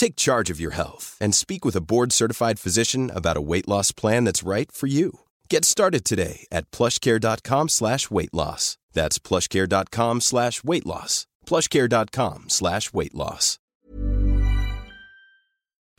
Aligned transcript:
Take 0.00 0.16
charge 0.16 0.48
of 0.54 0.58
your 0.58 0.72
health 0.72 1.18
and 1.20 1.34
speak 1.34 1.62
with 1.62 1.76
a 1.76 1.82
board-certified 1.82 2.58
physician 2.58 3.10
about 3.14 3.36
a 3.36 3.46
weight 3.50 3.68
loss 3.68 3.92
plan 3.92 4.24
that's 4.24 4.48
right 4.48 4.72
for 4.72 4.86
you. 4.88 5.10
Get 5.50 5.64
started 5.64 6.04
today 6.06 6.46
at 6.50 6.70
plushcare.com 6.70 7.68
slash 7.68 8.10
weight 8.10 8.32
loss. 8.32 8.78
That's 8.94 9.18
plushcare.com 9.18 10.22
slash 10.22 10.64
weight 10.64 10.86
loss. 10.86 11.26
plushcare.com 11.46 12.44
slash 12.48 12.94
weight 12.94 13.14
loss. 13.14 13.58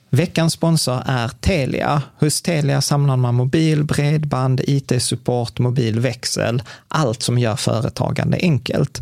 Veckans 0.10 0.54
sponsor 0.54 1.04
är 1.06 1.28
Telia. 1.28 2.02
Hos 2.20 2.42
Telia 2.42 2.82
samlar 2.82 3.18
man 3.18 3.36
mobil, 3.36 3.84
bredband, 3.84 4.62
IT-support, 4.68 5.60
mobilväxel, 5.60 6.64
allt 6.88 7.24
som 7.24 7.38
gör 7.38 7.56
företagande 7.56 8.38
enkelt. 8.42 9.02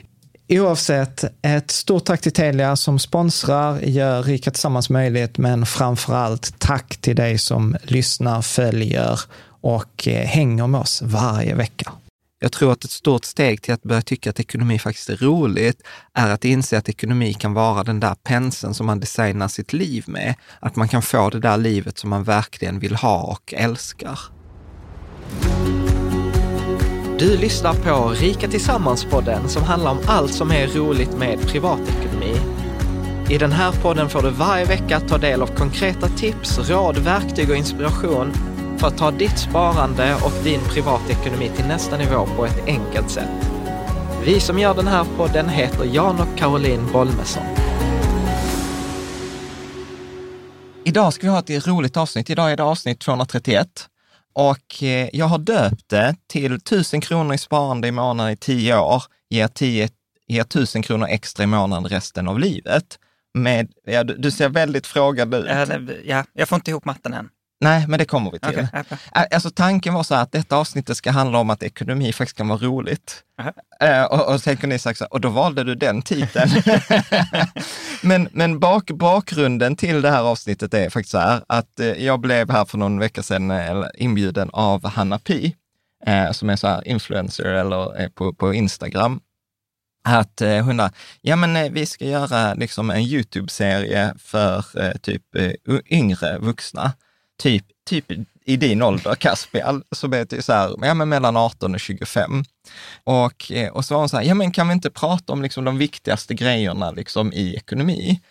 Oavsett, 0.53 1.23
ett 1.41 1.71
stort 1.71 2.05
tack 2.05 2.21
till 2.21 2.31
Telia 2.31 2.75
som 2.75 2.99
sponsrar, 2.99 3.79
gör 3.79 4.23
Rika 4.23 4.51
Tillsammans 4.51 4.89
möjligt, 4.89 5.37
men 5.37 5.65
framför 5.65 6.13
allt 6.13 6.59
tack 6.59 6.97
till 6.97 7.15
dig 7.15 7.37
som 7.37 7.77
lyssnar, 7.83 8.41
följer 8.41 9.19
och 9.61 10.07
eh, 10.07 10.25
hänger 10.25 10.67
med 10.67 10.81
oss 10.81 11.01
varje 11.01 11.55
vecka. 11.55 11.91
Jag 12.39 12.51
tror 12.51 12.71
att 12.71 12.83
ett 12.83 12.91
stort 12.91 13.25
steg 13.25 13.61
till 13.61 13.73
att 13.73 13.83
börja 13.83 14.01
tycka 14.01 14.29
att 14.29 14.39
ekonomi 14.39 14.79
faktiskt 14.79 15.09
är 15.09 15.17
roligt 15.17 15.81
är 16.13 16.29
att 16.29 16.45
inse 16.45 16.77
att 16.77 16.89
ekonomi 16.89 17.33
kan 17.33 17.53
vara 17.53 17.83
den 17.83 17.99
där 17.99 18.15
penseln 18.23 18.73
som 18.73 18.85
man 18.85 18.99
designar 18.99 19.47
sitt 19.47 19.73
liv 19.73 20.03
med. 20.07 20.35
Att 20.59 20.75
man 20.75 20.87
kan 20.87 21.01
få 21.01 21.29
det 21.29 21.39
där 21.39 21.57
livet 21.57 21.97
som 21.97 22.09
man 22.09 22.23
verkligen 22.23 22.79
vill 22.79 22.95
ha 22.95 23.21
och 23.21 23.53
älskar. 23.53 24.19
Du 27.21 27.37
lyssnar 27.37 27.73
på 27.73 28.09
Rika 28.09 28.47
Tillsammans-podden 28.47 29.47
som 29.47 29.63
handlar 29.63 29.91
om 29.91 29.99
allt 30.07 30.33
som 30.33 30.51
är 30.51 30.67
roligt 30.67 31.17
med 31.17 31.47
privatekonomi. 31.47 32.35
I 33.29 33.37
den 33.37 33.51
här 33.51 33.71
podden 33.71 34.09
får 34.09 34.21
du 34.21 34.29
varje 34.29 34.65
vecka 34.65 34.99
ta 34.99 35.17
del 35.17 35.41
av 35.41 35.47
konkreta 35.47 36.07
tips, 36.07 36.69
råd, 36.69 36.97
verktyg 36.97 37.49
och 37.49 37.55
inspiration 37.55 38.33
för 38.77 38.87
att 38.87 38.97
ta 38.97 39.11
ditt 39.11 39.37
sparande 39.39 40.15
och 40.15 40.31
din 40.43 40.59
privatekonomi 40.59 41.51
till 41.55 41.65
nästa 41.65 41.97
nivå 41.97 42.27
på 42.37 42.45
ett 42.45 42.67
enkelt 42.67 43.09
sätt. 43.09 43.49
Vi 44.25 44.39
som 44.39 44.59
gör 44.59 44.75
den 44.75 44.87
här 44.87 45.05
podden 45.17 45.49
heter 45.49 45.85
Jan 45.85 46.19
och 46.19 46.37
Caroline 46.37 46.87
Bolmesson. 46.93 47.43
Idag 50.83 51.13
ska 51.13 51.27
vi 51.27 51.31
ha 51.31 51.39
ett 51.39 51.67
roligt 51.67 51.97
avsnitt. 51.97 52.29
Idag 52.29 52.51
är 52.51 52.57
det 52.57 52.63
avsnitt 52.63 52.99
231. 52.99 53.87
Och 54.33 54.83
eh, 54.83 55.09
jag 55.13 55.25
har 55.25 55.37
döpt 55.37 55.89
det 55.89 56.15
till 56.27 56.53
1000 56.53 57.01
kronor 57.01 57.33
i 57.33 57.37
sparande 57.37 57.87
i 57.87 57.91
månaden 57.91 58.33
i 58.33 58.37
10 58.37 58.77
år, 58.77 59.03
ger, 59.29 59.47
10, 59.47 59.89
ger 60.27 60.41
1000 60.41 60.81
kronor 60.81 61.07
extra 61.07 61.43
i 61.43 61.47
månaden 61.47 61.85
resten 61.85 62.27
av 62.27 62.39
livet. 62.39 62.99
Med, 63.33 63.71
ja, 63.85 64.03
du, 64.03 64.31
ser 64.31 64.49
väldigt 64.49 64.87
frågande 64.87 65.37
ut. 65.37 65.45
Ja, 65.49 65.79
ja, 66.05 66.25
jag 66.33 66.49
får 66.49 66.55
inte 66.55 66.71
ihop 66.71 66.85
matten 66.85 67.13
än. 67.13 67.29
Nej, 67.61 67.85
men 67.87 67.99
det 67.99 68.05
kommer 68.05 68.31
vi 68.31 68.39
till. 68.39 68.67
Bra. 68.71 68.83
Alltså 69.11 69.49
tanken 69.49 69.93
var 69.93 70.03
så 70.03 70.15
här 70.15 70.23
att 70.23 70.31
detta 70.31 70.55
avsnittet 70.55 70.97
ska 70.97 71.11
handla 71.11 71.37
om 71.37 71.49
att 71.49 71.63
ekonomi 71.63 72.13
faktiskt 72.13 72.37
kan 72.37 72.47
vara 72.47 72.59
roligt. 72.59 73.23
Aha. 73.39 73.51
Eh, 73.79 74.03
och, 74.03 74.33
och 74.33 74.43
tänker 74.43 74.67
ni 74.67 74.79
så 74.79 74.89
här, 74.89 75.13
och 75.13 75.21
då 75.21 75.29
valde 75.29 75.63
du 75.63 75.75
den 75.75 76.01
titeln. 76.01 76.51
men 78.01 78.29
men 78.31 78.59
bak, 78.59 78.91
bakgrunden 78.91 79.75
till 79.75 80.01
det 80.01 80.09
här 80.09 80.23
avsnittet 80.23 80.73
är 80.73 80.89
faktiskt 80.89 81.11
så 81.11 81.17
här 81.17 81.43
att 81.47 81.79
eh, 81.79 81.87
jag 81.87 82.19
blev 82.19 82.51
här 82.51 82.65
för 82.65 82.77
någon 82.77 82.99
vecka 82.99 83.23
sedan 83.23 83.51
eh, 83.51 83.83
inbjuden 83.95 84.49
av 84.53 84.87
Hanna 84.87 85.19
Pi, 85.19 85.55
eh, 86.05 86.31
som 86.31 86.49
är 86.49 86.55
så 86.55 86.67
här 86.67 86.87
influencer 86.87 87.45
eller 87.45 88.09
på, 88.09 88.33
på 88.33 88.53
Instagram. 88.53 89.19
Att 90.03 90.41
eh, 90.41 90.65
hon 90.65 90.77
där, 90.77 90.91
ja 91.21 91.35
men 91.35 91.55
eh, 91.55 91.71
vi 91.71 91.85
ska 91.85 92.05
göra 92.05 92.53
liksom 92.53 92.89
en 92.89 93.01
YouTube-serie 93.01 94.13
för 94.19 94.65
eh, 94.81 94.97
typ 95.01 95.23
yngre 95.89 96.37
vuxna 96.37 96.93
typ, 97.41 97.65
typ 97.85 98.05
i 98.45 98.57
din 98.57 98.81
ålder, 98.81 99.15
Caspian, 99.15 99.83
som 99.91 100.13
är 100.13 100.25
typ 100.25 100.43
så 100.43 100.53
här, 100.53 100.75
ja, 100.81 100.93
men 100.93 101.09
mellan 101.09 101.37
18 101.37 101.73
och 101.73 101.79
25. 101.79 102.43
Och, 103.03 103.51
eh, 103.51 103.69
och 103.71 103.85
så 103.85 103.93
var 103.93 103.99
hon 103.99 104.09
så 104.09 104.17
här, 104.17 104.23
ja 104.23 104.33
men 104.33 104.51
kan 104.51 104.67
vi 104.67 104.73
inte 104.73 104.89
prata 104.89 105.33
om 105.33 105.41
liksom 105.41 105.65
de 105.65 105.77
viktigaste 105.77 106.33
grejerna 106.33 106.91
liksom 106.91 107.33
i 107.33 107.55
ekonomi? 107.55 108.21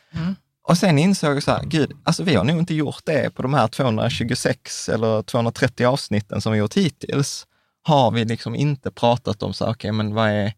Och 0.62 0.78
sen 0.78 0.98
insåg 0.98 1.36
jag 1.36 1.42
så 1.42 1.50
här, 1.50 1.64
gud, 1.64 1.92
alltså 2.04 2.22
vi 2.22 2.34
har 2.34 2.44
nog 2.44 2.58
inte 2.58 2.74
gjort 2.74 3.04
det 3.04 3.34
på 3.34 3.42
de 3.42 3.54
här 3.54 3.68
226 3.68 4.88
eller 4.88 5.22
230 5.22 5.86
avsnitten 5.86 6.40
som 6.40 6.52
vi 6.52 6.58
gjort 6.58 6.76
hittills. 6.76 7.46
Har 7.82 8.10
vi 8.10 8.24
liksom 8.24 8.54
inte 8.54 8.90
pratat 8.90 9.42
om 9.42 9.54
så 9.54 9.64
här, 9.64 9.72
okej, 9.72 9.92
men 9.92 10.14
vad 10.14 10.28
är 10.28 10.52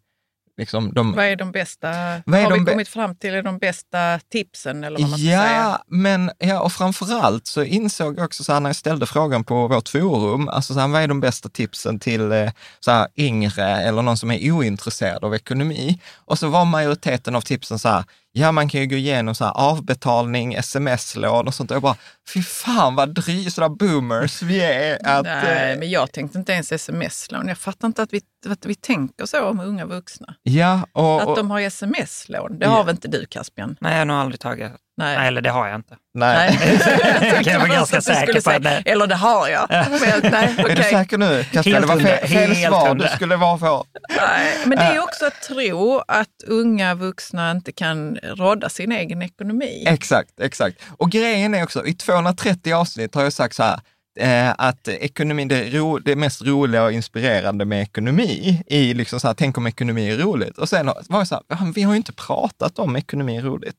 liksom 0.57 0.95
de... 0.95 1.13
Vad 1.13 1.25
är 1.25 1.37
de 1.37 1.53
bästa, 1.53 1.89
är 1.89 2.23
har 2.27 2.51
de 2.51 2.65
vi 2.65 2.71
kommit 2.71 2.89
fram 2.89 3.15
till 3.15 3.35
är 3.35 3.43
de 3.43 3.59
bästa 3.59 4.21
tipsen 4.33 4.85
eller 4.85 4.99
vad 5.01 5.11
man 5.11 5.19
ska 5.19 5.27
säga? 5.27 5.53
Ja, 5.53 5.85
men 5.87 6.31
ja, 6.39 6.61
och 6.61 6.73
framförallt 6.73 7.47
så 7.47 7.63
insåg 7.63 8.19
jag 8.19 8.25
också 8.25 8.45
så 8.45 8.53
här 8.53 8.61
när 8.61 8.69
jag 8.69 8.77
ställde 8.77 9.07
frågan 9.07 9.45
på 9.45 9.69
vårt 9.69 9.89
forum, 9.89 10.49
alltså 10.49 10.75
så 10.75 10.81
här, 10.81 10.89
vad 10.89 11.03
är 11.03 11.09
de 11.09 11.21
bästa 11.21 11.49
tipsen 11.49 11.99
till 11.99 12.33
eh, 12.33 12.51
så 12.81 12.91
här, 12.91 13.09
yngre 13.17 13.65
eller 13.65 14.03
någon 14.03 14.17
som 14.17 14.31
är 14.31 14.53
ointresserad 14.53 15.25
av 15.25 15.35
ekonomi? 15.35 16.01
Och 16.15 16.39
så 16.39 16.49
var 16.49 16.65
majoriteten 16.65 17.35
av 17.35 17.41
tipsen 17.41 17.79
så 17.79 17.89
här, 17.89 18.05
ja 18.33 18.53
man 18.53 18.69
kan 18.69 18.81
ju 18.81 18.87
gå 18.87 18.97
igenom 18.97 19.35
så 19.35 19.45
här 19.45 19.53
avbetalning, 19.57 20.55
sms-lån 20.55 21.47
och 21.47 21.55
sånt. 21.55 21.71
Och 21.71 21.75
jag 21.75 21.83
bara, 21.83 21.97
fy 22.35 22.43
fan 22.43 22.95
vad 22.95 23.15
dry, 23.15 23.51
sådana 23.51 23.75
boomers 23.75 24.43
vi 24.43 24.61
är. 24.61 25.07
Att, 25.07 25.25
Nej, 25.25 25.73
eh, 25.73 25.79
men 25.79 25.91
jag 25.91 26.13
tänkte 26.13 26.39
inte 26.39 26.53
ens 26.53 26.73
sms-lån. 26.73 27.49
Jag 27.49 27.59
fattar 27.59 27.87
inte 27.89 28.03
att 28.03 28.13
vi, 28.13 28.21
att 28.49 28.67
vi 28.67 28.75
tänker 28.75 29.27
så 29.27 29.49
om 29.49 29.61
unga 29.61 29.87
vuxna. 29.87 30.35
ja, 30.43 30.87
och, 30.93 31.23
Att 31.23 31.29
och, 31.29 31.37
de 31.37 31.51
har 31.51 31.61
sms-lån. 31.61 32.59
Det 32.59 32.65
Ja. 32.65 32.71
har 32.71 32.85
väl 32.85 32.95
inte 32.95 33.09
du 33.09 33.27
Caspian? 33.27 33.77
Nej, 33.81 33.93
jag 33.93 33.99
har 33.99 34.05
nog 34.05 34.17
aldrig 34.17 34.41
tagit. 34.41 34.73
Nej. 34.97 35.17
Nej, 35.17 35.29
eller 35.29 35.41
det 35.41 35.51
har 35.51 35.67
jag 35.69 35.77
inte. 35.77 35.97
nej. 36.15 36.59
Nej. 36.61 37.43
Jag 37.45 37.61
var 37.61 37.67
ganska 37.69 37.99
att 37.99 38.05
du 38.07 38.15
säker 38.15 38.35
på 38.35 38.41
säga, 38.41 38.59
det. 38.59 38.83
Eller 38.87 39.07
det 39.07 39.15
har 39.15 39.49
jag. 39.49 39.67
Men, 39.71 39.91
nej, 40.33 40.55
Är 40.59 40.65
du 40.65 40.73
okej. 40.73 40.85
säker 40.85 41.19
nu? 41.19 41.45
Kasper? 41.53 41.71
Helt 41.73 41.83
Det 41.89 41.95
var 41.95 42.01
fel, 42.01 42.29
fel 42.29 42.53
helt 42.53 42.69
svar 42.69 42.89
hundra. 42.89 43.09
du 43.09 43.15
skulle 43.17 43.37
vara 43.37 43.59
på. 43.59 43.85
Nej, 44.17 44.53
men 44.67 44.79
det 44.79 44.85
är 44.85 45.03
också 45.03 45.27
att 45.27 45.43
tro 45.43 46.03
att 46.09 46.29
unga 46.47 46.95
vuxna 46.95 47.51
inte 47.51 47.73
kan 47.73 48.17
råda 48.23 48.69
sin 48.69 48.93
egen 48.93 49.23
ekonomi. 49.23 49.85
Exakt, 49.87 50.41
exakt. 50.41 50.77
Och 50.99 51.11
grejen 51.11 51.55
är 51.55 51.63
också, 51.65 51.87
i 51.87 51.95
230 51.95 52.73
avsnitt 52.75 53.15
har 53.15 53.23
jag 53.23 53.33
sagt 53.33 53.55
så 53.55 53.63
här, 53.63 53.81
eh, 54.21 54.55
att 54.59 54.89
ekonomi, 54.89 55.45
det, 55.45 55.71
ro, 55.71 55.99
det 55.99 56.17
mest 56.17 56.43
roliga 56.43 56.83
och 56.85 56.93
inspirerande 56.93 57.65
med 57.65 57.83
ekonomi, 57.83 58.63
i 58.67 58.95
liksom 58.95 59.21
så 59.21 59.27
här, 59.27 59.35
tänk 59.35 59.59
om 59.59 59.67
ekonomi 59.67 60.11
är 60.11 60.17
roligt. 60.19 60.59
Och 60.59 60.69
sen 60.69 60.87
var 60.87 60.95
jag 61.09 61.27
så 61.29 61.35
här, 61.49 61.57
"Fan, 61.57 61.73
vi 61.73 61.83
har 61.83 61.93
ju 61.93 61.97
inte 61.97 62.13
pratat 62.13 62.79
om 62.79 62.97
ekonomi 62.97 63.37
är 63.37 63.43
roligt. 63.43 63.77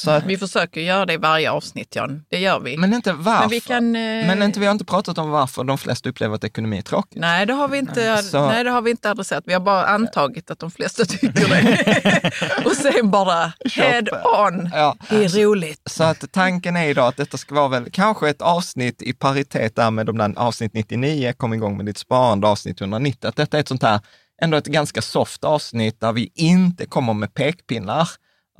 Så 0.00 0.10
att, 0.10 0.24
Vi 0.26 0.36
försöker 0.36 0.80
göra 0.80 1.06
det 1.06 1.12
i 1.12 1.16
varje 1.16 1.50
avsnitt, 1.50 1.96
Jan. 1.96 2.24
Det 2.30 2.38
gör 2.38 2.60
vi. 2.60 2.76
men 2.76 2.94
inte 2.94 3.12
varför. 3.12 3.40
Men 3.40 3.48
vi 3.48 3.60
kan, 3.60 3.96
eh, 3.96 4.26
Men 4.26 4.42
inte, 4.42 4.60
vi 4.60 4.66
har 4.66 4.72
inte 4.72 4.84
pratat 4.84 5.18
om 5.18 5.30
varför 5.30 5.64
de 5.64 5.78
flesta 5.78 6.08
upplever 6.08 6.34
att 6.34 6.44
ekonomi 6.44 6.78
är 6.78 6.82
tråkigt. 6.82 7.18
Nej, 7.20 7.46
det 7.46 7.52
har 7.52 7.68
vi 7.68 7.78
inte, 7.78 8.22
Så- 8.22 8.48
nej, 8.48 8.64
det 8.64 8.70
har 8.70 8.82
vi 8.82 8.90
inte 8.90 9.10
adresserat. 9.10 9.44
Vi 9.46 9.52
har 9.52 9.60
bara 9.60 9.86
antagit 9.86 10.50
att 10.50 10.58
de 10.58 10.70
flesta 10.70 11.04
tycker 11.04 11.48
det. 11.48 12.30
och 12.64 12.72
sen 12.72 13.10
bara 13.10 13.52
head 13.74 14.04
on. 14.48 14.70
Ja. 14.72 14.96
Det 15.10 15.24
är 15.24 15.28
roligt. 15.44 15.80
Så 15.86 16.04
att 16.04 16.32
tanken 16.32 16.76
är 16.76 16.88
idag 16.88 17.06
att 17.08 17.16
detta 17.16 17.36
ska 17.38 17.54
vara 17.54 17.68
väl 17.68 17.90
kanske 17.92 18.28
ett 18.28 18.42
avsnitt 18.42 19.02
i 19.02 19.12
paritet 19.12 19.76
där 19.76 19.90
med 19.90 20.06
de 20.06 20.18
där 20.18 20.32
avsnitt 20.36 20.72
99, 20.74 21.32
kom 21.36 21.54
igång 21.54 21.76
med 21.76 21.86
ditt 21.86 21.98
sparande, 21.98 22.46
avsnitt 22.48 22.80
190. 22.80 23.28
Att 23.28 23.36
detta 23.36 23.56
är 23.56 23.60
ett 23.60 23.68
sånt 23.68 23.82
här, 23.82 24.00
ändå 24.42 24.56
ett 24.56 24.66
ganska 24.66 25.02
soft 25.02 25.44
avsnitt 25.44 26.00
där 26.00 26.12
vi 26.12 26.30
inte 26.34 26.86
kommer 26.86 27.12
med 27.14 27.34
pekpinnar, 27.34 28.08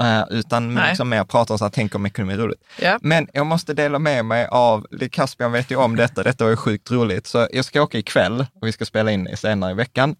eh, 0.00 0.22
utan 0.30 0.74
Nej. 0.74 0.88
liksom 0.88 1.08
mer 1.08 1.24
pratar 1.24 1.54
om 1.54 1.58
så 1.58 1.64
här, 1.64 1.70
tänk 1.70 1.94
om 1.94 2.06
ekonomi 2.06 2.32
är 2.32 2.38
roligt. 2.38 2.64
Ja. 2.80 2.98
Men 3.02 3.28
jag 3.32 3.46
måste 3.46 3.74
dela 3.74 3.98
med 3.98 4.24
mig 4.24 4.46
av, 4.50 4.86
Caspian 5.12 5.52
vet 5.52 5.70
ju 5.70 5.76
om 5.76 5.96
detta, 5.96 6.22
detta 6.22 6.44
var 6.44 6.50
ju 6.50 6.56
sjukt 6.56 6.90
roligt, 6.90 7.26
så 7.26 7.48
jag 7.52 7.64
ska 7.64 7.82
åka 7.82 7.98
ikväll 7.98 8.46
och 8.60 8.66
vi 8.66 8.72
ska 8.72 8.84
spela 8.84 9.10
in 9.10 9.36
senare 9.36 9.70
i 9.70 9.74
veckan. 9.74 10.16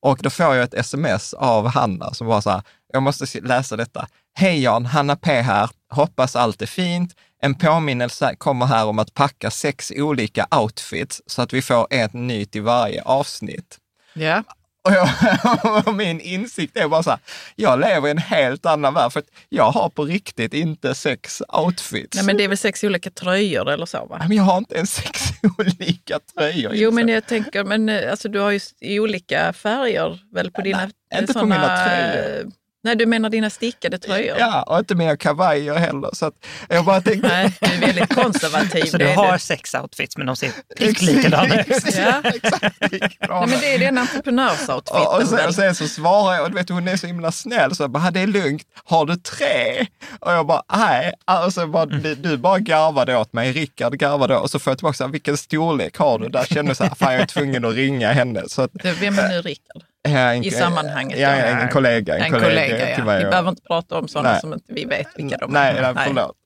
Och 0.00 0.18
då 0.22 0.30
får 0.30 0.54
jag 0.54 0.62
ett 0.64 0.74
sms 0.74 1.34
av 1.34 1.66
Hanna 1.66 2.14
som 2.14 2.26
var 2.26 2.40
så 2.40 2.50
här, 2.50 2.62
jag 2.92 3.02
måste 3.02 3.40
läsa 3.40 3.76
detta. 3.76 4.06
Hej 4.34 4.62
Jan, 4.62 4.86
Hanna 4.86 5.16
P 5.16 5.40
här, 5.40 5.70
hoppas 5.90 6.36
allt 6.36 6.62
är 6.62 6.66
fint. 6.66 7.14
En 7.42 7.54
påminnelse 7.54 8.34
kommer 8.38 8.66
här 8.66 8.86
om 8.86 8.98
att 8.98 9.14
packa 9.14 9.50
sex 9.50 9.92
olika 9.96 10.46
outfits 10.50 11.22
så 11.26 11.42
att 11.42 11.52
vi 11.52 11.62
får 11.62 11.86
ett 11.90 12.12
nytt 12.12 12.56
i 12.56 12.60
varje 12.60 13.02
avsnitt. 13.02 13.78
Ja. 14.14 14.42
Och, 14.84 14.92
jag, 14.92 15.86
och 15.86 15.94
min 15.94 16.20
insikt 16.20 16.76
är 16.76 16.88
bara 16.88 17.02
så 17.02 17.10
här, 17.10 17.18
jag 17.56 17.80
lever 17.80 18.08
i 18.08 18.10
en 18.10 18.18
helt 18.18 18.66
annan 18.66 18.94
värld 18.94 19.12
för 19.12 19.20
att 19.20 19.30
jag 19.48 19.70
har 19.70 19.88
på 19.88 20.04
riktigt 20.04 20.54
inte 20.54 20.94
sex 20.94 21.42
outfits. 21.48 22.16
Nej, 22.16 22.24
men 22.24 22.36
det 22.36 22.44
är 22.44 22.48
väl 22.48 22.58
sex 22.58 22.84
olika 22.84 23.10
tröjor 23.10 23.70
eller 23.70 23.86
så 23.86 24.06
va? 24.06 24.16
Nej, 24.18 24.28
men 24.28 24.36
jag 24.36 24.44
har 24.44 24.58
inte 24.58 24.74
ens 24.74 24.94
sex 24.94 25.20
olika 25.58 26.18
tröjor. 26.18 26.72
Jo, 26.74 26.90
men 26.90 27.08
jag 27.08 27.26
tänker, 27.26 27.64
men 27.64 27.88
eh, 27.88 28.10
alltså, 28.10 28.28
du 28.28 28.38
har 28.38 28.60
ju 28.80 29.00
olika 29.00 29.52
färger 29.52 30.20
väl 30.32 30.50
på 30.50 30.62
dina... 30.62 30.78
Nej, 30.78 31.20
inte 31.20 31.32
på 31.32 31.38
såna, 31.38 31.54
mina 31.54 31.76
tröjor. 31.76 32.52
Nej, 32.84 32.96
du 32.96 33.06
menar 33.06 33.30
dina 33.30 33.50
stickade 33.50 33.98
tröjor? 33.98 34.36
Ja, 34.38 34.62
och 34.62 34.78
inte 34.78 34.94
mina 34.94 35.16
kavajer 35.16 35.74
heller. 35.74 36.10
Så 36.12 36.26
att 36.26 36.34
jag 36.68 36.84
bara 36.84 37.00
tänkte... 37.00 37.28
Nej, 37.28 37.56
du 37.60 37.66
är 37.74 37.80
väldigt 37.80 38.14
konservativ. 38.14 38.84
Så 38.84 38.98
du 38.98 39.06
har 39.06 39.32
du. 39.32 39.38
sex 39.38 39.74
outfits, 39.74 40.16
men 40.16 40.26
de 40.26 40.36
ser 40.36 40.50
prick 40.76 41.02
likadana 41.02 41.60
ut. 41.60 41.66
Exakt, 41.68 41.96
Ja. 41.98 42.22
exakt 42.34 42.76
Nej, 42.80 42.90
likadana. 42.92 43.46
men 43.46 43.60
det 43.60 43.74
är 43.74 43.78
den 43.78 43.98
Och, 43.98 44.02
och, 44.02 44.08
entreprenörsoutfiten 44.08 45.26
sen, 45.26 45.48
och 45.48 45.54
sen 45.54 45.74
så 45.74 45.88
svarar 45.88 46.34
jag, 46.34 46.44
och 46.44 46.50
du 46.50 46.56
vet 46.56 46.68
hon 46.68 46.88
är 46.88 46.96
så 46.96 47.06
himla 47.06 47.32
snäll, 47.32 47.74
så 47.74 47.82
jag 47.82 47.90
bara, 47.90 48.10
det 48.10 48.20
är 48.20 48.26
lugnt, 48.26 48.62
har 48.84 49.06
du 49.06 49.16
tre? 49.16 49.86
Och 50.20 50.32
jag 50.32 50.46
bara, 50.46 50.62
nej. 50.76 51.12
Och 51.46 51.52
så 51.52 51.66
bara, 51.66 51.86
du, 51.86 52.14
du 52.14 52.36
bara 52.36 52.58
garvade 52.58 53.16
åt 53.16 53.32
mig, 53.32 53.52
Rickard 53.52 53.96
garvade, 53.98 54.36
och 54.36 54.50
så 54.50 54.58
får 54.58 54.70
jag 54.70 54.78
tillbaka, 54.78 54.96
så 54.96 55.04
här, 55.04 55.10
vilken 55.10 55.36
storlek 55.36 55.96
har 55.96 56.18
du? 56.18 56.28
Där 56.28 56.44
kände 56.44 56.70
jag 56.70 56.76
så 56.76 56.84
här, 56.84 56.94
fan 56.94 57.12
jag 57.12 57.22
är 57.22 57.26
tvungen 57.26 57.64
att 57.64 57.74
ringa 57.74 58.12
henne. 58.12 58.42
Så 58.46 58.62
att, 58.62 58.70
Du, 58.72 58.92
Vem 58.92 59.18
är 59.18 59.28
nu 59.28 59.40
Rickard? 59.42 59.82
Ja, 60.08 60.10
en, 60.32 60.44
I 60.44 60.50
sammanhanget, 60.50 61.18
Ja, 61.18 61.28
ja. 61.36 61.44
en 61.44 61.68
kollega. 61.68 62.16
En, 62.18 62.22
En 62.34 62.40
kollega, 62.40 62.88
ja. 62.90 62.94
till 62.94 63.04
mig 63.04 63.24
Vi 63.24 63.30
behöver 63.30 63.48
inte 63.50 63.62
prata 63.62 63.98
om 63.98 64.08
sådana 64.08 64.30
Nej. 64.32 64.40
som 64.40 64.52
inte 64.52 64.72
vi 64.72 64.84
vet 64.84 65.06
vilka 65.16 65.36
de 65.36 65.52
Nej, 65.52 65.76
är. 65.78 65.92
nej, 65.94 66.04
förlåt. 66.06 66.36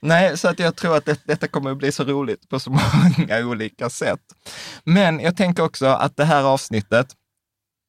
Nej, 0.00 0.38
så 0.38 0.48
att 0.48 0.58
jag 0.58 0.76
tror 0.76 0.96
att 0.96 1.04
det, 1.04 1.20
detta 1.24 1.48
kommer 1.48 1.70
att 1.70 1.78
bli 1.78 1.92
så 1.92 2.04
roligt 2.04 2.48
på 2.48 2.60
så 2.60 2.70
många 3.18 3.38
olika 3.46 3.90
sätt. 3.90 4.20
Men 4.84 5.20
jag 5.20 5.36
tänker 5.36 5.62
också 5.62 5.86
att 5.86 6.16
det 6.16 6.24
här 6.24 6.42
avsnittet, 6.42 7.06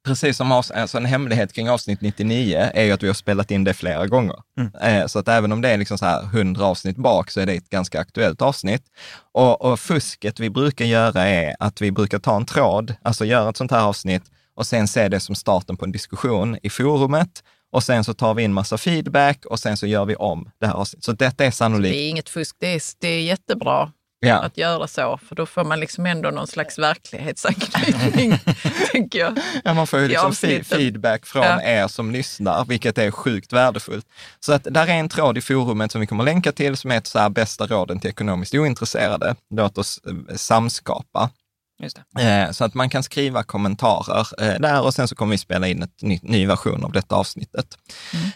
precis 0.08 0.38
som 0.38 0.54
avs- 0.54 0.74
alltså 0.82 0.98
en 0.98 1.06
hemlighet 1.06 1.54
kring 1.54 1.70
avsnitt 1.70 2.02
99, 2.02 2.70
är 2.74 2.84
ju 2.84 2.92
att 2.92 3.04
vi 3.04 3.08
har 3.08 3.14
spelat 3.14 3.52
in 3.52 3.64
det 3.64 3.74
flera 3.74 4.08
gånger. 4.08 4.36
Eh, 4.82 5.06
Så 5.08 5.20
att 5.20 5.28
även 5.28 5.52
om 5.52 5.62
det 5.62 5.70
är 5.70 5.78
liksom 5.78 5.98
så 5.98 6.06
här 6.06 6.24
100 6.24 6.66
avsnitt 6.66 6.98
bak 6.98 7.32
så 7.32 7.40
är 7.40 7.46
det 7.46 7.54
ett 7.54 7.70
ganska 7.70 8.00
aktuellt 8.00 8.42
avsnitt. 8.42 8.84
Och, 9.34 9.62
och 9.62 9.80
fusket 9.80 10.40
vi 10.40 10.50
brukar 10.50 10.86
göra 10.86 11.28
är 11.28 11.56
att 11.60 11.82
vi 11.82 11.92
brukar 11.92 12.20
ta 12.20 12.36
en 12.36 12.46
tråd, 12.46 12.96
alltså 13.02 13.26
göra 13.26 13.50
ett 13.50 13.58
sånt 13.58 13.72
här 13.72 13.82
avsnitt 13.84 14.24
och 14.56 14.68
sen 14.68 14.88
se 14.88 15.10
det 15.10 15.20
som 15.20 15.36
starten 15.36 15.78
på 15.78 15.86
en 15.86 15.92
diskussion 15.92 16.58
i 16.64 16.70
forumet. 16.70 17.44
Och 17.72 17.84
sen 17.84 18.04
så 18.04 18.14
tar 18.14 18.34
vi 18.34 18.44
in 18.44 18.54
massa 18.54 18.78
feedback 18.78 19.46
och 19.46 19.60
sen 19.60 19.78
så 19.78 19.88
gör 19.88 20.06
vi 20.06 20.16
om 20.16 20.50
det 20.60 20.68
här 20.68 20.74
avsnittet. 20.74 21.04
Så 21.04 21.12
detta 21.12 21.44
är 21.44 21.48
Det 21.48 21.52
sannolikt. 21.52 21.96
är 21.96 22.10
inget 22.10 22.30
fusk, 22.30 22.56
det 22.60 22.68
är, 22.76 22.82
det 23.00 23.08
är 23.08 23.22
jättebra 23.22 23.92
Ja. 24.20 24.36
att 24.36 24.58
göra 24.58 24.88
så, 24.88 25.20
för 25.28 25.36
då 25.36 25.46
får 25.46 25.64
man 25.64 25.80
liksom 25.80 26.06
ändå 26.06 26.30
någon 26.30 26.48
slags 26.48 26.80
verklighetsanknytning, 26.80 28.40
tänker 28.92 29.20
jag. 29.20 29.40
Ja, 29.64 29.74
man 29.74 29.88
får 29.88 30.00
ju 30.00 30.08
liksom 30.08 30.28
avsnittet. 30.28 30.68
feedback 30.68 31.26
från 31.26 31.44
Ja. 31.44 31.62
er 31.62 31.88
som 31.88 32.12
lyssnar, 32.12 32.66
vilket 32.66 32.98
är 32.98 33.12
sjukt 33.12 33.54
värdefullt. 33.54 34.06
Så 34.40 34.54
att 34.54 34.64
där 34.64 34.88
är 34.88 34.94
en 34.94 35.10
tråd 35.10 35.38
i 35.38 35.42
forumet 35.42 35.92
som 35.92 36.02
vi 36.02 36.08
kommer 36.08 36.24
länka 36.24 36.52
till 36.52 36.78
som 36.78 36.92
heter 36.92 37.10
så 37.10 37.20
här, 37.20 37.30
bästa 37.30 37.68
råden 37.68 38.00
till 38.00 38.10
ekonomiskt 38.10 38.54
ointresserade. 38.54 39.36
Låt 39.50 39.78
oss 39.78 40.00
eh, 40.08 40.36
samskapa. 40.36 41.30
Eh, 42.20 42.52
Så 42.52 42.64
att 42.66 42.74
man 42.74 42.90
kan 42.90 43.04
skriva 43.04 43.44
kommentarer 43.44 44.28
eh, 44.44 44.60
där 44.60 44.82
och 44.84 44.94
sen 44.94 45.08
så 45.08 45.16
kommer 45.16 45.32
vi 45.32 45.38
spela 45.38 45.68
in 45.68 45.84
ett 45.84 46.02
ny, 46.02 46.20
ny 46.22 46.46
version 46.48 46.84
av 46.84 46.92
detta 46.92 47.16
avsnittet. 47.16 47.78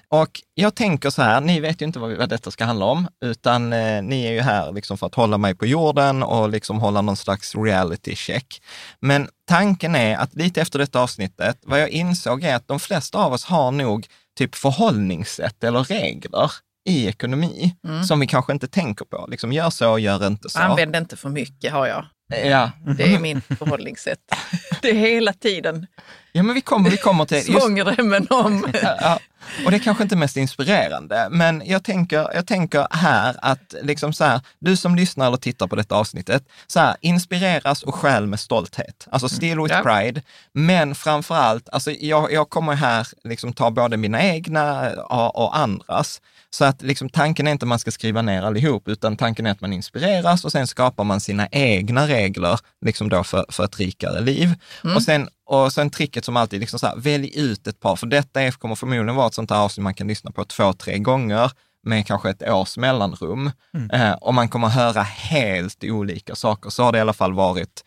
Och 0.08 0.42
jag 0.54 0.76
tänker 0.76 1.10
så 1.10 1.22
här, 1.22 1.42
ni 1.42 1.60
vet 1.60 1.82
ju 1.82 1.86
inte 1.86 2.00
vad, 2.00 2.10
vi- 2.10 2.16
vad 2.16 2.30
detta 2.30 2.52
ska 2.52 2.66
handla 2.66 2.86
om, 2.86 3.08
utan 3.26 3.74
eh, 3.74 4.02
ni 4.02 4.26
är 4.26 4.32
ju 4.32 4.42
här 4.42 4.72
liksom 4.72 4.98
för 4.98 5.08
att 5.08 5.16
hålla 5.16 5.38
mig 5.38 5.56
på 5.56 5.66
jorden 5.66 6.24
och 6.24 6.50
liksom 6.50 6.80
hålla 6.80 7.02
någon 7.02 7.18
slags 7.18 7.56
reality 7.56 8.16
check. 8.16 8.62
Men 9.00 9.28
tanken 9.48 9.96
är 9.96 10.18
att 10.18 10.34
lite 10.36 10.62
efter 10.62 10.80
detta 10.80 11.00
avsnittet, 11.02 11.58
vad 11.66 11.82
jag 11.82 11.90
insåg 11.90 12.44
är 12.44 12.56
att 12.56 12.68
de 12.68 12.80
flesta 12.80 13.18
av 13.18 13.34
oss 13.34 13.46
har 13.46 13.72
nog 13.72 14.08
typ 14.38 14.56
förhållningssätt 14.56 15.64
eller 15.64 15.84
regler 15.84 16.52
i 16.90 17.08
ekonomi 17.08 17.76
som 18.08 18.20
vi 18.20 18.28
kanske 18.28 18.54
inte 18.54 18.68
tänker 18.68 19.06
på. 19.06 19.28
Liksom 19.30 19.52
gör 19.52 19.70
så, 19.70 20.00
gör 20.00 20.28
inte 20.28 20.50
så. 20.50 20.60
Använd 20.60 20.96
inte 20.96 21.18
för 21.18 21.30
mycket, 21.30 21.72
har 21.72 21.88
jag. 21.88 22.06
Ja. 22.44 22.72
Det 22.98 23.16
är 23.16 23.20
min 23.20 23.42
förhållningssätt. 23.42 24.20
Det 24.82 24.90
är 24.90 24.94
hela 24.94 25.34
tiden 25.34 25.88
ja, 26.32 26.44
men 26.44 26.56
vi 26.56 26.62
kommer, 26.62 26.90
vi 26.90 26.98
kommer 26.98 27.26
till... 27.26 27.38
just- 27.38 27.60
svångremmen 27.60 28.28
om. 28.30 28.68
Ja, 28.82 29.20
och 29.66 29.72
det 29.72 29.78
är 29.78 29.80
kanske 29.80 30.04
inte 30.04 30.16
mest 30.16 30.38
inspirerande, 30.38 31.28
men 31.32 31.62
jag 31.66 31.84
tänker, 31.84 32.18
jag 32.34 32.48
tänker 32.48 32.88
här 32.92 33.36
att 33.42 33.76
liksom 33.82 34.14
så 34.14 34.24
här, 34.24 34.42
du 34.60 34.78
som 34.78 34.96
lyssnar 34.96 35.28
eller 35.28 35.38
tittar 35.38 35.68
på 35.68 35.76
detta 35.76 35.96
avsnittet, 35.96 36.44
så 36.68 36.80
här, 36.80 36.96
inspireras 37.02 37.84
och 37.84 37.96
skäl 37.96 38.28
med 38.28 38.40
stolthet. 38.40 39.08
Alltså 39.12 39.30
still 39.30 39.60
with 39.60 39.76
Ja. 39.76 39.82
pride, 39.84 40.22
men 40.54 40.96
framför 40.96 41.36
allt, 41.36 41.70
alltså 41.70 41.92
jag, 41.92 42.32
jag 42.34 42.50
kommer 42.50 42.74
här 42.74 43.08
liksom 43.24 43.54
ta 43.54 43.72
både 43.72 43.98
mina 43.98 44.24
egna 44.24 44.92
och, 44.92 45.36
och 45.36 45.58
andras. 45.58 46.22
Så 46.52 46.66
att 46.66 46.82
liksom 46.82 47.10
tanken 47.10 47.48
är 47.48 47.52
inte 47.52 47.64
att 47.64 47.68
man 47.68 47.80
ska 47.80 47.92
skriva 47.92 48.22
ner 48.22 48.42
allihop, 48.42 48.88
utan 48.88 49.18
tanken 49.18 49.46
är 49.46 49.52
att 49.52 49.62
man 49.62 49.74
inspireras 49.74 50.46
och 50.46 50.52
sen 50.52 50.68
skapar 50.68 51.04
man 51.04 51.20
sina 51.20 51.48
egna 51.48 52.08
regler 52.08 52.60
liksom 52.86 53.10
då 53.10 53.24
för, 53.24 53.46
för 53.50 53.64
ett 53.64 53.80
rikare 53.80 54.22
liv. 54.22 54.54
Och 54.96 55.04
sen 55.04 55.30
och 55.46 55.74
sen 55.74 55.90
tricket 55.90 56.26
som 56.26 56.38
alltid, 56.38 56.60
liksom 56.60 56.80
så 56.80 56.88
här, 56.88 56.96
välj 56.98 57.40
ut 57.40 57.68
ett 57.68 57.80
par, 57.80 57.96
för 57.96 58.08
detta 58.08 58.42
är, 58.42 58.52
kommer 58.52 58.76
förmodligen 58.76 59.16
vara 59.16 59.28
ett 59.28 59.34
sånt 59.34 59.52
här 59.52 59.58
avsnitt 59.58 59.84
man 59.84 59.94
kan 59.94 60.08
lyssna 60.08 60.32
på 60.32 60.46
två, 60.46 60.74
tre 60.74 60.98
gånger 60.98 61.52
med 61.84 62.08
kanske 62.08 62.30
ett 62.30 62.50
års 62.50 62.78
mellanrum. 62.78 63.52
Eh, 63.94 64.12
och 64.12 64.34
man 64.34 64.50
kommer 64.50 64.68
höra 64.68 65.02
helt 65.02 65.84
olika 65.84 66.36
saker. 66.36 66.70
Så 66.70 66.84
har 66.84 66.92
det 66.92 66.98
i 66.98 67.02
alla 67.02 67.14
fall 67.14 67.34
varit 67.34 67.84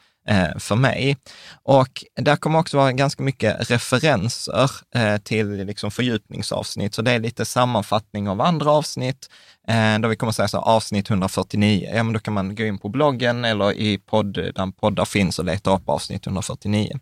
för 0.58 0.76
mig. 0.76 1.16
Och 1.62 2.04
där 2.16 2.36
kommer 2.36 2.58
också 2.58 2.76
vara 2.76 2.92
ganska 2.92 3.22
mycket 3.22 3.70
referenser 3.70 4.70
eh, 4.94 5.18
till 5.18 5.64
liksom 5.64 5.90
fördjupningsavsnitt. 5.90 6.94
Så 6.94 7.02
det 7.02 7.10
är 7.12 7.18
lite 7.18 7.44
sammanfattning 7.44 8.28
av 8.28 8.40
andra 8.40 8.70
avsnitt. 8.70 9.28
Eh, 9.68 9.98
då 9.98 10.08
vi 10.08 10.16
kommer 10.16 10.32
säga 10.32 10.48
så 10.48 10.56
här, 10.56 10.64
avsnitt 10.64 11.10
149, 11.10 11.90
ja 11.94 12.02
men 12.02 12.12
då 12.12 12.18
kan 12.18 12.34
man 12.34 12.54
gå 12.54 12.64
in 12.64 12.78
på 12.78 12.88
bloggen 12.88 13.44
eller 13.44 13.72
i 13.72 13.98
podd, 13.98 14.34
där 14.34 14.72
poddar 14.80 15.04
finns 15.04 15.38
och 15.38 15.44
leta 15.44 15.76
upp 15.76 15.88
avsnitt 15.88 16.26
149. 16.26 16.98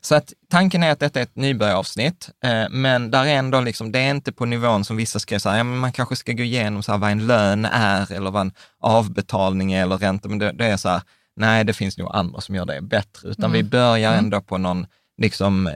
Så 0.00 0.14
att 0.14 0.32
tanken 0.50 0.82
är 0.82 0.90
att 0.90 1.00
detta 1.00 1.18
är 1.18 1.22
ett 1.22 1.36
nybörjaravsnitt, 1.36 2.30
eh, 2.44 2.68
men 2.70 3.10
där 3.10 3.24
är 3.24 3.34
ändå 3.34 3.60
liksom, 3.60 3.92
det 3.92 3.98
är 3.98 4.10
inte 4.10 4.32
på 4.32 4.44
nivån 4.44 4.84
som 4.84 4.96
vissa 4.96 5.18
skrev, 5.18 5.38
så 5.38 5.48
här, 5.48 5.56
ja, 5.58 5.64
men 5.64 5.78
man 5.78 5.92
kanske 5.92 6.16
ska 6.16 6.32
gå 6.32 6.42
igenom 6.42 6.82
så 6.82 6.92
här, 6.92 6.98
vad 6.98 7.10
en 7.10 7.26
lön 7.26 7.64
är 7.64 8.12
eller 8.12 8.30
vad 8.30 8.40
en 8.40 8.52
avbetalning 8.80 9.72
är 9.72 9.82
eller 9.82 9.98
ränta, 9.98 10.28
men 10.28 10.38
det, 10.38 10.52
det 10.52 10.66
är 10.66 10.76
så 10.76 10.88
här, 10.88 11.02
nej 11.36 11.64
det 11.64 11.72
finns 11.72 11.98
nog 11.98 12.10
andra 12.12 12.40
som 12.40 12.54
gör 12.54 12.66
det 12.66 12.80
bättre, 12.82 13.28
utan 13.28 13.52
vi 13.52 13.62
börjar 13.62 14.12
ändå 14.14 14.40
på 14.40 14.58
någon, 14.58 14.86
liksom, 15.22 15.70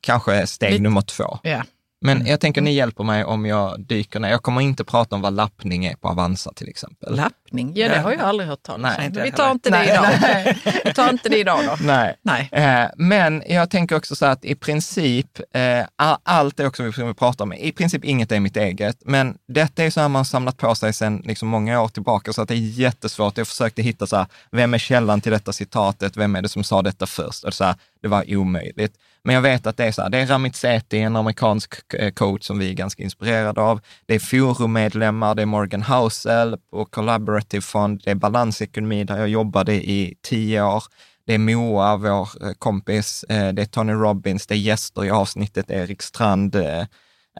kanske 0.00 0.46
steg 0.46 0.70
Lite- 0.70 0.82
nummer 0.82 1.00
två. 1.00 1.38
Ja. 1.42 1.62
Men 2.06 2.26
jag 2.26 2.40
tänker 2.40 2.60
ni 2.60 2.72
hjälper 2.72 3.04
mig 3.04 3.24
om 3.24 3.46
jag 3.46 3.80
dyker 3.80 4.20
ner. 4.20 4.28
Jag 4.28 4.42
kommer 4.42 4.60
inte 4.60 4.84
prata 4.84 5.14
om 5.14 5.20
vad 5.22 5.32
lappning 5.32 5.84
är 5.84 5.94
på 5.94 6.08
Avanza 6.08 6.52
till 6.52 6.68
exempel. 6.68 7.16
Lappning, 7.16 7.72
ja 7.74 7.88
det 7.88 7.98
har 7.98 8.12
jag 8.12 8.20
aldrig 8.20 8.48
hört 8.48 8.62
talas 8.62 8.94
Nej, 8.98 9.06
om. 9.06 9.22
Vi 9.22 9.32
tar 9.32 9.50
inte 9.50 9.70
det 9.70 9.84
idag. 9.84 10.54
Vi 10.84 10.94
tar 10.94 11.10
inte 11.10 11.28
det 11.28 11.38
idag 11.38 11.60
då. 11.66 11.76
Nej. 11.80 12.16
Nej. 12.22 12.48
Eh, 12.52 12.88
Men 12.96 13.42
jag 13.48 13.70
tänker 13.70 13.96
också 13.96 14.16
så 14.16 14.26
att 14.26 14.44
i 14.44 14.54
princip, 14.54 15.40
eh, 15.54 15.84
allt 16.24 16.56
det 16.56 16.66
också 16.66 16.82
vi 16.82 16.92
som 16.92 17.06
vi 17.06 17.14
pratar 17.14 17.44
om, 17.44 17.52
i 17.52 17.72
princip 17.72 18.04
inget 18.04 18.32
är 18.32 18.40
mitt 18.40 18.56
eget, 18.56 18.96
men 19.04 19.36
detta 19.48 19.84
är 19.84 19.90
så 19.90 20.00
här 20.00 20.08
man 20.08 20.24
samlat 20.24 20.56
på 20.56 20.74
sig 20.74 20.92
sedan 20.92 21.22
liksom 21.24 21.48
många 21.48 21.80
år 21.82 21.88
tillbaka, 21.88 22.32
så 22.32 22.42
att 22.42 22.48
det 22.48 22.54
är 22.54 22.80
jättesvårt. 22.80 23.38
Jag 23.38 23.46
försökte 23.46 23.82
hitta 23.82 24.06
så 24.06 24.16
här, 24.16 24.26
vem 24.50 24.74
är 24.74 24.78
källan 24.78 25.20
till 25.20 25.32
detta 25.32 25.52
citatet? 25.52 26.16
Vem 26.16 26.36
är 26.36 26.42
det 26.42 26.48
som 26.48 26.64
sa 26.64 26.82
detta 26.82 27.06
först? 27.06 27.44
Och 27.44 27.54
så 27.54 27.64
här, 27.64 27.74
det 28.02 28.08
var 28.08 28.36
omöjligt. 28.36 28.98
Men 29.24 29.34
jag 29.34 29.42
vet 29.42 29.66
att 29.66 29.76
det 29.76 29.84
är 29.84 29.92
så 29.92 30.02
här, 30.02 30.10
det 30.10 30.18
är 30.18 30.26
Ramit 30.26 30.56
Sethi, 30.56 30.98
en 30.98 31.16
amerikansk 31.16 31.94
eh, 31.94 32.12
coach 32.12 32.44
som 32.44 32.58
vi 32.58 32.70
är 32.70 32.74
ganska 32.74 33.02
inspirerade 33.02 33.60
av. 33.60 33.80
Det 34.06 34.14
är 34.14 34.18
forummedlemmar, 34.18 35.34
det 35.34 35.42
är 35.42 35.46
Morgan 35.46 35.82
Housel 35.82 36.56
på 36.70 36.84
Collaborative 36.84 37.62
Fund, 37.62 38.00
det 38.04 38.10
är 38.10 38.14
balansekonomi 38.14 39.04
där 39.04 39.18
jag 39.18 39.28
jobbade 39.28 39.74
i 39.74 40.14
tio 40.22 40.62
år. 40.62 40.84
Det 41.26 41.34
är 41.34 41.38
Moa, 41.38 41.96
vår 41.96 42.28
eh, 42.46 42.52
kompis, 42.58 43.24
eh, 43.28 43.52
det 43.52 43.62
är 43.62 43.66
Tony 43.66 43.92
Robbins, 43.92 44.46
det 44.46 44.54
är 44.54 44.58
gäster 44.58 45.04
i 45.04 45.10
avsnittet, 45.10 45.70
Erik 45.70 46.02
Strand, 46.02 46.56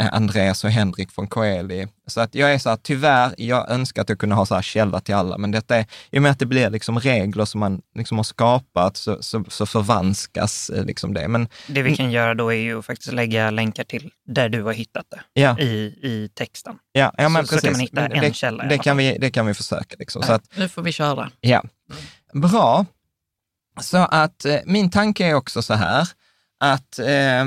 Andreas 0.00 0.64
och 0.64 0.70
Henrik 0.70 1.10
från 1.10 1.26
Coeli. 1.26 1.86
Så 2.06 2.20
att 2.20 2.34
jag 2.34 2.54
är 2.54 2.58
så 2.58 2.68
här, 2.68 2.76
tyvärr, 2.82 3.34
jag 3.38 3.70
önskar 3.70 4.02
att 4.02 4.08
jag 4.08 4.18
kunde 4.18 4.34
ha 4.34 4.46
så 4.46 4.54
här 4.54 4.62
källa 4.62 5.00
till 5.00 5.14
alla, 5.14 5.38
men 5.38 5.50
detta 5.50 5.76
är, 5.76 5.86
i 6.10 6.18
och 6.18 6.22
med 6.22 6.30
att 6.30 6.38
det 6.38 6.46
blir 6.46 6.70
liksom 6.70 7.00
regler 7.00 7.44
som 7.44 7.60
man 7.60 7.80
liksom 7.94 8.16
har 8.16 8.24
skapat 8.24 8.96
så, 8.96 9.22
så, 9.22 9.44
så 9.48 9.66
förvanskas 9.66 10.70
eh, 10.70 10.84
liksom 10.84 11.14
det. 11.14 11.28
Men 11.28 11.48
Det 11.66 11.82
vi 11.82 11.96
kan 11.96 12.10
göra 12.10 12.34
då 12.34 12.52
är 12.52 12.56
ju 12.56 12.78
att 12.78 12.86
faktiskt 12.86 13.12
lägga 13.12 13.50
länkar 13.50 13.84
till 13.84 14.10
där 14.26 14.48
du 14.48 14.62
har 14.62 14.72
hittat 14.72 15.06
det 15.10 15.40
ja, 15.42 15.58
i, 15.58 15.98
i 16.02 16.30
texten. 16.34 16.74
ja, 16.92 17.12
ja 17.18 17.28
men 17.28 17.46
så- 17.46 17.54
så 17.54 17.60
kan 17.60 17.72
precis. 17.74 17.92
man 17.92 18.04
hitta 18.06 18.16
en 18.16 18.22
det, 18.22 18.34
källa 18.36 18.64
det, 18.64 18.78
kan 18.78 18.96
vi, 18.96 19.18
det 19.18 19.30
kan 19.30 19.46
vi 19.46 19.54
försöka. 19.54 19.96
Liksom. 19.98 20.22
Så 20.22 20.32
att, 20.32 20.42
Nu 20.56 20.68
får 20.68 20.82
vi 20.82 20.92
köra. 20.92 21.30
Ja, 21.40 21.62
bra. 22.34 22.86
Så 23.80 23.96
att 23.98 24.44
eh, 24.44 24.56
min 24.64 24.90
tanke 24.90 25.26
är 25.26 25.34
också 25.34 25.62
så 25.62 25.74
här, 25.74 26.08
att 26.60 26.98
eh, 26.98 27.44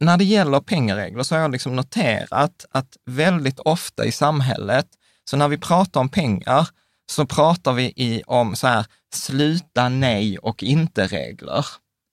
när 0.00 0.16
det 0.16 0.24
gäller 0.24 0.60
pengaregler 0.60 1.22
så 1.22 1.34
har 1.34 1.42
jag 1.42 1.50
liksom 1.52 1.76
noterat 1.76 2.66
att 2.70 2.96
väldigt 3.06 3.58
ofta 3.58 4.04
i 4.04 4.12
samhället, 4.12 4.86
så 5.30 5.36
när 5.36 5.48
vi 5.48 5.58
pratar 5.58 6.00
om 6.00 6.08
pengar, 6.08 6.68
så 7.10 7.26
pratar 7.26 7.72
vi 7.72 7.92
i, 7.96 8.22
om 8.26 8.56
så 8.56 8.66
här, 8.66 8.86
sluta 9.14 9.88
nej 9.88 10.38
och 10.38 10.62
inte-regler. 10.62 11.66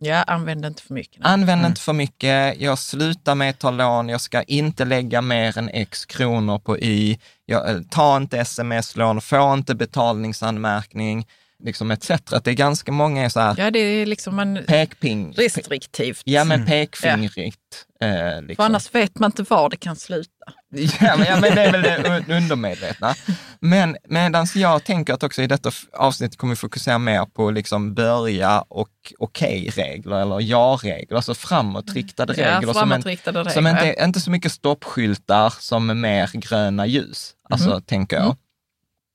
Ja, 0.04 0.24
använd 0.24 0.66
inte 0.66 0.82
för 0.82 0.94
mycket. 0.94 1.20
nu. 1.20 1.26
Använd 1.26 1.66
inte 1.66 1.82
för 1.82 1.94
mycket, 1.94 2.62
jag 2.62 2.80
slutar 2.80 3.36
med 3.36 3.50
att 3.50 3.60
ta 3.60 3.72
lån, 3.72 4.10
jag 4.10 4.22
ska 4.22 4.44
inte 4.44 4.86
lägga 4.86 5.22
mer 5.22 5.58
än 5.58 5.70
x 5.70 6.06
kronor 6.06 6.60
på 6.60 6.78
y, 6.80 7.18
jag, 7.46 7.70
eh, 7.70 7.82
ta 7.90 8.18
inte 8.18 8.40
sms-lån, 8.40 9.22
få 9.22 9.54
inte 9.54 9.76
betalningsanmärkning, 9.76 11.28
liksom 11.64 11.92
etc. 11.92 12.12
Att 12.12 12.44
det 12.44 12.52
är 12.52 12.56
ganska 12.56 12.92
många 12.92 13.26
är 13.26 13.30
så 13.30 13.40
här 13.40 13.56
Ja, 13.58 13.72
det 13.72 13.80
är 13.80 14.06
liksom 14.06 14.40
en 14.40 14.64
pekping. 14.68 15.34
restriktivt. 15.38 16.22
Ja, 16.26 16.44
men 16.44 16.66
pekfingrigt. 16.66 17.86
Eh, 18.02 18.42
liksom. 18.42 18.56
För 18.56 18.64
annars 18.64 18.96
vet 18.96 19.20
man 19.20 19.28
inte 19.28 19.44
var 19.44 19.70
det 19.70 19.78
kan 19.78 19.96
sluta. 19.96 20.30
Ja 21.02 21.16
men, 21.18 21.28
ja, 21.28 21.40
men 21.40 21.56
det 21.56 21.62
är 21.62 21.72
väl 21.72 21.82
det 21.82 21.98
un- 21.98 22.38
undermedvetna. 22.38 23.16
Men 23.60 23.98
medan 24.10 24.48
jag 24.56 24.84
tänker 24.84 25.14
att 25.14 25.24
också 25.24 25.42
i 25.42 25.48
detta 25.48 25.72
avsnitt 25.94 26.38
kommer 26.38 26.52
vi 26.52 26.56
fokusera 26.56 26.98
mer 26.98 27.26
på 27.26 27.52
liksom 27.52 27.94
börja 27.94 28.62
och 28.62 28.90
okej-regler 29.20 30.22
eller 30.22 30.42
ja-regler, 30.42 31.16
alltså 31.16 31.34
framåtriktade 31.36 32.34
regler. 32.34 32.52
Ja, 32.52 32.62
som, 32.62 32.68
en, 32.70 32.74
framåtriktade 32.74 33.40
regler. 33.40 33.52
som 33.52 33.68
inte, 33.68 33.96
inte 34.04 34.20
så 34.20 34.32
mycket 34.32 34.52
stoppskyltar 34.52 35.54
som 35.60 35.90
är 35.90 35.94
mer 35.94 36.30
gröna 36.34 36.86
ljus, 36.86 37.32
alltså 37.50 37.82
tänker 37.82 38.18
jag. 38.18 38.36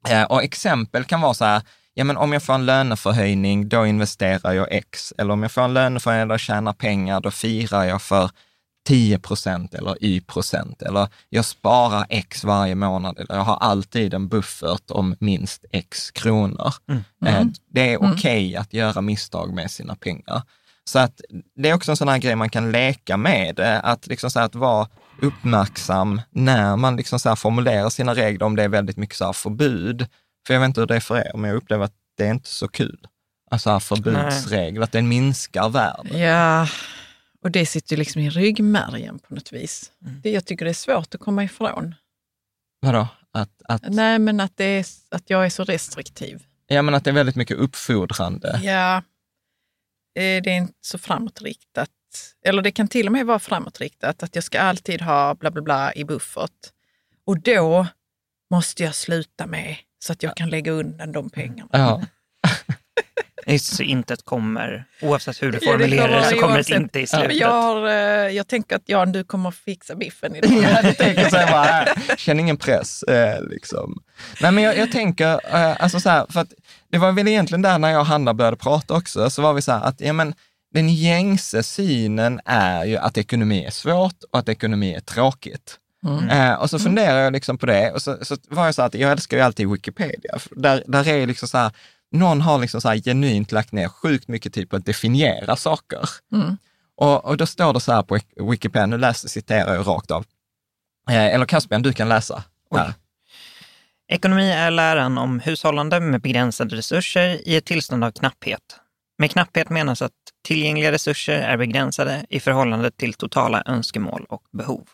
Eh, 0.09 0.23
och 0.25 0.43
exempel 0.43 1.05
kan 1.05 1.21
vara 1.21 1.35
så 1.35 1.45
här, 1.45 1.63
ja 1.99 2.05
men 2.05 2.17
om 2.17 2.33
jag 2.33 2.43
får 2.43 2.55
en 2.55 2.67
löneförhöjning, 2.67 3.69
då 3.69 3.87
investerar 3.87 4.53
jag 4.53 4.67
X. 4.71 5.13
Eller 5.19 5.33
om 5.33 5.43
jag 5.43 5.53
får 5.53 5.63
en 5.63 5.75
löneförhöjning 5.75 6.31
och 6.31 6.41
tjänar 6.41 6.73
pengar, 6.73 7.21
då 7.21 7.31
firar 7.31 7.85
jag 7.85 8.03
för 8.03 8.31
10 8.89 9.19
procent 9.19 9.75
eller 9.75 10.05
Y 10.05 10.21
procent. 10.21 10.83
Eller 10.83 11.09
jag 11.29 11.45
sparar 11.45 12.07
X 12.09 12.45
varje 12.45 12.75
månad. 12.75 13.19
Eller 13.19 13.35
jag 13.35 13.45
har 13.45 13.57
alltid 13.57 14.15
en 14.15 14.29
buffert 14.29 14.91
om 14.91 15.17
minst 15.21 15.65
X 15.73 16.11
kronor. 16.11 16.75
Eh, 17.27 17.45
Det 17.71 17.93
är 17.93 17.99
okej 18.13 18.57
att 18.57 18.73
göra 18.73 19.01
misstag 19.01 19.55
med 19.55 19.71
sina 19.71 19.95
pengar. 19.97 20.43
Så 20.85 20.99
att 20.99 21.21
det 21.57 21.69
är 21.69 21.75
också 21.75 21.91
en 21.91 21.97
sån 21.97 22.09
här 22.09 22.19
grej 22.19 22.37
man 22.37 22.51
kan 22.51 22.73
leka 22.73 23.17
med, 23.17 23.59
eh, 23.61 23.81
att, 23.83 24.07
liksom 24.07 24.31
så 24.31 24.39
här, 24.39 24.47
att 24.47 24.55
vara 24.55 24.89
uppmärksam 25.23 26.21
när 26.31 26.77
man 26.77 26.97
liksom 26.97 27.19
så 27.19 27.29
här 27.29 27.37
formulerar 27.37 27.91
sina 27.91 28.15
regler, 28.15 28.47
om 28.47 28.57
det 28.57 28.63
är 28.63 28.69
väldigt 28.69 28.97
mycket 28.97 29.17
så 29.17 29.25
här 29.25 29.33
förbud. 29.33 30.07
För 30.47 30.55
jag 30.55 30.61
vet 30.61 30.67
inte 30.67 30.81
hur 30.81 30.87
det 30.87 30.97
är 30.97 31.01
för 31.01 31.17
er, 31.17 31.33
men 31.35 31.51
jag 31.51 31.57
upplever 31.57 31.85
att 31.85 31.95
det 32.17 32.27
är 32.27 32.31
inte 32.31 32.49
så 32.49 32.69
kul. 32.69 33.07
Alltså 33.51 33.71
här 33.71 33.81
förbudsregler, 33.81 34.83
att 34.83 34.93
den 34.93 35.09
minskar 35.09 35.69
världen. 35.69 36.19
Ja, 36.19 36.69
och 37.43 37.51
det 37.51 37.67
sitter 37.67 37.93
ju 37.93 37.99
liksom 37.99 38.21
i 38.21 38.31
ryggmärgen 38.31 39.19
på 39.19 39.35
något 39.35 39.53
vis. 39.53 39.93
Det, 39.99 40.31
jag 40.31 40.45
tycker 40.47 40.65
det 40.65 40.71
är 40.71 40.75
svårt 40.75 41.15
att 41.15 41.21
komma 41.21 41.45
ifrån. 41.45 41.95
Vadå? 42.81 43.09
Att, 43.33 43.63
att, 43.65 43.83
Nej, 43.89 44.19
men 44.19 44.41
att, 44.41 44.57
det 44.57 44.65
är, 44.65 44.87
att 45.11 45.31
jag 45.31 45.45
är 45.45 45.51
så 45.51 45.65
restriktiv. 45.65 46.43
ja, 46.67 46.83
men 46.83 46.95
att 46.95 47.05
det 47.05 47.11
är 47.11 47.15
väldigt 47.15 47.37
mycket 47.37 47.57
uppfordrande. 47.57 48.61
Ja, 48.63 48.97
eh, 48.97 50.43
det 50.43 50.51
är 50.51 50.57
inte 50.57 50.75
så 50.81 50.99
framåtriktat. 50.99 51.91
Eller 52.45 52.63
det 52.63 52.71
kan 52.71 52.89
till 52.89 53.07
och 53.07 53.13
med 53.13 53.27
vara 53.27 53.39
framåtriktat, 53.39 54.23
att 54.23 54.35
jag 54.35 54.45
ska 54.45 54.61
alltid 54.61 55.03
ha 55.03 55.35
bla 55.35 55.51
bla 55.51 55.63
bla 55.63 55.95
i 55.95 56.05
buffert. 56.05 56.73
Och 57.27 57.41
då 57.41 57.87
måste 58.51 58.83
jag 58.83 58.95
sluta 58.95 59.47
med 59.47 59.77
så 59.99 60.13
att 60.13 60.23
jag 60.23 60.37
kan 60.37 60.51
lägga 60.51 60.73
undan 60.73 61.13
de 61.13 61.31
pengarna. 61.31 61.69
Ja. 61.73 62.03
Så 63.59 63.83
intet 63.83 64.25
kommer, 64.25 64.85
oavsett 65.03 65.43
hur 65.43 65.53
du 65.53 65.59
Ja, 65.63 65.73
det 65.73 65.79
formulerar 65.79 66.09
det, 66.09 66.15
kommer 66.15 66.31
så 66.31 66.41
kommer 66.41 66.63
det 66.63 66.77
inte 66.77 67.01
i 67.01 67.07
slutet. 67.07 67.37
jag, 67.37 67.63
har, 67.63 67.89
eh, 67.89 67.95
jag 68.37 68.49
tänker 68.49 68.77
att 68.77 68.83
Jan, 68.87 69.13
du 69.13 69.25
kommer 69.25 69.51
fixa 69.51 69.95
biffen 69.95 70.37
idag. 70.37 70.51
Ja, 70.63 70.93
tänker 70.93 71.29
så 71.29 71.37
här 71.37 71.51
bara, 71.51 71.83
äh, 71.83 72.17
känn 72.17 72.41
ingen 72.41 72.57
press. 72.57 73.03
Eh, 73.03 73.43
liksom. 73.43 74.03
Nej, 74.41 74.53
men 74.53 74.65
jag, 74.65 74.77
jag 74.77 74.93
tänker, 74.93 75.55
eh, 75.55 75.83
alltså 75.83 76.01
så 76.01 76.11
här, 76.11 76.27
för 76.29 76.41
att 76.41 76.53
det 76.91 76.99
var 76.99 77.13
väl 77.13 77.29
egentligen 77.29 77.63
där 77.63 77.79
när 77.79 77.91
jag 77.91 78.01
och 78.01 78.07
Hanna 78.07 78.35
började 78.35 78.57
prata 78.57 78.95
också, 78.95 79.31
så 79.31 79.43
var 79.43 79.53
vi 79.53 79.63
så 79.63 79.73
här 79.73 79.81
att, 79.81 80.01
ja 80.01 80.13
men, 80.13 80.35
den 80.75 80.89
gängse 80.89 81.63
synen 81.63 82.41
är 82.45 82.85
ju 82.85 82.97
att 82.97 83.19
ekonomi 83.19 83.65
är 83.65 83.71
svårt 83.71 84.25
och 84.33 84.39
att 84.39 84.49
ekonomi 84.49 84.95
är 84.95 85.01
tråkigt. 85.01 85.79
Eh, 86.31 86.55
och 86.55 86.71
så 86.71 86.79
funderar 86.79 87.19
jag 87.19 87.33
liksom 87.33 87.59
på 87.59 87.67
det 87.67 87.91
och 87.93 88.03
så, 88.03 88.19
så 88.23 88.37
var 88.49 88.65
jag 88.65 88.75
så 88.75 88.83
att 88.83 88.95
jag 88.95 89.13
älskar 89.13 89.37
ju 89.37 89.43
alltid 89.43 89.69
Wikipedia. 89.69 90.39
Där, 90.51 90.85
där 90.87 91.09
är 91.09 91.27
liksom 91.27 91.49
så 91.49 91.59
här, 91.59 91.71
någon 92.13 92.41
har 92.41 92.59
liksom 92.59 92.81
så 92.81 92.89
här 92.89 92.97
genuint 92.97 93.53
lagt 93.53 93.73
ner 93.73 93.89
sjukt 93.89 94.29
mycket 94.29 94.55
tid 94.55 94.71
på 94.71 94.77
att 94.77 94.87
definiera 94.87 95.57
saker. 95.57 96.09
Och, 96.97 97.25
och 97.25 97.37
då 97.37 97.47
står 97.47 97.73
det 97.73 97.81
så 97.81 97.93
här 97.93 98.03
på 98.03 98.19
Wikipedia, 98.51 98.87
nu 98.87 98.99
läser, 98.99 99.29
citerar 99.29 99.75
jag 99.75 99.87
rakt 99.87 100.11
av. 100.11 100.25
Eh, 101.11 101.27
eller 101.27 101.47
Caspian, 101.47 101.83
du 101.83 101.93
kan 101.93 102.09
läsa. 102.09 102.45
Ekonomi 104.09 104.51
är 104.51 104.71
läran 104.71 105.19
om 105.19 105.41
hushållande 105.41 106.01
med 106.01 106.21
begränsade 106.21 106.77
resurser 106.77 107.49
i 107.49 107.57
ett 107.57 107.65
tillstånd 107.65 108.05
av 108.05 108.11
knapphet. 108.11 108.81
Med 109.19 109.31
knapphet 109.31 109.71
menas 109.71 110.03
att 110.03 110.13
tillgängliga 110.45 110.93
resurser 110.93 111.39
är 111.39 111.57
begränsade 111.57 112.27
i 112.29 112.41
förhållande 112.41 112.91
till 112.91 113.15
totala 113.15 113.63
önskemål 113.67 114.27
och 114.29 114.43
behov. 114.53 114.89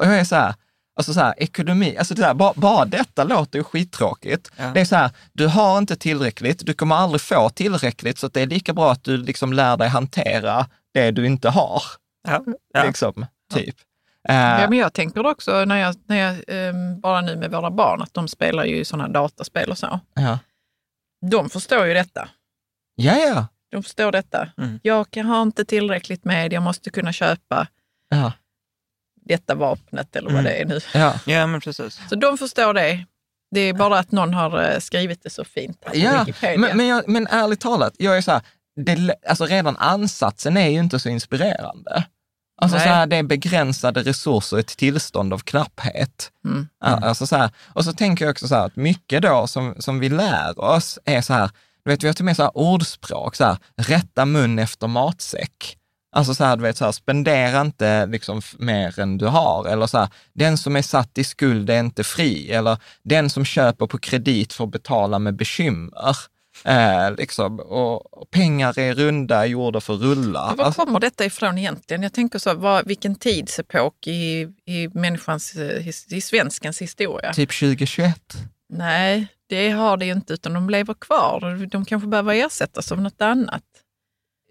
Och 0.00 0.06
jag 0.06 0.18
är 0.18 0.24
så 0.24 0.36
här, 0.36 0.54
alltså 0.96 1.14
så 1.14 1.20
här, 1.20 1.34
ekonomi, 1.36 1.96
alltså 1.96 2.14
det 2.14 2.24
här, 2.24 2.34
bara, 2.34 2.52
bara 2.56 2.84
detta 2.84 3.24
låter 3.24 3.58
ju 3.58 3.64
skittråkigt. 3.64 4.50
Ja. 4.56 4.70
Det 4.74 4.80
är 4.80 4.84
så 4.84 4.96
här, 4.96 5.10
du 5.32 5.46
har 5.46 5.78
inte 5.78 5.96
tillräckligt, 5.96 6.66
du 6.66 6.74
kommer 6.74 6.96
aldrig 6.96 7.20
få 7.20 7.50
tillräckligt, 7.50 8.18
så 8.18 8.28
det 8.28 8.40
är 8.40 8.46
lika 8.46 8.72
bra 8.72 8.92
att 8.92 9.04
du 9.04 9.16
liksom 9.16 9.52
lär 9.52 9.76
dig 9.76 9.88
hantera 9.88 10.66
det 10.94 11.10
du 11.10 11.26
inte 11.26 11.48
har. 11.48 11.82
Ja, 12.28 12.44
ja. 12.72 12.84
Liksom, 12.84 13.26
typ. 13.54 13.76
Eh, 14.28 14.34
Ja, 14.36 14.70
men 14.70 14.78
jag 14.78 14.92
tänker 14.92 15.26
också 15.26 15.64
när 15.64 15.76
jag, 15.76 15.94
när 16.06 16.16
jag 16.16 16.36
ehm, 16.48 17.00
bara 17.00 17.20
nu 17.20 17.36
med 17.36 17.50
våra 17.50 17.70
barn, 17.70 18.02
att 18.02 18.14
de 18.14 18.28
spelar 18.28 18.64
ju 18.64 18.84
sådana 18.84 19.08
dataspel 19.08 19.70
och 19.70 19.78
så. 19.78 20.00
ja. 20.14 20.38
De 21.30 21.50
förstår 21.50 21.86
ju 21.86 21.94
detta. 21.94 22.28
ja, 22.94 23.14
ja. 23.18 23.46
De 23.70 23.82
förstår 23.82 24.12
detta. 24.12 24.48
Mm. 24.58 24.80
Jag 24.82 25.10
kan 25.10 25.26
ha 25.26 25.42
inte 25.42 25.64
tillräckligt 25.64 26.24
med, 26.24 26.52
jag 26.52 26.62
måste 26.62 26.90
kunna 26.90 27.12
köpa 27.12 27.66
ja. 28.08 28.32
Detta 29.24 29.54
vapnet 29.54 30.16
eller 30.16 30.30
vad 30.30 30.40
Mm. 30.40 30.44
det 30.52 30.60
är 30.60 30.64
nu. 30.64 30.80
ja. 30.94 31.14
ja 31.26 31.46
men 31.46 31.60
precis. 31.60 32.00
Så 32.08 32.14
de 32.14 32.38
förstår 32.38 32.74
det. 32.74 33.04
Det 33.54 33.60
är 33.60 33.72
bara 33.74 33.98
att 33.98 34.12
någon 34.12 34.34
har 34.34 34.62
eh, 34.72 34.78
skrivit 34.78 35.22
det 35.22 35.30
så 35.30 35.44
fint 35.44 35.78
här 35.84 35.90
på 35.92 35.98
Ja, 35.98 36.24
Wikipedia. 36.24 36.58
men, 36.58 36.76
men, 36.76 36.86
jag, 36.86 37.08
men 37.08 37.26
ärligt 37.26 37.60
talat, 37.60 37.94
jag 37.98 38.16
är 38.16 38.20
så 38.20 38.30
här, 38.32 38.42
det, 38.84 39.14
alltså 39.28 39.44
redan 39.44 39.76
ansatsen 39.76 40.56
är 40.56 40.68
ju 40.68 40.78
inte 40.78 40.98
så 40.98 41.08
inspirerande. 41.08 42.04
Alltså 42.62 42.76
Nej. 42.76 42.86
så 42.86 42.92
här, 42.92 43.06
det 43.06 43.16
är 43.16 43.22
begränsade 43.22 44.02
resurser 44.02 44.56
i 44.56 44.60
ett 44.60 44.76
tillstånd 44.76 45.32
av 45.32 45.38
knapphet. 45.38 46.30
Mm. 46.44 46.68
Alltså 46.80 47.26
så 47.26 47.36
här, 47.36 47.50
och 47.74 47.84
så 47.84 47.92
tänker 47.92 48.24
jag 48.24 48.32
också 48.32 48.48
så 48.48 48.54
här 48.54 48.66
att 48.66 48.76
mycket 48.76 49.22
då 49.22 49.46
som, 49.46 49.74
som 49.78 49.98
vi 50.00 50.08
lär 50.08 50.58
oss 50.60 50.98
är 51.04 51.20
så 51.20 51.32
här, 51.32 51.50
du 51.84 51.90
vet, 51.90 52.02
vi 52.02 52.06
har 52.08 52.14
till 52.14 52.22
och 52.22 52.26
med 52.26 52.36
så 52.36 52.42
här 52.42 52.56
ordspråk, 52.56 53.36
så 53.36 53.44
här, 53.44 53.56
rätta 53.76 54.24
mun 54.24 54.58
efter 54.58 54.86
matsäck. 54.86 55.76
Alltså 56.12 56.34
så 56.34 56.44
här, 56.44 56.56
du 56.56 56.62
vet, 56.62 56.76
så 56.76 56.84
här, 56.84 56.92
spendera 56.92 57.60
inte 57.60 58.06
liksom 58.06 58.42
mer 58.58 58.98
än 59.00 59.18
du 59.18 59.26
har. 59.26 59.66
Eller 59.68 59.86
så 59.86 59.98
här, 59.98 60.08
den 60.32 60.58
som 60.58 60.76
är 60.76 60.82
satt 60.82 61.18
i 61.18 61.24
skuld 61.24 61.70
är 61.70 61.80
inte 61.80 62.04
fri. 62.04 62.50
Eller 62.50 62.78
den 63.02 63.30
som 63.30 63.44
köper 63.44 63.86
på 63.86 63.98
kredit 63.98 64.52
får 64.52 64.66
betala 64.66 65.18
med 65.18 65.36
bekymmer. 65.36 66.16
Eh, 66.64 67.14
liksom, 67.16 67.60
och, 67.60 68.20
och 68.20 68.30
pengar 68.30 68.78
är 68.78 68.94
runda, 68.94 69.46
gjorda 69.46 69.80
för 69.80 69.94
rulla. 69.94 70.46
Men 70.48 70.56
var 70.56 70.64
Alltså, 70.64 70.84
kommer 70.84 71.00
detta 71.00 71.24
ifrån 71.24 71.58
egentligen? 71.58 72.02
Jag 72.02 72.12
tänker 72.12 72.38
så, 72.38 72.54
vad, 72.54 72.86
vilken 72.86 73.14
tidsepok 73.14 74.06
i, 74.06 74.48
i 74.66 74.88
människans, 74.94 75.54
eh, 75.54 75.88
i 76.10 76.20
svenskens 76.20 76.82
historia? 76.82 77.32
typ 77.32 77.60
2021. 77.60 78.16
Nej, 78.72 79.26
det 79.48 79.70
har 79.70 79.96
det 79.96 80.06
ju 80.06 80.12
inte, 80.12 80.32
utan 80.32 80.52
de 80.52 80.70
lever 80.70 80.94
kvar. 80.94 81.66
De 81.66 81.84
kanske 81.84 82.08
behöver 82.08 82.34
ersättas 82.34 82.92
av 82.92 83.00
något 83.00 83.20
annat. 83.20 83.62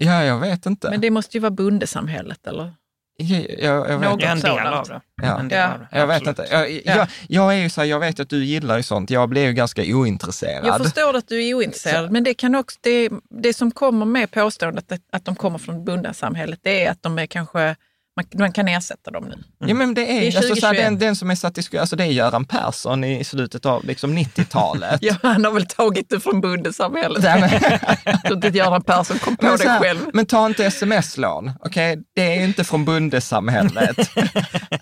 Ja, 0.02 0.24
jag 0.24 0.40
vet 0.40 0.66
inte. 0.66 0.90
Men 0.90 1.02
det 1.02 1.12
måste 1.12 1.38
ju 1.38 1.42
vara 1.42 1.52
bondesamhället, 1.52 2.48
eller? 2.48 2.74
jag, 3.22 3.46
jag, 3.60 3.90
jag 3.90 4.00
vet 4.00 4.10
Något 4.10 4.22
Ja, 4.24 4.30
en 4.30 4.40
del 4.40 4.68
av 4.68 4.88
det. 4.88 5.02
Ja. 5.22 5.38
Del 5.38 5.52
Ja. 5.52 5.74
av 5.74 5.80
det. 5.80 5.88
Jag 6.00 6.08
vet 6.08 6.28
inte. 6.28 6.48
Jag, 6.52 6.72
Ja. 6.72 6.80
jag, 6.96 7.08
jag 7.28 7.54
är 7.54 7.58
ju 7.58 7.70
så 7.70 7.82
här, 7.82 7.88
jag 7.88 8.00
vet 8.00 8.20
att 8.20 8.30
du 8.30 8.46
gillar 8.46 8.78
ju 8.78 8.84
sånt. 8.84 9.10
Jag 9.10 9.30
blir 9.30 9.46
ju 9.46 9.54
ganska 9.54 9.82
ointresserad. 9.86 10.66
Jag 10.68 10.78
förstår 10.78 11.16
att 11.16 11.28
du 11.28 11.48
är 11.48 11.54
ointresserad, 11.54 12.12
men 12.12 12.24
det, 12.24 12.34
kan 12.34 12.56
också, 12.56 12.78
det, 12.82 13.10
det 13.30 13.54
som 13.54 13.72
kommer 13.72 14.06
med 14.06 14.32
påståendet 14.32 14.92
att, 14.92 15.02
att 15.12 15.26
de 15.26 15.36
kommer 15.36 15.58
från 15.58 15.86
bondesamhället, 15.86 16.60
det 16.62 16.86
är 16.86 16.92
att 16.92 17.04
de 17.04 17.20
är 17.20 17.26
kanske, 17.26 17.76
man, 18.20 18.40
man 18.40 18.52
kan 18.52 18.68
ersätta 18.68 19.12
dem 19.12 19.26
nu. 19.26 19.68
Ja, 19.68 19.74
men 19.74 19.94
det 19.94 20.02
är, 20.02 20.22
Det 20.22 20.28
är 20.28 20.38
alltså, 20.38 20.56
så 20.56 20.66
här, 20.66 20.74
2021. 20.74 20.86
den, 20.86 21.00
den 21.00 21.16
som 21.16 21.32
är 21.32 21.36
satt 21.36 21.58
i 21.58 21.64
skuld, 21.64 21.82
alltså 21.82 21.96
det 21.96 22.04
är 22.04 22.08
Göran 22.08 22.46
Persson 22.46 23.04
i 23.04 23.24
slutet 23.24 23.66
av 23.66 23.86
liksom 23.86 24.18
90-talet. 24.18 25.00
Ja, 25.10 25.16
han 25.24 25.46
har 25.46 25.52
väl 25.52 25.66
tagit 25.66 26.10
det 26.10 26.20
från 26.20 26.42
bondesamhället. 26.42 27.24
Inte 28.32 28.48
att 28.48 28.56
Göran 28.56 28.82
Persson 28.84 29.20
kom 29.20 29.38
på 29.38 29.46
Men, 29.46 29.52
det 29.58 29.64
så 29.64 29.70
här, 29.70 29.80
själv. 29.80 30.00
men 30.14 30.26
ta 30.26 30.46
inte 30.46 30.66
sms-lån, 30.66 31.52
okej? 31.60 31.98
Det 32.16 32.22
är 32.38 32.44
inte 32.44 32.64
från 32.64 32.86
bondesamhället. 32.86 33.98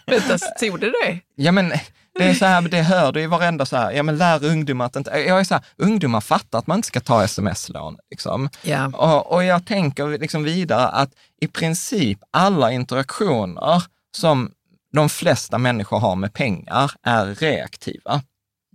Vänta, 0.05 0.37
stod 0.37 0.79
det 0.79 0.87
det? 0.89 1.19
ja, 1.35 1.51
men 1.51 1.73
det 2.17 2.23
är 2.23 2.33
så 2.33 2.45
här, 2.45 2.61
det 2.61 2.81
hör 2.81 3.11
du 3.11 3.21
i 3.21 3.27
varenda 3.27 3.65
så 3.65 3.77
här, 3.77 3.91
ja 3.91 4.03
men 4.03 4.17
lär 4.17 4.45
ungdomar 4.45 4.85
att 4.85 4.95
inte, 4.95 5.09
jag 5.11 5.39
är 5.39 5.43
så 5.43 5.53
här, 5.53 5.63
ungdomar 5.77 6.21
fattar 6.21 6.59
att 6.59 6.67
man 6.67 6.77
inte 6.77 6.87
ska 6.87 6.99
ta 6.99 7.23
sms-lån. 7.23 7.97
Liksom. 8.09 8.49
Ja. 8.61 8.87
Och, 8.87 9.33
och 9.33 9.43
jag 9.43 9.65
tänker 9.65 10.19
liksom 10.19 10.43
vidare 10.43 10.87
att 10.87 11.09
i 11.41 11.47
princip 11.47 12.19
alla 12.31 12.71
interaktioner 12.71 13.83
som 14.17 14.51
de 14.93 15.09
flesta 15.09 15.57
människor 15.57 15.99
har 15.99 16.15
med 16.15 16.33
pengar 16.33 16.91
är 17.03 17.25
reaktiva. 17.25 18.21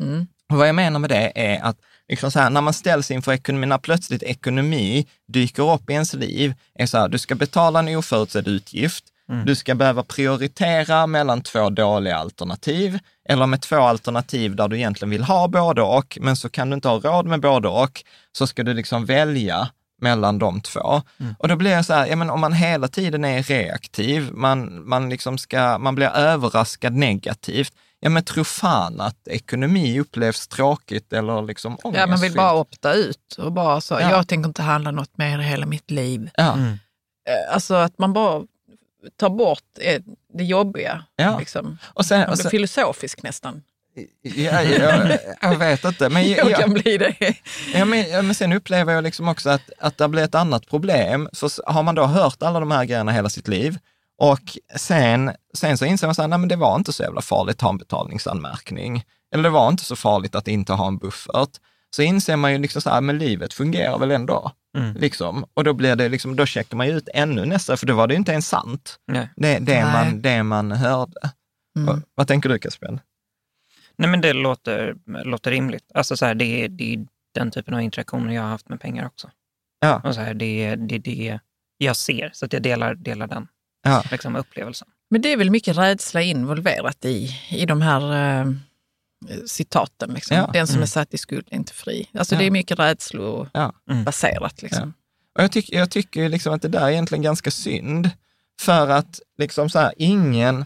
Mm. 0.00 0.26
Och 0.50 0.58
vad 0.58 0.68
jag 0.68 0.74
menar 0.74 0.98
med 0.98 1.10
det 1.10 1.32
är 1.34 1.62
att 1.62 1.76
liksom 2.08 2.30
så 2.30 2.38
här, 2.38 2.50
när 2.50 2.60
man 2.60 2.74
ställs 2.74 3.10
inför 3.10 3.32
ekonomi, 3.32 3.66
när 3.66 3.78
plötsligt 3.78 4.22
ekonomi 4.22 5.06
dyker 5.28 5.72
upp 5.74 5.90
i 5.90 5.92
ens 5.92 6.14
liv, 6.14 6.54
är 6.74 6.86
så 6.86 6.98
här, 6.98 7.08
du 7.08 7.18
ska 7.18 7.34
betala 7.34 7.78
en 7.78 7.96
oförutsedd 7.96 8.48
utgift, 8.48 9.04
du 9.46 9.54
ska 9.54 9.74
behöva 9.74 10.02
prioritera 10.02 11.06
mellan 11.06 11.42
två 11.42 11.70
dåliga 11.70 12.16
alternativ, 12.16 12.98
eller 13.28 13.46
med 13.46 13.62
två 13.62 13.76
alternativ 13.76 14.56
där 14.56 14.68
du 14.68 14.76
egentligen 14.76 15.10
vill 15.10 15.22
ha 15.24 15.48
både 15.48 15.82
och, 15.82 16.18
men 16.20 16.36
så 16.36 16.48
kan 16.48 16.70
du 16.70 16.74
inte 16.74 16.88
ha 16.88 16.98
råd 16.98 17.26
med 17.26 17.40
både 17.40 17.68
och, 17.68 18.04
så 18.38 18.46
ska 18.46 18.62
du 18.62 18.74
liksom 18.74 19.04
välja 19.04 19.68
mellan 20.00 20.38
de 20.38 20.60
två. 20.60 21.02
Och 21.38 21.48
då 21.48 21.56
blir 21.56 21.70
jag 21.70 21.84
så 21.84 21.94
här, 21.94 22.06
ja, 22.06 22.16
men 22.16 22.30
om 22.30 22.40
man 22.40 22.52
hela 22.52 22.88
tiden 22.88 23.24
är 23.24 23.42
reaktiv, 23.42 24.28
man, 24.32 24.88
man, 24.88 25.08
liksom 25.08 25.38
ska, 25.38 25.78
man 25.78 25.94
blir 25.94 26.08
överraskad 26.08 26.92
negativt, 26.94 27.72
ja 28.00 28.10
men 28.10 28.24
tro 28.24 28.44
fan 28.44 29.00
att 29.00 29.28
ekonomi 29.28 30.00
upplevs 30.00 30.48
tråkigt 30.48 31.12
eller 31.12 31.42
liksom 31.42 31.76
Ja, 31.82 31.90
man 31.90 31.92
vill 31.94 32.08
ångestfyllt. 32.08 32.36
bara 32.36 32.54
opta 32.54 32.92
ut 32.94 33.34
och 33.38 33.52
bara 33.52 33.80
så, 33.80 33.94
Ja. 33.94 34.10
jag 34.10 34.28
tänker 34.28 34.48
inte 34.48 34.62
handla 34.62 34.90
något 34.90 35.18
mer 35.18 35.38
i 35.38 35.42
hela 35.42 35.66
mitt 35.66 35.90
liv. 35.90 36.30
Ja, 36.34 36.52
Mm. 36.52 36.78
Eh, 37.28 37.54
Alltså 37.54 37.74
att 37.74 37.98
man 37.98 38.12
bara 38.12 38.42
tar 39.16 39.30
bort 39.30 39.62
det 40.38 40.44
jobbiga. 40.44 41.04
Ja. 41.16 41.38
Liksom. 41.38 41.78
och 41.94 42.06
sen, 42.06 42.20
och 42.22 42.26
blir 42.26 42.36
sen 42.42 42.50
filosofisk 42.50 43.22
nästan. 43.22 43.62
ja, 44.22 44.62
jag, 44.62 45.18
jag 45.42 45.56
vet 45.58 45.84
inte, 45.84 46.08
men, 46.08 46.28
Jag 46.30 46.50
jag, 46.50 46.60
kan 46.60 46.72
bli 46.72 46.98
det. 46.98 47.14
Ja, 47.74 47.84
men, 47.84 48.10
ja, 48.10 48.22
men 48.22 48.34
sen 48.34 48.52
upplever 48.52 48.92
jag 48.92 49.04
liksom 49.04 49.28
också 49.28 49.50
att, 49.50 49.70
att 49.78 49.98
det 49.98 50.08
blir 50.08 50.22
ett 50.22 50.34
annat 50.34 50.66
problem. 50.68 51.28
För 51.32 51.46
s- 51.46 51.60
har 51.66 51.82
man 51.82 51.94
då 51.94 52.04
hört 52.04 52.42
alla 52.42 52.60
de 52.60 52.70
här 52.70 52.84
grejerna 52.84 53.12
hela 53.12 53.28
sitt 53.28 53.48
liv 53.48 53.78
och 54.18 54.40
sen, 54.76 55.30
sen 55.54 55.78
så 55.78 55.84
inser 55.84 56.06
man 56.28 56.32
att 56.42 56.48
det 56.48 56.56
var 56.56 56.76
inte 56.76 56.92
så 56.92 57.02
jävla 57.02 57.20
farligt 57.22 57.56
att 57.56 57.60
ha 57.62 57.70
en 57.70 57.78
betalningsanmärkning. 57.78 59.04
Eller 59.34 59.42
det 59.42 59.48
var 59.50 59.68
inte 59.68 59.84
så 59.84 59.96
farligt 59.96 60.34
att 60.34 60.48
inte 60.48 60.72
ha 60.72 60.86
en 60.86 60.98
buffert. 60.98 61.50
Så 61.96 62.02
inser 62.02 62.36
man 62.36 62.52
ju 62.52 62.58
liksom 62.58 62.82
så 62.82 62.90
här, 62.90 63.00
men 63.00 63.18
livet 63.18 63.54
fungerar 63.54 63.98
väl 63.98 64.10
ändå. 64.10 64.50
Mm. 64.78 64.94
Liksom. 64.96 65.44
Och 65.54 65.64
då 65.64 65.72
blir 65.72 65.96
det 65.96 66.08
liksom, 66.08 66.36
då 66.36 66.46
checkar 66.46 66.76
man 66.76 66.86
ju 66.86 66.96
ut 66.96 67.08
ännu 67.14 67.44
nästa, 67.46 67.76
för 67.76 67.86
då 67.86 67.94
var 67.94 68.06
det 68.06 68.14
ju 68.14 68.18
inte 68.18 68.32
ens 68.32 68.48
sant. 68.48 68.98
Nej. 69.06 69.28
Det, 69.36 69.58
det, 69.58 69.84
Nej. 69.84 69.92
man, 69.92 70.22
det 70.22 70.42
man 70.42 70.72
hörde. 70.72 71.30
Mm. 71.76 71.86
Vad, 71.86 72.02
vad 72.14 72.28
tänker 72.28 72.48
du 72.48 72.58
Caspian? 72.58 73.00
Nej, 73.96 74.10
men 74.10 74.20
det 74.20 74.32
låter, 74.32 74.94
låter 75.24 75.50
rimligt. 75.50 75.84
Alltså 75.94 76.16
så 76.16 76.26
här, 76.26 76.34
det, 76.34 76.64
är, 76.64 76.68
det 76.68 76.94
är 76.94 77.06
den 77.34 77.50
typen 77.50 77.74
av 77.74 77.80
interaktioner 77.80 78.34
jag 78.34 78.42
har 78.42 78.48
haft 78.48 78.68
med 78.68 78.80
pengar 78.80 79.06
också. 79.06 79.30
Ja. 79.80 80.00
Och 80.04 80.14
så 80.14 80.20
här, 80.20 80.34
det 80.34 80.64
är 80.64 80.76
det, 80.76 80.94
är 80.94 80.98
det 80.98 81.40
jag 81.78 81.96
ser, 81.96 82.30
så 82.34 82.44
att 82.44 82.52
jag 82.52 82.62
delar, 82.62 82.94
delar 82.94 83.26
den 83.26 83.48
Ja. 83.82 84.04
liksom, 84.10 84.36
upplevelsen. 84.36 84.88
Men 85.10 85.22
det 85.22 85.32
är 85.32 85.36
väl 85.36 85.50
mycket 85.50 85.76
rädsla 85.76 86.22
involverat 86.22 87.04
i, 87.04 87.30
i 87.50 87.66
de 87.66 87.82
här 87.82 88.40
eh, 88.40 88.52
citaten. 89.46 90.10
Liksom. 90.14 90.36
Ja. 90.36 90.50
Den 90.52 90.66
som 90.66 90.74
Mm. 90.74 90.82
är 90.82 90.86
satt 90.86 91.14
i 91.14 91.18
skuld 91.18 91.48
är 91.50 91.56
inte 91.56 91.72
fri. 91.72 92.08
Alltså 92.18 92.34
Ja. 92.34 92.38
det 92.38 92.46
är 92.46 92.50
mycket 92.50 92.78
rädslobaserat. 92.78 94.54
Ja. 94.56 94.62
Liksom. 94.62 94.94
Och 95.36 95.42
jag, 95.42 95.52
tyck, 95.52 95.72
jag 95.72 95.90
tycker 95.90 96.28
liksom 96.28 96.52
att 96.54 96.62
det 96.62 96.68
där 96.68 96.80
är 96.86 96.90
egentligen 96.90 97.22
ganska 97.22 97.50
synd. 97.50 98.10
För 98.60 98.88
att 98.88 99.20
liksom 99.38 99.70
så 99.70 99.78
här, 99.78 99.92
ingen, 99.96 100.64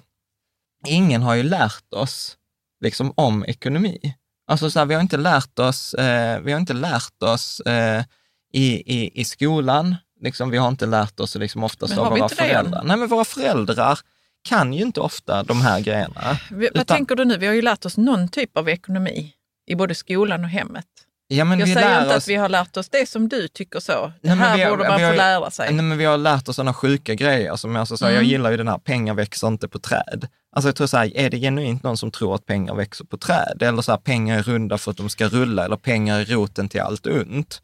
ingen 0.87 1.23
har 1.23 1.35
ju 1.35 1.43
lärt 1.43 1.93
oss 1.95 2.37
liksom 2.81 3.13
om 3.17 3.45
ekonomi. 3.45 4.15
Alltså 4.47 4.71
så 4.71 4.79
här, 4.79 4.87
vi 4.87 4.95
har 4.95 5.01
inte 5.01 5.17
lärt 5.17 5.59
oss, 5.59 5.95
eh, 5.95 6.41
vi 6.41 6.53
har 6.53 6.61
inte 6.61 6.73
lärt 6.75 7.23
oss 7.23 7.61
eh, 7.61 8.05
i, 8.53 8.95
i, 9.01 9.21
i 9.21 9.25
skolan, 9.25 9.97
liksom, 10.21 10.51
vi 10.51 10.57
har 10.59 10.69
inte 10.69 10.87
lärt 10.87 11.21
oss 11.21 11.35
liksom 11.35 11.65
oftast 11.65 11.91
Men 11.97 12.05
av 12.05 12.11
våra 12.19 12.29
föräldrar. 12.29 12.83
Nej, 12.85 12.97
men 12.97 13.09
våra 13.09 13.25
föräldrar 13.25 13.99
kan 14.47 14.73
ju 14.73 14.83
inte 14.83 15.01
ofta 15.01 15.43
de 15.43 15.61
här 15.61 15.81
grejerna. 15.81 16.39
Vi- 16.51 16.57
Vad 16.75 16.83
Utan- 16.83 16.97
tänker 16.97 17.15
du 17.17 17.25
nu? 17.25 17.37
Vi 17.39 17.47
har 17.47 17.55
ju 17.55 17.63
lärt 17.63 17.85
oss 17.85 17.97
någon 17.97 18.29
typ 18.29 18.57
av 18.57 18.69
ekonomi 18.69 19.33
i 19.67 19.75
både 19.75 19.95
skolan 19.95 20.45
och 20.45 20.51
hemmet. 20.51 20.87
Ja, 21.29 21.45
men 21.45 21.59
Jag 21.59 21.67
vi 21.67 21.75
säger 21.75 22.03
inte 22.03 22.17
oss, 22.17 22.23
att 22.25 22.29
vi 22.29 22.35
har 22.35 22.49
lärt 22.49 22.77
oss 22.77 22.89
det 22.89 23.09
som 23.09 23.29
du 23.29 23.49
tycker 23.49 23.81
så. 23.81 24.13
Det 24.23 24.29
Nej, 24.29 24.37
här 24.39 24.65
har- 24.65 24.71
borde 24.77 24.89
man 24.89 25.03
har 25.03 25.11
få 25.11 25.17
lära 25.17 25.51
sig. 25.51 25.73
Nej, 25.73 25.85
men 25.85 25.99
vi 25.99 26.05
har 26.05 26.17
lärt 26.19 26.49
oss 26.49 26.57
sådana 26.57 26.75
sjuka 26.75 27.15
grejer. 27.15 27.57
Som 27.57 27.75
jag, 27.77 27.89
så, 27.89 27.97
här, 28.05 28.07
jag 28.07 28.15
Mm. 28.19 28.31
gillar 28.31 28.51
ju 28.51 28.57
den 28.57 28.69
här, 28.69 28.79
pengar 28.79 29.15
växer 29.15 29.47
inte 29.49 29.69
på 29.69 29.79
träd. 29.79 30.29
Alltså 30.57 30.69
jag 30.69 30.77
tror 30.77 30.87
så 30.87 30.97
här, 30.97 31.17
är 31.17 31.31
det 31.31 31.39
genuint 31.39 31.83
någon 31.83 31.97
som 31.97 32.11
tror 32.11 32.35
att 32.35 32.47
pengar 32.47 32.75
växer 32.75 33.05
på 33.05 33.17
träd? 33.17 33.63
Eller 33.63 33.83
så 33.83 33.93
här, 33.93 33.99
pengar 33.99 34.39
är 34.39 34.43
runda 34.43 34.79
för 34.79 34.91
att 34.91 34.97
de 34.97 35.09
ska 35.09 35.29
rulla, 35.29 35.65
eller 35.65 35.77
pengar 35.77 36.21
är 36.21 36.25
roten 36.25 36.69
till 36.69 36.81
allt 36.81 37.07
ont. 37.07 37.61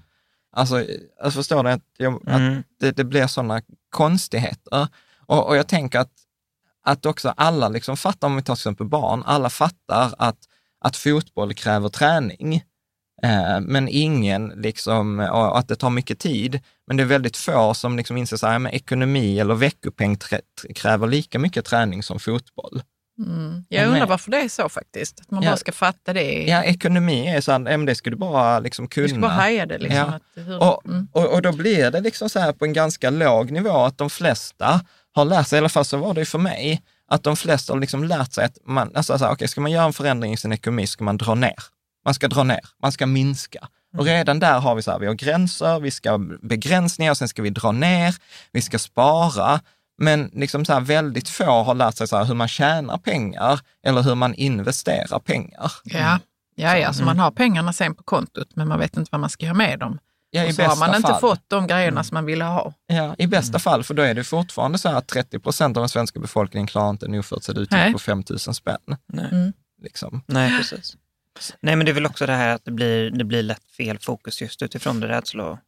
Alltså, 0.57 0.85
jag 1.23 1.35
förstår 1.35 1.65
det, 1.65 1.73
att, 1.73 1.83
jag, 1.99 2.15
att 2.15 2.29
Mm. 2.41 2.63
det, 2.81 2.91
det 2.97 3.05
blir 3.05 3.27
sådana 3.27 3.63
konstigheter. 3.91 4.89
Och, 5.27 5.47
och 5.49 5.57
jag 5.57 5.67
tänker 5.69 5.99
att, 5.99 6.11
att 6.85 7.07
också 7.07 7.35
alla 7.37 7.69
liksom 7.69 7.97
fattar, 7.97 8.29
om 8.29 8.37
vi 8.37 8.43
tar 8.43 8.55
till 8.55 8.61
exempel 8.61 8.87
barn, 8.87 9.23
alla 9.27 9.51
fattar 9.51 10.15
att, 10.19 10.39
att 10.85 10.97
fotboll 10.97 11.55
kräver 11.55 11.89
träning. 11.89 12.55
Eh, 13.23 13.61
men 13.61 13.89
ingen, 13.89 14.49
liksom, 14.49 15.21
och 15.21 15.59
att 15.59 15.69
det 15.69 15.77
tar 15.77 15.91
mycket 15.91 16.19
tid. 16.19 16.61
Men 16.87 16.97
det 16.97 17.03
är 17.03 17.05
väldigt 17.07 17.37
få 17.37 17.75
som 17.75 17.97
liksom 17.97 18.17
inser 18.17 18.37
så 18.37 18.47
här, 18.47 18.59
men 18.59 18.73
ekonomi 18.73 19.41
eller 19.41 19.55
veckopeng 19.55 20.17
kräver 20.75 21.07
lika 21.07 21.39
mycket 21.39 21.65
träning 21.65 22.03
som 22.03 22.19
fotboll. 22.21 22.83
Mm. 23.19 23.65
Jag 23.69 23.89
undrar 23.89 24.07
varför 24.07 24.31
det 24.31 24.41
är 24.41 24.49
så 24.49 24.69
faktiskt. 24.69 25.21
Att 25.21 25.31
man 25.31 25.43
Ja. 25.43 25.51
bara 25.51 25.57
ska 25.57 25.73
fatta 25.73 26.13
det. 26.13 26.45
Ja, 26.49 26.65
ekonomi 26.65 27.29
är 27.29 27.41
så 27.41 27.53
här, 27.53 27.87
det 27.87 27.95
ska 27.95 28.11
du 28.11 28.17
bara 28.17 28.59
liksom 28.59 28.89
kunna. 28.89 29.07
Du 29.07 29.09
ska 29.09 29.21
bara 29.21 29.31
haja 29.31 29.67
det. 29.67 29.79
Liksom, 29.79 29.97
Ja. 29.97 30.05
att, 30.05 30.23
hur, 30.35 30.63
Och, 30.63 30.87
mm. 30.87 31.09
och, 31.13 31.35
och 31.35 31.43
då 31.43 31.53
blir 31.53 31.91
det 31.91 32.01
liksom 32.01 32.29
så 32.29 32.39
här 32.39 32.53
på 32.53 32.65
en 32.65 32.73
ganska 32.73 33.11
låg 33.11 33.51
nivå 33.51 33.77
att 33.77 33.99
de 33.99 34.11
flesta 34.11 34.81
har 35.15 35.25
lärt 35.25 35.49
sig, 35.49 35.57
i 35.57 35.59
alla 35.59 35.69
fall 35.69 35.85
så 35.85 35.97
var 35.97 36.15
det 36.15 36.21
ju 36.21 36.27
för 36.27 36.39
mig, 36.39 36.83
att 37.09 37.23
de 37.23 37.37
flesta 37.37 37.73
har 37.73 37.81
liksom 37.81 38.05
lärt 38.05 38.33
sig 38.33 38.45
att 38.45 38.59
man, 38.67 38.91
alltså 38.97 39.19
så 39.19 39.25
här, 39.25 39.33
okej, 39.33 39.49
ska 39.49 39.61
man 39.61 39.71
göra 39.71 39.85
en 39.85 39.93
förändring 39.93 40.33
i 40.33 40.37
sin 40.37 40.53
ekonomi 40.53 40.87
ska 40.87 41.05
man 41.05 41.17
dra 41.17 41.35
ner. 41.35 41.55
Man 42.05 42.15
ska 42.15 42.29
dra 42.29 42.43
ner, 42.43 42.61
man 42.83 42.93
ska 42.93 43.07
minska. 43.07 43.69
Och 43.99 44.05
redan 44.05 44.39
där 44.39 44.61
har 44.61 44.75
vi 44.75 44.83
så 44.83 44.91
här, 44.91 44.99
vi 44.99 45.07
har 45.07 45.15
gränser, 45.15 45.81
vi 45.81 45.91
ska 45.91 46.19
begränsningar, 46.43 47.15
sen 47.15 47.29
ska 47.29 47.43
vi 47.43 47.51
dra 47.51 47.73
ner, 47.73 48.15
vi 48.53 48.63
ska 48.63 48.79
spara. 48.79 49.61
Men 49.99 50.31
liksom 50.33 50.65
så 50.65 50.73
här, 50.73 50.81
väldigt 50.81 51.29
få 51.29 51.63
har 51.63 51.75
lärt 51.75 51.97
sig 51.97 52.09
så 52.09 52.17
här, 52.17 52.25
hur 52.25 52.35
man 52.35 52.49
tjänar 52.49 52.99
pengar 52.99 53.61
eller 53.87 54.03
hur 54.03 54.15
man 54.15 54.35
investerar 54.35 55.19
pengar. 55.19 55.73
Ja, 55.85 56.19
ja, 56.55 56.79
ja 56.79 56.93
så 56.93 57.03
Mm. 57.03 57.07
man 57.07 57.19
har 57.19 57.31
pengarna 57.31 57.73
sen 57.73 57.95
på 57.95 58.03
kontot 58.03 58.49
men 58.55 58.69
man 58.69 58.79
vet 58.79 58.97
inte 58.97 59.09
vad 59.13 59.21
man 59.21 59.31
ska 59.31 59.45
göra 59.45 59.55
med 59.55 59.79
dem. 59.79 59.99
Ja, 60.35 60.45
i 60.45 60.51
och 60.51 60.55
så 60.55 60.63
har 60.63 60.77
man 60.77 60.95
inte 60.95 61.09
fall. 61.09 61.21
fått 61.21 61.49
de 61.49 61.67
grejerna 61.67 61.91
Mm. 61.95 62.05
som 62.05 62.15
man 62.15 62.25
ville 62.25 62.45
ha. 62.45 62.73
Ja, 62.87 63.15
i 63.19 63.27
bästa 63.27 63.59
fall, 63.59 63.85
för 63.85 63.95
då 63.95 64.03
är 64.03 64.15
det 64.15 64.25
fortfarande 64.25 64.79
så 64.79 64.89
här 64.89 64.97
att 64.97 65.07
30 65.09 65.39
procent 65.39 65.77
av 65.77 65.81
den 65.81 65.89
svenska 65.89 66.21
befolkningen 66.21 66.67
klarar 66.67 66.91
inte 66.91 67.07
en 67.07 67.15
oförutsedd 67.15 67.59
utgift 67.59 67.93
på 67.93 67.99
5 67.99 68.23
000 68.31 68.39
spänn. 68.39 68.77
Nej. 69.07 69.29
Mm. 69.33 69.53
Liksom. 69.83 70.23
Nej, 70.27 70.59
precis. 70.59 70.97
Nej, 71.61 71.77
men 71.77 71.87
det 71.87 71.93
är 71.93 71.95
väl 71.95 72.07
också 72.07 72.27
det 72.27 72.33
här 72.33 72.49
att 72.49 72.65
det 72.65 72.71
blir, 72.71 73.11
det 73.11 73.25
blir 73.25 73.43
lätt 73.43 73.65
fel 73.77 73.99
fokus 73.99 74.41
just 74.43 74.63
utifrån 74.63 75.01
det 75.01 75.09
rädslo, 75.09 75.59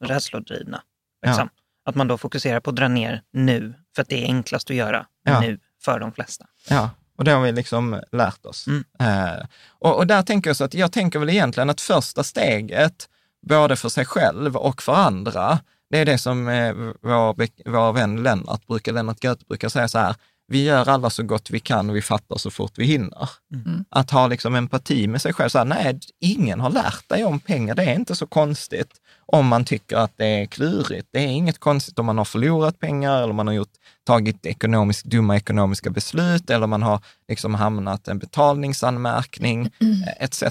rädslodrivna. 0.00 0.82
Liksom. 1.26 1.48
Att 1.84 1.94
man 1.94 2.08
då 2.08 2.18
fokuserar 2.18 2.60
på 2.60 2.70
att 2.70 2.76
dra 2.76 2.88
ner 2.88 3.22
nu, 3.32 3.74
för 3.94 4.02
att 4.02 4.08
det 4.08 4.22
är 4.24 4.26
enklast 4.26 4.70
att 4.70 4.76
göra 4.76 5.06
Ja. 5.24 5.40
nu 5.40 5.58
för 5.84 6.00
de 6.00 6.12
flesta. 6.12 6.46
Ja, 6.68 6.90
och 7.18 7.24
det 7.24 7.30
har 7.30 7.40
vi 7.40 7.52
liksom 7.52 8.00
lärt 8.12 8.46
oss. 8.46 8.66
Mm. 8.66 8.84
Eh, 9.00 9.44
och, 9.68 9.96
och 9.96 10.06
där 10.06 10.22
tänker 10.22 10.50
jag 10.50 10.56
så 10.56 10.64
att 10.64 10.74
jag 10.74 10.92
tänker 10.92 11.18
väl 11.18 11.30
egentligen 11.30 11.70
att 11.70 11.80
första 11.80 12.24
steget, 12.24 13.08
både 13.46 13.76
för 13.76 13.88
sig 13.88 14.04
själv 14.04 14.56
och 14.56 14.82
för 14.82 14.94
andra, 14.94 15.58
det 15.90 15.98
är 15.98 16.04
det 16.04 16.18
som 16.18 16.48
eh, 16.48 16.74
vår, 17.00 17.70
vår 17.70 17.92
vän 17.92 18.22
Lennart, 18.22 18.66
brukar, 18.66 18.92
Lennart 18.92 19.22
Goethe 19.22 19.44
brukar 19.48 19.68
säga 19.68 19.88
så 19.88 19.98
här, 19.98 20.14
vi 20.46 20.64
gör 20.64 20.88
alla 20.88 21.10
så 21.10 21.22
gott 21.22 21.50
vi 21.50 21.60
kan 21.60 21.90
och 21.90 21.96
vi 21.96 22.02
fattar 22.02 22.36
så 22.36 22.50
fort 22.50 22.72
vi 22.76 22.84
hinner. 22.84 23.30
Mm. 23.54 23.84
Att 23.90 24.10
ha 24.10 24.26
liksom 24.26 24.54
empati 24.54 25.06
med 25.06 25.22
sig 25.22 25.32
själv, 25.32 25.48
så 25.48 25.58
här, 25.58 25.64
nej, 25.64 26.00
ingen 26.20 26.60
har 26.60 26.70
lärt 26.70 27.08
dig 27.08 27.24
om 27.24 27.40
pengar, 27.40 27.74
det 27.74 27.84
är 27.84 27.94
inte 27.94 28.16
så 28.16 28.26
konstigt 28.26 29.00
om 29.32 29.46
man 29.46 29.64
tycker 29.64 29.96
att 29.96 30.12
det 30.16 30.26
är 30.26 30.46
klurigt. 30.46 31.08
Det 31.10 31.18
är 31.18 31.26
inget 31.26 31.58
konstigt 31.58 31.98
om 31.98 32.06
man 32.06 32.18
har 32.18 32.24
förlorat 32.24 32.78
pengar 32.78 33.22
eller 33.22 33.32
man 33.32 33.46
har 33.46 33.54
gjort, 33.54 33.72
tagit 34.06 34.46
ekonomiskt, 34.46 35.04
dumma 35.04 35.36
ekonomiska 35.36 35.90
beslut 35.90 36.50
eller 36.50 36.66
man 36.66 36.82
har 36.82 37.00
liksom 37.28 37.54
hamnat 37.54 38.08
en 38.08 38.18
betalningsanmärkning 38.18 39.66
eh, 39.80 40.24
etc. 40.24 40.44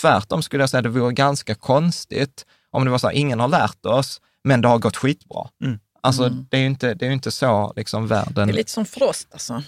Tvärtom 0.00 0.42
skulle 0.42 0.62
jag 0.62 0.70
säga 0.70 0.82
det 0.82 0.88
vore 0.88 1.12
ganska 1.12 1.54
konstigt 1.54 2.46
om 2.70 2.84
det 2.84 2.90
var 2.90 2.98
så 2.98 3.06
här, 3.08 3.14
ingen 3.14 3.40
har 3.40 3.48
lärt 3.48 3.86
oss, 3.86 4.20
men 4.44 4.60
det 4.60 4.68
har 4.68 4.78
gått 4.78 4.96
skitbra. 4.96 5.48
Mm. 5.64 5.78
Alltså 6.00 6.24
Mm. 6.24 6.46
det 6.50 6.56
är 6.56 6.60
ju 6.60 6.66
inte, 6.66 6.94
det 6.94 7.04
är 7.04 7.08
ju 7.08 7.14
inte 7.14 7.30
så 7.30 7.72
liksom 7.76 8.06
världen... 8.06 8.48
Det 8.48 8.52
är 8.52 8.56
lite 8.56 8.70
som 8.70 8.84
Frost 8.84 9.28
alltså. 9.32 9.62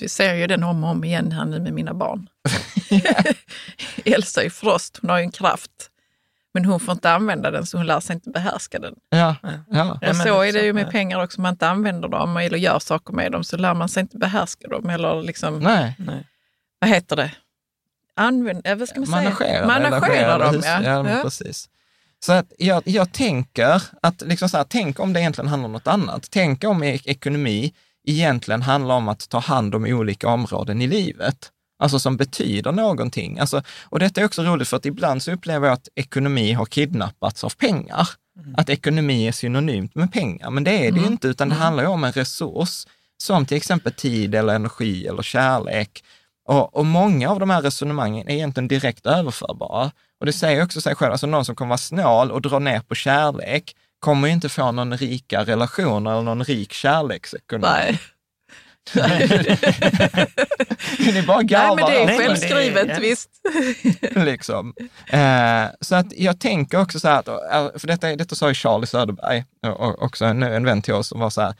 Vi 0.00 0.08
ser 0.08 0.34
ju 0.34 0.46
den 0.46 0.62
om 0.62 0.84
och 0.84 0.90
om 0.90 1.04
igen 1.04 1.32
här 1.32 1.44
nu 1.44 1.60
med 1.60 1.72
mina 1.72 1.94
barn. 1.94 2.28
Elsa 4.04 4.42
är 4.42 4.50
Frost, 4.50 4.98
hon 5.00 5.10
har 5.10 5.18
ju 5.18 5.24
en 5.24 5.30
kraft. 5.30 5.90
Men 6.56 6.64
hon 6.64 6.80
får 6.80 6.92
inte 6.92 7.10
använda 7.10 7.50
den 7.50 7.66
så 7.66 7.76
hon 7.76 7.86
lär 7.86 8.00
sig 8.00 8.14
inte 8.14 8.30
behärska 8.30 8.78
den. 8.78 8.94
Ja, 9.08 9.36
ja. 9.42 9.50
Ja, 9.70 10.08
och 10.10 10.16
så 10.16 10.42
är 10.42 10.52
det 10.52 10.62
ju 10.62 10.72
med 10.72 10.90
pengar 10.90 11.22
också, 11.24 11.40
man 11.40 11.52
inte 11.54 11.68
använder 11.68 12.08
dem 12.08 12.36
eller 12.36 12.58
gör 12.58 12.78
saker 12.78 13.12
med 13.12 13.32
dem 13.32 13.44
så 13.44 13.56
lär 13.56 13.74
man 13.74 13.88
sig 13.88 14.00
inte 14.00 14.16
behärska 14.18 14.68
dem. 14.68 14.90
Eller 14.90 15.22
liksom, 15.22 15.58
Nej. 15.58 15.94
Nej. 15.98 16.26
vad 16.78 16.90
heter 16.90 17.16
det? 17.16 17.30
Använd, 18.14 18.68
vad 18.78 18.88
ska 18.88 19.00
man 19.00 19.06
säga? 19.06 19.22
Managera, 19.22 19.66
Managera 19.66 20.16
eller 20.16 20.44
dem, 20.44 20.54
hus- 20.54 20.64
ja. 20.66 20.82
ja. 20.82 21.10
ja. 21.10 21.22
Precis. 21.22 21.68
Så 22.20 22.32
att 22.32 22.52
jag, 22.58 22.82
jag 22.86 23.12
tänker 23.12 23.82
att, 24.02 24.22
liksom 24.22 24.48
så 24.48 24.56
här, 24.56 24.64
tänk 24.68 25.00
om 25.00 25.12
det 25.12 25.20
egentligen 25.20 25.48
handlar 25.48 25.66
om 25.66 25.72
något 25.72 25.86
annat. 25.86 26.26
Tänk 26.30 26.64
om 26.64 26.82
e- 26.82 26.98
ekonomi 27.04 27.72
egentligen 28.06 28.62
handlar 28.62 28.94
om 28.94 29.08
att 29.08 29.28
ta 29.28 29.38
hand 29.38 29.74
om 29.74 29.84
olika 29.84 30.28
områden 30.28 30.82
i 30.82 30.86
livet. 30.86 31.50
Alltså 31.78 31.98
som 31.98 32.16
betyder 32.16 32.72
någonting. 32.72 33.38
Alltså, 33.38 33.62
och 33.84 33.98
detta 33.98 34.20
är 34.20 34.24
också 34.24 34.42
roligt 34.42 34.68
för 34.68 34.76
att 34.76 34.86
ibland 34.86 35.22
så 35.22 35.32
upplever 35.32 35.66
jag 35.66 35.74
att 35.74 35.88
ekonomi 35.94 36.52
har 36.52 36.66
kidnappats 36.66 37.44
av 37.44 37.50
pengar. 37.50 38.08
Att 38.56 38.68
ekonomi 38.70 39.28
är 39.28 39.32
synonymt 39.32 39.94
med 39.94 40.12
pengar, 40.12 40.50
men 40.50 40.64
det 40.64 40.86
är 40.86 40.92
det 40.92 41.00
ju 41.00 41.06
inte, 41.06 41.28
utan 41.28 41.48
det 41.48 41.54
handlar 41.54 41.82
ju 41.82 41.88
om 41.88 42.04
en 42.04 42.12
resurs 42.12 42.86
som 43.22 43.46
till 43.46 43.56
exempel 43.56 43.92
tid 43.92 44.34
eller 44.34 44.54
energi 44.54 45.06
eller 45.06 45.22
kärlek. 45.22 46.04
Och, 46.48 46.76
och 46.76 46.86
många 46.86 47.30
av 47.30 47.40
de 47.40 47.50
här 47.50 47.62
resonemangen 47.62 48.28
är 48.28 48.34
egentligen 48.34 48.68
direkt 48.68 49.06
överförbara. 49.06 49.90
Och 50.20 50.26
det 50.26 50.32
säger 50.32 50.64
också 50.64 50.80
sig 50.80 50.94
själv, 50.94 51.12
alltså 51.12 51.26
någon 51.26 51.44
som 51.44 51.54
kommer 51.56 51.68
vara 51.68 51.78
snål 51.78 52.30
och 52.30 52.42
dra 52.42 52.58
ner 52.58 52.80
på 52.80 52.94
kärlek 52.94 53.76
kommer 53.98 54.28
ju 54.28 54.34
inte 54.34 54.48
få 54.48 54.72
någon 54.72 54.96
rika 54.96 55.44
relation 55.44 56.06
eller 56.06 56.22
någon 56.22 56.44
rik 56.44 56.72
kärleksekonomi. 56.72 57.68
Nej. 57.72 58.00
Ni 60.98 61.22
bara 61.26 61.36
Nej, 61.36 61.46
garvar 61.46 61.90
det 61.90 62.02
är 62.02 62.06
Nej, 62.06 62.06
men 62.06 62.06
det 62.06 62.12
är- 62.24 62.28
självskrivet, 62.28 62.86
ja. 62.88 62.96
visst. 63.00 63.30
liksom. 64.26 64.74
Eh, 65.06 65.64
så 65.80 65.94
att 65.94 66.06
jag 66.18 66.40
tänker 66.40 66.80
också 66.80 67.00
så 67.00 67.08
här, 67.08 67.18
att, 67.18 67.28
eh, 67.28 67.78
för 67.78 67.86
detta, 67.86 68.16
detta 68.16 68.34
sa 68.34 68.48
ju 68.48 68.54
Charlie 68.54 68.86
Söderberg, 68.86 69.44
och, 69.66 69.80
och 69.80 70.02
också 70.02 70.24
en, 70.24 70.42
en 70.42 70.64
vän 70.64 70.82
till 70.82 70.94
oss, 70.94 71.08
som 71.08 71.20
var 71.20 71.30
så 71.30 71.40
här, 71.40 71.54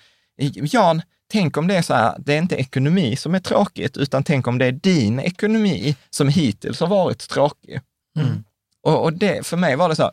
Jan, 0.55 1.03
tänk 1.33 1.57
om 1.57 1.67
det 1.67 1.77
är 1.77 1.83
så 1.83 1.95
här, 1.95 2.15
det 2.19 2.35
är 2.35 2.39
inte 2.39 2.55
ekonomi 2.57 3.17
som 3.17 3.35
är 3.35 3.41
tråkigt, 3.41 3.97
utan 3.97 4.25
tänk 4.25 4.47
om 4.47 4.59
det 4.59 4.67
är 4.67 4.73
din 4.73 5.21
ekonomi 5.21 5.97
som 6.11 6.29
hittills 6.29 6.81
har 6.81 6.87
varit 6.87 7.29
tråkig. 7.29 7.81
Mm. 8.19 8.45
Och, 8.83 9.03
och 9.03 9.12
det, 9.12 9.47
för 9.47 9.57
mig 9.57 9.77
var 9.77 9.89
det 9.89 9.97
så 9.97 10.03
här, 10.03 10.12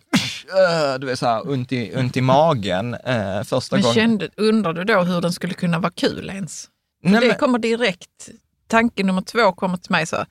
"Ugh", 0.93 0.99
du 0.99 1.07
vet 1.07 1.19
så 1.19 1.25
här, 1.25 1.49
ont 1.49 1.71
i, 1.71 1.95
ont 1.95 2.17
i 2.17 2.21
magen 2.21 2.93
eh, 2.93 3.43
första 3.43 3.75
Men 3.75 3.83
gången. 3.83 3.95
kände, 3.95 4.29
undrar 4.37 4.73
du 4.73 4.83
då 4.83 5.01
hur 5.01 5.21
den 5.21 5.33
skulle 5.33 5.53
kunna 5.53 5.79
vara 5.79 5.91
kul 5.95 6.29
ens? 6.29 6.65
Nej, 7.11 7.21
det 7.21 7.27
men- 7.27 7.37
kommer 7.37 7.59
direkt, 7.59 8.29
tanke 8.67 9.03
nummer 9.03 9.21
två 9.21 9.51
kommer 9.51 9.77
till 9.77 9.91
mig 9.91 10.05
så 10.05 10.15
här, 10.15 10.25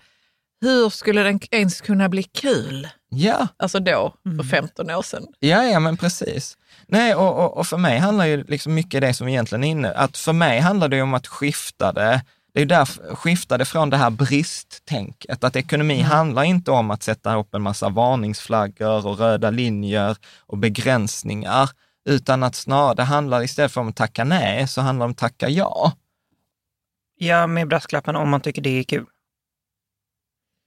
hur 0.61 0.91
skulle 0.91 1.23
den 1.23 1.41
ens 1.51 1.81
kunna 1.81 2.09
bli 2.09 2.23
kul? 2.23 2.89
Ja, 3.09 3.49
Alltså 3.57 3.79
då, 3.79 4.15
för 4.39 4.45
15 4.45 4.91
år 4.91 5.03
sedan. 5.03 5.27
Ja, 5.39 5.65
ja, 5.65 5.81
men 5.81 5.97
precis. 5.97 6.57
Nej, 6.89 7.15
och, 7.15 7.45
och, 7.45 7.57
och 7.57 7.67
för 7.67 7.77
mig 7.77 7.99
handlar 7.99 8.27
ju 8.27 8.45
liksom 8.45 8.75
mycket 8.75 9.01
det 9.01 9.15
som 9.15 9.29
egentligen 9.29 9.65
är 9.65 9.69
inne, 9.69 9.93
att 9.93 10.17
för 10.19 10.33
mig 10.33 10.61
handlar 10.61 10.89
det 10.89 10.97
ju 10.97 11.03
om 11.03 11.15
att 11.15 11.27
skifta 11.27 11.93
det, 11.93 12.23
det 12.55 12.59
är 12.59 12.63
ju 12.63 12.69
därför, 12.69 13.15
skifta 13.15 13.59
det 13.59 13.65
från 13.65 13.91
det 13.91 13.97
här 13.97 14.11
bristtänket, 14.11 15.45
att 15.45 15.57
ekonomi 15.57 16.01
handlar 16.01 16.43
inte 16.43 16.71
om 16.71 16.91
att 16.91 17.03
sätta 17.03 17.37
upp 17.39 17.55
en 17.55 17.63
massa 17.63 17.89
varningsflaggor 17.89 19.07
och 19.07 19.19
röda 19.19 19.51
linjer 19.51 20.17
och 20.41 20.59
begränsningar, 20.59 21.71
utan 22.09 22.43
att 22.43 22.55
snarare, 22.55 22.95
det 22.95 23.03
handlar 23.03 23.43
istället 23.43 23.73
för 23.73 23.81
om 23.81 23.89
att 23.89 23.97
tacka 23.97 24.25
nej, 24.25 24.69
så 24.69 24.81
handlar 24.81 25.05
det 25.05 25.09
om 25.09 25.11
att 25.11 25.19
tacka 25.19 25.49
ja. 25.49 25.93
Ja, 27.27 27.47
med 27.47 27.69
brasklappen 27.69 28.17
om 28.17 28.29
man 28.31 28.41
tycker 28.41 28.63
det 28.63 28.71
är 28.79 28.83
kul. 28.83 29.07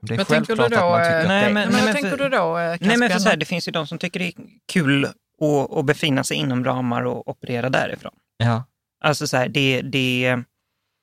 Det 0.02 0.14
är 0.14 0.18
Vad 0.18 0.28
tänker 0.28 0.56
du 0.56 0.56
då, 0.56 0.64
att 0.66 0.72
man 0.72 1.04
tycker 1.04 1.12
eh, 1.16 1.22
att 1.22 1.28
nej, 1.28 1.42
det 1.44 1.50
är... 1.50 1.54
men- 1.54 1.70
Men, 1.72 1.86
men 1.86 1.94
tänker 1.94 2.10
för- 2.10 2.18
du 2.18 2.30
då, 2.30 2.58
eh, 2.58 2.78
Nej, 2.82 2.98
men 2.98 3.10
för 3.10 3.20
så 3.20 3.30
här, 3.30 3.38
det 3.38 3.46
finns 3.46 3.68
ju 3.68 3.72
de 3.72 3.88
som 3.88 3.98
tycker 3.98 4.20
det 4.20 4.28
är 4.28 4.34
kul 4.72 5.06
att, 5.06 5.16
att 5.78 5.86
befinna 5.86 6.24
sig 6.24 6.38
inom 6.38 6.66
ramar 6.66 7.04
och 7.06 7.28
operera 7.28 7.70
därifrån. 7.70 8.12
Ja. 8.38 8.64
Alltså 9.04 9.28
så 9.28 9.38
här, 9.38 9.48
det, 9.50 9.82
det, 9.82 10.38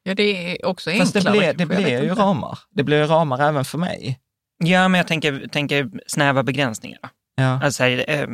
Ja, 0.04 0.14
det 0.14 0.22
är 0.62 0.66
också 0.66 0.90
Fast 0.90 1.12
det 1.12 1.18
enklare. 1.18 1.38
blir, 1.38 1.52
det 1.52 1.74
kanske, 1.74 1.90
jag 1.90 2.00
blir 2.00 2.10
ju 2.10 2.14
ramar. 2.14 2.58
Det 2.70 2.82
blir 2.82 2.98
ju 3.00 3.06
ramar 3.06 3.38
även 3.48 3.64
för 3.64 3.78
mig. 3.78 4.20
ja, 4.64 4.88
men 4.88 4.98
jag 4.98 5.06
tänker, 5.06 5.48
tänker 5.48 5.90
snäva 6.06 6.42
begränsningar. 6.42 7.00
Ja. 7.36 7.44
Alltså, 7.62 7.72
så 7.72 7.82
här, 7.84 8.04
eh, 8.10 8.26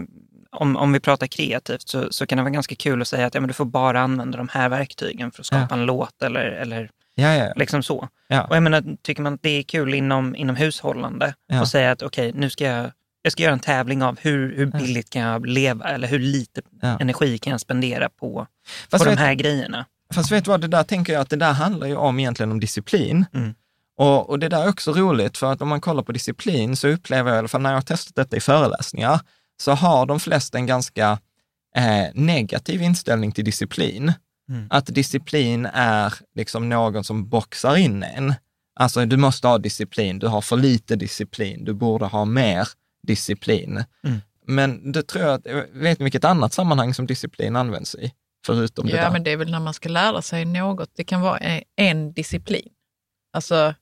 om, 0.50 0.76
om 0.76 0.92
vi 0.92 1.00
pratar 1.00 1.26
kreativt 1.26 1.88
så, 1.88 2.12
så 2.12 2.26
kan 2.26 2.37
det 2.38 2.42
vara 2.44 2.52
ganska 2.52 2.74
kul 2.74 3.02
att 3.02 3.09
säga 3.09 3.26
att 3.26 3.35
ja, 3.35 3.40
men 3.40 3.48
du 3.48 3.54
får 3.54 3.64
bara 3.64 4.00
använda 4.00 4.38
de 4.38 4.48
här 4.48 4.68
verktygen 4.68 5.31
för 5.31 5.42
att 5.42 5.46
skapa 5.46 5.74
en 5.74 5.87
låt 5.87 6.22
eller, 6.22 6.44
eller 6.44 6.90
Ja, 7.20 7.35
ja, 7.35 7.52
liksom 7.57 7.83
så. 7.83 8.09
ja. 8.28 8.44
Och 8.44 8.57
jag 8.57 8.62
menar, 8.62 8.96
tycker 9.02 9.22
man 9.22 9.35
att 9.35 9.42
det 9.42 9.48
är 9.59 9.62
kul 9.62 9.94
inom, 9.94 10.37
inom 10.37 10.57
hushållande 10.57 11.35
Ja. 11.46 11.61
och 11.61 11.68
säga 11.68 11.90
att 11.90 12.02
okej, 12.02 12.33
nu 12.35 12.50
ska 12.50 12.64
jag, 12.64 12.90
jag 13.22 13.33
ska 13.33 13.42
göra 13.42 13.52
en 13.52 13.61
tävling 13.61 14.02
av 14.02 14.18
hur, 14.20 14.57
hur 14.57 14.66
billigt 14.66 15.11
kan 15.11 15.22
jag 15.22 15.46
leva 15.46 15.88
eller 15.88 16.09
hur 16.09 16.18
lite 16.18 16.61
energi 17.00 17.38
kan 17.38 17.50
jag 17.50 17.61
spendera 17.61 18.09
på, 18.09 18.46
Fast 18.90 19.04
på 19.04 19.11
de 19.11 19.11
vet- 19.16 19.18
här 19.18 19.35
grejerna. 19.35 19.87
Fast 20.14 20.33
vet 20.33 20.44
du 20.44 20.50
vad, 20.50 20.61
det 20.61 20.68
där 20.68 20.83
tänker 20.83 21.12
jag 21.12 21.22
att 21.22 21.31
det 21.31 21.37
där 21.37 21.52
handlar 21.52 21.87
ju 21.87 21.96
om 21.96 22.18
egentligen 22.18 22.52
om 22.52 22.61
disciplin. 22.61 23.24
Mm. 23.35 23.54
Och, 23.96 24.31
och 24.31 24.38
det 24.38 24.48
där 24.48 24.62
är 24.64 24.68
också 24.68 24.92
roligt, 24.92 25.38
för 25.38 25.52
att 25.52 25.62
om 25.62 25.68
man 25.68 25.81
kollar 25.81 26.02
på 26.02 26.12
disciplin 26.12 26.76
så 26.76 26.88
upplever 26.88 27.31
jag, 27.31 27.37
i 27.37 27.38
alla 27.38 27.48
fall 27.48 27.61
när 27.61 27.70
jag 27.70 27.76
har 27.76 27.83
testat 27.83 28.14
detta 28.16 28.37
i 28.37 28.40
föreläsningar, 28.40 29.20
så 29.61 29.72
har 29.72 30.07
de 30.07 30.20
flesta 30.20 30.59
en 30.59 30.66
ganska 30.66 31.18
eh, 31.76 32.04
negativ 32.14 32.83
inställning 32.83 33.33
till 33.33 33.44
disciplin. 33.44 34.12
Mm. 34.48 34.66
Att 34.70 34.87
disciplin 34.87 35.66
är 35.72 36.14
liksom 36.34 36.68
någon 36.68 37.04
som 37.04 37.28
boxar 37.28 37.76
in 37.76 38.02
en. 38.02 38.34
Alltså 38.80 39.06
du 39.06 39.16
måste 39.16 39.48
ha 39.48 39.58
disciplin, 39.58 40.18
du 40.18 40.26
har 40.26 40.40
för 40.40 40.56
lite 40.56 40.96
disciplin, 40.96 41.64
du 41.64 41.74
borde 41.74 42.04
ha 42.06 42.24
mer 42.24 42.68
disciplin. 43.02 43.84
Mm. 44.04 44.18
Men 44.46 44.92
det 44.92 45.02
tror 45.02 45.24
jag 45.24 45.34
att, 45.34 45.46
jag 45.46 45.64
vet 45.72 46.00
vilket 46.00 46.24
annat 46.24 46.52
sammanhang 46.52 46.94
som 46.94 47.06
disciplin 47.06 47.56
används 47.56 47.94
i, 47.94 48.12
förutom 48.46 48.87
det 48.87 48.96
Ja, 48.96 49.02
där. 49.02 49.11
men 49.11 49.24
det 49.24 49.30
är 49.30 49.37
väl 49.37 49.50
när 49.50 49.61
man 49.61 49.74
ska 49.74 49.88
lära 49.88 50.22
sig 50.22 50.44
något. 50.44 50.90
Det 50.96 51.04
kan 51.04 51.20
vara 51.20 51.38
en, 51.38 51.62
en 51.76 52.12
disciplin. 52.12 52.68
Alltså, 53.32 53.74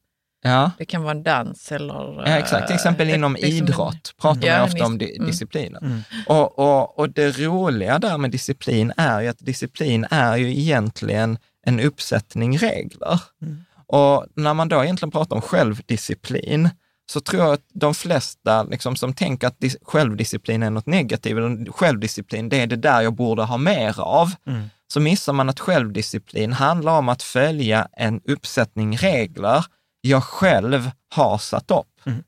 Ja. 0.47 0.71
det 0.79 0.85
kan 0.85 1.03
vara 1.03 1.11
en 1.11 1.23
dans 1.23 1.73
eller... 1.73 2.23
Ja, 2.27 2.39
exakt. 2.39 2.67
Till 2.67 2.75
exempel 2.77 3.09
eh, 3.09 3.15
inom 3.15 3.33
liksom 3.35 3.51
en- 3.51 3.57
idrott 3.57 4.15
pratar 4.21 4.47
Ja, 4.47 4.59
man 4.59 4.69
ofta 4.69 4.85
om 4.87 4.99
di- 4.99 5.17
mm. 5.17 5.27
disciplinen. 5.31 5.85
Mm. 5.85 6.01
Och, 6.27 6.59
och, 6.59 6.99
och 6.99 7.11
det 7.11 7.39
roliga 7.39 7.99
där 7.99 8.19
med 8.19 8.31
disciplin 8.31 8.93
är 8.97 9.21
ju 9.21 9.29
att 9.29 9.39
disciplin 9.39 10.07
är 10.11 10.37
ju 10.37 10.51
egentligen 10.59 11.39
en 11.67 11.81
uppsättning 11.81 12.59
regler. 12.59 13.21
Mm. 13.43 13.65
Och 13.87 14.27
när 14.35 14.55
man 14.55 14.69
då 14.69 14.85
egentligen 14.85 15.11
pratar 15.11 15.37
om 15.37 15.43
självdisciplin, 15.43 16.71
så 17.11 17.21
tror 17.21 17.43
jag 17.43 17.53
att 17.53 17.65
de 17.75 17.95
flesta 17.95 18.63
liksom, 18.63 18.97
som 18.97 19.13
tänker 19.15 19.47
att 19.47 19.59
dis- 19.59 19.77
självdisciplin 19.83 20.63
är 20.63 20.71
något 20.71 20.87
negativt, 20.87 21.37
eller 21.39 21.73
självdisciplin, 21.73 22.49
det 22.49 22.61
är 22.61 22.67
det 22.67 22.77
där 22.77 23.01
jag 23.01 23.15
borde 23.15 23.43
ha 23.43 23.57
mer 23.57 24.01
av, 24.01 24.33
Mm. 24.47 24.63
så 24.93 25.01
missar 25.01 25.33
man 25.33 25.49
att 25.49 25.61
självdisciplin 25.61 26.53
handlar 26.53 26.99
om 26.99 27.09
att 27.09 27.23
följa 27.23 27.89
en 27.93 28.21
uppsättning 28.25 28.97
regler 28.97 29.65
jag 30.09 30.25
själv 30.25 30.91
har 31.15 31.39
satt 31.39 31.71
upp. 31.71 31.87
Mm. 32.07 32.23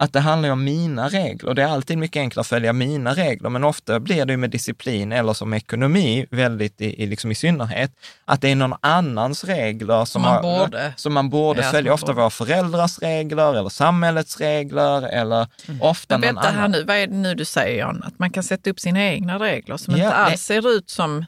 Att 0.00 0.12
det 0.12 0.20
handlar 0.20 0.50
om 0.50 0.64
mina 0.64 1.08
regler. 1.08 1.54
Det 1.54 1.62
är 1.62 1.66
alltid 1.66 1.98
mycket 1.98 2.20
enklare 2.20 2.40
att 2.40 2.46
följa 2.46 2.72
mina 2.72 3.14
regler, 3.14 3.50
men 3.50 3.64
ofta 3.64 4.00
blir 4.00 4.24
det 4.24 4.36
med 4.36 4.50
disciplin 4.50 5.12
eller 5.12 5.32
som 5.32 5.54
ekonomi, 5.54 6.26
väldigt 6.30 6.80
i, 6.80 7.02
i, 7.02 7.06
liksom 7.06 7.30
i 7.30 7.34
synnerhet, 7.34 7.92
att 8.24 8.40
det 8.40 8.48
är 8.50 8.56
någon 8.56 8.74
annans 8.80 9.44
regler 9.44 10.04
som, 10.04 10.22
man 10.22 10.34
har, 10.34 10.42
borde. 10.42 10.92
som 10.96 11.14
man 11.14 11.30
borde 11.30 11.62
Ja, 11.62 11.70
följa. 11.70 11.90
man 11.90 11.94
Ofta 11.94 12.06
borde. 12.06 12.16
våra 12.20 12.30
föräldrars 12.30 12.98
regler 12.98 13.54
eller 13.54 13.68
samhällets 13.68 14.40
regler 14.40 15.02
eller 15.08 15.46
ofta 15.80 16.14
Mm. 16.14 16.20
Men 16.26 16.34
någon 16.34 16.42
vänta 16.44 16.48
här 16.50 16.58
annan. 16.58 16.70
nu, 16.70 16.84
vad 16.84 16.96
är 16.96 17.06
det 17.06 17.14
nu 17.14 17.34
du 17.34 17.44
säger 17.44 17.78
Jan? 17.78 18.02
Att 18.06 18.18
man 18.18 18.30
kan 18.30 18.42
sätta 18.42 18.70
upp 18.70 18.80
sina 18.80 19.02
egna 19.04 19.38
regler 19.38 19.76
som 19.76 19.96
Ja, 19.96 20.04
inte 20.04 20.16
alls 20.16 20.32
det- 20.32 20.38
ser 20.38 20.70
ut 20.76 20.90
som, 20.90 21.24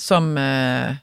som 0.00 0.38
eh, 0.38 0.94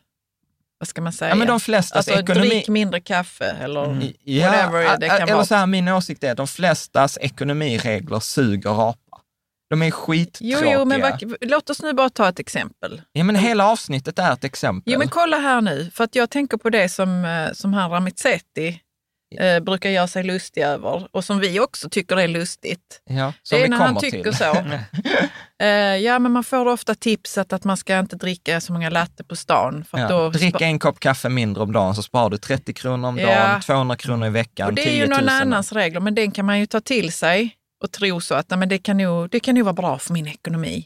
vad 0.79 0.88
ska 0.88 1.01
man 1.01 1.13
säga? 1.13 1.29
Ja, 1.29 1.35
men 1.35 1.47
de 1.47 1.59
flestas 1.59 1.97
alltså, 2.07 2.23
ekonomi... 2.23 2.49
drick 2.49 2.67
mindre 2.67 2.99
kaffe 3.01 3.45
eller 3.45 4.11
Ja, 4.23 4.49
whatever 4.49 4.97
det 4.97 5.07
kan 5.07 5.21
eller 5.21 5.33
vara. 5.33 5.45
så 5.45 5.55
här, 5.55 5.67
min 5.67 5.88
åsikt 5.88 6.23
är 6.23 6.31
att 6.31 6.38
de 6.38 6.47
flestas 6.47 7.17
ekonomiregler 7.21 8.19
suger 8.19 8.89
apa. 8.89 8.99
De 9.69 9.81
är 9.81 9.85
Jo, 9.85 9.91
skittråkiga. 9.91 10.73
jo, 10.73 10.85
men 10.85 11.01
vad, 11.01 11.33
låt 11.41 11.69
oss 11.69 11.81
nu 11.81 11.93
bara 11.93 12.09
ta 12.09 12.29
ett 12.29 12.39
exempel. 12.39 13.01
Ja, 13.11 13.23
men 13.23 13.35
hela 13.35 13.67
avsnittet 13.67 14.19
är 14.19 14.33
ett 14.33 14.43
exempel. 14.43 14.93
Jo, 14.93 14.99
men 14.99 15.07
kolla 15.07 15.38
här 15.39 15.61
nu, 15.61 15.91
för 15.93 16.03
att 16.03 16.15
jag 16.15 16.29
tänker 16.29 16.57
på 16.57 16.69
det 16.69 16.89
som, 16.89 17.25
eh, 17.25 17.53
som 17.53 17.73
han 17.73 17.91
Ramizeti 17.91 18.79
eh, 19.39 19.59
brukar 19.59 19.89
göra 19.89 20.07
sig 20.07 20.23
lustig 20.23 20.61
över 20.61 21.07
och 21.11 21.23
som 21.23 21.39
vi 21.39 21.59
också 21.59 21.89
tycker 21.89 22.17
är 22.17 22.27
lustigt. 22.27 23.01
ja, 23.09 23.33
som 23.43 23.57
det 23.57 23.61
är 23.61 23.63
vi 23.63 23.69
när 23.69 23.77
kommer 23.77 23.91
han 23.93 24.01
tycker 24.01 24.23
till. 24.23 24.35
så. 24.38 24.55
Eh, 25.61 25.67
ja, 25.97 26.19
men 26.19 26.31
man 26.31 26.43
får 26.43 26.65
ofta 26.67 26.95
tipset 26.95 27.53
att 27.53 27.63
man 27.63 27.77
ska 27.77 27.99
inte 27.99 28.15
dricka 28.15 28.61
så 28.61 28.73
många 28.73 28.89
latte 28.89 29.23
på 29.23 29.35
stan. 29.35 29.85
För 29.89 29.97
Ja, 29.97 30.07
då 30.07 30.29
drick 30.29 30.61
en 30.61 30.79
kopp 30.79 30.99
kaffe 30.99 31.29
mindre 31.29 31.63
om 31.63 31.71
dagen 31.71 31.95
så 31.95 32.03
sparar 32.03 32.29
du 32.29 32.38
30 32.38 32.73
kronor 32.73 33.09
om 33.09 33.17
Ja. 33.19 33.27
dagen, 33.27 33.61
200 33.61 33.95
kronor 33.95 34.27
i 34.27 34.29
veckan, 34.29 34.67
Och 34.67 34.73
det 34.73 34.81
är 34.81 34.85
10 34.85 34.93
ju 34.95 35.07
000. 35.07 35.09
någon 35.19 35.29
annans 35.29 35.71
regler, 35.71 35.99
men 35.99 36.15
den 36.15 36.31
kan 36.31 36.45
man 36.45 36.59
ju 36.59 36.65
ta 36.65 36.81
till 36.81 37.11
sig 37.13 37.55
och 37.83 37.91
tro 37.91 38.21
så 38.21 38.35
att 38.35 38.49
nej, 38.49 38.59
men 38.59 38.69
det, 38.69 38.77
kan 38.77 38.97
nog, 38.97 39.29
det 39.29 39.39
kan 39.39 39.55
nog 39.55 39.63
vara 39.63 39.73
bra 39.73 39.99
för 39.99 40.13
min 40.13 40.27
ekonomi. 40.27 40.85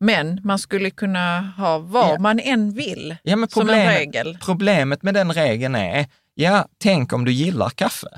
Men 0.00 0.40
man 0.44 0.58
skulle 0.58 0.90
kunna 0.90 1.40
ha 1.40 1.78
vad 1.78 2.10
Ja. 2.14 2.18
man 2.18 2.40
än 2.40 2.72
vill 2.74 3.16
Ja, 3.22 3.36
men 3.36 3.48
som 3.48 3.70
en 3.70 3.86
regel. 3.88 4.38
problemet 4.44 5.02
med 5.02 5.14
den 5.14 5.32
regeln 5.32 5.74
är, 5.74 6.06
ja, 6.42 6.64
tänk 6.82 7.12
om 7.12 7.24
du 7.24 7.32
gillar 7.32 7.70
kaffe. 7.70 8.08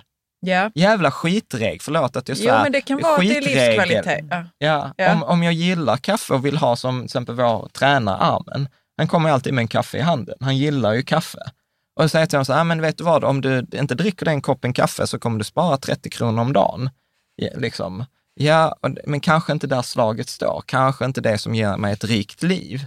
Ja. 0.41 0.71
Jävla 0.75 1.11
skitregel, 1.11 1.79
förlåt 1.81 2.17
att 2.17 2.29
jag 2.29 2.37
Jo, 2.39 2.45
säger 2.45 2.63
men 2.63 2.73
det 2.73 2.81
kan 2.81 3.01
vara 3.01 3.15
att 3.15 3.21
det 3.21 3.37
är 3.37 3.43
livskvalitet. 3.43 4.25
Ja. 4.31 4.45
Ja, 4.59 4.93
Ja. 4.97 5.13
Om, 5.13 5.23
om 5.23 5.43
jag 5.43 5.53
gillar 5.53 5.97
kaffe 5.97 6.35
och 6.35 6.45
vill 6.47 6.57
ha 6.57 6.77
som 6.77 6.99
till 6.99 7.05
exempel 7.05 7.35
vår 7.35 7.69
tränare 7.73 8.17
Armen, 8.17 8.69
han 8.97 9.09
kommer 9.09 9.31
alltid 9.31 9.55
med 9.55 9.63
en 9.63 9.69
kaffe 9.69 9.99
i 9.99 10.01
handen. 10.01 10.35
Han 10.41 10.57
gillar 10.57 10.93
ju 10.93 11.03
kaffe. 11.03 11.39
Och 11.97 12.03
jag 12.03 12.11
säger 12.11 12.27
till 12.27 12.37
honom 12.37 12.45
så 12.45 12.53
här, 12.53 12.61
"Ah, 12.61 12.65
men 12.65 12.81
vet 12.81 12.99
du 12.99 13.05
vad, 13.05 13.25
om 13.25 13.41
du 13.41 13.67
inte 13.73 13.95
dricker 13.95 14.25
den 14.25 14.41
koppen 14.43 14.73
kaffe 14.73 15.07
så 15.07 15.19
kommer 15.19 15.39
du 15.39 15.45
spara 15.45 15.77
30 15.77 16.11
kronor 16.11 16.43
om 16.43 16.53
dagen. 16.53 16.91
Ja, 17.37 17.49
liksom. 17.57 18.05
ja 18.35 18.77
men 19.07 19.21
kanske 19.21 19.53
inte 19.53 19.67
där 19.67 19.83
slaget 19.83 20.29
står, 20.29 20.63
kanske 20.67 21.05
inte 21.05 21.21
det 21.21 21.39
som 21.39 21.55
ger 21.55 21.77
mig 21.77 21.93
ett 21.93 22.05
rikt 22.05 22.43
liv. 22.43 22.87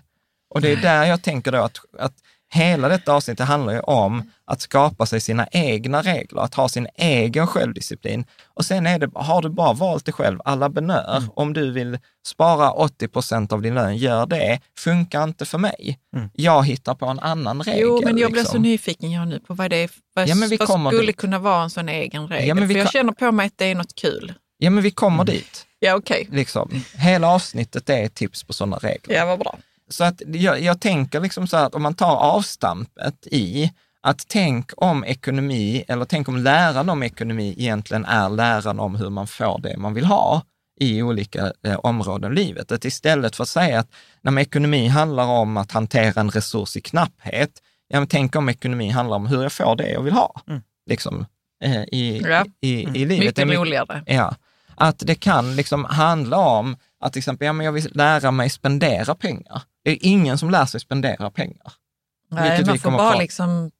Och 0.49 0.61
det 0.61 0.71
är 0.71 0.75
där 0.77 1.03
jag 1.05 1.21
tänker 1.21 1.51
då 1.51 1.57
att, 1.57 1.77
att 1.99 2.13
hela 2.53 2.87
detta 2.87 3.13
avsnitt 3.13 3.37
det 3.37 3.43
handlar 3.43 3.73
ju 3.73 3.79
om 3.79 4.31
att 4.45 4.61
skapa 4.61 5.05
sig 5.05 5.21
sina 5.21 5.47
egna 5.51 6.01
regler, 6.01 6.41
att 6.41 6.53
ha 6.55 6.69
sin 6.69 6.87
egen 6.95 7.47
självdisciplin. 7.47 8.25
Och 8.53 8.65
sen 8.65 8.87
är 8.87 8.99
det, 8.99 9.09
har 9.15 9.41
du 9.41 9.49
bara 9.49 9.73
valt 9.73 10.05
det 10.05 10.11
själv, 10.11 10.39
alla 10.45 10.69
benör. 10.69 11.17
Mm. 11.17 11.29
Om 11.35 11.53
du 11.53 11.71
vill 11.71 11.99
spara 12.27 12.71
80 12.71 13.07
procent 13.07 13.51
av 13.51 13.61
din 13.61 13.73
lön, 13.75 13.97
gör 13.97 14.25
det. 14.25 14.59
Funkar 14.77 15.23
inte 15.23 15.45
för 15.45 15.57
mig. 15.57 15.99
Mm. 16.15 16.29
Jag 16.33 16.65
hittar 16.65 16.95
på 16.95 17.05
en 17.05 17.19
annan 17.19 17.63
regel. 17.63 17.81
Jo, 17.81 18.01
men 18.03 18.17
jag 18.17 18.31
blir 18.31 18.41
så 18.41 18.45
liksom. 18.47 18.61
nyfiken 18.61 19.11
jag 19.11 19.27
nu 19.27 19.39
på 19.39 19.53
vad 19.53 19.69
det 19.69 19.83
är, 19.83 19.89
vad, 20.15 20.27
Ja, 20.27 20.35
vad 20.59 20.93
skulle 20.93 21.07
dit. 21.07 21.17
kunna 21.17 21.39
vara 21.39 21.63
en 21.63 21.69
sån 21.69 21.89
egen 21.89 22.27
regel. 22.27 22.47
Ja, 22.47 22.67
För 22.67 22.73
jag 22.77 22.91
känner 22.91 23.13
på 23.13 23.31
mig 23.31 23.47
att 23.47 23.53
det 23.57 23.65
är 23.65 23.75
något 23.75 23.95
kul. 23.95 24.33
Ja, 24.57 24.69
men 24.69 24.83
vi 24.83 24.91
kommer 24.91 25.23
Mm. 25.23 25.25
dit. 25.25 25.65
Ja, 25.79 25.95
okej. 25.95 26.27
Liksom. 26.31 26.83
Hela 26.97 27.27
avsnittet 27.27 27.89
är 27.89 28.07
tips 28.07 28.43
på 28.43 28.53
sådana 28.53 28.77
regler. 28.77 29.15
Ja, 29.15 29.25
vad 29.25 29.39
bra. 29.39 29.57
Så 29.89 30.03
att 30.03 30.21
jag, 30.27 30.61
jag 30.61 30.81
tänker 30.81 31.19
liksom 31.19 31.47
så 31.47 31.57
att 31.57 31.75
om 31.75 31.81
man 31.83 31.93
tar 31.93 32.15
avstampet 32.15 33.27
i 33.31 33.71
att 34.01 34.25
tänk 34.27 34.71
om 34.77 35.03
ekonomi, 35.05 35.83
eller 35.87 36.05
tänk 36.05 36.27
om 36.27 36.37
läran 36.37 36.89
om 36.89 37.03
ekonomi 37.03 37.55
egentligen 37.57 38.05
är 38.05 38.29
läran 38.29 38.79
om 38.79 38.95
hur 38.95 39.09
man 39.09 39.27
får 39.27 39.59
det 39.61 39.77
man 39.77 39.93
vill 39.93 40.05
ha 40.05 40.41
i 40.79 41.01
olika 41.01 41.51
eh, 41.65 41.75
områden 41.75 42.31
i 42.31 42.35
livet. 42.35 42.71
Att 42.71 42.85
istället 42.85 43.35
för 43.35 43.43
att 43.43 43.49
säga 43.49 43.79
att 43.79 43.87
när 44.21 44.39
ekonomi 44.39 44.87
handlar 44.87 45.25
om 45.25 45.57
att 45.57 45.71
hantera 45.71 46.21
en 46.21 46.29
resurs 46.31 46.77
i 46.77 46.81
knapphet, 46.81 47.49
ja, 47.87 47.99
men 47.99 48.07
tänk 48.07 48.35
om 48.35 48.49
ekonomi 48.49 48.89
handlar 48.89 49.15
om 49.17 49.27
hur 49.27 49.43
jag 49.43 49.51
får 49.51 49.75
det 49.75 49.89
jag 49.89 50.01
vill 50.01 50.13
ha. 50.13 50.41
Mm. 50.47 50.61
Liksom, 50.89 51.25
eh, 51.63 51.81
i, 51.81 52.21
Ja. 52.27 52.45
i, 52.61 52.69
i, 52.69 52.81
i 53.01 53.05
livet. 53.05 53.35
Det 53.35 53.41
är 53.41 53.45
mycket- 53.45 53.59
roligare. 53.59 54.03
Ja, 54.05 54.35
att 54.75 54.99
det 54.99 55.15
kan 55.15 55.55
liksom 55.55 55.85
handla 55.85 56.37
om 56.37 56.77
att 56.99 57.13
till 57.13 57.19
exempel, 57.19 57.45
ja, 57.45 57.53
men 57.53 57.65
jag 57.65 57.71
vill 57.73 57.91
lära 57.93 58.31
mig 58.31 58.49
spendera 58.49 59.15
pengar. 59.15 59.61
Det 59.83 59.91
är 59.91 59.97
ingen 60.01 60.37
som 60.37 60.49
lär 60.49 60.65
sig 60.65 60.79
spendera 60.79 61.31
pengar. 61.31 61.73
Nej, 62.31 62.65
man 62.65 62.79
får 62.79 62.91
bara 62.91 63.15
liksom 63.15 63.71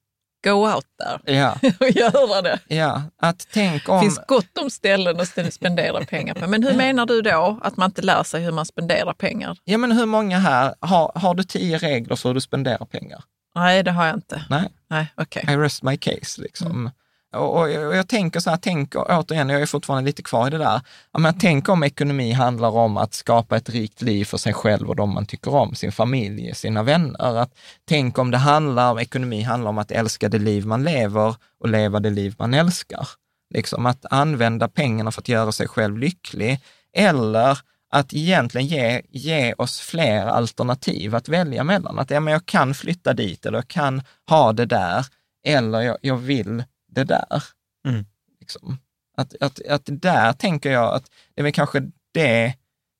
go 0.44 0.74
out 0.74 0.86
där 0.98 1.34
Ja, 1.34 1.56
och 1.80 1.90
göra 1.90 2.42
det. 2.42 2.60
ja, 2.68 3.02
att 3.18 3.48
tänk 3.54 3.86
Det 3.86 3.92
om... 3.92 4.02
finns 4.02 4.20
gott 4.28 4.58
om 4.58 4.70
ställen 4.70 5.20
att 5.20 5.54
spendera 5.54 6.06
pengar 6.06 6.34
på. 6.34 6.48
Men 6.48 6.64
hur 6.64 6.74
menar 6.74 7.06
du 7.06 7.22
då 7.22 7.60
att 7.62 7.78
man 7.78 7.90
inte 7.90 8.02
lär 8.02 8.24
sig 8.24 8.44
hur 8.44 8.52
man 8.52 8.66
spenderar 8.66 9.14
pengar? 9.14 9.58
Ja, 9.64 9.78
men 9.78 9.92
hur 9.92 10.06
många 10.06 10.40
här, 10.40 10.76
har, 10.80 11.12
har 11.16 11.36
du 11.36 11.44
tio 11.44 11.78
regler 11.78 12.16
för 12.16 12.30
hur 12.30 12.34
du 12.34 12.42
spenderar 12.42 12.86
pengar? 12.86 13.24
Nej, 13.56 13.84
det 13.84 13.92
har 13.92 14.06
jag 14.06 14.16
inte. 14.16 14.46
Nej, 14.90 15.08
okej. 15.16 15.46
I 15.50 15.56
rest 15.58 15.84
my 15.84 15.98
case 15.98 16.42
liksom. 16.42 16.72
Mm. 16.72 16.92
Och, 17.34 17.58
och, 17.60 17.72
jag- 17.72 17.88
och 17.88 17.96
jag 17.96 18.08
tänker 18.08 18.40
så 18.40 18.50
här, 18.50 18.58
tänk, 18.58 18.96
återigen, 18.96 19.50
jag 19.50 19.62
är 19.62 19.66
fortfarande 19.66 20.06
lite 20.06 20.24
kvar 20.24 20.48
i 20.48 20.50
det 20.50 20.58
där. 20.58 20.82
Men 21.18 21.40
tänk 21.40 21.70
om 21.70 21.84
ekonomi 21.84 22.32
handlar 22.32 22.70
om 22.70 22.98
att 22.98 23.14
skapa 23.14 23.58
ett 23.58 23.70
rikt 23.70 24.02
liv 24.02 24.26
för 24.26 24.38
sig 24.38 24.54
själv 24.54 24.90
och 24.90 24.96
de 24.96 25.14
man 25.14 25.26
tycker 25.26 25.56
om, 25.56 25.76
sin 25.76 25.92
familj, 25.92 26.56
sina 26.56 26.84
vänner. 26.84 27.36
Att, 27.38 27.54
tänk 27.86 28.18
om 28.18 28.32
det 28.32 28.38
handlar 28.38 28.92
om, 28.92 29.00
ekonomi 29.00 29.42
handlar 29.42 29.70
om 29.70 29.78
att 29.78 29.92
älska 29.92 30.30
det 30.30 30.40
liv 30.40 30.66
man 30.66 30.84
lever 30.84 31.36
och 31.60 31.70
leva 31.70 32.00
det 32.00 32.10
liv 32.10 32.36
man 32.40 32.54
älskar. 32.54 33.08
Liksom 33.54 33.86
att 33.86 34.06
använda 34.10 34.68
pengarna 34.68 35.12
för 35.12 35.22
att 35.22 35.28
göra 35.30 35.52
sig 35.52 35.68
själv 35.68 35.98
lycklig. 35.98 36.60
Eller 36.98 37.58
att 37.92 38.14
egentligen 38.14 38.68
ge, 38.68 39.02
ge 39.10 39.54
oss 39.58 39.80
fler 39.80 40.26
alternativ 40.26 41.16
att 41.16 41.30
välja 41.30 41.64
mellan. 41.64 42.00
Att 42.00 42.10
ja, 42.10 42.20
men 42.20 42.32
jag 42.34 42.46
kan 42.46 42.74
flytta 42.74 43.14
dit 43.14 43.46
eller 43.46 43.58
jag 43.58 43.68
kan 43.68 44.02
ha 44.30 44.54
det 44.54 44.66
där 44.66 45.06
eller 45.48 45.82
jag, 45.82 45.98
jag 46.02 46.18
vill 46.18 46.64
det 46.94 47.04
där. 47.04 47.44
Mm. 47.88 48.06
Liksom. 48.40 48.78
Att, 49.18 49.36
att, 49.42 49.62
att 49.68 49.82
där 49.86 50.34
tänker 50.34 50.72
jag 50.72 50.94
att 50.94 51.06
det 51.36 51.42
är 51.42 51.44
väl 51.44 51.54
kanske 51.54 51.92
det 52.14 52.54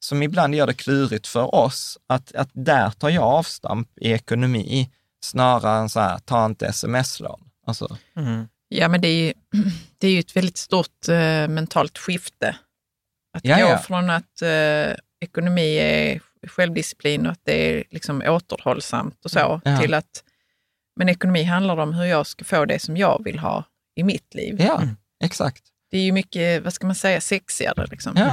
som 0.06 0.24
ibland 0.24 0.56
gör 0.56 0.68
det 0.68 0.74
klurigt 0.74 1.28
för 1.28 1.56
oss, 1.56 1.98
att, 2.08 2.36
att 2.36 2.50
där 2.54 2.90
tar 2.90 3.10
jag 3.10 3.24
avstamp 3.24 3.90
i 3.98 4.12
ekonomi 4.12 4.92
snarare 5.26 5.80
än 5.80 5.90
så 5.90 6.00
här, 6.00 6.18
ta 6.18 6.46
inte 6.46 6.68
sms-lån. 6.68 7.50
Alltså, 7.66 7.98
Mm. 8.16 8.48
Ja, 8.68 8.88
men 8.88 9.02
det 9.02 9.08
är 9.08 9.26
ju, 9.28 9.34
det 9.98 10.08
är 10.08 10.12
ju 10.12 10.20
ett 10.20 10.36
väldigt 10.36 10.58
stort 10.58 11.08
eh, 11.10 11.48
mentalt 11.48 11.98
skifte. 11.98 12.56
Att 13.38 13.46
Ja, 13.46 13.72
gå 13.72 13.78
från 13.78 14.10
att 14.10 14.42
eh, 14.42 14.96
ekonomi 15.22 15.78
är 15.78 16.22
självdisciplin 16.48 17.26
och 17.26 17.32
att 17.32 17.42
det 17.44 17.54
är 17.80 17.84
liksom 17.92 18.22
återhållsamt 18.28 19.26
och 19.26 19.32
så, 19.32 19.62
Ja. 19.64 19.80
till 19.82 19.94
att 19.94 20.24
men 20.96 21.10
ekonomi 21.10 21.44
handlar 21.44 21.78
om 21.78 21.94
hur 21.94 22.06
jag 22.06 22.28
ska 22.28 22.46
få 22.46 22.66
det 22.66 22.80
som 22.80 22.98
jag 22.98 23.24
vill 23.24 23.40
ha 23.40 23.64
i 23.96 24.04
mitt 24.04 24.34
liv. 24.34 24.56
ja, 24.62 24.82
exakt. 25.24 25.64
Det 25.92 25.98
är 25.98 26.02
ju 26.04 26.12
mycket, 26.12 26.64
vad 26.64 26.74
ska 26.74 26.88
man 26.88 26.96
säga, 26.96 27.22
sexigare. 27.22 27.86
Liksom. 27.92 28.14
Ja. 28.16 28.24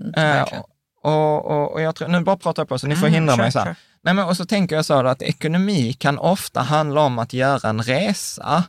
Mm, 0.00 0.14
Eh, 0.16 0.22
verkligen. 0.22 0.64
och, 1.02 1.44
och, 1.50 1.72
och 1.72 1.80
jag 1.82 1.94
tror, 1.96 2.08
nu 2.08 2.20
bara 2.20 2.36
pratar 2.36 2.62
jag 2.62 2.68
på 2.68 2.78
så 2.78 2.86
ni 2.86 2.96
får 2.96 3.06
Mm, 3.06 3.14
hindra 3.14 3.36
kör, 3.36 3.42
mig 3.42 3.52
så 3.52 3.58
kör. 3.58 3.76
Nej, 4.02 4.14
men, 4.14 4.24
och 4.24 4.36
så 4.36 4.44
tänker 4.46 4.76
jag 4.76 4.84
så 4.84 5.06
att 5.06 5.22
ekonomi 5.22 5.92
kan 5.92 6.18
ofta 6.18 6.60
handla 6.60 7.00
om 7.00 7.18
att 7.18 7.32
göra 7.32 7.68
en 7.68 7.82
resa. 7.82 8.64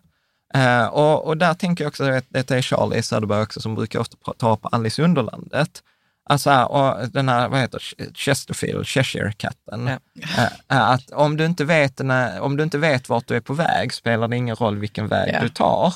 Eh, 0.54 0.86
och, 0.86 1.26
och 1.28 1.38
där 1.38 1.54
tänker 1.54 1.84
jag 1.84 1.90
också, 1.90 2.12
vet, 2.12 2.26
detta 2.30 2.58
är 2.58 2.62
Charlie 2.62 3.02
Söderberg 3.04 3.42
också 3.42 3.62
som 3.62 3.76
brukar 3.76 4.00
ofta 4.00 4.18
ta 4.38 4.54
upp 4.54 4.60
Alice 4.74 5.02
i 5.02 5.06
Underlandet. 5.06 5.84
Alltså, 6.30 6.50
här, 6.50 6.72
och 6.72 7.10
den 7.10 7.30
här, 7.30 7.50
vad 7.50 7.60
heter 7.60 7.82
Chesterfield, 8.16 8.88
Cheshire-katten. 8.88 9.88
Ja. 9.88 9.98
Eh, 10.38 10.78
eh, 10.78 10.90
att 10.90 11.12
om 11.12 11.38
du, 11.38 11.46
inte 11.46 11.66
vet, 11.66 12.00
om 12.42 12.58
du 12.58 12.64
inte 12.64 12.78
vet 12.78 13.10
vart 13.10 13.28
du 13.28 13.36
är 13.36 13.40
på 13.42 13.54
väg 13.54 13.94
spelar 13.94 14.28
det 14.28 14.36
ingen 14.38 14.56
roll 14.56 14.78
vilken 14.78 15.08
väg 15.08 15.32
Ja. 15.34 15.42
du 15.42 15.50
tar. 15.50 15.94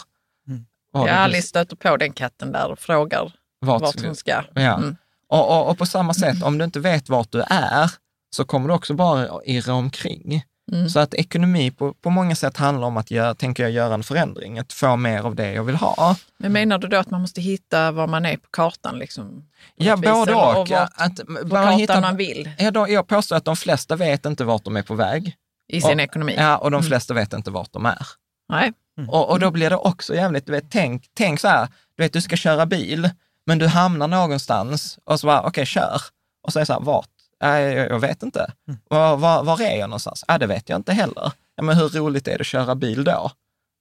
Mm. 0.94 1.02
Vad 1.02 1.10
Ja, 1.10 1.14
du- 1.14 1.20
Alice 1.20 1.48
stöter 1.48 1.76
på 1.76 1.98
den 1.98 2.14
katten 2.14 2.52
där 2.52 2.72
och 2.72 2.80
frågar 2.80 3.32
vart 3.62 3.82
vart 3.82 4.02
hon 4.06 4.16
ska. 4.16 4.44
Ja. 4.54 4.78
Mm. 4.78 4.96
Och, 5.30 5.50
och, 5.60 5.70
och 5.70 5.78
på 5.78 5.86
samma 5.86 6.14
sätt, 6.14 6.44
om 6.44 6.58
du 6.58 6.66
inte 6.66 6.80
vet 6.80 7.10
vart 7.10 7.32
du 7.32 7.42
är, 7.48 7.92
så 8.36 8.46
kommer 8.46 8.68
du 8.68 8.74
också 8.74 8.94
bara 8.94 9.28
irra 9.46 9.74
omkring. 9.74 10.44
Mm. 10.72 10.90
Så 10.90 11.00
att 11.00 11.14
ekonomi 11.14 11.72
på, 11.72 11.94
på 11.94 12.10
många 12.10 12.36
sätt 12.36 12.58
handlar 12.58 12.88
om 12.88 12.98
att 12.98 13.12
göra, 13.12 13.36
tänker 13.36 13.64
jag, 13.64 13.72
göra 13.72 13.94
en 13.94 14.04
förändring, 14.04 14.60
att 14.60 14.74
få 14.74 14.96
mer 14.96 15.24
av 15.24 15.36
det 15.36 15.52
jag 15.54 15.64
vill 15.64 15.76
ha. 15.76 16.16
Men 16.38 16.52
menar 16.54 16.78
du 16.78 16.88
då 16.88 16.98
att 16.98 17.10
man 17.10 17.22
måste 17.22 17.42
hitta 17.42 17.92
var 17.92 18.08
man 18.08 18.26
är 18.26 18.38
på 18.38 18.48
kartan? 18.52 19.00
Liksom, 19.00 19.46
Ja, 19.76 19.98
både 19.98 20.34
och. 20.34 20.62
och 20.62 20.68
Ja, 20.70 20.80
vart 20.80 20.92
att, 20.96 21.16
på 21.28 21.50
kartan 21.50 21.74
hittar- 21.80 22.02
man 22.02 22.18
vill 22.18 22.52
ja, 22.58 22.72
då, 22.72 22.90
jag 22.90 23.08
påstår 23.08 23.36
att 23.36 23.46
de 23.46 23.56
flesta 23.56 23.96
vet 23.96 24.26
inte 24.26 24.44
vart 24.44 24.64
de 24.64 24.78
är 24.78 24.82
på 24.84 24.96
väg. 24.96 25.36
i 25.68 25.82
sin 25.82 26.00
och- 26.00 26.04
ekonomi? 26.04 26.36
Ja, 26.38 26.58
och 26.58 26.72
de 26.72 26.78
Mm. 26.78 26.88
flesta 26.88 27.14
vet 27.14 27.34
inte 27.34 27.52
vart 27.52 27.74
de 27.74 27.86
är. 27.86 28.08
Nej. 28.50 28.74
Och, 29.08 29.30
och 29.30 29.40
då 29.40 29.52
blir 29.52 29.70
det 29.70 29.76
också 29.76 30.16
jävligt, 30.16 30.46
du 30.46 30.52
vet, 30.52 30.72
tänk, 30.72 31.10
tänk 31.14 31.40
så 31.40 31.48
här, 31.48 31.68
du 31.98 32.04
vet, 32.04 32.14
du 32.14 32.22
ska 32.22 32.36
köra 32.36 32.66
bil, 32.66 33.10
Men 33.46 33.60
du 33.60 33.68
hamnar 33.68 34.08
någonstans 34.08 35.00
och 35.04 35.20
så 35.20 35.28
bara, 35.28 35.40
okej, 35.40 35.50
okay, 35.50 35.66
kör. 35.66 36.02
Och 36.44 36.54
så 36.54 36.60
är 36.60 36.62
det 36.62 36.66
så 36.66 36.74
här, 36.74 36.80
vart? 36.80 37.10
Äh, 37.44 37.50
jag, 37.50 37.90
jag 37.90 38.00
vet 38.00 38.24
inte. 38.24 38.52
Mm. 38.68 38.80
Var, 38.90 39.18
var, 39.18 39.44
var 39.44 39.62
är 39.62 39.78
jag 39.78 39.90
någonstans? 39.90 40.26
Äh, 40.30 40.38
det 40.38 40.48
vet 40.48 40.70
jag 40.70 40.80
inte 40.80 40.94
heller. 40.94 41.32
Ja, 41.56 41.64
men 41.64 41.78
hur 41.78 41.90
roligt 41.90 42.28
är 42.28 42.32
det 42.32 42.42
att 42.42 42.48
köra 42.48 42.76
bil 42.76 43.04
då? 43.04 43.32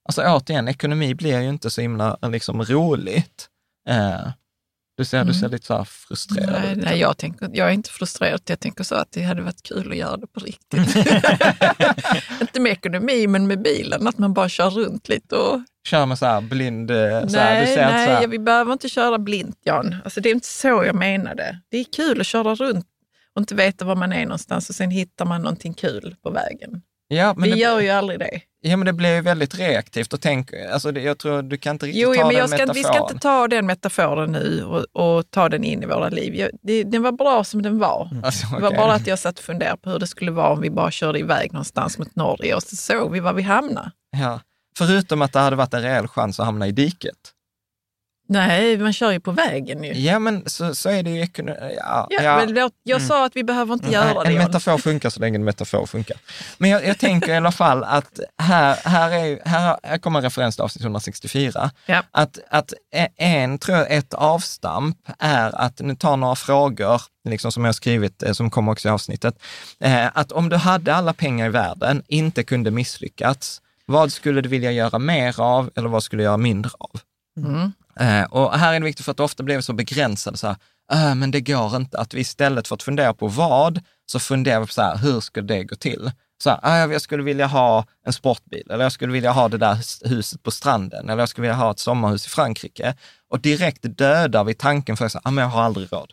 Alltså 0.04 0.22
återigen, 0.22 0.68
ekonomi 0.68 1.14
blir 1.14 1.40
ju 1.40 1.48
inte 1.48 1.70
så 1.70 1.80
himla 1.80 2.18
liksom, 2.22 2.62
roligt. 2.62 3.48
Eh, 3.88 4.28
du 5.02 5.06
ser, 5.06 5.24
du 5.24 5.34
ser 5.34 5.48
lite 5.48 5.66
så 5.66 5.76
här 5.76 5.84
frustrerad 5.84 6.62
Nej, 6.62 6.72
ut. 6.72 6.84
nej 6.84 6.98
jag, 7.00 7.16
tänker, 7.18 7.50
jag 7.52 7.68
är 7.68 7.72
inte 7.72 7.90
frustrerad. 7.90 8.40
Jag 8.46 8.60
tänker 8.60 8.84
så 8.84 8.94
att 8.94 9.12
det 9.12 9.22
hade 9.22 9.42
varit 9.42 9.62
kul 9.62 9.90
att 9.90 9.96
göra 9.96 10.16
det 10.16 10.26
på 10.26 10.40
riktigt. 10.40 10.96
inte 12.40 12.60
med 12.60 12.72
ekonomi, 12.72 13.26
men 13.26 13.46
med 13.46 13.62
bilen. 13.62 14.06
Att 14.06 14.18
man 14.18 14.34
bara 14.34 14.48
kör 14.48 14.70
runt 14.70 15.08
lite. 15.08 15.36
Och... 15.36 15.60
Kör 15.88 16.06
med 16.06 16.18
så 16.18 16.26
här 16.26 16.40
blind... 16.40 16.90
eh, 16.90 16.96
Så 16.96 17.38
här, 17.38 17.54
nej, 17.54 17.60
du 17.60 17.66
ser 17.74 17.86
nej 17.92 18.06
så 18.06 18.12
här, 18.12 18.26
vi 18.26 18.38
behöver 18.38 18.72
inte 18.72 18.88
köra 18.88 19.18
blint, 19.18 19.58
Jan. 19.64 19.96
Alltså, 20.04 20.20
det 20.20 20.28
är 20.28 20.34
inte 20.34 20.46
så 20.48 20.68
jag 20.68 20.94
menade. 20.94 21.58
Det 21.70 21.76
är 21.78 21.84
kul 21.96 22.20
att 22.20 22.26
köra 22.26 22.54
runt 22.54 22.86
och 23.34 23.40
inte 23.40 23.54
veta 23.54 23.84
var 23.84 23.96
man 23.96 24.12
är 24.12 24.22
någonstans 24.24 24.68
och 24.68 24.74
sen 24.74 24.90
hittar 24.90 25.24
man 25.24 25.42
någonting 25.42 25.74
kul 25.74 26.16
på 26.22 26.30
vägen. 26.30 26.82
ja, 27.08 27.34
men 27.36 27.42
Vi 27.44 27.50
det, 27.50 27.56
gör 27.58 27.80
ju 27.80 27.88
aldrig 27.88 28.18
det. 28.18 28.40
Ja, 28.62 28.76
men 28.76 28.86
det 28.86 28.92
blir 28.92 29.14
ju 29.14 29.20
väldigt 29.20 29.54
reaktivt 29.58 30.12
och 30.12 30.20
tänk, 30.20 30.50
alltså 30.72 30.92
det, 30.92 31.00
jag 31.02 31.18
tror 31.18 31.42
du 31.42 31.58
kan 31.58 31.74
inte 31.74 31.86
riktigt 31.86 32.02
Jo, 32.02 32.14
ta 32.14 32.20
ja, 32.20 32.26
men 32.26 32.34
den 32.36 32.48
ska, 32.48 32.62
inte- 32.62 32.72
vi 32.74 32.82
ska 32.82 32.88
metaforen. 32.92 33.12
inte 33.14 33.22
ta 33.22 33.48
den 33.48 33.66
metaforen 33.66 34.32
nu 34.32 34.64
och, 34.64 34.84
och 35.18 35.30
ta 35.30 35.48
den 35.48 35.64
in 35.64 35.82
i 35.82 35.86
våra 35.86 36.08
liv. 36.08 36.34
Jag, 36.34 36.50
det, 36.62 36.82
den 36.84 37.02
var 37.02 37.12
bra 37.12 37.44
som 37.44 37.62
den 37.62 37.78
var. 37.78 38.10
Alltså, 38.24 38.46
Det 38.56 38.62
var 38.62 38.70
bara 38.76 38.92
att 38.92 39.06
jag 39.06 39.18
satt 39.18 39.38
och 39.38 39.44
funderade 39.44 39.76
på 39.76 39.90
hur 39.90 39.98
det 39.98 40.06
skulle 40.06 40.30
vara 40.30 40.50
om 40.52 40.60
vi 40.60 40.70
bara 40.70 40.90
körde 40.90 41.18
iväg 41.18 41.52
någonstans 41.52 41.98
mot 41.98 42.16
Norge 42.16 42.54
och 42.54 42.62
så 42.62 42.76
såg 42.76 43.12
vi 43.12 43.20
var 43.20 43.32
vi 43.32 43.42
hamnade. 43.42 43.90
Ja. 44.16 44.40
Förutom 44.78 45.22
att 45.22 45.32
det 45.32 45.38
hade 45.40 45.56
varit 45.56 45.74
en 45.74 45.82
reell 45.82 46.08
chans 46.08 46.40
att 46.40 46.46
hamna 46.46 46.66
i 46.66 46.72
diket. 46.72 47.16
Nej, 48.32 48.78
man 48.78 48.92
kör 48.92 49.10
ju 49.12 49.20
på 49.20 49.30
vägen 49.30 49.84
ju. 49.84 49.92
Ja, 49.92 50.18
men 50.18 50.42
så, 50.46 50.74
så 50.74 50.88
är 50.88 51.02
det 51.02 51.10
ju 51.10 51.20
ekonomi. 51.22 51.56
Ja, 51.76 52.06
Ja, 52.10 52.22
ja. 52.22 52.36
Men 52.36 52.54
låt, 52.54 52.72
jag 52.82 53.02
sa 53.02 53.26
att 53.26 53.36
vi 53.36 53.44
behöver 53.44 53.74
inte 53.74 53.90
göra 53.90 54.04
Nej, 54.04 54.24
det. 54.24 54.30
en 54.30 54.46
metafor 54.46 54.78
funkar 54.78 55.10
så 55.10 55.20
länge 55.20 55.38
en 55.38 55.44
metafor 55.44 55.86
funkar. 55.86 56.16
Men 56.58 56.70
jag, 56.70 56.86
jag 56.86 56.98
tänker 56.98 57.32
i 57.32 57.36
alla 57.36 57.52
fall 57.52 57.84
att 57.84 58.20
här, 58.38 58.76
här, 58.84 59.10
är, 59.10 59.48
här, 59.48 59.76
här 59.82 59.98
kommer 59.98 60.18
en 60.18 60.22
referens 60.24 60.56
till 60.56 60.62
avsnitt 60.62 60.82
164. 60.82 61.70
Ja. 61.86 62.02
Att, 62.10 62.38
att 62.50 62.72
en, 63.16 63.58
tror 63.58 63.78
jag, 63.78 63.92
ett 63.92 64.14
avstamp 64.14 64.98
är 65.18 65.60
att, 65.60 65.80
nu 65.80 65.94
tar 65.94 66.16
några 66.16 66.36
frågor, 66.36 67.02
liksom 67.28 67.52
som 67.52 67.64
jag 67.64 67.68
har 67.68 67.72
skrivit, 67.72 68.22
eh, 68.22 68.32
som 68.32 68.50
kommer 68.50 68.72
också 68.72 68.88
i 68.88 68.90
avsnittet, 68.90 69.34
eh, 69.80 70.06
att 70.14 70.32
om 70.32 70.48
du 70.48 70.56
hade 70.56 70.94
alla 70.94 71.12
pengar 71.12 71.46
i 71.46 71.50
världen, 71.50 72.02
inte 72.08 72.42
kunde 72.42 72.70
misslyckats, 72.70 73.60
vad 73.86 74.12
skulle 74.12 74.40
du 74.40 74.48
vilja 74.48 74.72
göra 74.72 74.98
mer 74.98 75.40
av 75.40 75.70
eller 75.76 75.88
vad 75.88 76.02
skulle 76.02 76.22
du 76.22 76.24
göra 76.24 76.36
mindre 76.36 76.70
av? 76.78 77.00
Mm. 77.36 77.72
Eh, 78.00 78.22
och 78.22 78.58
här 78.58 78.74
är 78.74 78.80
det 78.80 78.84
viktigt 78.86 79.04
för 79.04 79.10
att 79.10 79.16
det 79.16 79.22
ofta 79.22 79.42
blir 79.42 79.56
vi 79.56 79.62
så 79.62 79.72
begränsade, 79.72 80.36
så 80.36 80.46
här, 80.46 80.56
äh, 80.92 81.14
men 81.14 81.30
det 81.30 81.40
går 81.40 81.76
inte. 81.76 81.98
Att 81.98 82.14
vi 82.14 82.20
istället 82.20 82.68
för 82.68 82.74
att 82.74 82.82
fundera 82.82 83.14
på 83.14 83.28
vad, 83.28 83.80
så 84.06 84.18
funderar 84.18 84.60
vi 84.60 84.66
på 84.66 84.72
så 84.72 84.82
här, 84.82 84.96
hur 84.96 85.20
ska 85.20 85.42
det 85.42 85.64
gå 85.64 85.76
till? 85.76 86.10
Så 86.42 86.50
här, 86.50 86.86
äh, 86.86 86.92
jag 86.92 87.02
skulle 87.02 87.22
vilja 87.22 87.46
ha 87.46 87.84
en 88.06 88.12
sportbil, 88.12 88.66
eller 88.70 88.84
jag 88.84 88.92
skulle 88.92 89.12
vilja 89.12 89.32
ha 89.32 89.48
det 89.48 89.58
där 89.58 89.74
hus- 89.74 90.02
huset 90.04 90.42
på 90.42 90.50
stranden, 90.50 91.10
eller 91.10 91.22
jag 91.22 91.28
skulle 91.28 91.42
vilja 91.42 91.56
ha 91.56 91.70
ett 91.70 91.78
sommarhus 91.78 92.26
i 92.26 92.28
Frankrike. 92.28 92.94
Och 93.30 93.40
direkt 93.40 93.80
dödar 93.82 94.44
vi 94.44 94.54
tanken 94.54 94.96
för 94.96 95.04
att 95.06 95.12
säga, 95.12 95.30
men 95.30 95.36
jag 95.42 95.50
har 95.50 95.62
aldrig 95.62 95.92
råd. 95.92 96.12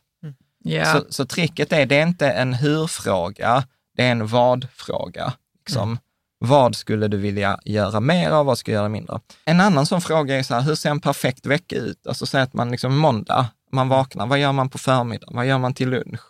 Ja. 0.63 0.93
Så, 0.93 1.05
så 1.09 1.25
tricket 1.25 1.73
är, 1.73 1.85
det 1.85 1.95
är 1.99 2.07
inte 2.07 2.29
en 2.31 2.53
hur-fråga, 2.53 3.63
det 3.97 4.05
är 4.05 4.11
en 4.11 4.27
vad-fråga. 4.27 5.33
Liksom. 5.65 5.97
Vad 6.39 6.75
skulle 6.75 7.07
du 7.07 7.17
vilja 7.17 7.59
göra 7.65 7.99
mer 7.99 8.31
av? 8.31 8.45
Vad 8.45 8.57
ska 8.57 8.71
du 8.71 8.75
göra 8.75 8.89
mindre? 8.89 9.19
En 9.45 9.59
annan 9.59 9.85
sån 9.85 10.01
fråga 10.01 10.39
är 10.39 10.43
så 10.43 10.53
här, 10.53 10.61
hur 10.61 10.75
ser 10.75 10.89
en 10.89 10.99
perfekt 10.99 11.45
vecka 11.45 11.75
ut? 11.75 12.07
Alltså 12.07 12.25
säg 12.25 12.41
att 12.41 12.53
man 12.53 12.71
liksom 12.71 12.97
måndag, 12.97 13.47
man 13.71 13.89
vaknar, 13.89 14.27
vad 14.27 14.39
gör 14.39 14.51
man 14.51 14.69
på 14.69 14.77
förmiddagen? 14.77 15.35
Vad 15.35 15.45
gör 15.45 15.57
man 15.57 15.73
till 15.73 15.89
lunch? 15.89 16.21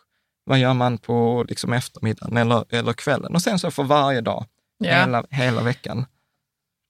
Vad 0.43 0.59
gör 0.59 0.73
man 0.73 0.97
på 0.97 1.45
liksom 1.49 1.73
eftermiddagen 1.73 2.37
eller, 2.37 2.65
eller 2.69 2.93
kvällen? 2.93 3.35
Och 3.35 3.41
sen 3.41 3.59
så 3.59 3.71
för 3.71 3.83
varje 3.83 4.21
dag, 4.21 4.45
ja. 4.77 4.93
hela, 4.93 5.23
hela 5.29 5.63
veckan. 5.63 6.05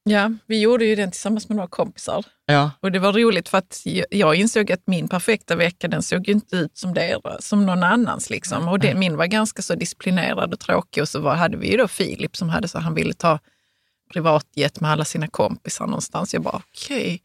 ja, 0.03 0.31
vi 0.45 0.59
gjorde 0.59 0.85
ju 0.85 0.95
den 0.95 1.11
tillsammans 1.11 1.49
med 1.49 1.55
några 1.55 1.69
kompisar. 1.69 2.25
Ja, 2.51 2.71
Och 2.79 2.91
det 2.91 2.99
var 2.99 3.13
roligt 3.13 3.49
för 3.49 3.57
att 3.57 3.81
jag- 4.11 4.35
insåg 4.35 4.71
att 4.71 4.81
min 4.87 5.07
perfekta 5.07 5.55
vecka 5.55 5.87
den 5.87 6.03
såg 6.03 6.27
ju 6.27 6.33
inte 6.33 6.55
ut 6.55 6.77
som, 6.77 6.93
deras, 6.93 7.45
som 7.47 7.65
någon 7.65 7.83
annans. 7.83 8.29
Liksom. 8.29 8.67
Och 8.67 8.79
det, 8.79 8.93
min 8.93 9.17
var 9.17 9.25
ganska 9.25 9.61
så 9.61 9.75
disciplinerad 9.75 10.53
och 10.53 10.59
tråkig. 10.59 11.01
Och 11.03 11.09
så 11.09 11.19
var, 11.21 11.35
hade 11.35 11.57
vi 11.57 11.71
ju 11.71 11.77
då 11.77 11.87
Filip 11.87 12.35
som 12.37 12.49
hade 12.49 12.67
så 12.67 12.79
han 12.79 12.93
ville 12.93 13.13
ta 13.13 13.39
privatjet 14.13 14.79
med 14.79 14.91
alla 14.91 15.05
sina 15.05 15.27
kompisar 15.27 15.85
någonstans. 15.87 16.33
Jag 16.33 16.43
bara 16.43 16.61
okej, 16.73 17.21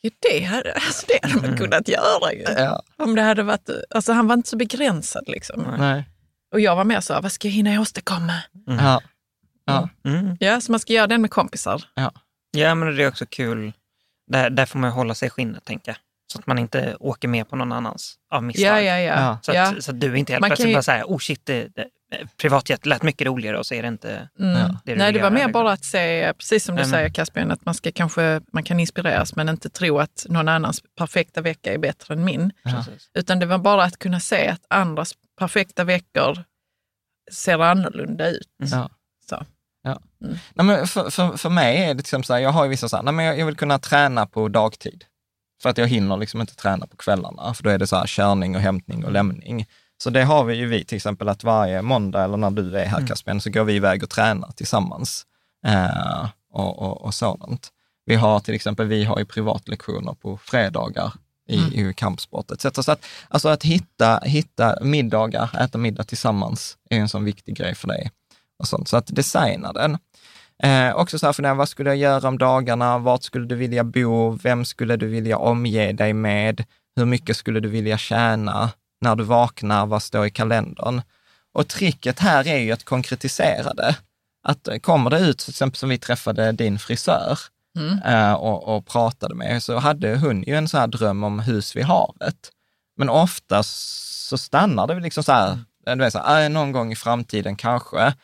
ja, 0.00 0.10
det 0.30 0.44
hade, 0.44 0.72
alltså 0.72 1.06
det 1.08 1.28
hade 1.28 1.48
man 1.48 1.56
kunnat 1.58 1.88
göra 1.88 2.32
ju. 2.32 2.42
ja, 2.62 2.82
Om 2.98 3.14
det 3.14 3.22
hade 3.22 3.42
varit, 3.42 3.68
alltså 3.90 4.12
han 4.12 4.26
var 4.26 4.34
inte 4.34 4.48
så 4.48 4.56
begränsad 4.56 5.24
liksom. 5.26 5.66
nej, 5.78 6.04
Och 6.52 6.60
jag 6.60 6.76
var 6.76 6.84
mer 6.84 7.00
så, 7.00 7.20
vad 7.20 7.32
ska 7.32 7.48
jag 7.48 7.52
hinna 7.52 7.80
åstadkomma? 7.80 8.34
ja, 8.66 9.00
ja, 9.64 9.88
Mm. 10.04 10.36
Ja, 10.40 10.60
så 10.60 10.72
man 10.72 10.80
ska 10.80 10.92
göra 10.92 11.06
den 11.06 11.20
med 11.22 11.30
kompisar. 11.30 11.82
Ja, 12.50 12.74
men 12.74 12.96
det 12.96 13.04
är 13.04 13.08
också 13.08 13.26
kul. 13.26 13.72
Där, 14.28 14.50
där 14.50 14.66
får 14.66 14.78
man 14.78 14.90
hålla 14.90 15.14
sig 15.14 15.26
i 15.26 15.30
skinnet, 15.30 15.64
tänker 15.64 15.90
jag. 15.90 15.96
Så 16.32 16.38
att 16.38 16.46
man 16.46 16.58
inte 16.58 16.96
åker 17.00 17.28
med 17.28 17.48
på 17.48 17.56
någon 17.56 17.72
annans 17.72 18.14
av 18.30 18.42
misstag. 18.42 18.66
Ja, 18.66 18.80
ja, 18.80 18.98
ja. 18.98 19.14
Ja. 19.20 19.38
Så, 19.42 19.76
att, 19.76 19.84
så 19.84 19.90
att 19.90 20.00
du 20.00 20.18
inte 20.18 20.32
helt 20.32 20.40
Man 20.40 20.48
plötsligt 20.48 20.68
ju- 20.68 20.74
bara 20.74 20.82
säger, 20.82 21.04
oh 21.04 21.18
shit, 21.18 21.46
det, 21.46 21.68
det, 21.74 21.88
privatjet 22.36 22.86
lät 22.86 23.02
mycket 23.02 23.26
roligare 23.26 23.58
och 23.58 23.66
så 23.66 23.74
är 23.74 23.82
det 23.82 23.88
inte 23.88 24.28
Mm. 24.38 24.54
Det 24.84 24.92
du 24.92 24.96
Nej, 24.98 25.12
det 25.12 25.22
var 25.22 25.30
mer 25.30 25.36
liksom. 25.36 25.52
bara 25.52 25.72
att 25.72 25.84
se, 25.84 26.32
precis 26.38 26.64
som 26.64 26.76
du 26.76 26.82
men- 26.82 26.90
säger 26.90 27.08
Caspian, 27.08 27.50
att 27.50 27.64
man 27.64 27.74
ska 27.74 27.92
kanske 27.92 28.40
man 28.52 28.62
kan 28.62 28.80
inspireras 28.80 29.36
men 29.36 29.48
inte 29.48 29.70
tro 29.70 29.98
att 29.98 30.26
någon 30.28 30.48
annans 30.48 30.82
perfekta 30.98 31.40
vecka 31.40 31.72
är 31.74 31.78
bättre 31.78 32.14
än 32.14 32.24
min. 32.24 32.52
Precis. 32.64 33.10
Utan 33.14 33.38
det 33.38 33.46
var 33.46 33.58
bara 33.58 33.84
att 33.84 33.98
kunna 33.98 34.20
se 34.20 34.48
att 34.48 34.62
andras 34.70 35.12
perfekta 35.38 35.84
veckor 35.84 36.44
ser 37.32 37.58
annorlunda 37.58 38.28
ut. 38.30 38.48
Ja. 39.88 39.94
Så. 39.94 40.26
Nej, 40.54 40.66
men 40.66 40.86
för, 40.86 41.10
för, 41.10 41.36
för 41.36 41.50
mig 41.50 41.82
är 41.82 41.88
det 41.88 41.94
liksom 41.94 42.22
så 42.22 42.32
här, 42.32 42.40
jag 42.40 42.50
har 42.50 42.64
ju 42.64 42.70
vissa 42.70 42.88
så 42.88 42.96
här, 42.96 43.02
nej, 43.02 43.14
men 43.14 43.24
jag, 43.24 43.38
jag 43.38 43.46
vill 43.46 43.56
kunna 43.56 43.78
träna 43.78 44.26
på 44.26 44.48
dagtid. 44.48 45.04
För 45.62 45.68
att 45.68 45.78
jag 45.78 45.88
hinner 45.88 46.16
liksom 46.16 46.40
inte 46.40 46.56
träna 46.56 46.86
på 46.86 46.96
kvällarna, 46.96 47.54
för 47.54 47.62
då 47.62 47.70
är 47.70 47.78
det 47.78 47.86
så 47.86 47.96
här 47.96 48.06
körning 48.06 48.56
och 48.56 48.62
hämtning 48.62 49.04
och 49.04 49.12
lämning. 49.12 49.66
Så 50.02 50.10
det 50.10 50.24
har 50.24 50.44
vi 50.44 50.54
ju 50.54 50.66
vi 50.66 50.84
till 50.84 50.96
exempel 50.96 51.28
att 51.28 51.44
varje 51.44 51.82
måndag 51.82 52.24
eller 52.24 52.36
när 52.36 52.50
du 52.50 52.78
är 52.78 52.86
här 52.86 53.06
Caspian, 53.06 53.40
så 53.40 53.50
går 53.50 53.64
vi 53.64 53.74
iväg 53.74 54.02
och 54.02 54.10
tränar 54.10 54.50
tillsammans. 54.52 55.26
Eh, 55.66 56.28
och, 56.52 56.78
och, 56.78 57.04
och 57.04 57.14
sådant. 57.14 57.68
Vi 58.04 58.14
har 58.14 58.40
till 58.40 58.54
exempel, 58.54 58.86
vi 58.86 59.04
har 59.04 59.18
ju 59.18 59.24
privatlektioner 59.24 60.14
på 60.14 60.36
fredagar 60.36 61.12
i, 61.48 61.56
i 61.56 61.94
kampsport 61.94 62.50
etc. 62.50 62.84
Så 62.84 62.92
att, 62.92 63.04
alltså 63.28 63.48
att 63.48 63.62
hitta, 63.62 64.18
hitta 64.18 64.78
middagar, 64.82 65.60
äta 65.60 65.78
middag 65.78 66.04
tillsammans 66.04 66.76
är 66.90 66.98
en 66.98 67.08
sån 67.08 67.24
viktig 67.24 67.56
grej 67.56 67.74
för 67.74 67.88
dig. 67.88 68.10
Och 68.58 68.68
sånt. 68.68 68.88
Så 68.88 68.96
att 68.96 69.06
designa 69.06 69.72
den. 69.72 69.98
Eh, 70.62 70.94
också 70.96 71.18
så 71.18 71.26
här 71.26 71.32
fundera, 71.32 71.54
vad 71.54 71.68
skulle 71.68 71.90
jag 71.90 71.96
göra 71.96 72.28
om 72.28 72.38
dagarna? 72.38 72.98
Vart 72.98 73.22
skulle 73.22 73.46
du 73.46 73.54
vilja 73.54 73.84
bo? 73.84 74.30
Vem 74.42 74.64
skulle 74.64 74.96
du 74.96 75.06
vilja 75.06 75.38
omge 75.38 75.92
dig 75.92 76.12
med? 76.12 76.64
Hur 76.96 77.04
mycket 77.04 77.36
skulle 77.36 77.60
du 77.60 77.68
vilja 77.68 77.98
tjäna? 77.98 78.70
När 79.00 79.16
du 79.16 79.24
vaknar, 79.24 79.86
vad 79.86 80.02
står 80.02 80.26
i 80.26 80.30
kalendern? 80.30 81.02
Och 81.52 81.68
tricket 81.68 82.18
här 82.18 82.48
är 82.48 82.58
ju 82.58 82.72
att 82.72 82.84
konkretisera 82.84 83.74
det. 83.74 83.96
Att 84.48 84.68
eh, 84.68 84.78
kommer 84.78 85.10
det 85.10 85.18
ut, 85.20 85.38
till 85.38 85.50
exempel 85.50 85.76
som 85.78 85.88
vi 85.88 85.98
träffade 85.98 86.52
din 86.52 86.78
frisör 86.78 87.38
Mm. 87.78 87.98
eh, 88.02 88.32
och, 88.32 88.76
och 88.76 88.86
pratade 88.86 89.34
med, 89.34 89.62
så 89.62 89.78
hade 89.78 90.16
hon 90.18 90.42
ju 90.42 90.54
en 90.56 90.68
så 90.68 90.78
här 90.78 90.86
dröm 90.86 91.24
om 91.24 91.38
hus 91.40 91.76
vid 91.76 91.84
havet. 91.84 92.50
Men 92.96 93.08
oftast 93.08 93.70
så 94.28 94.38
stannar 94.38 94.86
det 94.86 95.00
liksom 95.00 95.24
så 95.24 95.32
här, 95.32 95.58
du 95.86 95.94
vet, 95.96 96.12
så 96.12 96.18
här, 96.18 96.42
"Äh, 96.44 96.48
någon 96.50 96.72
gång 96.72 96.92
i 96.92 96.96
framtiden 96.96 97.56
kanske. 97.56 98.14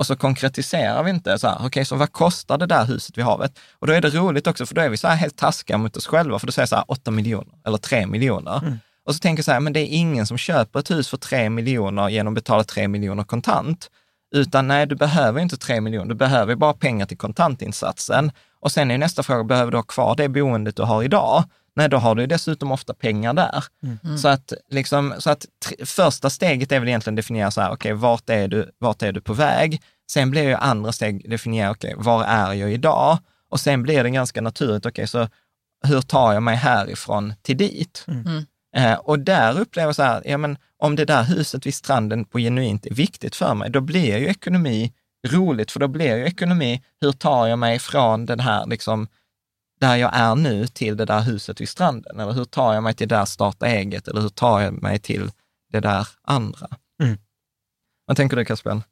Och 0.00 0.06
så 0.06 0.16
konkretiserar 0.16 1.02
vi 1.02 1.10
inte 1.10 1.38
så 1.38 1.48
här, 1.48 1.56
okej, 1.66 1.84
så 1.84 1.96
vad 1.96 2.12
kostar 2.12 2.58
det 2.58 2.66
där 2.66 2.84
huset 2.84 3.18
vid 3.18 3.24
havet? 3.24 3.58
Och 3.78 3.86
då 3.86 3.92
är 3.92 4.00
det 4.00 4.10
roligt 4.10 4.46
också, 4.46 4.66
för 4.66 4.74
då 4.74 4.80
är 4.80 4.88
vi 4.88 4.96
så 4.96 5.08
här 5.08 5.16
helt 5.16 5.36
taskiga 5.36 5.78
mot 5.78 5.96
oss 5.96 6.06
själva, 6.06 6.38
för 6.38 6.46
då 6.46 6.52
säger 6.52 6.62
jag 6.62 6.68
så 6.68 6.76
här 6.76 6.84
8 6.88 7.10
miljoner 7.10 7.54
eller 7.66 7.78
3 7.78 8.06
miljoner. 8.06 8.78
Och 9.06 9.14
så 9.14 9.18
tänker 9.18 9.38
jag 9.38 9.44
så 9.44 9.52
här, 9.52 9.60
men 9.60 9.72
det 9.72 9.80
är 9.80 9.86
ingen 9.86 10.26
som 10.26 10.38
köper 10.38 10.80
ett 10.80 10.90
hus 10.90 11.08
för 11.08 11.16
3 11.16 11.50
miljoner 11.50 12.08
genom 12.08 12.32
att 12.32 12.34
betala 12.34 12.64
3 12.64 12.88
miljoner 12.88 13.24
kontant. 13.24 13.90
Utan 14.34 14.68
nej, 14.68 14.86
du 14.86 14.94
behöver 14.94 15.40
inte 15.40 15.56
3 15.56 15.80
miljoner, 15.80 16.08
du 16.08 16.14
behöver 16.14 16.54
bara 16.54 16.72
pengar 16.72 17.06
till 17.06 17.18
kontantinsatsen. 17.18 18.32
Och 18.60 18.72
sen 18.72 18.90
är 18.90 18.98
nästa 18.98 19.22
fråga, 19.22 19.44
behöver 19.44 19.70
du 19.72 19.78
ha 19.78 19.82
kvar 19.82 20.14
det 20.16 20.28
boendet 20.28 20.76
du 20.76 20.82
har 20.82 21.02
idag? 21.02 21.44
Nej, 21.76 21.88
då 21.88 21.96
har 21.96 22.14
du 22.14 22.26
dessutom 22.26 22.72
ofta 22.72 22.94
pengar 22.94 23.34
där. 23.34 23.64
Så 24.18 24.28
att, 24.28 24.52
liksom, 24.70 25.14
så 25.18 25.30
att 25.30 25.46
första 25.84 26.30
steget 26.30 26.72
är 26.72 26.78
väl 26.80 26.88
egentligen 26.88 27.14
att 27.14 27.16
definiera 27.16 27.50
så 27.50 27.60
här, 27.60 27.70
okej, 27.72 27.92
vart, 27.92 28.30
är 28.30 28.48
du, 28.48 28.70
vart 28.78 29.02
är 29.02 29.12
du 29.12 29.20
på 29.20 29.32
väg? 29.32 29.82
Sen 30.10 30.30
blir 30.30 30.42
ju 30.42 30.54
andra 30.54 30.92
steg 30.92 31.30
definiera, 31.30 31.70
okej, 31.70 31.94
var 31.96 32.24
är 32.24 32.52
jag 32.52 32.72
idag? 32.72 33.18
Och 33.50 33.60
sen 33.60 33.82
blir 33.82 34.04
det 34.04 34.10
ganska 34.10 34.40
naturligt, 34.40 34.86
okej, 34.86 35.06
så 35.06 35.28
hur 35.86 36.00
tar 36.00 36.32
jag 36.32 36.42
mig 36.42 36.56
härifrån 36.56 37.34
till 37.42 37.56
dit? 37.56 38.04
Eh, 38.76 38.94
och 38.94 39.18
där 39.18 39.60
upplever 39.60 39.88
jag 39.88 39.96
så 39.96 40.02
här, 40.02 40.22
ja 40.24 40.38
men 40.38 40.58
om 40.78 40.96
det 40.96 41.04
där 41.04 41.22
huset 41.22 41.66
vid 41.66 41.74
stranden 41.74 42.24
på 42.24 42.38
genuint 42.38 42.86
är 42.86 42.94
viktigt 42.94 43.36
för 43.36 43.54
mig, 43.54 43.70
då 43.70 43.80
blir 43.80 44.18
ju 44.18 44.26
ekonomi 44.26 44.92
roligt, 45.26 45.70
för 45.70 45.80
då 45.80 45.88
blir 45.88 46.16
ju 46.16 46.24
ekonomi, 46.24 46.82
hur 47.00 47.12
tar 47.12 47.46
jag 47.46 47.58
mig 47.58 47.78
från 47.78 48.26
den 48.26 48.40
här 48.40 48.66
liksom 48.66 49.08
där 49.80 49.96
jag 49.96 50.10
är 50.14 50.34
nu 50.34 50.66
till 50.66 50.96
det 50.96 51.04
där 51.04 51.20
huset 51.20 51.60
vid 51.60 51.68
stranden? 51.68 52.20
Eller 52.20 52.32
hur 52.32 52.44
tar 52.44 52.74
jag 52.74 52.82
mig 52.82 52.94
till 52.94 53.08
där 53.08 53.24
starta 53.24 53.66
eget? 53.66 54.08
Eller 54.08 54.20
hur 54.20 54.28
tar 54.28 54.60
jag 54.60 54.82
mig 54.82 54.98
till 54.98 55.30
det 55.72 55.80
där 55.80 56.08
andra? 56.22 56.68
Mm. 57.02 57.18
Vad 58.06 58.16
tänker 58.16 58.36
du 58.36 58.44
Caspian? 58.44 58.82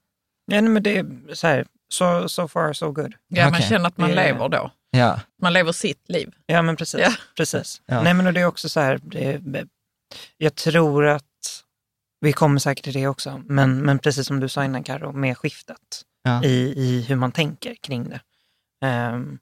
Ja, 0.51 0.62
men 0.62 0.82
det 0.82 0.99
är 0.99 1.34
så 1.34 1.46
här, 1.46 1.66
so, 1.92 2.28
so 2.28 2.49
far 2.49 2.72
so 2.72 2.92
good. 2.92 3.14
Ja, 3.28 3.44
man 3.44 3.53
Okej. 3.55 3.68
känner 3.68 3.86
att 3.88 3.99
man 3.99 4.09
Det- 4.11 4.14
lever 4.16 4.49
då. 4.49 4.70
Ja, 4.90 5.20
Man 5.42 5.53
lever 5.53 5.72
sitt 5.72 6.09
liv. 6.09 6.34
Ja, 6.46 6.62
men 6.62 6.76
precis. 6.76 7.01
Ja. 7.01 7.12
precis. 7.36 7.82
Ja. 7.86 8.03
Nej, 8.03 8.14
men 8.14 8.34
det 8.34 8.40
är 8.40 8.44
också 8.46 8.68
så 8.68 8.80
här, 8.80 8.99
det, 9.03 9.40
jag 10.36 10.55
tror 10.55 11.07
att 11.07 11.24
vi 12.20 12.32
kommer 12.32 12.59
säkert 12.59 12.84
till 12.84 12.92
det 12.92 13.07
också, 13.07 13.42
men, 13.46 13.78
men 13.82 13.99
precis 13.99 14.26
som 14.26 14.40
du 14.40 14.49
sa 14.49 14.64
innan 14.64 14.82
Karo, 14.84 15.12
med 15.12 15.38
skiftet 15.38 16.03
Ja. 16.22 16.44
i, 16.44 16.74
i 16.76 17.03
hur 17.09 17.16
man 17.16 17.32
tänker 17.32 17.74
kring 17.74 18.09
det. 18.09 18.20
Ehm, 18.86 19.38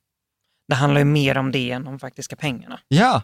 det 0.69 0.75
handlar 0.75 0.99
ju 1.01 1.05
mer 1.05 1.39
om 1.39 1.53
det 1.53 1.71
än 1.71 1.85
de 1.85 1.99
faktiska 1.99 2.37
pengarna. 2.37 2.81
ja. 2.89 3.23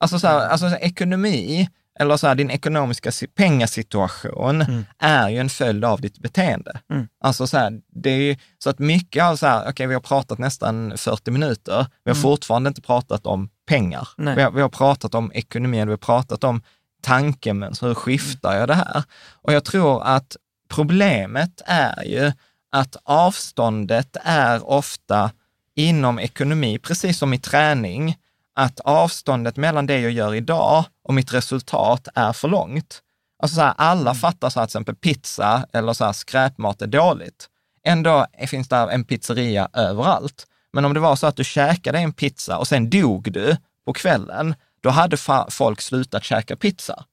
Alltså, 0.00 0.18
så 0.18 0.26
här, 0.26 0.48
alltså 0.48 0.66
så 0.68 0.74
här, 0.74 0.82
ekonomi, 0.84 1.68
eller 2.00 2.16
så 2.16 2.26
här, 2.26 2.34
din 2.34 2.50
ekonomiska 2.50 3.12
si- 3.12 3.26
pengasituation 3.26 4.62
Mm. 4.62 4.84
är 4.98 5.28
ju 5.28 5.38
en 5.38 5.48
följd 5.50 5.84
av 5.84 6.00
ditt 6.00 6.18
beteende. 6.18 6.80
Mm. 6.90 7.08
Alltså 7.20 7.46
så 7.46 7.58
här, 7.58 7.80
det 7.92 8.10
är 8.10 8.16
ju, 8.18 8.36
så 8.58 8.70
att 8.70 8.78
mycket 8.78 9.24
av 9.24 9.36
så 9.36 9.46
här, 9.46 9.70
okej 9.70 9.86
vi 9.86 9.94
har 9.94 10.00
pratat 10.00 10.38
nästan 10.38 10.92
40 10.96 11.30
minuter, 11.30 11.86
vi 12.04 12.10
har 12.10 12.16
Mm. 12.16 12.22
fortfarande 12.22 12.68
inte 12.68 12.82
pratat 12.82 13.26
om 13.26 13.48
pengar. 13.68 14.08
Vi 14.36 14.42
har, 14.42 14.50
vi 14.50 14.60
har 14.62 14.68
pratat 14.68 15.14
om 15.14 15.32
ekonomi, 15.34 15.84
vi 15.84 15.90
har 15.90 15.96
pratat 15.96 16.44
om 16.44 16.62
tankemönster, 17.02 17.86
hur 17.86 17.94
skiftar 17.94 18.56
jag 18.56 18.68
det 18.68 18.74
här? 18.74 19.02
Och 19.32 19.52
jag 19.52 19.64
tror 19.64 20.02
att 20.04 20.36
problemet 20.68 21.62
är 21.66 22.04
ju 22.04 22.32
att 22.72 22.96
avståndet 23.04 24.16
är 24.24 24.70
ofta 24.70 25.30
inom 25.76 26.18
ekonomi, 26.18 26.78
precis 26.78 27.18
som 27.18 27.34
i 27.34 27.38
träning, 27.38 28.16
att 28.54 28.80
avståndet 28.80 29.56
mellan 29.56 29.86
det 29.86 30.00
jag 30.00 30.12
gör 30.12 30.34
idag 30.34 30.84
och 31.04 31.14
mitt 31.14 31.34
resultat 31.34 32.08
är 32.14 32.32
för 32.32 32.48
långt. 32.48 33.00
Alltså 33.42 33.54
så 33.54 33.60
här, 33.60 33.74
alla 33.76 34.14
fattar 34.14 34.50
så 34.50 34.60
här, 34.60 34.66
till 34.66 34.70
exempel 34.70 34.94
pizza 34.94 35.66
eller 35.72 35.92
så 35.92 36.04
här, 36.04 36.12
skräpmat 36.12 36.82
är 36.82 36.86
dåligt. 36.86 37.48
Ändå 37.86 38.26
finns 38.48 38.68
det 38.68 38.76
en 38.76 39.04
pizzeria 39.04 39.68
överallt. 39.72 40.46
Men 40.72 40.84
om 40.84 40.94
det 40.94 41.00
var 41.00 41.16
så 41.16 41.26
att 41.26 41.36
du 41.36 41.44
käkade 41.44 41.98
en 41.98 42.12
pizza 42.12 42.58
och 42.58 42.68
sen 42.68 42.90
dog 42.90 43.32
du 43.32 43.56
på 43.86 43.92
kvällen, 43.92 44.54
då 44.80 44.90
hade 44.90 45.16
folk 45.50 45.80
slutat 45.80 46.24
käka 46.24 46.56
pizza. 46.56 47.04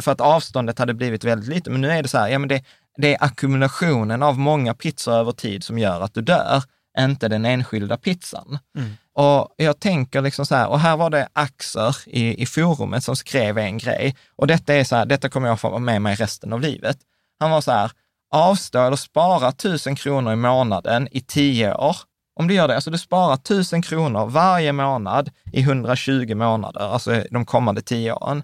För 0.00 0.12
att 0.12 0.20
avståndet 0.20 0.78
hade 0.78 0.94
blivit 0.94 1.24
väldigt 1.24 1.48
litet. 1.48 1.72
Men 1.72 1.80
nu 1.80 1.90
är 1.90 2.02
det 2.02 2.08
så 2.08 2.18
här, 2.18 2.28
ja 2.28 2.38
men 2.38 2.48
det, 2.48 2.64
det 2.96 3.14
är 3.14 3.24
ackumulationen 3.24 4.22
av 4.22 4.38
många 4.38 4.74
pizzor 4.74 5.12
över 5.12 5.32
tid 5.32 5.64
som 5.64 5.78
gör 5.78 6.00
att 6.00 6.14
du 6.14 6.22
dör, 6.22 6.62
inte 6.98 7.28
den 7.28 7.44
enskilda 7.44 7.96
pizzan. 7.96 8.58
Mm. 8.78 8.90
Och 9.14 9.54
jag 9.56 9.80
tänker 9.80 10.22
liksom 10.22 10.46
så 10.46 10.54
här, 10.54 10.68
och 10.68 10.80
här 10.80 10.96
var 10.96 11.10
det 11.10 11.28
Axer 11.32 11.96
i, 12.06 12.42
i 12.42 12.46
forumet 12.46 13.04
som 13.04 13.16
skrev 13.16 13.58
en 13.58 13.78
grej. 13.78 14.16
Och 14.36 14.46
detta 14.46 14.74
är 14.74 14.84
så 14.84 14.96
här, 14.96 15.06
detta 15.06 15.28
kommer 15.28 15.48
jag 15.48 15.60
få 15.60 15.78
med 15.78 16.02
mig 16.02 16.14
resten 16.14 16.52
av 16.52 16.60
livet. 16.60 16.98
Han 17.38 17.50
var 17.50 17.60
så 17.60 17.70
här, 17.70 17.90
avstå 18.30 18.86
eller 18.86 18.96
spara 18.96 19.52
tusen 19.52 19.96
kronor 19.96 20.32
i 20.32 20.36
månaden 20.36 21.08
i 21.10 21.20
tio 21.20 21.74
år. 21.74 21.96
Om 22.40 22.48
du 22.48 22.54
gör 22.54 22.68
det, 22.68 22.74
alltså 22.74 22.90
du 22.90 22.98
sparar 22.98 23.36
tusen 23.36 23.82
kronor 23.82 24.26
varje 24.26 24.72
månad 24.72 25.30
i 25.52 25.60
120 25.60 26.34
månader, 26.34 26.80
alltså 26.80 27.24
de 27.30 27.46
kommande 27.46 27.82
tio 27.82 28.12
åren, 28.12 28.42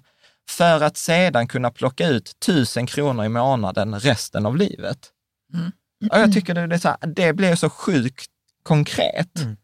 för 0.49 0.83
att 0.83 0.97
sedan 0.97 1.47
kunna 1.47 1.71
plocka 1.71 2.07
ut 2.07 2.39
tusen 2.45 2.87
kronor 2.87 3.25
i 3.25 3.29
månaden 3.29 3.99
resten 3.99 4.45
av 4.45 4.57
livet. 4.57 5.11
Mm. 5.53 5.71
Och 6.11 6.19
jag 6.19 6.33
tycker 6.33 6.53
det, 6.53 6.67
det, 6.67 6.79
så 6.79 6.87
här, 6.87 6.97
det 7.07 7.33
blir 7.33 7.55
så 7.55 7.69
sjukt 7.69 8.31
konkret. 8.67 9.39
Mm. 9.39 9.57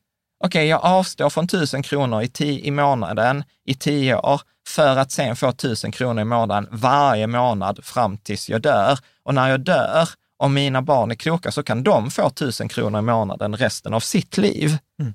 Okej, 0.43 0.67
jag 0.67 0.79
avstår 0.83 1.29
från 1.29 1.47
tusen 1.47 1.83
kronor 1.83 2.21
i, 2.21 2.25
ti- 2.25 2.59
i 2.63 2.71
månaden 2.71 3.43
i 3.65 3.73
tio 3.75 4.15
år 4.15 4.41
för 4.67 4.97
att 4.97 5.11
sen 5.11 5.35
få 5.35 5.51
tusen 5.51 5.91
kronor 5.91 6.21
i 6.21 6.25
månaden 6.25 6.67
varje 6.71 7.27
månad 7.27 7.85
fram 7.85 8.17
tills 8.17 8.49
jag 8.49 8.61
dör. 8.61 8.99
Och 9.23 9.33
när 9.33 9.49
jag 9.49 9.59
dör, 9.59 10.09
om 10.37 10.53
mina 10.53 10.81
barn 10.81 11.11
är 11.11 11.15
kloka, 11.15 11.51
så 11.51 11.63
kan 11.63 11.83
de 11.83 12.11
få 12.11 12.29
tusen 12.29 12.67
kronor 12.69 12.99
i 12.99 13.01
månaden 13.01 13.55
resten 13.55 13.93
av 13.93 13.99
sitt 13.99 14.37
liv. 14.37 14.77
Mm. 15.01 15.13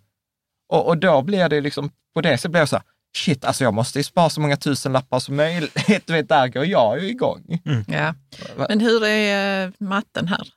Och, 0.73 0.87
och 0.87 0.99
då 0.99 1.23
blir 1.23 1.49
det 1.49 1.61
liksom, 1.61 1.91
på 2.15 2.21
det 2.21 2.39
så 2.39 2.49
blir 2.49 2.61
jag 2.61 2.69
så 2.69 2.77
här, 2.77 2.85
shit, 3.17 3.45
alltså 3.45 3.65
jag 3.65 3.75
måste 3.75 3.99
ju 3.99 4.03
spara 4.05 4.31
så 4.31 4.41
många 4.41 4.57
tusen 4.57 4.93
lappar 4.93 5.19
som 5.21 5.37
möjligt. 5.37 5.75
Du 6.07 6.13
vet, 6.13 6.29
där 6.29 6.49
går 6.49 6.65
jag 6.67 7.03
ju 7.03 7.09
igång. 7.09 7.61
Ja. 7.89 8.15
Va? 8.57 8.67
Men 8.69 8.81
hur 8.81 9.05
är 9.05 9.67
eh, 9.67 9.73
matten 9.79 10.29
här? 10.29 10.49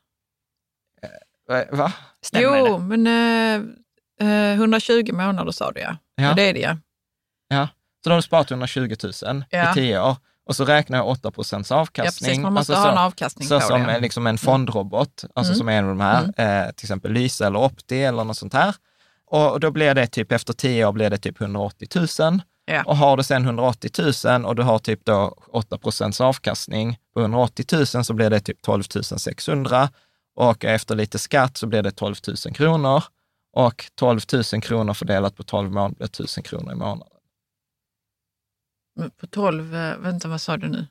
Va? 1.51 1.63
Va? 1.71 1.93
Stämmer 2.23 2.57
jo, 2.57 2.77
det? 2.77 2.83
men 2.97 3.07
eh, 4.19 4.27
eh, 4.51 4.53
120 4.53 5.13
månader 5.13 5.51
sa 5.51 5.71
du 5.71 5.79
ja. 5.81 5.95
Ja. 6.15 6.23
ja. 6.23 6.33
Det 6.33 6.41
är 6.49 6.53
det 6.53 6.77
ja. 7.49 7.67
Så 8.03 8.09
då 8.09 8.13
har 8.13 8.17
du 8.17 8.21
sparat 8.21 8.51
120 8.51 8.95
000 9.23 9.43
Ja. 9.49 9.71
i 9.71 9.73
tio 9.73 10.01
år 10.01 10.15
och 10.45 10.55
så 10.55 10.65
räknar 10.65 10.97
jag 10.97 11.07
8 11.07 11.31
procents 11.31 11.69
Ja, 11.69 11.75
avkastning. 11.77 12.27
precis. 12.27 12.43
Man 12.43 12.53
måste 12.53 12.73
Alltså 12.73 12.87
ha 12.87 12.93
så- 12.95 12.99
en 12.99 13.05
avkastning 13.05 13.47
Så 13.47 13.59
på 13.59 13.65
som 13.67 13.83
det. 13.83 13.93
eh, 13.95 14.01
liksom 14.01 14.27
en 14.27 14.37
fondrobot, 14.37 15.23
alltså 15.35 15.51
Mm. 15.53 15.57
som 15.57 15.69
är 15.69 15.73
en 15.77 15.83
av 15.83 15.89
de 15.89 16.01
här, 16.01 16.23
eh, 16.67 16.71
till 16.71 16.85
exempel 16.85 17.11
Lyse 17.11 17.45
eller 17.45 17.59
Opti 17.59 18.03
eller 18.03 18.23
något 18.23 18.37
sånt 18.37 18.53
här. 18.53 18.75
Och 19.25 19.59
då 19.59 19.71
blir 19.71 19.93
det 19.93 20.07
typ, 20.07 20.31
efter 20.31 20.53
tio 20.53 20.85
år 20.85 20.91
blir 20.91 21.09
det 21.09 21.17
typ 21.17 21.41
180 21.41 21.87
000. 22.19 22.41
Ja. 22.65 22.83
Och 22.85 22.97
har 22.97 23.17
du 23.17 23.23
sen 23.23 23.45
180 23.45 23.91
000 24.25 24.45
och 24.45 24.55
du 24.55 24.61
har 24.63 24.79
typ 24.79 25.05
då 25.05 25.37
8 25.47 25.77
procents 25.77 26.21
avkastning 26.21 26.97
på 27.13 27.19
180 27.21 27.65
000 27.71 27.85
så 28.05 28.13
blir 28.13 28.29
det 28.29 28.39
typ 28.39 28.61
12 28.61 28.83
600. 29.17 29.89
Och 30.35 30.65
efter 30.65 30.95
lite 30.95 31.19
skatt 31.19 31.57
så 31.57 31.67
blir 31.67 31.81
det 31.83 31.91
12 31.91 32.15
000 32.45 32.53
kronor. 32.55 33.03
Och 33.53 33.85
12 33.95 34.19
000 34.53 34.61
kronor 34.61 34.93
fördelat 34.93 35.35
på 35.35 35.43
12 35.43 35.71
månader 35.71 35.95
blir 35.95 36.05
1000 36.05 36.43
kronor 36.43 36.71
i 36.71 36.75
månaden. 36.75 37.07
På 39.19 39.27
12, 39.27 39.75
eh, 39.75 39.97
vänta 39.97 40.27
vad 40.27 40.41
sa 40.41 40.57
du 40.57 40.67
nu? 40.67 40.87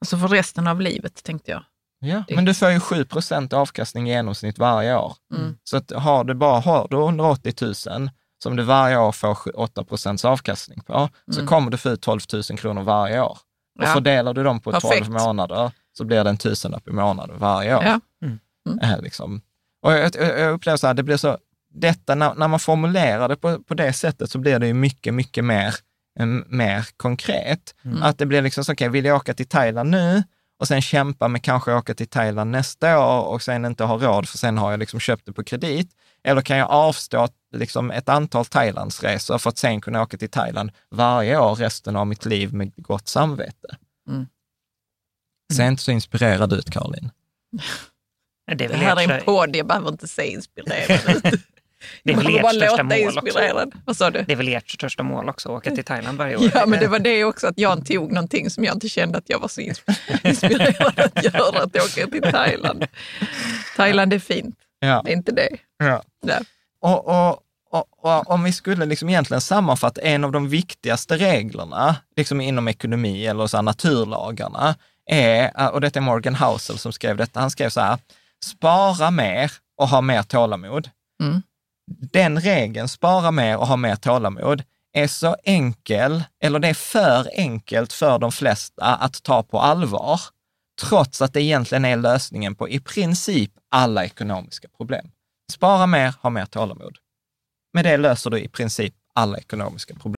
Alltså 0.00 0.16
för 0.18 0.28
resten 0.28 0.66
av 0.66 0.80
livet 0.80 1.24
tänkte 1.24 1.50
jag. 1.50 1.64
Ja, 2.00 2.24
Det- 2.28 2.34
men 2.34 2.44
du 2.44 2.54
får 2.54 2.70
ju 2.70 2.80
7 2.80 3.04
procent 3.04 3.52
avkastning 3.52 4.08
i 4.08 4.12
genomsnitt 4.12 4.58
varje 4.58 4.96
år. 4.96 5.16
Mm. 5.34 5.58
Så 5.64 5.76
att 5.76 5.90
har 5.90 6.24
du 6.24 6.34
bara 6.34 6.60
har 6.60 6.88
du 6.90 6.96
180 6.96 7.54
000 7.62 8.10
som 8.42 8.56
du 8.56 8.62
varje 8.62 8.98
år 8.98 9.12
får 9.12 9.58
8 9.60 9.84
procents 9.84 10.24
avkastning 10.24 10.80
på, 10.80 11.08
så 11.32 11.40
Mm. 11.40 11.46
kommer 11.48 11.70
du 11.70 11.76
få 11.76 11.88
ut 11.88 12.00
12 12.02 12.20
000 12.32 12.58
kronor 12.58 12.82
varje 12.82 13.20
år. 13.22 13.38
Och 13.78 13.84
Ja. 13.84 13.92
fördelar 13.94 14.34
du 14.34 14.42
dem 14.44 14.60
på 14.60 14.72
Perfekt. 14.72 15.04
12 15.06 15.10
månader 15.12 15.70
så 15.92 16.04
blir 16.04 16.24
det 16.24 16.30
en 16.30 16.36
tusenlapp 16.36 16.88
i 16.88 16.90
månaden 16.92 17.38
varje 17.38 17.76
år. 17.76 17.84
Ja. 17.84 18.00
Eh, 18.82 19.00
liksom. 19.02 19.40
Och 19.82 19.92
jag, 19.92 20.10
jag 20.16 20.52
upplever 20.52 20.76
så 20.76 20.86
här, 20.86 20.94
det 20.94 21.02
blir 21.02 21.16
så, 21.16 21.38
detta, 21.74 22.14
när, 22.14 22.34
när 22.34 22.48
man 22.48 22.60
formulerar 22.60 23.28
det 23.28 23.36
på, 23.36 23.58
på 23.58 23.74
det 23.74 23.92
sättet 23.92 24.30
så 24.30 24.38
blir 24.38 24.58
det 24.58 24.66
ju 24.66 24.74
mycket, 24.74 25.14
mycket 25.14 25.44
mer, 25.44 25.74
eh, 26.18 26.26
mer 26.46 26.86
konkret. 26.96 27.74
Mm. 27.84 28.02
Att 28.02 28.18
det 28.18 28.26
blir 28.26 28.42
liksom 28.42 28.64
så, 28.64 28.72
okej, 28.72 28.88
vill 28.88 29.04
jag 29.04 29.16
åka 29.16 29.34
till 29.34 29.48
Thailand 29.48 29.90
nu 29.90 30.22
och 30.58 30.68
sen 30.68 30.82
kämpa 30.82 31.28
med 31.28 31.42
kanske 31.42 31.74
åka 31.74 31.94
till 31.94 32.08
Thailand 32.08 32.50
nästa 32.50 32.98
år 32.98 33.24
och 33.24 33.42
sen 33.42 33.64
inte 33.64 33.84
ha 33.84 33.96
råd 33.98 34.28
för 34.28 34.38
sen 34.38 34.58
har 34.58 34.70
jag 34.70 34.80
liksom 34.80 35.00
köpt 35.00 35.26
det 35.26 35.32
på 35.32 35.44
kredit. 35.44 35.90
Eller 36.24 36.40
kan 36.40 36.56
jag 36.56 36.70
avstå 36.70 37.28
liksom 37.52 37.90
ett 37.90 38.08
antal 38.08 38.44
Thailandsresor 38.44 39.38
för 39.38 39.50
att 39.50 39.58
sen 39.58 39.80
kunna 39.80 40.02
åka 40.02 40.16
till 40.16 40.30
Thailand 40.30 40.70
varje 40.90 41.38
år 41.38 41.54
resten 41.54 41.96
av 41.96 42.06
mitt 42.06 42.26
liv 42.26 42.54
med 42.54 42.72
gott 42.76 43.08
samvete? 43.08 43.76
Mm. 44.08 44.26
Ser 45.52 45.68
inte 45.68 45.82
så 45.82 45.90
inspirerad 45.90 46.52
ut, 46.52 46.70
Caroline. 46.70 47.10
Det 48.56 48.64
är 48.64 48.68
Det 48.68 48.76
här 48.76 49.00
är 49.00 49.10
en 49.18 49.24
podd, 49.24 49.56
jag 49.56 49.66
behöver 49.66 49.88
inte 49.88 50.08
se 50.08 50.26
inspirerad 50.26 51.16
ut. 51.16 51.22
det 52.04 52.12
är 52.12 52.16
väl 52.16 52.32
Jag 52.34 52.42
bara 52.42 52.50
ert 52.52 52.56
största 52.56 52.82
låta 52.82 52.82
mål 52.82 53.08
också. 53.08 53.26
inspirerad. 53.26 53.72
Vad 53.84 53.96
sa 53.96 54.10
du? 54.10 54.22
Det 54.22 54.32
är 54.32 54.36
väl 54.36 54.48
ert 54.48 54.70
största 54.70 55.02
mål 55.02 55.28
också, 55.28 55.48
att 55.48 55.54
åka 55.58 55.74
till 55.74 55.84
Thailand 55.84 56.18
varje 56.18 56.36
år. 56.36 56.50
Ja, 56.54 56.66
men 56.66 56.80
det 56.80 56.86
var 56.88 56.98
det 56.98 57.24
också 57.24 57.46
att 57.46 57.58
jag 57.58 57.86
tog 57.86 58.12
någonting 58.12 58.50
som 58.50 58.64
jag 58.64 58.74
inte 58.76 58.88
kände 58.88 59.18
att 59.18 59.24
jag 59.30 59.38
var 59.38 59.48
så 59.48 59.60
ins- 59.60 59.82
inspirerad 60.24 61.00
att 61.00 61.24
göra, 61.24 61.62
att 61.62 61.76
åka 61.76 62.06
till 62.06 62.22
Thailand. 62.32 62.86
Thailand 63.76 64.12
är 64.12 64.18
fint, 64.18 64.54
Ja. 64.80 65.02
det 65.04 65.12
är 65.12 65.16
inte 65.16 65.32
det. 65.32 65.48
ja. 65.78 66.02
Nej. 66.22 66.38
Och, 66.80 67.08
och, 67.08 67.38
och, 67.70 68.04
och 68.04 68.30
om 68.30 68.44
vi 68.44 68.52
skulle 68.52 68.86
liksom 68.86 69.08
egentligen 69.08 69.40
sammanfatta 69.40 70.00
en 70.00 70.24
av 70.24 70.32
de 70.32 70.48
viktigaste 70.48 71.16
reglerna 71.16 71.96
liksom 72.16 72.40
inom 72.40 72.68
ekonomi 72.68 73.26
eller 73.26 73.46
så 73.46 73.56
här 73.56 73.62
naturlagarna 73.62 74.74
är, 75.10 75.70
och 75.72 75.80
detta 75.80 75.98
är 75.98 76.00
Morgan 76.02 76.34
Housel 76.34 76.78
som 76.78 76.92
skrev 76.92 77.16
detta, 77.16 77.40
han 77.40 77.50
skrev 77.50 77.68
så 77.70 77.80
här, 77.80 77.98
spara 78.44 79.10
mer 79.10 79.52
och 79.76 79.88
ha 79.88 80.00
mer 80.00 80.22
tålamod. 80.22 80.90
Mm. 81.22 81.42
Den 82.12 82.40
regeln, 82.40 82.88
spara 82.88 83.30
mer 83.30 83.56
och 83.56 83.66
ha 83.66 83.76
mer 83.76 83.96
tålamod, 83.96 84.62
är 84.92 85.06
så 85.06 85.36
enkel, 85.44 86.24
eller 86.42 86.58
det 86.58 86.68
är 86.68 86.74
för 86.74 87.30
enkelt 87.36 87.92
för 87.92 88.18
de 88.18 88.32
flesta 88.32 88.84
att 88.84 89.22
ta 89.22 89.42
på 89.42 89.60
allvar, 89.60 90.20
trots 90.80 91.22
att 91.22 91.32
det 91.32 91.42
egentligen 91.42 91.84
är 91.84 91.96
lösningen 91.96 92.54
på 92.54 92.68
i 92.68 92.80
princip 92.80 93.52
alla 93.70 94.04
ekonomiska 94.04 94.68
problem. 94.76 95.10
Spara 95.52 95.86
mer, 95.86 96.14
ha 96.20 96.30
mer 96.30 96.46
tålamod. 96.46 96.98
Med 97.72 97.84
det 97.84 97.96
löser 97.96 98.30
du 98.30 98.40
i 98.40 98.48
princip 98.48 98.94
alla 99.14 99.38
ekonomiska 99.38 99.94
problem. 99.94 100.17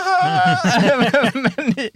men 1.33 1.73
ni, 1.77 1.89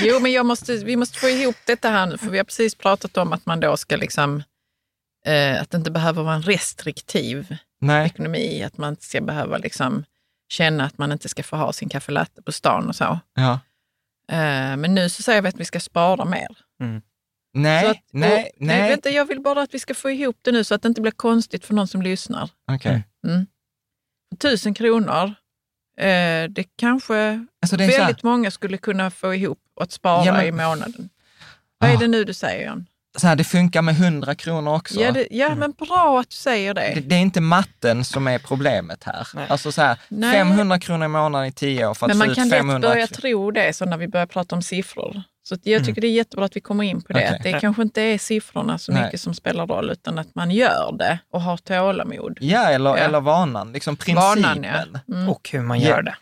Jo, 0.00 0.20
men 0.20 0.32
jag 0.32 0.46
måste, 0.46 0.76
vi 0.76 0.96
måste 0.96 1.18
få 1.18 1.28
ihop 1.28 1.56
detta 1.66 1.88
här 1.90 2.06
nu, 2.06 2.18
för 2.18 2.30
vi 2.30 2.38
har 2.38 2.44
precis 2.44 2.74
pratat 2.74 3.16
om 3.16 3.32
att 3.32 3.46
man 3.46 3.60
då 3.60 3.76
ska 3.76 3.96
liksom, 3.96 4.42
eh, 5.26 5.60
att 5.62 5.70
det 5.70 5.76
inte 5.76 5.90
behöver 5.90 6.22
vara 6.22 6.34
en 6.34 6.42
restriktiv 6.42 7.56
nej, 7.80 8.06
ekonomi, 8.06 8.62
att 8.62 8.78
man 8.78 8.90
inte 8.90 9.04
ska 9.04 9.20
behöva 9.20 9.56
liksom 9.58 10.04
känna 10.48 10.84
att 10.84 10.98
man 10.98 11.12
inte 11.12 11.28
ska 11.28 11.42
få 11.42 11.56
ha 11.56 11.72
sin 11.72 11.88
kaffelatte 11.88 12.42
på 12.42 12.52
stan 12.52 12.88
och 12.88 12.96
så. 12.96 13.18
ja, 13.34 13.60
Eh, 14.30 14.76
men 14.76 14.94
nu 14.94 15.08
så 15.08 15.22
säger 15.22 15.42
vi 15.42 15.48
att 15.48 15.60
vi 15.60 15.64
ska 15.64 15.80
spara 15.80 16.24
mer. 16.24 16.48
nej, 17.54 17.84
så 17.84 17.90
att, 17.90 17.98
nej, 18.12 18.44
och, 18.44 18.66
nej, 18.66 18.90
Vänta, 18.90 19.10
jag 19.10 19.24
vill 19.24 19.40
bara 19.40 19.62
att 19.62 19.74
vi 19.74 19.78
ska 19.78 19.94
få 19.94 20.10
ihop 20.10 20.36
det 20.42 20.52
nu 20.52 20.64
så 20.64 20.74
att 20.74 20.82
det 20.82 20.88
inte 20.88 21.00
blir 21.00 21.12
konstigt 21.12 21.64
för 21.64 21.74
någon 21.74 21.88
som 21.88 22.02
lyssnar. 22.02 22.50
okej. 22.72 23.02
Tusen 24.38 24.74
kronor, 24.74 25.34
det 26.48 26.64
kanske 26.78 27.46
Alltså 27.62 27.76
det 27.76 27.84
är 27.84 27.98
väldigt 27.98 28.22
många 28.22 28.50
skulle 28.50 28.78
kunna 28.78 29.10
få 29.10 29.34
ihop 29.34 29.58
att 29.80 29.92
spara 29.92 30.24
Ja, 30.24 30.32
men- 30.32 30.46
i 30.46 30.52
månaden. 30.52 31.08
Vad 31.78 31.90
är 31.90 31.94
Ah. 31.94 31.98
det 31.98 32.08
nu 32.08 32.24
du 32.24 32.34
säger, 32.34 32.66
John? 32.68 32.86
så 33.18 33.26
här, 33.26 33.36
det 33.36 33.44
funkar 33.44 33.82
med 33.82 33.94
100 33.94 34.34
kronor 34.34 34.74
också. 34.76 35.00
Ja, 35.00 35.12
det, 35.12 35.26
ja 35.30 35.54
men 35.54 35.72
bra 35.72 36.20
att 36.20 36.30
du 36.30 36.36
säger 36.36 36.74
det. 36.74 36.92
det, 36.94 37.00
det 37.00 37.14
är 37.14 37.20
inte 37.20 37.40
matten 37.40 38.04
som 38.04 38.26
är 38.28 38.38
problemet 38.38 39.04
här. 39.04 39.28
Nej. 39.34 39.46
Alltså 39.48 39.72
så 39.72 39.82
här, 39.82 39.98
Nej. 40.08 40.32
500 40.32 40.78
kronor 40.80 41.04
i 41.04 41.08
månaden 41.08 41.46
i 41.48 41.52
10 41.52 41.86
år 41.86 41.94
för 41.94 42.06
att 42.06 42.08
men 42.08 42.16
få 42.16 42.18
man 42.18 42.30
ut 42.30 42.34
kan 42.36 42.48
lätt 42.48 42.58
500 42.58 42.88
börja 42.88 43.06
tro 43.06 43.50
det 43.50 43.72
så 43.76 43.84
när 43.84 43.96
vi 43.96 44.08
börjar 44.08 44.26
prata 44.26 44.56
om 44.56 44.62
siffror. 44.62 45.22
Så 45.42 45.54
att 45.54 45.66
jag 45.66 45.84
tycker 45.84 46.00
det 46.00 46.06
är 46.06 46.12
jättebra 46.12 46.44
att 46.44 46.56
vi 46.56 46.60
kommer 46.60 46.84
in 46.84 47.02
på 47.02 47.12
det. 47.12 47.18
Okej. 47.24 47.36
Att 47.36 47.42
det 47.42 47.60
kanske 47.60 47.82
inte 47.82 48.02
är 48.02 48.18
siffrorna 48.18 48.78
så 48.78 48.92
Nej. 48.92 49.04
mycket 49.04 49.20
som 49.20 49.34
spelar 49.34 49.66
roll, 49.66 49.90
utan 49.90 50.18
att 50.18 50.34
man 50.34 50.50
gör 50.50 50.92
det 50.98 51.18
och 51.30 51.42
har 51.42 51.56
tålamod. 51.56 52.38
Ja, 52.40 52.70
eller, 52.70 52.90
Ja. 52.90 52.96
eller 52.96 53.20
vanan, 53.20 53.72
liksom 53.72 53.96
principen. 53.96 54.42
Vanan, 54.42 54.62
ja. 54.64 55.14
Mm. 55.14 55.28
Och 55.28 55.48
hur 55.52 55.60
man 55.60 55.80
Ja. 55.80 55.88
gör 55.88 56.02
det. 56.02 56.16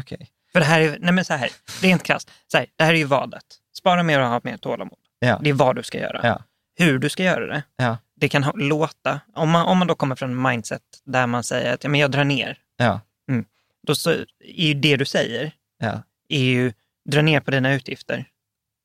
Okej. 0.00 0.28
För 0.52 0.60
det 0.60 0.66
här 0.66 0.80
är, 0.80 0.96
nej 1.00 1.12
men 1.12 1.24
så 1.24 1.34
här, 1.34 1.50
rent 1.82 2.02
krasst, 2.02 2.30
så 2.52 2.58
här, 2.58 2.66
det 2.76 2.84
här 2.84 2.92
är 2.92 2.98
ju 2.98 3.04
vadet. 3.04 3.44
Spara 3.74 4.02
mer 4.02 4.20
och 4.20 4.26
ha 4.28 4.40
mer 4.44 4.56
tålamod. 4.56 4.98
Ja. 5.18 5.38
Det 5.42 5.50
är 5.50 5.54
vad 5.54 5.76
du 5.76 5.82
ska 5.82 5.98
göra. 5.98 6.20
Ja. 6.22 6.42
Hur 6.74 6.98
du 6.98 7.08
ska 7.08 7.22
göra 7.22 7.46
det, 7.46 7.62
Ja. 7.76 7.96
det 8.16 8.28
kan 8.28 8.44
ha, 8.44 8.52
låta, 8.56 9.20
om 9.34 9.50
man, 9.50 9.66
om 9.66 9.78
man 9.78 9.88
då 9.88 9.94
kommer 9.94 10.16
från 10.16 10.30
en 10.30 10.42
mindset 10.42 10.82
där 11.04 11.26
man 11.26 11.44
säger 11.44 11.74
att 11.74 11.84
ja, 11.84 11.90
men 11.90 12.00
jag 12.00 12.10
drar 12.10 12.24
ner, 12.24 12.58
Ja. 12.76 13.00
då 13.86 13.94
så, 13.94 14.10
är 14.10 14.24
ju 14.66 14.74
det 14.74 14.96
du 14.96 15.04
säger, 15.04 15.52
Ja. 15.78 16.02
är 16.28 16.40
ju 16.42 16.72
dra 17.10 17.22
ner 17.22 17.40
på 17.40 17.50
dina 17.50 17.72
utgifter 17.72 18.24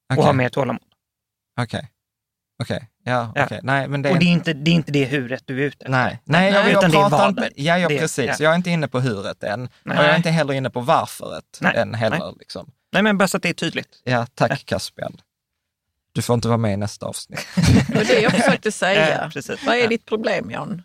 Okej. 0.09 0.19
och 0.19 0.25
ha 0.25 0.33
mer 0.33 0.49
tålamod. 0.49 0.81
Okej. 1.61 1.89
Okej. 2.63 2.89
Ja, 3.03 3.31
Ja. 3.35 3.47
Nej, 3.63 3.87
men 3.87 4.01
det 4.01 4.11
Och 4.11 4.19
det 4.19 4.25
är 4.25 4.31
inte 4.31 4.53
det, 4.53 4.71
är 4.71 4.75
inte 4.75 4.91
det 4.91 5.05
huret 5.05 5.43
du 5.45 5.61
är 5.63 5.67
ute 5.67 5.75
efter. 5.77 5.89
Nej, 5.89 6.19
nej, 6.25 6.45
jag, 6.45 6.63
Nej, 6.63 6.71
jag 6.73 6.79
utan 6.79 6.91
det 6.91 6.97
är 6.97 7.09
pratar 7.09 7.29
inte... 7.29 7.49
Ja, 7.55 7.77
ja, 7.77 7.87
Det- 7.87 7.99
precis. 7.99 8.25
ja. 8.27 8.35
Jag 8.39 8.51
är 8.51 8.55
inte 8.55 8.69
inne 8.69 8.87
på 8.87 8.99
huret 8.99 9.43
än. 9.43 9.69
Nej. 9.83 9.97
Och 9.97 10.03
jag 10.03 10.11
är 10.11 10.17
inte 10.17 10.29
heller 10.29 10.53
inne 10.53 10.69
på 10.69 10.79
varföret 10.81 11.43
Nej. 11.61 11.75
än 11.75 11.93
heller. 11.93 12.17
Nej. 12.19 12.33
Liksom. 12.39 12.71
Nej, 12.93 13.03
men 13.03 13.17
bara 13.17 13.27
så 13.27 13.37
att 13.37 13.43
det 13.43 13.49
är 13.49 13.53
tydligt. 13.53 14.01
Ja, 14.03 14.25
tack 14.35 14.65
Caspian. 14.65 15.21
Du 16.11 16.21
får 16.21 16.33
inte 16.33 16.47
vara 16.47 16.57
med 16.57 16.73
i 16.73 16.77
nästa 16.77 17.05
avsnitt. 17.05 17.47
Det 17.87 17.95
var 17.95 18.03
det 18.03 18.19
jag 18.21 18.31
försökte 18.31 18.67
Ja, 18.67 18.71
säga. 18.71 19.29
precis. 19.33 19.63
Vad 19.65 19.75
är 19.75 19.81
Ja. 19.81 19.87
ditt 19.87 20.05
problem, 20.05 20.51
John? 20.51 20.83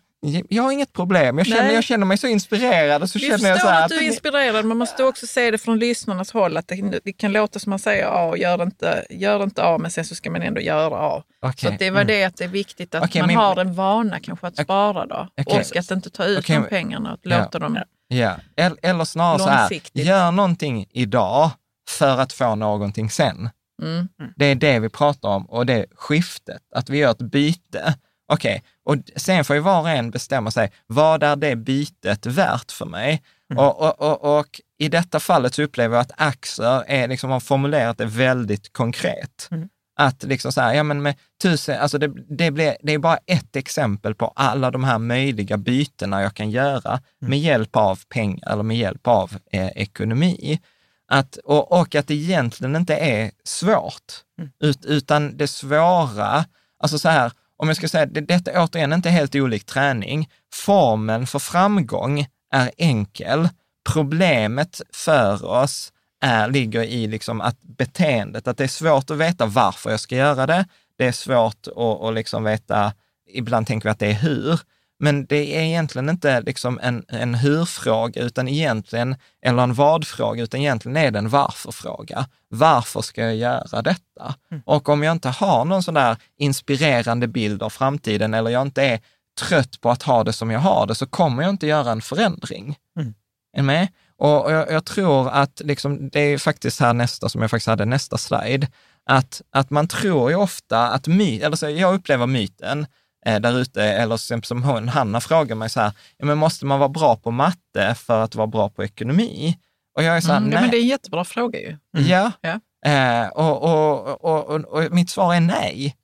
Jag 0.49 0.63
har 0.63 0.71
inget 0.71 0.93
problem. 0.93 1.37
Jag 1.37 1.47
känner, 1.47 1.63
Nej. 1.63 1.73
jag 1.73 1.83
känner 1.83 2.05
mig 2.05 2.17
så 2.17 2.27
inspirerad 2.27 3.01
och 3.01 3.09
så 3.09 3.19
Vi 3.19 3.25
känner 3.27 3.49
jag 3.49 3.61
så 3.61 3.67
att 3.67 3.89
du 3.89 3.97
är 3.97 4.01
inspirerad, 4.01 4.65
man 4.65 4.77
måste 4.77 5.03
också 5.03 5.27
se 5.27 5.51
det 5.51 5.57
från 5.57 5.79
lyssnarnas 5.79 6.31
håll. 6.31 6.57
Att 6.57 6.67
det, 6.67 6.99
det 7.03 7.13
kan 7.13 7.31
låta 7.31 7.59
som 7.59 7.69
man 7.69 7.79
säger 7.79 8.05
A 8.05 8.23
och 8.25 8.37
gör 8.37 8.63
inte, 8.63 9.05
gör 9.09 9.43
inte 9.43 9.63
A, 9.63 9.77
men 9.77 9.91
sen 9.91 10.05
så 10.05 10.15
ska 10.15 10.31
man 10.31 10.41
ändå 10.41 10.61
göra 10.61 10.95
A. 10.97 11.23
Okej, 11.41 11.53
Så 11.67 11.73
att 11.73 11.79
det 11.79 11.89
var 11.89 12.01
mm. 12.01 12.07
det 12.07 12.23
att 12.23 12.37
det 12.37 12.43
är 12.43 12.47
viktigt 12.47 12.95
att 12.95 13.03
Okej, 13.03 13.21
man 13.21 13.27
men- 13.27 13.37
har 13.37 13.57
en 13.61 13.73
vana 13.73 14.19
kanske 14.19 14.47
att 14.47 14.57
spara 14.57 15.05
då. 15.05 15.27
Okej. 15.41 15.63
Och 15.71 15.77
att 15.77 15.91
inte 15.91 16.09
ta 16.09 16.25
ut 16.25 16.39
Okej, 16.39 16.55
de 16.55 16.59
men- 16.59 16.69
pengarna 16.69 17.13
och 17.13 17.19
Ja. 17.21 17.37
låta 17.39 17.59
dem... 17.59 17.79
Ja, 18.07 18.35
eller, 18.55 18.77
eller 18.81 19.05
snarare 19.05 19.39
så 19.39 19.49
här, 19.49 19.81
gör 19.93 20.31
någonting 20.31 20.85
idag 20.91 21.49
för 21.89 22.17
att 22.19 22.33
få 22.33 22.55
någonting 22.55 23.09
sen. 23.09 23.49
Mm. 23.81 24.07
Det 24.35 24.45
är 24.45 24.55
det 24.55 24.79
vi 24.79 24.89
pratar 24.89 25.29
om 25.29 25.45
och 25.45 25.65
det 25.65 25.85
skiftet, 25.95 26.61
att 26.75 26.89
vi 26.89 26.97
gör 26.97 27.11
ett 27.11 27.17
byte. 27.21 27.95
Okej, 28.27 28.63
och 28.85 28.95
sen 29.15 29.45
får 29.45 29.55
ju 29.55 29.61
var 29.61 29.81
och 29.81 29.89
en 29.89 30.11
bestämma 30.11 30.51
sig, 30.51 30.71
vad 30.87 31.23
är 31.23 31.35
det 31.35 31.55
bytet 31.55 32.25
värt 32.25 32.71
för 32.71 32.85
mig? 32.85 33.21
Och, 33.55 33.81
och, 33.81 34.01
och, 34.01 34.39
och 34.39 34.61
i 34.77 34.89
detta 34.89 35.19
fallet 35.19 35.53
så 35.53 35.63
upplever 35.63 35.95
jag 35.95 36.01
att 36.01 36.11
aktier 36.17 36.83
är, 36.87 37.07
liksom, 37.07 37.29
har 37.29 37.39
formulerat 37.39 37.97
det 37.97 38.05
väldigt 38.05 38.73
konkret. 38.73 39.47
Mm. 39.51 39.69
Att 39.95 40.23
liksom 40.23 40.51
så 40.51 40.61
här, 40.61 40.73
ja 40.73 40.83
men 40.83 41.01
med 41.01 41.15
tusen, 41.41 41.79
alltså 41.79 41.97
det, 41.97 42.11
det, 42.29 42.51
blir, 42.51 42.77
det 42.81 42.93
är 42.93 42.97
bara 42.97 43.17
ett 43.25 43.55
exempel 43.55 44.15
på 44.15 44.33
alla 44.35 44.71
de 44.71 44.83
här 44.83 44.99
möjliga 44.99 45.57
bytena 45.57 46.21
jag 46.21 46.33
kan 46.33 46.51
göra 46.51 47.01
med 47.19 47.39
hjälp 47.39 47.75
av 47.75 47.99
pengar 48.09 48.51
eller 48.51 48.63
med 48.63 48.77
hjälp 48.77 49.07
av 49.07 49.37
eh, 49.51 49.67
ekonomi. 49.67 50.59
Att, 51.07 51.37
och, 51.37 51.71
och 51.71 51.95
att 51.95 52.07
det 52.07 52.13
egentligen 52.13 52.75
inte 52.75 52.95
är 52.95 53.31
svårt, 53.43 54.23
ut, 54.59 54.85
utan 54.85 55.37
det 55.37 55.47
svåra, 55.47 56.45
alltså 56.79 56.99
så 56.99 57.09
här, 57.09 57.31
om 57.63 57.67
jag 57.67 57.77
ska 57.77 57.87
säga, 57.87 58.05
det, 58.05 58.21
detta 58.21 58.63
återigen 58.63 58.93
inte 58.93 59.09
helt 59.09 59.35
olik 59.35 59.65
träning. 59.65 60.29
formen 60.53 61.27
för 61.27 61.39
framgång 61.39 62.25
är 62.53 62.71
enkel. 62.77 63.49
Problemet 63.93 64.81
för 64.93 65.45
oss 65.45 65.93
är, 66.21 66.47
ligger 66.47 66.83
i 66.83 67.07
liksom 67.07 67.41
att 67.41 67.61
beteendet, 67.61 68.47
att 68.47 68.57
det 68.57 68.63
är 68.63 68.67
svårt 68.67 69.09
att 69.09 69.17
veta 69.17 69.45
varför 69.45 69.89
jag 69.89 69.99
ska 69.99 70.15
göra 70.15 70.47
det. 70.47 70.65
Det 70.97 71.05
är 71.05 71.11
svårt 71.11 71.67
att, 71.67 71.77
att 71.77 72.13
liksom 72.13 72.43
veta, 72.43 72.93
ibland 73.29 73.67
tänker 73.67 73.89
vi 73.89 73.91
att 73.91 73.99
det 73.99 74.07
är 74.07 74.13
hur, 74.13 74.59
men 75.03 75.25
det 75.25 75.57
är 75.57 75.61
egentligen 75.61 76.09
inte 76.09 76.41
liksom 76.41 76.79
en, 76.83 77.05
en 77.07 77.35
hur-fråga, 77.35 78.21
utan 78.21 78.47
egentligen, 78.47 79.15
eller 79.41 79.63
en 79.63 79.73
vad-fråga, 79.73 80.43
utan 80.43 80.59
egentligen 80.59 80.97
är 80.97 81.11
det 81.11 81.19
en 81.19 81.29
varför-fråga. 81.29 82.27
Varför 82.49 83.01
ska 83.01 83.21
jag 83.21 83.35
göra 83.35 83.81
detta? 83.81 84.35
Och 84.65 84.89
om 84.89 85.03
jag 85.03 85.11
inte 85.11 85.29
har 85.29 85.65
någon 85.65 85.83
sån 85.83 85.93
där 85.93 86.17
inspirerande 86.37 87.27
bild 87.27 87.63
av 87.63 87.69
framtiden, 87.69 88.33
eller 88.33 88.49
jag 88.51 88.61
inte 88.61 88.83
är 88.83 88.99
trött 89.39 89.81
på 89.81 89.91
att 89.91 90.03
ha 90.03 90.23
det 90.23 90.33
som 90.33 90.51
jag 90.51 90.59
har 90.59 90.87
det, 90.87 90.95
så 90.95 91.05
kommer 91.05 91.43
jag 91.43 91.49
inte 91.49 91.67
göra 91.67 91.91
en 91.91 92.01
förändring. 92.01 92.75
Mm. 92.99 93.13
Är 93.57 93.63
med? 93.63 93.87
Och 94.17 94.51
jag, 94.51 94.71
jag 94.71 94.85
tror 94.85 95.29
att, 95.29 95.61
liksom, 95.65 96.09
det 96.09 96.19
är 96.19 96.37
faktiskt 96.37 96.79
här 96.79 96.93
nästa, 96.93 97.29
som 97.29 97.41
jag 97.41 97.51
faktiskt 97.51 97.67
hade 97.67 97.85
nästa 97.85 98.17
slide, 98.17 98.67
att, 99.05 99.41
att 99.51 99.69
man 99.69 99.87
tror 99.87 100.29
ju 100.29 100.35
ofta 100.35 100.87
att 100.87 101.07
my, 101.07 101.39
eller 101.39 101.55
så 101.55 101.69
jag 101.69 101.95
upplever 101.95 102.27
myten, 102.27 102.85
eh, 103.25 103.39
där 103.39 103.59
ute, 103.59 103.83
eller 103.83 104.17
som, 104.17 104.43
som 104.43 104.63
hon, 104.63 104.89
Hanna 104.89 105.21
frågar 105.21 105.55
mig 105.55 105.69
så 105.69 105.79
här, 105.81 105.91
ja, 106.17 106.25
men 106.25 106.37
måste 106.37 106.65
man 106.65 106.79
vara 106.79 106.89
bra 106.89 107.15
på 107.15 107.31
matte 107.31 107.95
för 107.95 108.23
att 108.23 108.35
vara 108.35 108.47
bra 108.47 108.69
på 108.69 108.83
ekonomi? 108.83 109.57
Och 109.97 110.03
jag 110.03 110.17
är 110.17 110.21
så 110.21 110.31
här, 110.31 110.37
Mm, 110.37 110.51
ja, 110.51 110.55
nej. 110.55 110.61
men 110.61 110.71
det 110.71 110.77
är 110.77 110.81
en 110.81 110.87
jättebra 110.87 111.23
fråga 111.25 111.59
ju. 111.59 111.77
Ja, 111.91 112.31
Ja. 112.41 112.59
Eh, 112.85 113.27
och, 113.27 113.63
och, 113.63 114.25
och, 114.25 114.49
och, 114.49 114.65
och 114.65 114.91
mitt 114.91 115.09
svar 115.09 115.33
är 115.35 115.39
nej. 115.39 115.95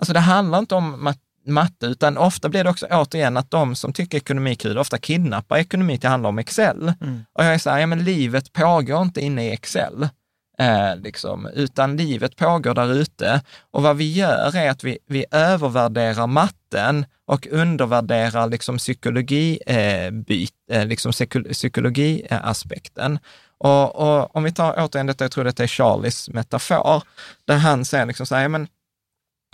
Alltså 0.00 0.12
det 0.12 0.20
handlar 0.20 0.58
inte 0.58 0.74
om 0.74 1.04
mat, 1.04 1.18
matte, 1.46 1.86
utan 1.86 2.18
ofta 2.18 2.48
blir 2.48 2.64
det 2.64 2.70
också 2.70 2.86
återigen 2.90 3.36
att 3.36 3.50
de 3.50 3.76
som 3.76 3.92
tycker 3.92 4.18
ekonomi 4.18 4.50
är 4.50 4.54
kul, 4.54 4.78
ofta 4.78 4.98
kidnappar 4.98 5.56
ekonomi 5.58 5.98
till 5.98 6.06
att 6.06 6.10
handla 6.10 6.28
om 6.28 6.38
Excel. 6.38 6.92
Mm. 7.00 7.24
Och 7.32 7.44
jag 7.44 7.54
är 7.54 7.58
så 7.58 7.70
här, 7.70 7.78
ja 7.78 7.86
men 7.86 8.04
livet 8.04 8.52
pågår 8.52 9.02
inte 9.02 9.20
inne 9.20 9.46
i 9.46 9.52
Excel. 9.52 10.08
Eh, 10.58 10.96
liksom, 10.96 11.46
utan 11.46 11.96
livet 11.96 12.36
pågår 12.36 12.74
där 12.74 12.92
ute. 12.92 13.42
Och 13.70 13.82
vad 13.82 13.96
vi 13.96 14.12
gör 14.12 14.56
är 14.56 14.70
att 14.70 14.84
vi, 14.84 14.98
vi 15.08 15.24
övervärderar 15.30 16.26
matten 16.74 17.06
och 17.26 17.46
undervärderar 17.50 18.48
liksom 18.48 18.78
psykologi, 18.78 19.58
eh, 19.66 20.10
byt, 20.10 20.52
eh, 20.70 20.86
liksom 20.86 21.12
psykologiaspekten. 21.52 23.18
Och, 23.58 23.96
och 23.96 24.36
om 24.36 24.44
vi 24.44 24.52
tar 24.52 24.74
återigen 24.78 25.06
detta, 25.06 25.24
jag 25.24 25.32
tror 25.32 25.44
detta 25.44 25.62
är 25.62 25.66
Charlies 25.66 26.28
metafor, 26.28 27.02
där 27.46 27.56
han 27.56 27.84
säger 27.84 28.06
liksom 28.06 28.26
så 28.26 28.34
här, 28.34 28.48
men, 28.48 28.68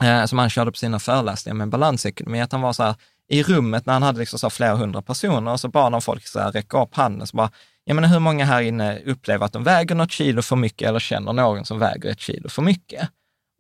eh, 0.03 0.25
som 0.25 0.39
han 0.39 0.51
körde 0.51 0.71
på 0.71 0.79
sina 0.79 0.99
föreläsningar 0.99 1.57
med 1.57 1.69
balansekonomi, 1.69 2.41
att 2.41 2.53
han 2.53 2.61
var 2.61 2.73
så 2.73 2.83
här, 2.83 2.95
i 3.29 3.43
rummet 3.43 3.87
när 3.87 3.93
han 3.93 4.03
hade 4.03 4.19
liksom 4.19 4.39
så 4.39 4.51
flera 4.51 4.75
hundra 4.75 5.03
personer, 5.03 5.53
och 5.53 5.61
så 5.61 5.69
bad 5.69 5.93
han 5.93 6.03
folk 6.03 6.27
så 6.27 6.41
här, 6.41 6.53
räcka 6.53 6.83
upp 6.83 6.95
handen, 6.95 7.27
så 7.27 7.37
bara, 7.37 7.51
jag 7.85 7.95
menar 7.95 8.09
hur 8.09 8.19
många 8.19 8.45
här 8.45 8.63
inne 8.63 8.99
upplever 8.99 9.47
att 9.47 9.53
de 9.53 9.65
väger 9.65 9.95
något 9.95 10.13
kilo 10.13 10.43
för 10.43 10.57
mycket 10.57 10.89
eller 10.89 11.01
känner 11.01 11.33
någon 11.33 11.65
som 11.65 11.79
väger 11.79 12.11
ett 12.11 12.21
kilo 12.21 12.49
för 12.49 12.63
mycket? 12.63 13.09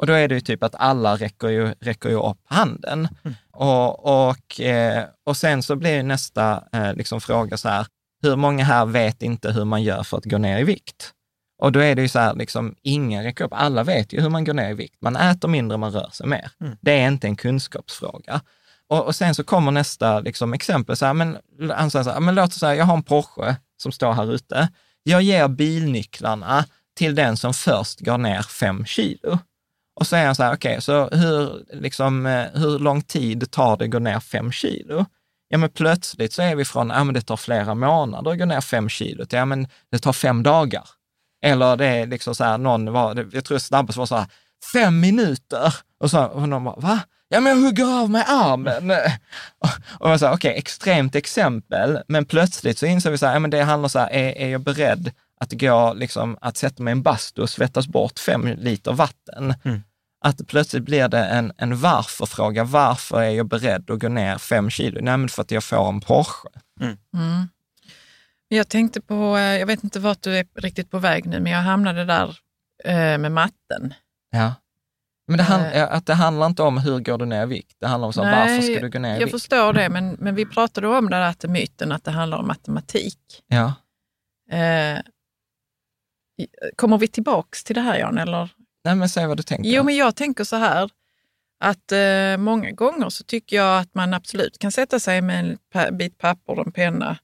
Och 0.01 0.07
då 0.07 0.13
är 0.13 0.29
det 0.29 0.35
ju 0.35 0.41
typ 0.41 0.63
att 0.63 0.75
alla 0.75 1.17
räcker 1.17 1.49
ju, 1.49 1.75
räcker 1.81 2.09
ju 2.09 2.15
upp 2.15 2.39
handen. 2.45 3.09
Och, 3.53 4.29
och, 4.29 4.61
eh, 4.61 5.05
och 5.25 5.37
sen 5.37 5.63
så 5.63 5.77
blir 5.77 6.03
nästa 6.03 6.65
eh, 6.73 6.95
liksom 6.95 7.21
fråga 7.21 7.57
så 7.57 7.69
här, 7.69 7.87
hur 8.23 8.37
många 8.37 8.65
här 8.65 8.87
vet 8.87 9.23
inte 9.23 9.53
hur 9.53 9.65
man 9.65 9.83
gör 9.83 10.03
för 10.03 10.17
att 10.17 10.25
gå 10.25 10.39
ner 10.39 10.59
i 10.59 10.65
vikt? 10.65 11.13
Och 11.59 11.73
då 11.73 11.81
är 11.81 11.95
det 11.95 12.03
ju 12.03 12.09
så 12.09 12.19
här, 12.19 12.35
liksom, 12.35 12.75
ingen 12.83 13.23
räcker 13.23 13.45
upp. 13.45 13.53
Alla 13.55 13.85
vet 13.85 14.13
ju 14.13 14.21
hur 14.21 14.29
man 14.29 14.45
går 14.45 14.55
ner 14.55 14.71
i 14.71 14.75
vikt. 14.75 14.97
Man 15.01 15.17
äter 15.17 15.49
mindre, 15.49 15.79
man 15.79 15.93
rör 15.93 16.11
sig 16.13 16.27
mer. 16.27 16.51
Det 16.81 17.01
är 17.01 17.09
inte 17.09 17.27
en 17.27 17.37
kunskapsfråga. 17.37 18.41
Och, 18.89 19.07
och 19.07 19.17
sen 19.17 19.35
så 19.35 19.45
kommer 19.45 19.73
nästa 19.73 20.21
liksom, 20.21 20.53
exempel, 20.53 20.97
så 20.97 21.07
här, 21.07 21.15
men, 21.15 21.39
säger 21.91 22.05
så 22.05 22.11
här, 22.11 22.21
men 22.21 22.35
låt 22.35 22.49
oss 22.49 22.59
säga, 22.59 22.75
jag 22.75 22.85
har 22.85 22.95
en 22.95 23.03
Porsche 23.03 23.57
som 23.77 23.93
står 23.93 24.13
här 24.13 24.35
ute. 24.35 24.69
Jag 25.03 25.23
ger 25.23 25.49
bilnycklarna 25.49 26.65
till 26.97 27.15
den 27.15 27.37
som 27.37 27.55
först 27.55 28.01
går 28.01 28.19
ner 28.19 28.43
fem 28.43 28.85
kilo. 28.85 29.39
Och 30.01 30.07
så 30.07 30.17
är 30.17 30.27
han 30.27 30.35
så 30.35 30.43
här, 30.43 30.55
okej, 30.55 30.83
så 30.83 31.09
hur, 31.09 31.65
liksom, 31.73 32.27
eh, 32.27 32.47
hur 32.55 32.79
lång 32.79 33.03
tid 33.03 33.51
tar 33.51 33.77
det 33.77 33.85
att 33.85 33.91
gå 33.91 33.99
ner 33.99 34.21
fem 34.21 34.53
kilo? 34.53 35.07
Ja, 35.49 35.59
men 35.59 35.71
plötsligt 35.71 36.33
så 36.33 36.43
är 36.43 36.55
vi 36.55 36.65
från, 36.65 36.91
ja 36.91 37.05
men 37.05 37.15
det 37.15 37.21
tar 37.21 37.37
flera 37.37 37.75
månader 37.75 38.31
att 38.31 38.39
gå 38.39 38.45
ner 38.45 38.61
fem 38.61 38.89
kilo, 38.89 39.25
till, 39.25 39.39
ja 39.39 39.45
men 39.45 39.69
det 39.91 39.99
tar 39.99 40.13
fem 40.13 40.43
dagar. 40.43 40.85
Eller 41.45 41.77
det 41.77 41.87
är 41.87 42.07
liksom 42.07 42.35
så 42.35 42.45
här, 42.45 42.59
någon 42.59 42.93
var, 42.93 43.29
jag 43.33 43.45
tror 43.45 43.59
snabbast 43.59 43.99
var 43.99 44.07
så 44.07 44.17
här, 44.17 44.27
fem 44.73 45.01
minuter. 45.01 45.75
Och 46.01 46.11
så 46.11 46.25
och 46.25 46.49
någon 46.49 46.65
bara, 46.65 46.77
va? 46.77 47.01
Ja, 47.29 47.41
men 47.41 47.57
jag 47.57 47.65
hugger 47.67 48.01
av 48.03 48.11
mig 48.11 48.25
armen. 48.29 48.91
Och, 49.59 49.69
och 50.01 50.11
jag 50.11 50.21
sa, 50.21 50.35
okej, 50.35 50.55
extremt 50.57 51.15
exempel, 51.15 51.99
men 52.09 52.25
plötsligt 52.25 52.79
så 52.79 52.87
inser 52.87 53.11
vi 53.11 53.19
så 53.19 53.27
här, 53.27 53.33
ja, 53.33 53.39
men 53.39 53.51
det 53.51 53.63
handlar 53.63 53.89
så 53.89 53.99
här, 53.99 54.11
är, 54.11 54.39
är 54.39 54.49
jag 54.49 54.61
beredd 54.61 55.13
att 55.41 55.53
gå, 55.53 55.95
liksom, 55.95 56.39
att 56.41 56.57
sätta 56.57 56.83
mig 56.83 56.91
i 56.91 56.97
en 56.97 57.03
bastu 57.03 57.43
och 57.43 57.51
svettas 57.51 57.87
bort 57.87 58.19
fem 58.19 58.47
liter 58.47 58.93
vatten? 58.93 59.55
Mm. 59.65 59.83
Att 60.25 60.47
plötsligt 60.47 60.83
blir 60.83 61.09
det 61.09 61.25
en, 61.25 61.53
en 61.57 61.77
varför-fråga. 61.81 62.65
Varför 62.65 63.23
är 63.23 63.31
jag 63.31 63.49
beredd 63.49 63.91
att 63.91 63.99
gå 64.01 64.09
ner 64.09 64.39
fem 64.39 64.71
kilo? 64.71 65.01
Nej, 65.03 65.17
men 65.17 65.29
för 65.29 65.43
att 65.43 65.51
jag 65.51 65.65
får 65.65 65.89
en 65.89 66.01
Porsche. 66.01 66.49
Mm. 66.81 67.49
Jag 68.49 68.69
tänkte 68.69 69.01
på, 69.01 69.37
eh, 69.37 69.43
jag 69.59 69.67
vet 69.67 69.85
inte 69.85 70.01
vart 70.01 70.23
du 70.23 70.37
är 70.39 70.47
riktigt 70.55 70.91
på 70.91 70.99
väg 70.99 71.27
nu, 71.27 71.41
men 71.41 71.53
jag 71.53 71.59
hamnade 71.61 72.05
där 72.05 72.39
eh, 72.85 73.19
med 73.19 73.33
matten. 73.33 73.95
Ja. 74.31 74.55
Men 75.29 75.37
det, 75.37 75.43
hand, 75.43 75.65
Eh. 75.73 75.93
att 75.93 76.07
det 76.07 76.15
handlar 76.15 76.47
inte 76.47 76.63
om 76.63 76.79
hur 76.79 76.99
går 76.99 77.19
du 77.19 77.27
ner 77.27 77.43
i 77.43 77.47
vikt. 77.47 77.77
Det 77.81 77.87
handlar 77.87 78.07
om 78.07 78.13
så, 78.13 78.23
Nej, 78.25 78.35
varför 78.49 78.63
ska 78.73 78.81
du 78.81 78.91
gå 78.91 78.99
ner 78.99 79.09
i 79.11 79.13
Jag 79.13 79.19
vikt? 79.27 79.31
förstår 79.31 79.73
det, 79.73 79.89
men, 79.89 80.17
men 80.19 80.35
vi 80.35 80.47
pratade 80.47 80.89
om 80.89 81.11
det 81.11 81.17
där 81.17 81.29
att 81.29 81.45
myten 81.45 81.93
att 81.93 82.05
det 82.05 82.11
handlar 82.11 82.39
om 82.39 82.47
matematik. 82.47 83.19
Ja. 83.49 83.73
Eh, 84.51 84.99
kommer 86.77 86.99
vi 86.99 87.09
tillbaks 87.09 87.65
till 87.65 87.75
det 87.75 87.81
här 87.81 87.99
Jan? 87.99 88.19
Eller? 88.19 88.51
Nej, 88.85 88.95
men 88.95 89.09
säg 89.09 89.27
vad 89.27 89.37
du 89.37 89.43
tänker. 89.43 89.71
Jo, 89.71 89.83
men 89.83 89.97
jag 89.97 90.17
tänker 90.17 90.45
så 90.45 90.57
här 90.57 90.91
att 91.61 91.93
eh, 91.93 92.37
många 92.37 92.71
gånger 92.71 93.09
så 93.09 93.25
tycker 93.25 93.57
jag 93.57 93.81
att 93.81 93.95
man 93.95 94.15
absolut 94.15 94.59
kan 94.59 94.73
sätta 94.73 95.01
sig 95.01 95.23
med 95.23 95.59
en 95.75 95.97
bit 95.97 96.19
papper 96.19 96.59
och 96.59 96.67
en 96.67 96.73
penna 96.73 97.19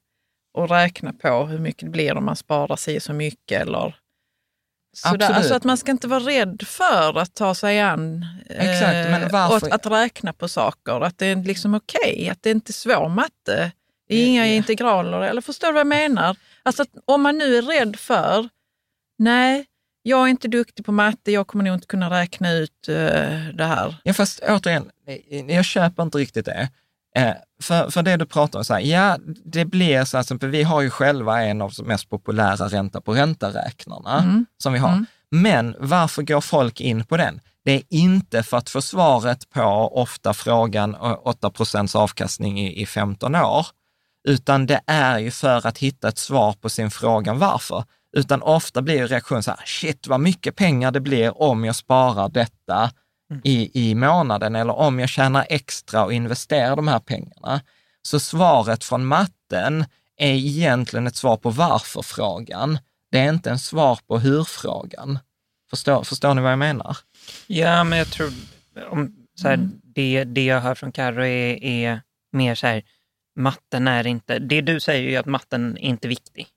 och 0.53 0.69
räkna 0.69 1.13
på 1.13 1.45
hur 1.45 1.59
mycket 1.59 1.85
det 1.85 1.91
blir 1.91 2.17
om 2.17 2.25
man 2.25 2.35
sparar 2.35 2.75
sig 2.75 2.99
så 2.99 3.13
mycket. 3.13 3.61
Eller 3.61 3.95
sådär. 4.93 5.33
Alltså 5.33 5.53
att 5.53 5.63
man 5.63 5.77
ska 5.77 5.91
inte 5.91 6.07
vara 6.07 6.19
rädd 6.19 6.63
för 6.67 7.17
att 7.17 7.35
ta 7.35 7.55
sig 7.55 7.79
an 7.79 8.25
eh, 8.49 8.69
Exakt, 8.69 9.33
att, 9.33 9.71
att 9.71 9.91
räkna 9.91 10.33
på 10.33 10.47
saker. 10.47 11.01
Att 11.01 11.17
det 11.17 11.25
är 11.25 11.35
liksom 11.35 11.75
okej, 11.75 12.29
att 12.29 12.43
det 12.43 12.51
inte 12.51 12.71
är 12.71 12.73
svår 12.73 13.09
matte. 13.09 13.71
Det 14.07 14.15
är 14.15 14.27
inga 14.27 14.47
integraler, 14.47 15.21
eller 15.21 15.41
förstår 15.41 15.67
du 15.67 15.73
vad 15.73 15.79
jag 15.79 15.87
menar? 15.87 16.37
Alltså 16.63 16.81
att 16.81 16.89
om 17.05 17.21
man 17.21 17.37
nu 17.37 17.57
är 17.57 17.61
rädd 17.61 17.95
för, 17.95 18.49
nej, 19.17 19.65
jag 20.07 20.23
är 20.23 20.27
inte 20.27 20.47
duktig 20.47 20.85
på 20.85 20.91
matte, 20.91 21.31
jag 21.31 21.47
kommer 21.47 21.63
nog 21.63 21.73
inte 21.73 21.87
kunna 21.87 22.09
räkna 22.09 22.51
ut 22.51 22.87
eh, 22.87 22.95
det 23.53 23.65
här. 23.65 23.95
Ja, 24.03 24.13
fast 24.13 24.39
återigen, 24.39 24.89
jag 25.47 25.65
köper 25.65 26.03
inte 26.03 26.17
riktigt 26.17 26.45
det. 26.45 26.69
Eh, 27.15 27.33
för, 27.61 27.89
för 27.89 28.03
det 28.03 28.17
du 28.17 28.25
pratar 28.25 28.59
om, 28.59 28.65
så 28.65 28.73
här, 28.73 28.81
ja, 28.81 29.17
det 29.45 29.65
blir 29.65 30.05
så 30.05 30.17
att 30.17 30.43
vi 30.43 30.63
har 30.63 30.81
ju 30.81 30.89
själva 30.89 31.43
en 31.43 31.61
av 31.61 31.71
de 31.77 31.83
mest 31.87 32.09
populära 32.09 32.67
ränta 32.67 33.01
på 33.01 33.13
ränta-räknarna 33.13 34.19
Mm. 34.23 34.45
som 34.63 34.73
vi 34.73 34.79
har. 34.79 35.05
Men 35.31 35.75
varför 35.79 36.23
går 36.23 36.41
folk 36.41 36.81
in 36.81 37.05
på 37.05 37.17
den? 37.17 37.39
Det 37.65 37.71
är 37.71 37.83
inte 37.89 38.43
för 38.43 38.57
att 38.57 38.69
få 38.69 38.81
svaret 38.81 39.49
på 39.49 39.61
ofta 40.01 40.33
frågan 40.33 40.95
eh, 40.95 41.17
8 41.23 41.49
procents 41.49 41.95
avkastning 41.95 42.59
i, 42.59 42.81
i 42.81 42.85
15 42.85 43.35
år, 43.35 43.67
utan 44.27 44.65
det 44.65 44.81
är 44.87 45.19
ju 45.19 45.31
för 45.31 45.67
att 45.67 45.77
hitta 45.77 46.07
ett 46.07 46.17
svar 46.17 46.53
på 46.53 46.69
sin 46.69 46.91
fråga 46.91 47.33
varför. 47.33 47.83
Utan 48.17 48.41
ofta 48.41 48.81
blir 48.81 49.07
reaktionen 49.07 49.43
så 49.43 49.51
här, 49.51 49.65
shit 49.65 50.07
vad 50.07 50.19
mycket 50.19 50.55
pengar 50.55 50.91
det 50.91 50.99
blir 50.99 51.41
om 51.41 51.65
jag 51.65 51.75
sparar 51.75 52.29
detta 52.29 52.91
i, 53.43 53.89
i 53.89 53.95
månaden 53.95 54.55
eller 54.55 54.73
om 54.75 54.99
jag 54.99 55.09
tjänar 55.09 55.45
extra 55.49 56.05
och 56.05 56.13
investerar 56.13 56.75
de 56.75 56.87
här 56.87 56.99
pengarna. 56.99 57.61
Så 58.01 58.19
svaret 58.19 58.83
från 58.83 59.05
matten 59.05 59.85
är 60.17 60.31
egentligen 60.33 61.07
ett 61.07 61.15
svar 61.15 61.37
på 61.37 61.49
varför-frågan. 61.49 62.79
Det 63.11 63.19
är 63.19 63.29
inte 63.29 63.49
en 63.49 63.59
svar 63.59 63.99
på 64.07 64.19
hur-frågan. 64.19 65.19
Förstår, 65.69 66.03
förstår 66.03 66.33
ni 66.33 66.41
vad 66.41 66.51
jag 66.51 66.59
menar? 66.59 66.97
Ja, 67.47 67.83
men 67.83 67.97
jag 67.99 68.07
tror 68.07 68.31
om, 68.89 69.15
så 69.41 69.47
här, 69.47 69.53
Mm. 69.53 69.81
det, 69.83 70.23
det 70.23 70.45
jag 70.45 70.61
hör 70.61 70.75
från 70.75 70.91
Karo 70.91 71.21
är, 71.25 71.63
är 71.63 72.01
mer 72.31 72.55
så 72.55 72.67
här, 72.67 72.83
matten 73.35 73.87
är 73.87 74.07
inte, 74.07 74.39
det 74.39 74.61
du 74.61 74.79
säger 74.79 75.07
är 75.07 75.11
ju 75.11 75.15
att 75.15 75.25
matten 75.25 75.77
är 75.77 75.81
inte 75.81 76.07
viktig. 76.07 76.47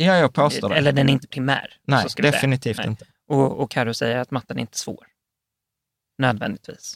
Ja, 0.00 0.16
jag 0.16 0.32
påstår 0.34 0.68
det. 0.68 0.74
Eller 0.76 0.92
den 0.92 1.08
är 1.08 1.12
inte 1.12 1.28
primär. 1.28 1.74
Nej, 1.84 2.06
definitivt 2.16 2.76
Nej. 2.76 2.86
inte. 2.86 3.06
Och, 3.28 3.60
och 3.60 3.70
Karo 3.70 3.94
säger 3.94 4.16
att 4.18 4.30
matten 4.30 4.56
är 4.56 4.60
inte 4.60 4.78
svår. 4.78 5.06
Nödvändigtvis. 6.18 6.94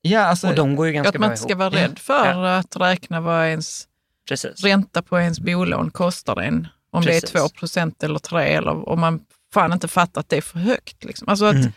Ja, 0.00 0.20
alltså, 0.20 0.48
och 0.48 0.54
de 0.54 0.76
går 0.76 0.86
ju 0.86 0.92
ganska 0.92 1.08
Att 1.08 1.18
man 1.20 1.30
inte 1.30 1.42
ska 1.42 1.54
vara 1.56 1.70
rädd 1.70 1.98
för 1.98 2.44
att 2.44 2.76
räkna 2.76 3.20
vad 3.20 3.46
ens 3.46 3.88
Precis. 4.28 4.64
ränta 4.64 5.02
på 5.02 5.18
ens 5.20 5.40
bolån 5.40 5.90
kostar 5.90 6.40
en. 6.40 6.68
Om 6.90 7.04
Precis. 7.04 7.30
det 7.32 7.38
är 7.38 7.42
2 7.42 7.48
procent 7.48 8.02
eller 8.02 8.18
3 8.18 8.42
eller 8.54 8.88
om 8.88 9.00
man 9.00 9.24
fan 9.54 9.72
inte 9.72 9.88
fattar 9.88 10.20
att 10.20 10.28
det 10.28 10.36
är 10.36 10.40
för 10.42 10.58
högt. 10.58 11.04
Liksom. 11.04 11.28
Alltså 11.28 11.44
att 11.44 11.54
Mm. 11.54 11.72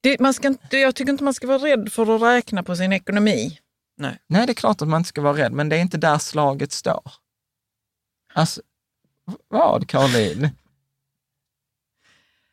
det, 0.00 0.20
man 0.20 0.34
ska 0.34 0.48
inte, 0.48 0.76
jag 0.76 0.94
tycker 0.94 1.12
inte 1.12 1.24
man 1.24 1.34
ska 1.34 1.46
vara 1.46 1.58
rädd 1.58 1.92
för 1.92 2.16
att 2.16 2.22
räkna 2.22 2.62
på 2.62 2.76
sin 2.76 2.92
ekonomi. 2.92 3.58
Nej. 3.96 4.18
Nej, 4.26 4.46
det 4.46 4.52
är 4.52 4.54
klart 4.54 4.82
att 4.82 4.88
man 4.88 5.00
inte 5.00 5.08
ska 5.08 5.20
vara 5.20 5.36
rädd, 5.36 5.52
men 5.52 5.68
det 5.68 5.76
är 5.76 5.80
inte 5.80 5.98
där 5.98 6.18
slaget 6.18 6.72
står. 6.72 7.12
Alltså, 8.34 8.62
vad 9.48 9.88
Caroline? 9.88 10.50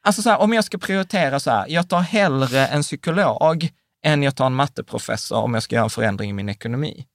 Alltså 0.04 0.22
så 0.22 0.30
här, 0.30 0.38
om 0.40 0.54
jag 0.54 0.64
ska 0.64 0.78
prioritera 0.78 1.40
så 1.40 1.52
här, 1.52 1.66
jag 1.70 1.90
tar 1.90 2.00
hellre 2.02 2.68
en 2.68 2.82
psykolog 2.82 3.70
än 4.06 4.24
jag 4.24 4.36
tar 4.36 4.46
en 4.46 4.54
matteprofessor 4.54 5.38
om 5.38 5.54
jag 5.54 5.64
ska 5.64 5.76
göra 5.76 5.84
en 5.84 5.90
förändring 5.90 6.30
i 6.30 6.34
min 6.34 6.50
ekonomi. 6.50 7.06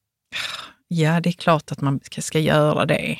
Ja, 0.89 1.21
det 1.21 1.31
är 1.31 1.33
klart 1.33 1.73
att 1.73 1.81
man 1.81 2.01
ska, 2.03 2.23
ska 2.23 2.39
göra 2.39 2.85
det. 2.85 3.19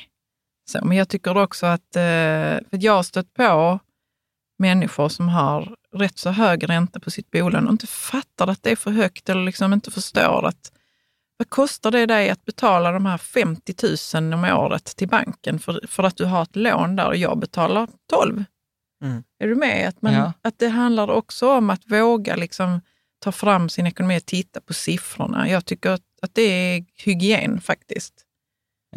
Så, 0.71 0.85
men 0.85 0.97
jag 0.97 1.09
tycker 1.09 1.37
också 1.37 1.67
att, 1.67 1.97
eh, 1.97 2.59
för 2.71 2.85
jag 2.85 2.93
har 2.93 3.03
stött 3.03 3.35
på 3.35 3.79
människor 4.59 5.09
som 5.09 5.29
har 5.29 5.77
rätt 5.95 6.19
så 6.19 6.31
hög 6.31 6.69
ränta 6.69 7.01
på 7.01 7.11
sitt 7.11 7.31
bolån 7.31 7.67
och 7.67 7.73
inte 7.73 7.87
fattar 7.87 8.49
att 8.49 8.63
det 8.63 8.71
är 8.71 8.77
för 8.77 8.91
högt 8.91 9.29
eller 9.29 9.45
liksom 9.45 9.73
inte 9.73 9.91
förstår 9.91 10.47
att 10.47 10.73
vad 11.43 11.51
kostar 11.51 11.91
det 11.91 12.07
dig 12.07 12.31
att 12.31 12.45
betala 12.45 12.93
de 12.93 13.07
här 13.07 13.19
50 13.19 13.75
000 14.21 14.33
om 14.35 14.45
året 14.45 14.85
till 14.85 15.09
banken 15.09 15.59
för, 15.59 15.81
för 15.89 16.03
att 16.03 16.17
du 16.17 16.25
har 16.25 16.43
ett 16.43 16.57
lån 16.57 16.97
där 16.97 17.07
och 17.07 17.17
jag 17.17 17.39
betalar 17.39 17.89
12? 18.11 18.45
Mm. 19.05 19.23
Är 19.39 19.47
du 19.49 19.55
med? 19.55 19.89
Att, 19.89 20.03
man, 20.03 20.13
Ja. 20.15 20.33
att 20.43 20.59
det 20.59 20.69
handlar 20.69 21.11
också 21.11 21.51
om 21.51 21.71
att 21.71 21.83
våga 21.91 22.37
liksom 22.37 22.81
ta 23.19 23.33
fram 23.33 23.69
sin 23.69 23.87
ekonomi 23.87 24.19
och 24.19 24.27
titta 24.27 24.61
på 24.61 24.75
siffrorna. 24.75 25.49
Jag 25.49 25.65
tycker 25.65 25.91
att, 25.91 26.03
att 26.23 26.35
det 26.35 26.43
är 26.43 26.85
hygien 27.05 27.61
faktiskt. 27.61 28.15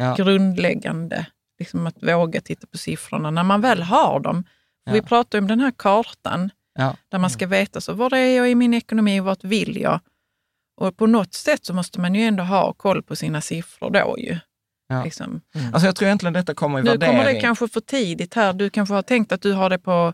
Ja. 0.00 0.14
Grundläggande, 0.14 1.26
liksom 1.58 1.86
att 1.86 2.02
våga 2.02 2.40
titta 2.40 2.66
på 2.66 2.78
siffrorna 2.78 3.30
när 3.30 3.44
man 3.44 3.60
väl 3.60 3.82
har 3.82 4.20
dem. 4.20 4.44
För 4.84 4.92
Vi 4.92 4.98
Ja. 4.98 5.04
pratar 5.04 5.38
om 5.38 5.46
den 5.46 5.60
här 5.60 5.72
kartan 5.76 6.50
Ja. 6.78 6.96
där 7.08 7.18
man 7.18 7.30
ska 7.30 7.46
veta 7.46 7.80
så 7.80 7.92
var 7.92 8.14
är 8.14 8.36
jag 8.36 8.50
i 8.50 8.54
min 8.54 8.74
ekonomi, 8.74 9.20
vart 9.20 9.44
vill 9.44 9.80
jag? 9.80 10.00
Och 10.76 10.96
på 10.96 11.06
något 11.06 11.34
sätt 11.34 11.64
så 11.66 11.74
måste 11.74 12.00
man 12.00 12.14
ju 12.14 12.22
ändå 12.22 12.42
ha 12.44 12.72
koll 12.72 13.02
på 13.02 13.16
sina 13.16 13.40
siffror 13.40 13.90
då 13.90 14.14
ju. 14.18 14.38
Ja. 14.88 15.04
Liksom. 15.04 15.40
Alltså 15.72 15.86
jag 15.86 15.96
tror 15.96 16.06
egentligen 16.06 16.32
detta 16.32 16.54
kommer 16.54 16.78
i 16.78 16.82
Nu 16.82 16.90
värdering. 16.90 17.16
kommer 17.18 17.32
det 17.34 17.40
kanske 17.40 17.68
för 17.68 17.80
tidigt 17.80 18.34
här. 18.34 18.52
Du 18.52 18.70
kanske 18.70 18.94
har 18.94 19.02
tänkt 19.02 19.32
att 19.32 19.42
du 19.42 19.52
har 19.52 19.70
det 19.70 19.78
på 19.78 20.12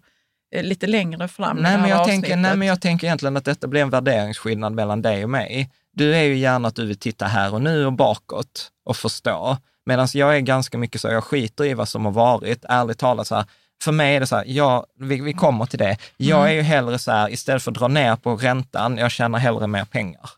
eh, 0.55 0.63
lite 0.63 0.87
längre 0.87 1.29
fram 1.29 1.57
Nej 1.57 1.79
men, 1.79 1.91
jag 1.91 2.07
tänker, 2.07 2.37
nej, 2.37 2.57
men 2.57 2.69
jag 2.69 2.81
tänker 2.81 3.07
egentligen 3.07 3.37
att 3.37 3.45
detta 3.45 3.67
blir 3.67 3.83
en 3.83 3.91
värderingsskillnad 3.91 4.73
mellan 4.73 5.03
dig 5.03 5.25
och 5.25 5.31
mig. 5.31 5.71
Du 5.93 6.15
är 6.17 6.23
ju 6.23 6.37
gärna 6.37 6.69
att 6.69 6.75
du 6.77 6.87
vill 6.87 6.99
titta 6.99 7.27
här 7.27 7.55
och 7.55 7.63
nu 7.63 7.87
och 7.87 7.93
bakåt 7.93 8.71
och 8.85 8.97
förstå. 8.97 9.57
Medan 9.87 10.09
jag 10.15 10.37
är 10.37 10.41
ganska 10.41 10.79
mycket 10.79 11.01
så, 11.01 11.09
jag 11.09 11.25
skiter 11.25 11.65
i 11.65 11.75
vad 11.75 11.89
som 11.89 12.05
har 12.05 12.13
varit. 12.13 12.65
Ärligt 12.69 12.99
talat, 12.99 13.27
så 13.27 13.35
här, 13.35 13.45
för 13.85 13.93
mig 13.93 14.17
är 14.17 14.21
det 14.21 14.27
så 14.27 14.37
här, 14.37 14.45
jag, 14.47 14.87
vi, 14.99 15.21
vi 15.21 15.33
kommer 15.33 15.67
till 15.67 15.79
det. 15.79 15.97
Jag 16.17 16.39
Mm. 16.41 16.51
är 16.51 16.55
ju 16.55 16.63
hellre 16.63 16.99
så 16.99 17.11
här, 17.13 17.31
istället 17.33 17.63
för 17.63 17.71
att 17.71 17.79
dra 17.79 17.89
ner 17.89 18.17
på 18.17 18.37
räntan, 18.37 18.99
jag 18.99 19.11
tjänar 19.11 19.39
hellre 19.39 19.67
mer 19.67 19.85
pengar. 19.85 20.31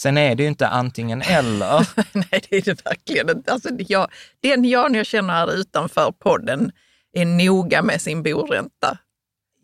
Sen 0.00 0.18
är 0.18 0.34
det 0.34 0.42
ju 0.42 0.48
inte 0.48 0.68
antingen 0.68 1.22
eller. 1.22 1.88
Nej, 2.12 2.42
det 2.50 2.56
är 2.56 2.62
det 2.62 2.84
verkligen. 2.86 3.42
Alltså, 3.46 3.68
jag, 3.78 4.08
den 4.42 4.64
Jan 4.64 4.94
jag 4.94 5.06
känner 5.06 5.34
här 5.34 5.54
utanför 5.54 6.12
podden 6.18 6.72
är 7.12 7.24
noga 7.24 7.82
med 7.82 8.00
sin 8.00 8.22
boränta. 8.22 8.98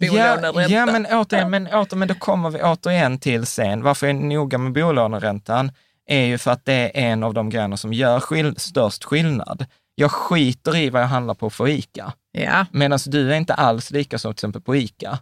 Ja, 0.01 0.37
Bolåneränta. 0.37 0.63
ja 0.73 0.87
men, 0.87 1.07
återigen, 1.07 1.51
men, 1.51 1.67
åter, 1.67 1.97
men 1.97 2.09
då 2.09 2.15
kommer 2.15 2.51
vi 2.51 2.63
återigen 2.63 3.19
till 3.19 3.47
sen, 3.47 3.83
varför 3.83 4.07
jag 4.07 4.17
är 4.17 4.21
noga 4.21 4.59
med 4.59 4.73
bolåneräntan 4.73 5.73
är 6.07 6.25
ju 6.25 6.39
för 6.39 6.51
att 6.51 6.65
det 6.65 6.73
är 6.73 6.91
en 7.13 7.23
av 7.23 7.35
de 7.35 7.51
grejerna 7.51 7.77
som 7.77 7.93
gör 7.93 8.21
skill- 8.21 8.59
störst 8.59 9.05
skillnad. 9.05 9.67
Jag 9.95 10.11
skiter 10.13 10.77
i 10.77 10.91
vad 10.91 11.03
jag 11.03 11.07
handlar 11.07 11.35
på 11.35 11.51
för 11.51 11.69
ICA, 11.69 12.13
Ja, 12.33 12.67
medan 12.73 12.99
du 13.07 13.33
är 13.33 13.37
inte 13.37 13.55
alls 13.55 13.91
lika 13.91 14.19
som 14.19 14.33
till 14.35 14.39
exempel 14.39 14.63
på 14.63 14.77
ICA. 14.77 15.19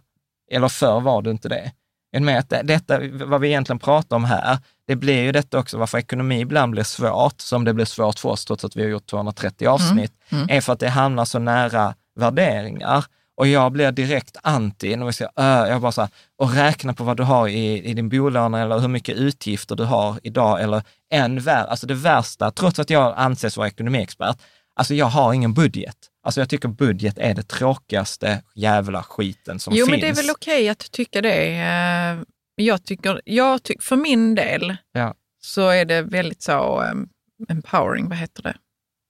Eller 0.51 0.67
förr 0.67 0.99
var 0.99 1.21
du 1.21 1.31
inte 1.31 1.49
det. 1.49 1.71
Är 2.17 2.21
med 2.21 2.39
att 2.39 2.49
det- 2.49 2.61
detta, 2.63 2.99
vad 3.25 3.41
vi 3.41 3.47
egentligen 3.47 3.79
pratar 3.79 4.15
om 4.15 4.25
här, 4.25 4.57
det 4.87 4.95
blir 4.95 5.23
ju 5.23 5.31
detta 5.31 5.59
också 5.59 5.77
varför 5.77 5.97
ekonomi 5.97 6.39
ibland 6.39 6.71
blir 6.71 6.83
svårt, 6.83 7.41
som 7.41 7.63
det 7.63 7.73
blir 7.73 7.85
svårt 7.85 8.19
för 8.19 8.29
oss 8.29 8.45
trots 8.45 8.65
att 8.65 8.75
vi 8.75 8.81
har 8.81 8.89
gjort 8.89 9.05
230 9.05 9.67
avsnitt, 9.67 10.11
mm. 10.29 10.49
är 10.49 10.61
för 10.61 10.73
att 10.73 10.79
det 10.79 10.89
hamnar 10.89 11.25
så 11.25 11.39
nära 11.39 11.93
värderingar. 12.19 13.05
Och 13.37 13.47
jag 13.47 13.71
blir 13.71 13.91
direkt 13.91 14.37
anti 14.43 14.95
när 14.95 15.05
vi 15.05 15.13
säger, 15.13 15.31
äh, 15.39 15.69
jag 15.69 15.81
bara 15.81 15.91
så 15.91 16.01
här, 16.01 16.09
och 16.37 16.53
räkna 16.53 16.93
på 16.93 17.03
vad 17.03 17.17
du 17.17 17.23
har 17.23 17.47
i, 17.47 17.83
i 17.83 17.93
din 17.93 18.09
bolånare 18.09 18.61
eller 18.61 18.79
hur 18.79 18.87
mycket 18.87 19.15
utgifter 19.15 19.75
du 19.75 19.83
har 19.83 20.19
idag 20.23 20.61
eller 20.61 20.83
än 21.13 21.39
värre, 21.39 21.63
alltså 21.63 21.87
det 21.87 21.93
värsta, 21.93 22.51
trots 22.51 22.79
att 22.79 22.89
jag 22.89 23.13
anses 23.17 23.57
vara 23.57 23.67
ekonomiexpert, 23.67 24.37
alltså 24.77 24.93
jag 24.93 25.05
har 25.05 25.33
ingen 25.33 25.53
budget. 25.53 25.97
Alltså 26.23 26.41
jag 26.41 26.49
tycker 26.49 26.67
budget 26.67 27.17
är 27.17 27.33
det 27.33 27.43
tråkigaste 27.47 28.43
jävla 28.55 29.03
skiten 29.03 29.59
som 29.59 29.73
jo 29.75 29.85
finns. 29.85 29.89
men 29.91 29.99
det 29.99 30.07
är 30.07 30.13
väl 30.13 30.29
okej 30.31 30.69
att 30.69 30.91
tycka 30.91 31.21
det. 31.21 31.57
Eh, 31.59 32.23
Jag 32.55 32.83
tycker, 32.83 33.21
jag 33.25 33.63
tycker, 33.63 33.81
för 33.81 33.95
min 33.95 34.35
del 34.35 34.77
Ja. 34.91 35.13
så 35.41 35.69
är 35.69 35.85
det 35.85 36.01
väldigt 36.01 36.41
så 36.41 36.83
um, 36.83 37.09
empowering, 37.49 38.09
vad 38.09 38.17
heter 38.17 38.43
det? 38.43 38.55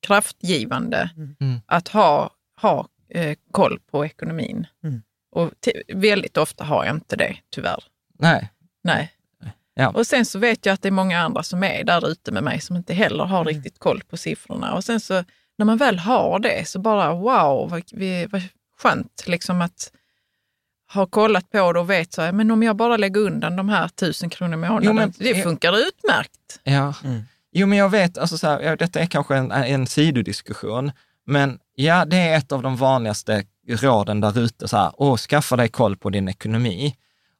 Kraftgivande 0.08 1.10
Mm. 1.40 1.62
att 1.66 1.88
ha, 1.88 2.32
ha 2.62 2.88
eh, 3.10 3.38
koll 3.52 3.80
på 3.92 4.06
ekonomin. 4.06 4.68
Mm. 4.84 5.02
Och 5.32 5.52
väldigt 5.94 6.38
ofta 6.38 6.64
har 6.64 6.86
jag 6.86 6.96
inte 6.96 7.16
det, 7.16 7.38
tyvärr. 7.56 7.84
Nej. 8.20 8.50
Nej. 8.84 9.12
Ja. 9.74 9.90
Och 9.90 10.08
sen 10.08 10.26
så 10.26 10.40
vet 10.40 10.66
jag 10.66 10.74
att 10.74 10.82
det 10.82 10.90
är 10.90 10.92
många 10.92 11.20
andra 11.20 11.44
som 11.44 11.64
är 11.64 11.84
där 11.84 12.08
ute 12.08 12.32
med 12.32 12.44
mig 12.44 12.62
som 12.62 12.76
inte 12.76 12.94
heller 12.94 13.24
har 13.24 13.42
Mm. 13.42 13.54
riktigt 13.54 13.80
koll 13.80 14.02
på 14.10 14.18
siffrorna. 14.18 14.74
Och 14.74 14.84
sen 14.84 15.00
så 15.00 15.24
när 15.58 15.66
man 15.66 15.78
väl 15.78 16.00
har 16.00 16.40
det 16.40 16.68
så 16.68 16.80
bara 16.80 17.14
wow, 17.14 17.70
vad, 17.70 17.84
vi- 17.92 18.26
vad 18.32 18.42
skönt 18.82 19.24
liksom 19.28 19.62
att 19.62 19.92
ha 20.94 21.06
kollat 21.06 21.52
på 21.52 21.74
det 21.74 21.80
och 21.80 21.90
vet 21.90 22.14
så 22.14 22.22
här, 22.22 22.32
men 22.32 22.52
om 22.52 22.64
jag 22.64 22.76
bara 22.76 22.98
lägger 22.98 23.22
undan 23.22 23.56
de 23.56 23.70
här 23.70 23.88
tusen 23.88 24.30
kronor 24.30 24.54
i 24.54 24.58
månaden, 24.58 24.84
Jo, 24.84 24.94
men- 24.94 25.14
det 25.18 25.36
funkar 25.44 25.74
utmärkt. 25.88 26.60
Ja. 26.64 26.94
Mm. 27.04 27.22
Jo, 27.52 27.68
men 27.68 27.78
jag 27.78 27.90
vet, 27.90 28.18
alltså 28.18 28.38
så 28.38 28.48
här, 28.48 28.60
ja, 28.62 28.76
detta 28.76 29.00
är 29.00 29.06
kanske 29.06 29.36
en, 29.36 29.52
en 29.52 29.88
sidodiskussion, 29.88 30.92
men 31.26 31.60
ja, 31.76 32.06
det 32.06 32.18
är 32.18 32.38
ett 32.38 32.52
av 32.52 32.62
de 32.62 32.76
vanligaste 32.78 33.44
råden 33.68 34.22
där 34.22 34.40
ute, 34.40 34.68
så 34.68 34.78
här, 34.78 34.92
åh, 34.98 35.18
skaffa 35.18 35.56
dig 35.56 35.70
koll 35.70 35.98
på 35.98 36.10
din 36.10 36.28
ekonomi. 36.28 36.96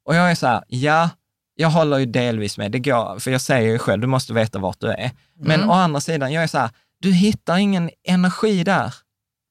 Och 0.06 0.16
jag 0.16 0.32
är 0.32 0.36
så 0.36 0.48
här, 0.48 0.64
ja, 0.68 1.10
jag 1.56 1.70
håller 1.70 1.98
ju 1.98 2.06
delvis 2.06 2.58
med, 2.58 2.72
det 2.72 2.80
går, 2.80 3.20
för 3.20 3.32
jag 3.32 3.42
säger 3.42 3.72
ju 3.72 3.80
själv, 3.80 4.02
du 4.02 4.08
måste 4.08 4.34
veta 4.34 4.60
vart 4.60 4.80
du 4.80 4.88
är. 4.88 5.12
Men 5.40 5.60
Mm. 5.60 5.70
å 5.70 5.74
andra 5.74 6.02
sidan, 6.02 6.34
jag 6.34 6.44
är 6.44 6.48
så 6.48 6.58
här, 6.58 6.70
du 7.02 7.12
hittar 7.12 7.58
ingen 7.58 7.90
energi 8.04 8.64
där. 8.64 8.94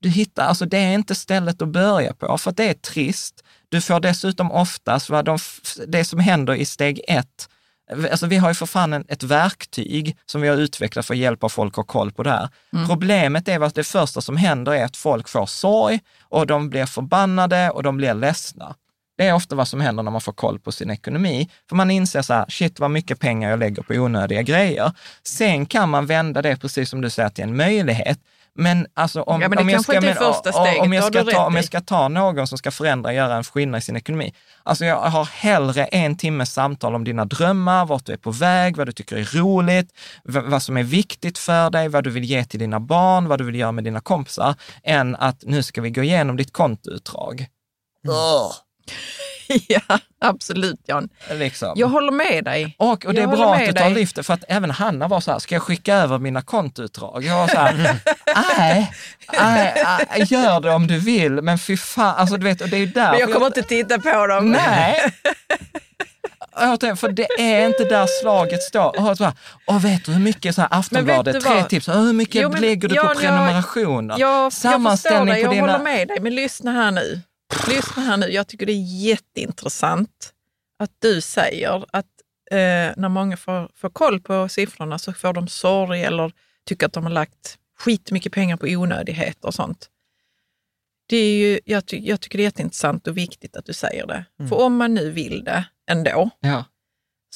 Du 0.01 0.09
hittar, 0.09 0.45
alltså 0.47 0.67
det 0.67 0.79
är 0.79 0.95
inte 0.95 1.15
stället 1.15 1.63
att 1.63 1.69
börja 1.69 2.15
på, 2.15 2.39
för 2.39 2.53
det 2.53 2.69
är 2.69 2.75
trist. 2.75 3.45
Du 3.69 3.81
får 3.81 4.01
dessutom 4.01 4.53
oftast, 4.53 5.11
vad 5.11 5.25
de, 5.25 5.39
det 5.87 6.05
som 6.05 6.19
händer 6.19 6.55
i 6.55 6.65
steg 6.65 7.01
ett, 7.09 7.49
Alltså 8.11 8.27
vi 8.27 8.37
har 8.37 8.49
ju 8.49 8.55
för 8.55 8.67
fan 8.67 8.93
en, 8.93 9.05
ett 9.09 9.23
verktyg 9.23 10.17
som 10.27 10.41
vi 10.41 10.49
har 10.49 10.57
utvecklat 10.57 11.07
för 11.07 11.15
att 11.15 11.19
hjälpa 11.19 11.49
folk 11.49 11.73
att 11.73 11.77
ha 11.77 11.85
koll 11.85 12.13
på 12.13 12.23
det 12.23 12.31
här. 12.31 12.49
Problemet 12.87 13.49
är 13.49 13.61
att 13.61 13.75
det 13.75 13.85
första 13.85 14.21
som 14.21 14.37
händer 14.37 14.73
är 14.73 14.85
att 14.85 14.97
folk 14.97 15.29
får 15.29 15.47
sorg 15.47 16.01
och 16.23 16.47
de 16.47 16.71
blir 16.71 16.87
förbannade 16.87 17.71
och 17.71 17.83
de 17.83 17.97
blir 17.97 18.15
ledsna. 18.15 18.75
Det 19.17 19.27
är 19.27 19.35
ofta 19.35 19.55
vad 19.57 19.69
som 19.69 19.81
händer 19.81 20.03
när 20.03 20.11
man 20.11 20.21
får 20.21 20.33
koll 20.33 20.59
på 20.59 20.73
sin 20.73 20.91
ekonomi. 20.91 21.51
För 21.69 21.77
man 21.77 21.91
inser 21.91 22.23
så 22.23 22.35
här, 22.35 22.45
shit 22.49 22.81
vad 22.81 22.91
mycket 22.91 23.21
pengar 23.21 23.51
jag 23.51 23.59
lägger 23.59 23.83
på 23.83 23.95
onödiga 23.95 24.43
grejer. 24.43 24.93
Sen 25.23 25.67
kan 25.67 25.89
man 25.89 26.07
vända 26.07 26.43
det, 26.43 26.57
precis 26.57 26.91
som 26.91 27.01
du 27.01 27.11
säger, 27.11 27.29
till 27.29 27.45
en 27.45 27.57
möjlighet. 27.57 28.19
Men 28.59 28.87
alltså 28.95 29.23
om, 29.23 29.41
Ja, 29.41 29.49
men 29.49 29.59
om 29.59 29.69
jag 29.69 29.83
ska, 29.83 29.93
men, 30.01 30.19
om- 30.19 30.35
steget, 30.35 30.81
om 30.81 30.93
jag 30.93 31.05
ska 31.05 31.25
ta, 31.25 31.47
om 31.47 31.55
jag 31.57 31.64
ska 31.64 31.81
ta 31.81 32.09
någon 32.09 32.47
som 32.47 32.59
ska 32.59 32.71
förändra, 32.71 33.12
göra 33.12 33.37
en 33.37 33.45
skillnad 33.45 33.79
i 33.79 33.83
sin 33.83 33.97
ekonomi. 33.97 34.35
Alltså 34.62 34.85
jag 34.85 34.97
har 35.01 35.25
hellre 35.25 35.85
en 35.85 36.17
timmes 36.17 36.53
samtal 36.53 36.95
om 36.95 37.05
dina 37.05 37.25
drömmar, 37.25 37.87
vart 37.87 38.07
du 38.07 38.12
är 38.12 38.17
på 38.17 38.31
väg, 38.31 38.77
vad 38.77 38.87
du 38.89 38.93
tycker 38.93 39.17
är 39.17 39.39
roligt, 39.39 39.89
vad 40.25 40.62
som 40.62 40.77
är 40.77 40.83
viktigt 40.83 41.39
för 41.39 41.71
dig, 41.71 41.89
vad 41.89 42.05
du 42.05 42.11
vill 42.11 42.25
ge 42.25 42.45
till 42.45 42.61
dina 42.61 42.81
barn, 42.81 43.29
vad 43.29 43.39
du 43.41 43.45
vill 43.45 43.55
göra 43.55 43.73
med 43.73 43.85
dina 43.85 44.01
kompisar, 44.01 44.55
än 44.85 45.17
att 45.17 45.43
nu 45.43 45.62
ska 45.62 45.81
vi 45.81 45.91
gå 45.91 46.03
igenom 46.03 46.37
ditt 46.37 46.53
kontoutdrag. 46.53 47.47
Ugh, 48.09 48.53
ja, 49.68 49.99
absolut 50.20 50.80
Jan. 50.87 51.09
liksom. 51.30 51.72
Jag 51.76 51.87
håller 51.87 52.12
med 52.12 52.45
dig. 52.45 52.74
Och, 52.78 53.07
och 53.07 53.14
det 53.14 53.20
Jag 53.20 53.32
är 53.32 53.37
bra 53.37 53.55
att 53.55 53.66
du 53.66 53.72
tar 53.72 53.84
dig. 53.84 53.95
lyftet, 53.95 54.26
för 54.26 54.34
att 54.34 54.45
även 54.49 54.70
Hanna 54.70 55.09
var 55.09 55.20
så 55.20 55.32
här, 55.32 55.39
ska 55.39 55.55
jag 55.55 55.62
skicka 55.62 55.95
över 55.95 56.18
mina 56.18 56.43
kontoutdrag? 56.43 57.24
Jag 57.24 57.37
var 57.37 57.49
så 57.49 57.57
här, 57.59 57.97
nej, 58.59 58.93
gör 60.26 60.61
det 60.61 60.70
om 60.70 60.87
du 60.87 60.99
vill, 60.99 61.32
men 61.32 61.59
fy 61.59 61.76
fan, 61.76 62.14
alltså 62.16 62.37
du 62.37 62.45
vet, 62.45 62.61
och 62.61 62.68
det 62.68 62.76
är 62.76 62.87
där. 62.87 63.11
Men 63.11 63.20
jag 63.20 63.32
kommer 63.32 63.47
inte 63.47 63.62
titta 63.62 63.99
på 63.99 64.26
dem. 64.26 64.51
Nej. 64.51 65.12
För 66.97 67.09
det 67.12 67.26
är 67.39 67.66
inte 67.66 67.84
där 67.84 68.07
slaget 68.22 68.62
står. 68.62 69.01
Och, 69.11 69.16
så 69.16 69.24
här, 69.24 69.32
och 69.64 69.84
vet 69.84 70.05
du 70.05 70.12
hur 70.12 70.20
mycket 70.20 70.55
så 70.55 70.61
här 70.61 70.68
Aftonbladet, 70.72 71.45
tre 71.45 71.64
tips, 71.64 71.89
hur 71.89 72.12
mycket 72.12 72.43
Jo, 72.43 72.49
men 72.51 72.61
lägger 72.61 72.89
du 72.89 72.95
jag- 72.95 73.05
på 73.05 73.12
jag- 73.12 73.20
prenumerationer? 73.20 74.18
Jag, 74.18 74.45
jag 74.45 74.53
förstår 74.53 74.70
Sammanställning 74.70 75.34
dig, 75.34 75.43
jag 75.43 75.53
dina... 75.53 75.72
håller 75.72 75.84
med 75.84 76.09
dig. 76.09 76.20
Men 76.20 76.34
lyssna 76.34 76.72
här 76.72 76.91
nu. 76.91 77.20
Lyssna 77.69 78.03
här 78.03 78.17
nu. 78.17 78.27
Jag 78.27 78.47
tycker 78.47 78.67
det 78.67 78.73
är 78.73 79.03
jätteintressant 79.05 80.33
att 80.79 80.91
du 80.99 81.21
säger 81.21 81.85
att 81.91 82.07
eh, 82.51 82.57
när 82.97 83.09
många 83.09 83.37
får, 83.37 83.71
får 83.75 83.91
koll 83.91 84.21
på 84.21 84.49
siffrorna 84.49 84.99
så 84.99 85.13
får 85.13 85.33
de 85.33 85.49
sorg 85.49 86.03
eller 86.03 86.33
tycker 86.65 86.87
att 86.87 86.93
de 86.93 87.05
har 87.05 87.11
lagt 87.11 87.59
skitmycket 87.79 88.33
pengar 88.33 88.57
på 88.57 88.67
onödigheter 88.67 89.49
och 89.49 89.55
sånt. 89.55 89.91
Det 91.09 91.17
är 91.17 91.39
ju, 91.39 91.61
jag, 91.65 91.87
ty, 91.87 91.99
jag 91.99 92.21
tycker 92.21 92.39
det 92.39 92.43
är 92.43 92.45
jätteintressant 92.45 93.07
och 93.07 93.17
viktigt 93.17 93.57
att 93.57 93.65
du 93.67 93.73
säger 93.73 94.07
det. 94.07 94.25
För 94.49 94.57
om 94.57 94.77
man 94.77 94.95
nu 94.95 95.11
vill 95.11 95.45
det 95.45 95.65
ändå, 95.91 96.31
Ja. 96.41 96.65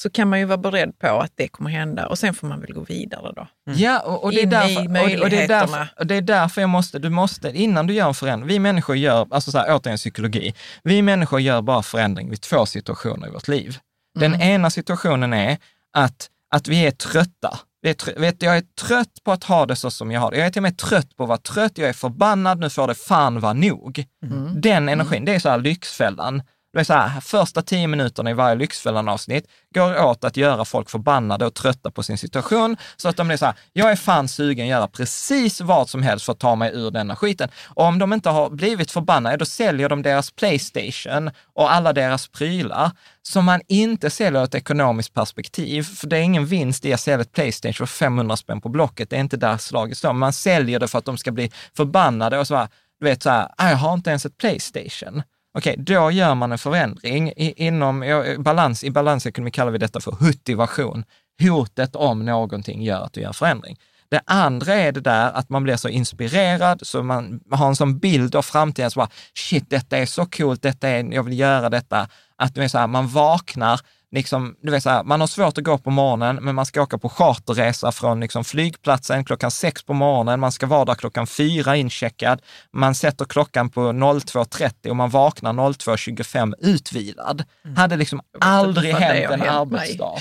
Så 0.01 0.09
kan 0.09 0.29
man 0.29 0.39
ju 0.39 0.45
vara 0.45 0.57
beredd 0.57 0.99
på 0.99 1.07
att 1.07 1.31
det 1.35 1.47
kommer 1.47 1.69
hända 1.69 2.07
och 2.07 2.19
sen 2.19 2.33
får 2.33 2.47
man 2.47 2.61
väl 2.61 2.73
gå 2.73 2.81
vidare 2.81 3.33
då. 3.35 3.47
Ja, 3.73 3.99
och, 3.99 4.23
och, 4.23 4.31
det 4.31 4.41
är 4.41 4.45
därför, 4.45 4.75
och, 4.75 4.85
och, 4.85 4.93
det 4.93 4.99
är 4.99 5.03
möjligheterna. 5.03 5.59
därför, 5.77 5.87
och 5.99 6.07
det 6.07 6.15
är 6.15 6.21
därför 6.21 6.61
jag 6.61 6.69
måste, 6.69 6.99
du 6.99 7.09
måste, 7.09 7.49
innan 7.49 7.87
du 7.87 7.93
gör 7.93 8.07
en 8.07 8.13
förändring, 8.13 8.47
vi 8.47 8.59
människor 8.59 8.95
gör, 8.95 9.27
alltså 9.31 9.51
så 9.51 9.57
här, 9.57 9.75
återigen 9.75 9.97
psykologi, 9.97 10.53
vi 10.83 11.01
människor 11.01 11.39
gör 11.41 11.61
bara 11.61 11.83
förändring 11.83 12.29
vid 12.29 12.41
två 12.41 12.65
situationer 12.65 13.27
i 13.27 13.31
vårt 13.31 13.47
liv. 13.47 13.77
Den 14.19 14.33
Mm. 14.33 14.47
ena 14.49 14.69
situationen 14.69 15.33
är 15.33 15.57
att, 15.97 16.29
att 16.55 16.67
vi 16.67 16.85
är 16.87 16.91
trötta. 16.91 17.59
Vi 17.81 17.89
är 17.89 17.93
trö- 17.93 18.19
vet, 18.19 18.41
jag 18.41 18.57
är 18.57 18.63
trött 18.87 19.23
på 19.23 19.31
att 19.31 19.43
ha 19.43 19.65
det 19.65 19.75
så 19.75 19.91
som 19.91 20.11
jag 20.11 20.21
har 20.21 20.31
det. 20.31 20.37
Jag 20.37 20.45
är 20.47 20.49
till 20.51 20.59
och 20.59 20.63
med 20.63 20.77
trött 20.77 21.15
på 21.17 21.23
att 21.23 21.29
vara 21.29 21.37
trött, 21.37 21.77
jag 21.77 21.89
är 21.89 21.93
förbannad, 21.93 22.59
nu 22.59 22.69
får 22.69 22.87
det 22.87 22.95
fan 22.95 23.39
vara 23.39 23.53
nog. 23.53 24.05
Mm. 24.25 24.61
Den 24.61 24.89
energin, 24.89 25.25
det 25.25 25.35
är 25.35 25.39
så 25.39 25.49
här 25.49 25.57
lyxfällan. 25.59 26.41
Det 26.73 26.79
är 26.79 26.83
så 26.83 26.93
här, 26.93 27.21
första 27.21 27.61
tio 27.61 27.87
minuterna 27.87 28.29
i 28.29 28.33
varje 28.33 28.55
Lyxfällan-avsnitt 28.55 29.45
går 29.75 30.03
åt 30.03 30.23
att 30.23 30.37
göra 30.37 30.65
folk 30.65 30.89
förbannade 30.89 31.45
och 31.45 31.53
trötta 31.53 31.91
på 31.91 32.03
sin 32.03 32.17
situation, 32.17 32.77
så 32.97 33.09
att 33.09 33.17
de 33.17 33.27
blir 33.27 33.37
så 33.37 33.45
här, 33.45 33.55
jag 33.73 33.91
är 33.91 33.95
fan 33.95 34.27
sugen 34.27 34.65
att 34.65 34.69
göra 34.69 34.87
precis 34.87 35.61
vad 35.61 35.89
som 35.89 36.03
helst 36.03 36.25
för 36.25 36.33
att 36.33 36.39
ta 36.39 36.55
mig 36.55 36.71
ur 36.73 36.91
denna 36.91 37.15
skiten. 37.15 37.49
Och 37.67 37.85
om 37.85 37.99
de 37.99 38.13
inte 38.13 38.29
har 38.29 38.49
blivit 38.49 38.91
förbannade, 38.91 39.37
då 39.37 39.45
säljer 39.45 39.89
de 39.89 40.01
deras 40.01 40.31
Playstation 40.31 41.31
och 41.53 41.73
alla 41.73 41.93
deras 41.93 42.27
prylar, 42.27 42.91
som 43.21 43.45
man 43.45 43.61
inte 43.67 44.09
säljer 44.09 44.41
ur 44.41 44.45
ett 44.45 44.55
ekonomiskt 44.55 45.13
perspektiv, 45.13 45.83
för 45.83 46.07
det 46.07 46.17
är 46.17 46.21
ingen 46.21 46.45
vinst 46.45 46.85
i 46.85 46.93
att 46.93 46.99
sälja 46.99 47.21
ett 47.21 47.31
Playstation 47.31 47.73
för 47.73 47.85
500 47.85 48.37
spänn 48.37 48.61
på 48.61 48.69
Blocket, 48.69 49.09
det 49.09 49.15
är 49.15 49.19
inte 49.19 49.37
där 49.37 49.57
slaget 49.57 49.97
står. 49.97 50.13
Man 50.13 50.33
säljer 50.33 50.79
det 50.79 50.87
för 50.87 50.99
att 50.99 51.05
de 51.05 51.17
ska 51.17 51.31
bli 51.31 51.51
förbannade 51.77 52.39
och 52.39 52.47
så 52.47 52.55
här, 52.55 52.67
du 52.99 53.05
vet 53.05 53.23
så 53.23 53.29
här, 53.29 53.49
ah, 53.57 53.69
jag 53.69 53.77
har 53.77 53.93
inte 53.93 54.09
ens 54.09 54.25
ett 54.25 54.37
Playstation. 54.37 55.23
Okej, 55.53 55.75
då 55.77 56.11
gör 56.11 56.35
man 56.35 56.51
en 56.51 56.57
förändring. 56.57 57.29
I, 57.29 57.65
inom 57.67 58.03
balans, 58.39 58.83
I 58.83 58.91
balansekonomi 58.91 59.51
kallar 59.51 59.71
vi 59.71 59.77
detta 59.77 59.99
för 59.99 60.11
huttivation. 60.19 61.03
Hotet 61.41 61.95
om 61.95 62.25
någonting 62.25 62.83
gör 62.83 63.01
att 63.01 63.13
du 63.13 63.21
gör 63.21 63.33
förändring. 63.33 63.77
Det 64.09 64.21
andra 64.25 64.73
är 64.73 64.91
det 64.91 64.99
där 64.99 65.31
att 65.31 65.49
man 65.49 65.63
blir 65.63 65.75
så 65.75 65.89
inspirerad, 65.89 66.79
så 66.83 67.03
man 67.03 67.39
har 67.51 67.67
en 67.67 67.75
sån 67.75 67.99
bild 67.99 68.35
av 68.35 68.41
framtiden, 68.41 68.91
så 68.91 68.99
bara, 68.99 69.09
shit, 69.33 69.69
detta 69.69 69.97
är 69.97 70.05
så 70.05 70.25
coolt, 70.25 70.61
detta 70.61 70.89
är, 70.89 71.13
jag 71.13 71.23
vill 71.23 71.39
göra 71.39 71.69
detta. 71.69 72.07
Att 72.35 72.55
du 72.55 72.63
är 72.63 72.67
så 72.67 72.77
här, 72.77 72.87
man 72.87 73.07
vaknar, 73.07 73.79
liksom, 74.11 74.55
du 74.61 74.71
vet, 74.71 74.83
så 74.83 74.89
här, 74.89 75.03
man 75.03 75.19
har 75.19 75.27
svårt 75.27 75.57
att 75.57 75.63
gå 75.63 75.77
på 75.77 75.89
morgonen, 75.89 76.35
men 76.35 76.55
man 76.55 76.65
ska 76.65 76.81
åka 76.81 76.97
på 76.97 77.09
charterresa 77.09 77.91
från 77.91 78.19
liksom, 78.19 78.43
flygplatsen 78.43 79.25
klockan 79.25 79.51
sex 79.51 79.83
på 79.83 79.93
morgonen, 79.93 80.39
man 80.39 80.51
ska 80.51 80.65
vara 80.65 80.85
där 80.85 80.95
klockan 80.95 81.27
fyra 81.27 81.75
incheckad, 81.75 82.41
man 82.71 82.95
sätter 82.95 83.25
klockan 83.25 83.69
på 83.69 83.81
02.30 83.81 84.89
och 84.89 84.95
man 84.95 85.09
vaknar 85.09 85.53
02.25 85.53 86.53
utvilad. 86.59 87.43
Hade 87.75 87.95
liksom 87.95 88.21
aldrig 88.39 88.93
hänt 88.95 89.31
en 89.31 89.41
arbetsdag. 89.41 90.19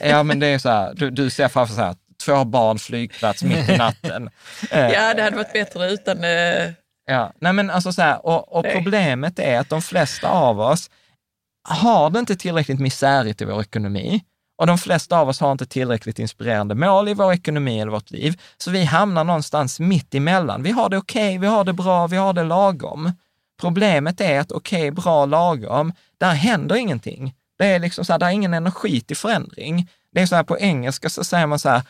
ja, 0.08 0.22
men 0.22 0.40
det 0.40 0.46
är 0.46 0.58
så 0.58 0.68
här, 0.68 0.94
du, 0.94 1.10
du 1.10 1.30
ser 1.30 1.48
framför 1.48 1.74
så 1.74 1.80
här, 1.80 1.94
två 2.24 2.44
barn, 2.44 2.78
flygplats 2.78 3.42
mitt 3.42 3.68
i 3.68 3.76
natten. 3.76 4.30
Ja, 4.70 5.14
det 5.14 5.22
hade 5.22 5.36
varit 5.36 5.52
bättre 5.52 5.90
utan... 5.90 6.24
Eh, 6.24 6.70
Ja, 7.10 7.32
nej 7.40 7.52
men 7.52 7.70
alltså 7.70 7.92
så 7.92 8.02
här, 8.02 8.26
och, 8.26 8.56
och 8.56 8.66
problemet 8.72 9.38
är 9.38 9.58
att 9.58 9.68
de 9.68 9.82
flesta 9.82 10.28
av 10.28 10.60
oss 10.60 10.90
har 11.62 12.10
det 12.10 12.18
inte 12.18 12.36
tillräckligt 12.36 12.80
misärigt 12.80 13.40
i 13.40 13.44
vår 13.44 13.60
ekonomi 13.60 14.22
och 14.58 14.66
de 14.66 14.78
flesta 14.78 15.18
av 15.18 15.28
oss 15.28 15.40
har 15.40 15.52
inte 15.52 15.66
tillräckligt 15.66 16.18
inspirerande 16.18 16.74
mål 16.74 17.08
i 17.08 17.14
vår 17.14 17.32
ekonomi 17.32 17.80
eller 17.80 17.92
vårt 17.92 18.10
liv. 18.10 18.40
Så 18.58 18.70
vi 18.70 18.84
hamnar 18.84 19.24
någonstans 19.24 19.80
mitt 19.80 20.14
emellan. 20.14 20.62
Vi 20.62 20.70
har 20.70 20.88
det 20.88 20.96
okej, 20.96 21.38
vi 21.38 21.46
har 21.46 21.64
det 21.64 21.72
bra, 21.72 22.06
vi 22.06 22.16
har 22.16 22.32
det 22.32 22.44
lagom. 22.44 23.12
Problemet 23.60 24.20
är 24.20 24.40
att 24.40 24.52
okej, 24.52 24.90
bra, 24.90 25.26
lagom, 25.26 25.92
där 26.18 26.32
händer 26.32 26.76
ingenting. 26.76 27.34
Det 27.58 27.66
är 27.66 27.78
liksom 27.78 28.04
så 28.04 28.12
här, 28.12 28.18
där 28.18 28.26
är 28.26 28.30
ingen 28.30 28.54
energi 28.54 29.00
till 29.00 29.16
förändring. 29.16 29.88
Det 30.12 30.20
är 30.20 30.26
så 30.26 30.36
här 30.36 30.42
på 30.42 30.58
engelska 30.58 31.10
så 31.10 31.24
säger 31.24 31.46
man 31.46 31.58
så 31.58 31.68
här, 31.68 31.82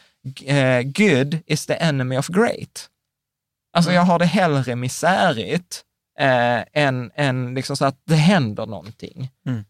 eh, 0.45 0.83
good 0.83 1.39
is 1.47 1.67
the 1.67 1.75
enemy 1.75 2.17
of 2.17 2.27
great. 2.27 2.89
Alltså 3.73 3.93
jag 3.93 4.03
har 4.03 4.19
det 4.19 4.25
hellre 4.25 4.77
misärigt 4.77 5.85
eh, 6.19 6.65
än, 6.73 7.11
än 7.15 7.55
liksom 7.55 7.77
så 7.77 7.85
att 7.85 8.03
det 8.05 8.15
händer 8.15 8.67
någonting. 8.67 9.31
Mm. 9.47 9.65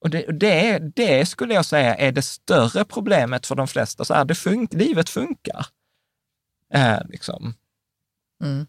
Och 0.00 0.10
det, 0.10 0.26
det, 0.40 0.78
det 0.78 1.26
skulle 1.26 1.54
jag 1.54 1.64
säga 1.64 1.94
är 1.94 2.12
det 2.12 2.22
större 2.22 2.84
problemet 2.84 3.46
för 3.46 3.54
de 3.54 3.68
flesta. 3.68 4.04
Så 4.04 4.14
här, 4.14 4.24
det 4.24 4.34
fun 4.34 4.68
livet 4.70 5.10
funkar. 5.10 5.66
Eh, 6.74 6.98
liksom. 7.08 7.54
mm. 8.44 8.66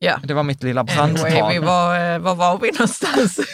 Ja. 0.00 0.20
Det 0.24 0.34
var 0.34 0.42
mitt 0.42 0.62
lilla 0.62 0.84
brandtal. 0.84 1.26
Anyway, 1.26 1.58
var, 1.58 2.14
eh, 2.14 2.18
var 2.18 2.34
var 2.34 2.58
vi 2.58 2.70
någonstans? 2.70 3.40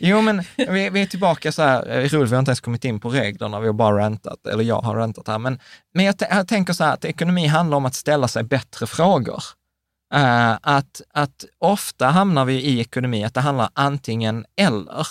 Jo, 0.00 0.20
men 0.20 0.42
vi, 0.56 0.90
vi 0.90 1.02
är 1.02 1.06
tillbaka 1.06 1.52
så 1.52 1.62
här, 1.62 1.88
eh, 1.88 2.08
roligt, 2.08 2.30
vi 2.30 2.34
har 2.34 2.38
inte 2.38 2.50
ens 2.50 2.60
kommit 2.60 2.84
in 2.84 3.00
på 3.00 3.08
reglerna, 3.08 3.60
vi 3.60 3.66
har 3.66 3.74
bara 3.74 3.98
rantat, 3.98 4.46
eller 4.46 4.64
jag 4.64 4.80
har 4.80 4.94
rantat 4.94 5.28
här, 5.28 5.38
men, 5.38 5.60
men 5.94 6.04
jag, 6.04 6.14
jag 6.18 6.48
tänker 6.48 6.72
så 6.72 6.84
här 6.84 6.92
att 6.92 7.04
ekonomi 7.04 7.46
handlar 7.46 7.76
om 7.76 7.86
att 7.86 7.94
ställa 7.94 8.28
sig 8.28 8.42
bättre 8.42 8.86
frågor. 8.86 9.42
Eh, 10.16 10.58
att, 10.62 11.00
att 11.14 11.44
ofta 11.58 12.06
hamnar 12.06 12.44
vi 12.44 12.54
i 12.54 12.80
ekonomi 12.80 13.24
att 13.24 13.34
det 13.34 13.40
handlar 13.40 13.68
antingen 13.72 14.46
eller. 14.56 15.06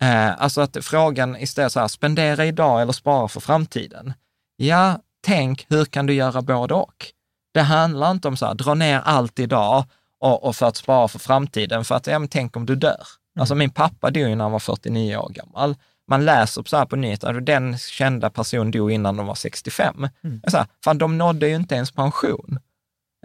Eh, 0.00 0.42
alltså 0.42 0.60
att 0.60 0.76
frågan 0.80 1.36
istället 1.36 1.72
så 1.72 1.80
här, 1.80 1.88
spendera 1.88 2.46
idag 2.46 2.82
eller 2.82 2.92
spara 2.92 3.28
för 3.28 3.40
framtiden. 3.40 4.12
Ja, 4.56 4.98
tänk, 5.22 5.66
hur 5.68 5.84
kan 5.84 6.06
du 6.06 6.14
göra 6.14 6.42
både 6.42 6.74
och? 6.74 7.06
Det 7.54 7.60
handlar 7.60 8.10
inte 8.10 8.28
om 8.28 8.36
så 8.36 8.46
här, 8.46 8.54
dra 8.54 8.74
ner 8.74 9.00
allt 9.04 9.38
idag 9.38 9.84
och, 10.20 10.44
och 10.44 10.56
för 10.56 10.66
att 10.66 10.76
spara 10.76 11.08
för 11.08 11.18
framtiden, 11.18 11.84
för 11.84 11.94
att, 11.94 12.06
ja, 12.06 12.18
men 12.18 12.28
tänk 12.28 12.56
om 12.56 12.66
du 12.66 12.76
dör. 12.76 13.06
Alltså 13.40 13.54
min 13.54 13.70
pappa 13.70 14.10
dog 14.10 14.28
ju 14.28 14.34
när 14.34 14.44
han 14.44 14.52
var 14.52 14.58
49 14.58 15.16
år 15.16 15.28
gammal. 15.28 15.74
Man 16.08 16.24
läser 16.24 16.62
så 16.66 16.76
här 16.76 16.86
på 16.86 16.96
nyheterna, 16.96 17.40
den 17.40 17.78
kända 17.78 18.30
personen 18.30 18.70
dog 18.70 18.92
innan 18.92 19.16
de 19.16 19.26
var 19.26 19.34
65. 19.34 20.08
Mm. 20.24 20.42
Så 20.48 20.56
här, 20.56 20.66
fan, 20.84 20.98
de 20.98 21.18
nådde 21.18 21.48
ju 21.48 21.54
inte 21.54 21.74
ens 21.74 21.92
pension. 21.92 22.58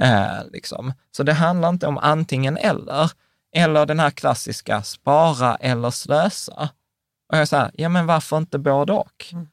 Eh, 0.01 0.45
liksom. 0.51 0.93
Så 1.11 1.23
det 1.23 1.33
handlar 1.33 1.69
inte 1.69 1.87
om 1.87 1.97
antingen 1.97 2.57
eller, 2.57 3.11
eller 3.55 3.85
den 3.85 3.99
här 3.99 4.09
klassiska 4.09 4.83
spara 4.83 5.55
eller 5.55 5.91
slösa. 5.91 6.69
Och 7.31 7.37
jag 7.37 7.47
säger, 7.47 7.71
ja 7.73 7.89
men 7.89 8.05
varför 8.05 8.37
inte 8.37 8.59
både 8.59 8.93
och? 8.93 9.25
Mm. 9.31 9.47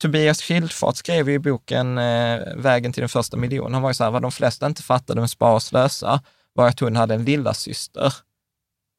Tobias 0.00 0.42
Schildfart 0.42 0.96
skrev 0.96 1.28
ju 1.28 1.34
i 1.34 1.38
boken 1.38 1.98
eh, 1.98 2.54
Vägen 2.56 2.92
till 2.92 3.00
den 3.00 3.08
första 3.08 3.36
miljonen, 3.36 3.74
han 3.74 3.82
var 3.82 3.90
ju 3.90 3.94
så 3.94 4.04
här, 4.04 4.10
vad 4.10 4.22
de 4.22 4.32
flesta 4.32 4.66
inte 4.66 4.82
fattade 4.82 5.20
med 5.20 5.30
spara 5.30 5.54
och 5.54 5.62
slösa 5.62 6.22
var 6.52 6.68
att 6.68 6.80
hon 6.80 6.96
hade 6.96 7.14
en 7.14 7.24
lilla 7.24 7.54
syster. 7.54 8.14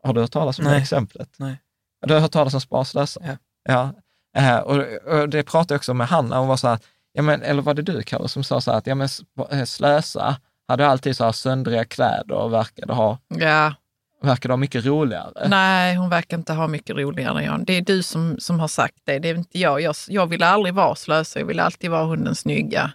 Har 0.03 0.13
du 0.13 0.21
hört 0.21 0.31
talas 0.31 0.59
om 0.59 0.65
det 0.65 0.71
Nej. 0.71 0.81
exemplet? 0.81 1.29
Nej. 1.37 1.61
Du 2.07 2.13
har 2.13 2.21
hört 2.21 2.31
talas 2.31 2.53
om 2.53 2.61
spara 2.61 2.79
och 2.79 2.87
slösa? 2.87 3.21
Ja. 3.23 3.37
ja. 3.63 3.93
Eh, 4.41 4.57
och, 4.57 4.77
och 5.13 5.29
det 5.29 5.43
pratade 5.43 5.73
jag 5.73 5.79
också 5.79 5.93
med 5.93 6.07
Hanna, 6.07 6.39
hon 6.39 6.47
var 6.47 6.57
så 6.57 6.67
här, 6.67 6.79
ja, 7.13 7.21
men, 7.21 7.41
eller 7.41 7.61
var 7.61 7.73
det 7.73 7.81
du 7.81 8.03
Karo 8.03 8.27
som 8.27 8.43
sa 8.43 8.61
så 8.61 8.71
här 8.71 8.77
att 8.77 8.87
ja, 8.87 8.95
men, 8.95 9.09
eh, 9.49 9.63
slösa, 9.63 10.37
hade 10.67 10.87
alltid 10.87 11.17
så 11.17 11.23
här 11.23 11.31
söndriga 11.31 11.85
kläder 11.85 12.35
och 12.35 12.53
verkade 12.53 12.93
ha, 12.93 13.17
ja, 13.27 13.73
verkade 14.21 14.51
ha 14.51 14.57
mycket 14.57 14.85
roligare. 14.85 15.47
nej, 15.47 15.95
hon 15.95 16.09
verkar 16.09 16.37
inte 16.37 16.53
ha 16.53 16.67
mycket 16.67 16.95
roligare 16.95 17.39
än 17.39 17.45
jag. 17.45 17.65
Det 17.65 17.73
är 17.73 17.81
du 17.81 18.03
som, 18.03 18.35
som 18.39 18.59
har 18.59 18.67
sagt 18.67 18.97
det, 19.03 19.19
det 19.19 19.29
är 19.29 19.35
inte 19.35 19.59
jag. 19.59 19.81
jag. 19.81 19.95
Jag 20.07 20.27
vill 20.27 20.43
aldrig 20.43 20.73
vara 20.75 20.95
slösa, 20.95 21.39
jag 21.39 21.45
vill 21.45 21.59
alltid 21.59 21.91
vara 21.91 22.05
hunden 22.05 22.35
snygga, 22.35 22.91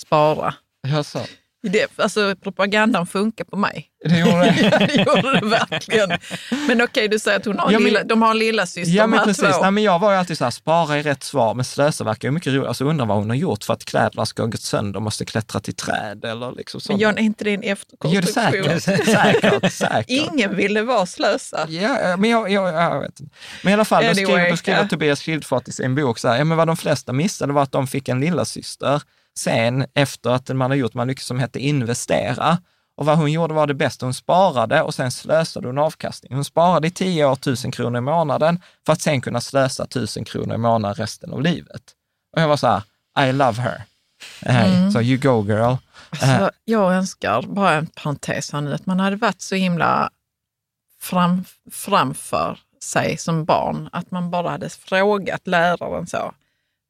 spara. 0.00 0.54
Jag 0.88 1.06
sa, 1.06 1.20
Det, 1.62 1.98
alltså 1.98 2.34
propagandan 2.42 3.06
funkar 3.06 3.44
på 3.44 3.56
mig. 3.56 3.86
det 4.04 4.18
gjorde 4.18 4.32
det. 4.38 4.56
ja, 4.72 4.78
det 4.78 4.94
gjorde 4.94 5.40
det 5.40 5.46
verkligen. 5.46 6.10
Men 6.68 6.82
okej, 6.82 7.08
du 7.08 7.18
säger 7.18 7.38
att 7.38 7.44
hon 7.44 7.58
har 7.58 7.72
Ja, 7.72 7.78
men- 7.78 7.84
lilla, 7.88 8.04
de 8.04 8.22
har 8.22 8.30
en 8.30 8.38
lilla 8.38 8.66
syster 8.66 8.94
Ja, 8.96 9.06
men 9.06 9.10
de 9.10 9.18
här 9.18 9.24
precis. 9.26 9.56
två. 9.56 9.62
Nej, 9.62 9.70
men 9.70 9.82
jag 9.82 9.98
var 9.98 10.12
ju 10.12 10.18
alltid 10.18 10.38
så 10.38 10.44
här, 10.44 10.50
spara 10.50 10.96
är 10.98 11.02
rätt 11.02 11.22
svar, 11.22 11.54
men 11.54 11.64
slösa 11.64 12.04
verkar 12.04 12.28
ju 12.28 12.32
mycket 12.32 12.52
roligt. 12.52 12.68
Alltså 12.68 12.84
undrar 12.84 13.06
vad 13.06 13.16
hon 13.16 13.30
har 13.30 13.36
gjort 13.36 13.64
för 13.64 13.72
att 13.74 13.84
kläderna 13.84 14.26
ska 14.26 14.42
ha 14.42 14.48
gått 14.48 14.60
sönder 14.60 14.96
och 14.96 15.02
måste 15.02 15.24
klättra 15.24 15.60
till 15.60 15.74
träd 15.74 16.24
eller 16.24 16.52
liksom 16.56 16.78
Men 16.78 16.80
sånt. 16.82 17.00
Jan, 17.00 17.18
är 17.18 17.22
inte 17.22 17.44
det 17.44 17.50
en 17.54 17.60
Jo, 17.62 17.62
det 17.62 17.68
är 17.68 17.72
efterkonstruktion? 17.72 18.80
säkert. 18.80 19.04
säkert, 19.42 19.72
säkert. 19.72 20.06
Ingen 20.32 20.56
ville 20.56 20.82
vara 20.82 21.06
slösa. 21.06 21.66
Ja, 21.68 22.16
men 22.16 22.30
jag, 22.30 22.50
jag, 22.50 22.74
jag 22.74 23.00
vet 23.00 23.20
inte. 23.20 23.34
Men 23.62 23.70
i 23.70 23.74
alla 23.74 23.84
fall, 23.84 24.04
då 24.04 24.10
Anyway, 24.10 24.24
skriver, 24.26 24.50
då 24.50 24.56
skriver 24.56 24.82
ja. 24.82 24.88
Tobias 24.88 25.20
Schildfart 25.22 25.68
i 25.68 25.72
sin 25.72 25.94
bok 25.94 26.18
så 26.18 26.28
här, 26.28 26.38
ja 26.38 26.44
men 26.44 26.56
vad 26.58 26.66
de 26.66 26.76
flesta 26.76 27.12
missade 27.12 27.52
var 27.52 27.62
att 27.62 27.72
de 27.72 27.86
fick 27.86 28.08
en 28.08 28.20
lilla 28.20 28.44
syster 28.44 29.02
sen 29.38 29.86
efter 29.94 30.30
att 30.30 30.48
man 30.48 30.70
har 30.70 30.76
gjort 30.76 30.94
man 30.94 31.06
mycket 31.06 31.24
som 31.24 31.38
hette 31.38 31.58
investera. 31.58 32.58
Och 32.96 33.06
vad 33.06 33.18
hon 33.18 33.32
gjorde 33.32 33.54
var 33.54 33.66
det 33.66 33.74
bästa, 33.74 34.06
hon 34.06 34.14
sparade 34.14 34.82
och 34.82 34.94
sen 34.94 35.10
slösade 35.10 35.66
hon 35.66 35.78
avkastning. 35.78 36.34
Hon 36.34 36.44
sparade 36.44 36.88
i 36.88 36.90
tio 36.90 37.26
år 37.26 37.36
tusen 37.36 37.70
kronor 37.70 37.98
i 37.98 38.00
månaden 38.00 38.62
för 38.86 38.92
att 38.92 39.00
sen 39.00 39.20
kunna 39.20 39.40
slösa 39.40 39.86
tusen 39.86 40.24
kronor 40.24 40.54
i 40.54 40.58
månaden 40.58 40.94
resten 40.94 41.32
av 41.32 41.42
livet. 41.42 41.82
Och 42.36 42.42
jag 42.42 42.48
var 42.48 42.56
så 42.56 42.66
här, 42.66 43.28
I 43.28 43.32
love 43.32 43.62
her. 43.62 43.82
Hey, 44.40 44.90
So 44.90 45.00
you 45.00 45.18
go 45.18 45.46
girl. 45.46 45.76
Alltså, 46.10 46.50
jag 46.64 46.94
önskar, 46.94 47.42
bara 47.42 47.72
en 47.72 47.86
parentes 47.86 48.52
här 48.52 48.60
nu, 48.60 48.74
att 48.74 48.86
man 48.86 49.00
hade 49.00 49.16
varit 49.16 49.40
så 49.40 49.54
himla 49.54 50.10
fram, 51.00 51.44
framför 51.70 52.58
sig 52.82 53.16
som 53.16 53.44
barn, 53.44 53.88
att 53.92 54.10
man 54.10 54.30
bara 54.30 54.50
hade 54.50 54.70
frågat 54.70 55.46
läraren 55.46 56.06
så. 56.06 56.34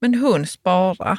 Men 0.00 0.14
hon 0.14 0.46
sparar. 0.46 1.18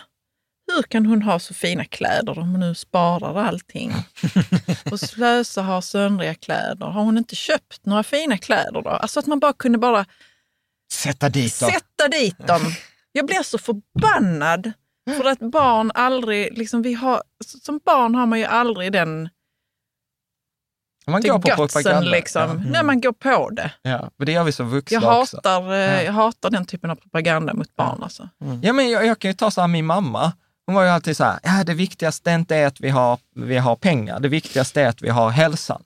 Hur 0.71 0.83
kan 0.83 1.05
hon 1.05 1.21
ha 1.21 1.39
så 1.39 1.53
fina 1.53 1.85
kläder 1.85 2.39
om 2.39 2.49
hon 2.51 2.59
nu 2.59 2.75
sparar 2.75 3.43
allting? 3.43 3.93
Och 4.91 4.99
slösa 4.99 5.61
har 5.61 5.81
söndriga 5.81 6.35
kläder. 6.35 6.85
Har 6.85 7.03
hon 7.03 7.17
inte 7.17 7.35
köpt 7.35 7.85
några 7.85 8.03
fina 8.03 8.37
kläder 8.37 8.81
då? 8.81 8.89
Alltså 8.89 9.19
att 9.19 9.25
man 9.27 9.39
bara 9.39 9.53
kunde 9.53 9.77
bara 9.77 10.05
Sätta 10.93 11.29
dit 11.29 11.59
dem. 11.59 11.71
sätta 11.71 12.07
dit 12.07 12.47
dem. 12.47 12.61
Jag 13.11 13.25
blir 13.25 13.43
så 13.43 13.57
förbannad 13.57 14.71
för 15.17 15.25
att 15.25 15.39
barn 15.39 15.91
aldrig, 15.93 16.57
liksom 16.57 16.81
vi 16.81 16.93
har, 16.93 17.23
som 17.63 17.79
barn 17.85 18.15
har 18.15 18.25
man 18.25 18.39
ju 18.39 18.45
aldrig 18.45 18.91
den 18.91 19.29
Man 21.07 21.21
till 21.21 21.31
går 21.31 21.39
på 21.39 21.61
gutsen 21.61 22.05
liksom, 22.05 22.63
när 22.71 22.83
man 22.83 23.01
går 23.01 23.11
på 23.11 23.49
det. 23.49 23.71
Ja, 23.81 23.89
ja, 23.91 24.09
men 24.17 24.25
det 24.25 24.31
gör 24.31 24.43
vi 24.43 24.51
som 24.51 24.69
vuxna 24.69 24.99
Jag 25.01 25.21
också. 25.21 25.37
hatar, 25.37 25.71
eh, 25.73 25.77
Ja. 25.79 26.01
jag 26.01 26.13
hatar 26.13 26.49
den 26.49 26.65
typen 26.65 26.89
av 26.89 26.95
propaganda 26.95 27.53
mot 27.53 27.75
barn. 27.75 28.03
Alltså. 28.03 28.29
Ja, 28.61 28.73
men 28.73 28.89
jag, 28.89 29.05
jag 29.05 29.19
kan 29.19 29.31
ju 29.31 29.35
ta 29.35 29.51
så 29.51 29.61
här, 29.61 29.67
min 29.67 29.85
mamma, 29.85 30.33
hon 30.65 30.75
var 30.75 30.83
ju 30.83 30.89
alltid 30.89 31.17
så 31.17 31.23
här, 31.23 31.39
ja, 31.43 31.63
det 31.63 31.73
viktigaste 31.73 32.31
är 32.31 32.35
inte 32.35 32.67
att 32.67 32.81
vi 32.81 32.89
har, 32.89 33.19
vi 33.35 33.57
har 33.57 33.75
pengar, 33.75 34.19
det 34.19 34.27
viktigaste 34.27 34.81
är 34.81 34.87
att 34.87 35.01
vi 35.01 35.09
har 35.09 35.29
hälsan. 35.29 35.83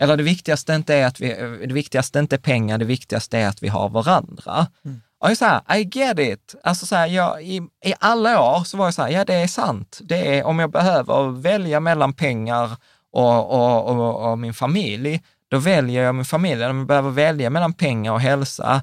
Eller 0.00 0.16
det 0.16 0.22
viktigaste 0.22 0.74
inte 0.74 0.94
är 0.94 1.06
att 1.06 1.20
vi, 1.20 1.28
det 1.66 1.74
viktigaste 1.74 2.18
inte 2.18 2.36
är 2.36 2.40
pengar, 2.40 2.78
det 2.78 2.84
viktigaste 2.84 3.38
är 3.38 3.48
att 3.48 3.62
vi 3.62 3.68
har 3.68 3.88
varandra. 3.88 4.66
Mm. 4.84 5.00
Och 5.20 5.30
jag 5.30 5.36
så 5.36 5.44
här, 5.44 5.76
I 5.76 5.90
get 5.92 6.18
it. 6.18 6.54
Alltså 6.62 6.86
så 6.86 6.96
här, 6.96 7.06
jag, 7.06 7.42
i, 7.42 7.56
I 7.84 7.94
alla 7.98 8.40
år 8.42 8.64
så 8.64 8.76
var 8.76 8.84
jag 8.84 8.94
så 8.94 9.02
här, 9.02 9.10
ja 9.10 9.24
det 9.24 9.34
är 9.34 9.46
sant. 9.46 9.98
Det 10.02 10.38
är 10.38 10.44
om 10.44 10.58
jag 10.58 10.70
behöver 10.70 11.40
välja 11.40 11.80
mellan 11.80 12.12
pengar 12.12 12.76
och, 13.12 13.52
och, 13.52 13.90
och, 13.90 14.30
och 14.30 14.38
min 14.38 14.54
familj, 14.54 15.22
då 15.50 15.58
väljer 15.58 16.02
jag 16.02 16.14
min 16.14 16.24
familj. 16.24 16.64
Om 16.64 16.78
jag 16.78 16.86
behöver 16.86 17.10
välja 17.10 17.50
mellan 17.50 17.72
pengar 17.72 18.12
och 18.12 18.20
hälsa, 18.20 18.82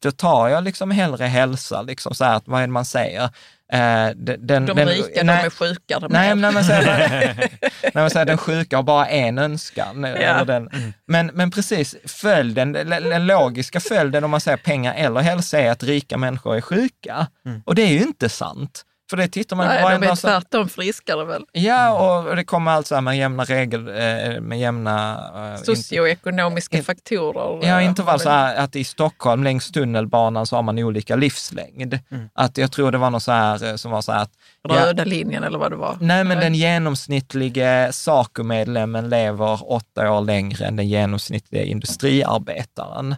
då 0.00 0.10
tar 0.10 0.48
jag 0.48 0.64
liksom 0.64 0.90
hellre 0.90 1.24
hälsa. 1.24 1.82
Liksom 1.82 2.14
så 2.14 2.24
här, 2.24 2.40
vad 2.44 2.62
är 2.62 2.66
det 2.66 2.72
man 2.72 2.84
säger? 2.84 3.30
Eh, 3.72 3.78
den, 4.16 4.46
den, 4.46 4.66
De 4.66 4.74
den- 4.74 4.88
rika, 4.88 5.22
nej, 5.24 5.36
de 5.42 5.46
är 5.46 5.50
sjukare. 5.50 6.06
Nej, 6.10 6.28
men 6.28 6.40
när 6.40 6.52
man 6.52 6.64
säger, 6.64 7.50
när 7.94 8.02
man 8.02 8.10
säger 8.10 8.26
den 8.26 8.38
sjuka 8.38 8.76
har 8.76 8.82
bara 8.82 9.06
en 9.08 9.38
önskan. 9.38 10.04
Eller 10.04 10.44
den, 10.44 10.70
men, 11.06 11.30
men 11.34 11.50
precis, 11.50 11.96
följden, 12.06 12.72
den, 12.72 12.88
den 12.90 13.26
logiska 13.26 13.80
följden 13.80 14.24
om 14.24 14.30
man 14.30 14.40
säger 14.40 14.56
pengar 14.58 14.94
eller 14.94 15.20
hälsa 15.20 15.58
är 15.60 15.70
att 15.70 15.82
rika 15.82 16.16
människor 16.18 16.56
är 16.56 16.60
sjuka. 16.60 17.26
Och 17.64 17.74
det 17.74 17.82
är 17.82 17.88
ju 17.92 18.00
inte 18.02 18.28
sant. 18.28 18.84
För 19.10 19.16
det 19.16 19.28
tittar 19.28 19.56
man 19.56 19.66
Nej, 19.66 19.76
på 19.76 19.88
de 19.88 19.94
varenda 19.94 20.10
är 20.10 20.14
så- 20.14 20.28
tvärtom 20.28 20.68
friskare 20.68 21.24
väl? 21.24 21.44
Ja, 21.52 21.90
och 22.28 22.36
det 22.36 22.44
kommer 22.44 22.70
alltså 22.70 22.94
här 22.94 23.02
med 23.02 23.18
jämna 23.18 23.44
regel, 23.44 23.88
eh, 23.88 24.40
med 24.40 24.58
jämna... 24.60 25.18
eh, 25.54 25.62
Socioekonomiska 25.62 26.76
in- 26.76 26.84
faktorer. 26.84 27.66
Ja, 27.68 27.80
eh, 27.80 27.86
inte 27.86 28.02
har 28.02 28.06
bara 28.06 28.18
så 28.18 28.28
här 28.30 28.56
att 28.56 28.76
i 28.76 28.84
Stockholm 28.84 29.44
längs 29.44 29.70
tunnelbanan 29.70 30.46
så 30.46 30.56
har 30.56 30.62
man 30.62 30.78
olika 30.78 31.16
livslängd. 31.16 31.98
Att 32.34 32.58
jag 32.58 32.72
tror 32.72 32.92
det 32.92 32.98
var 32.98 33.10
något 33.10 33.22
så 33.22 33.32
här 33.32 33.76
som 33.76 33.90
var 33.90 34.02
så 34.02 34.12
här 34.12 34.22
att... 34.22 34.30
ja, 34.62 34.86
Röda 34.86 35.04
linjen 35.04 35.44
eller 35.44 35.58
vad 35.58 35.72
det 35.72 35.76
var. 35.76 35.98
Nej, 36.00 36.24
men 36.24 36.38
den 36.38 36.54
genomsnittlige 36.54 37.92
SACO-medlemmen 37.92 39.08
lever 39.08 39.72
åtta 39.72 40.12
år 40.12 40.20
längre 40.20 40.66
än 40.66 40.76
den 40.76 40.88
genomsnittliga 40.88 41.62
industriarbetaren. 41.64 43.12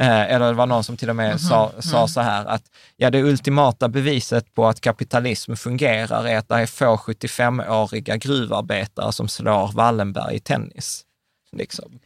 Eh, 0.00 0.32
eller 0.32 0.46
det 0.46 0.52
var 0.52 0.66
någon 0.66 0.84
som 0.84 0.96
till 0.96 1.10
och 1.10 1.16
med 1.16 1.40
sa, 1.40 1.72
sa 1.78 2.08
så 2.08 2.20
här 2.20 2.46
att 2.46 2.62
ja, 2.96 3.10
det 3.10 3.22
ultimata 3.22 3.88
beviset 3.88 4.54
på 4.54 4.66
att 4.66 4.80
kapitalism 4.80 5.54
fungerar 5.54 6.26
är 6.26 6.38
att 6.38 6.48
det 6.48 6.54
är 6.54 6.66
få 6.66 6.96
75-åriga 6.96 8.16
gruvarbetare 8.16 9.12
som 9.12 9.28
slår 9.28 9.72
Wallenberg 9.72 10.36
i 10.36 10.40
tennis. 10.40 11.04
Liksom. 11.52 11.98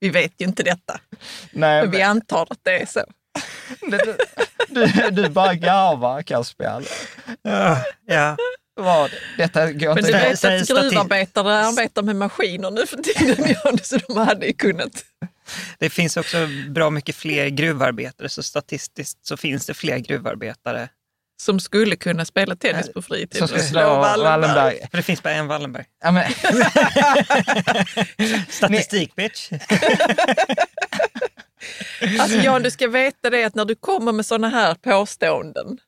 Vi 0.00 0.10
vet 0.10 0.40
ju 0.40 0.44
inte 0.44 0.62
detta, 0.62 1.00
Nej, 1.52 1.82
men 1.82 1.90
vi 1.90 2.02
antar 2.02 2.46
att 2.50 2.60
det 2.62 2.82
är 2.82 2.86
så. 2.86 3.00
Du, 3.80 4.16
du, 4.68 5.10
du 5.10 5.28
bara 5.28 5.54
garvar, 5.54 6.22
Caspian. 6.22 6.84
Ja. 8.06 8.36
Vad? 8.76 9.10
Detta 9.38 9.72
går 9.72 9.94
Men 9.94 9.98
inte 9.98 10.12
du 10.18 10.18
vet 10.18 10.44
att 10.44 10.68
gruvarbetare 10.68 11.54
arbetar 11.54 12.02
med 12.02 12.16
maskiner 12.16 12.70
nu 12.70 12.86
för 12.86 12.96
tiden, 12.96 13.78
så 13.82 13.96
de 13.96 14.16
hade 14.16 14.46
ju 14.46 14.52
kunnat. 14.52 15.04
Det 15.78 15.90
finns 15.90 16.16
också 16.16 16.48
bra 16.68 16.90
mycket 16.90 17.16
fler 17.16 17.48
gruvarbetare, 17.48 18.28
så 18.28 18.42
statistiskt 18.42 19.26
så 19.26 19.36
finns 19.36 19.66
det 19.66 19.74
fler 19.74 19.98
gruvarbetare. 19.98 20.88
Som 21.42 21.60
skulle 21.60 21.96
kunna 21.96 22.24
spela 22.24 22.56
tennis 22.56 22.92
på 22.92 23.02
fritid. 23.02 23.38
Som 23.38 23.48
ska 23.48 23.56
och 23.56 23.62
slå 23.62 23.80
Wallenberg. 23.80 24.78
För 24.90 24.96
det 24.96 25.02
finns 25.02 25.22
bara 25.22 25.34
en 25.34 25.46
Wallenberg. 25.46 25.84
Ja, 26.02 26.10
men, 26.10 26.32
Statistik, 28.48 29.16
bitch. 29.16 29.50
Alltså 32.20 32.38
Jan, 32.38 32.62
du 32.62 32.70
ska 32.70 32.88
veta 32.88 33.30
det 33.30 33.44
att 33.44 33.54
när 33.54 33.64
du 33.64 33.74
kommer 33.74 34.12
med 34.12 34.26
sådana 34.26 34.48
här 34.48 34.74
påståenden 34.74 35.78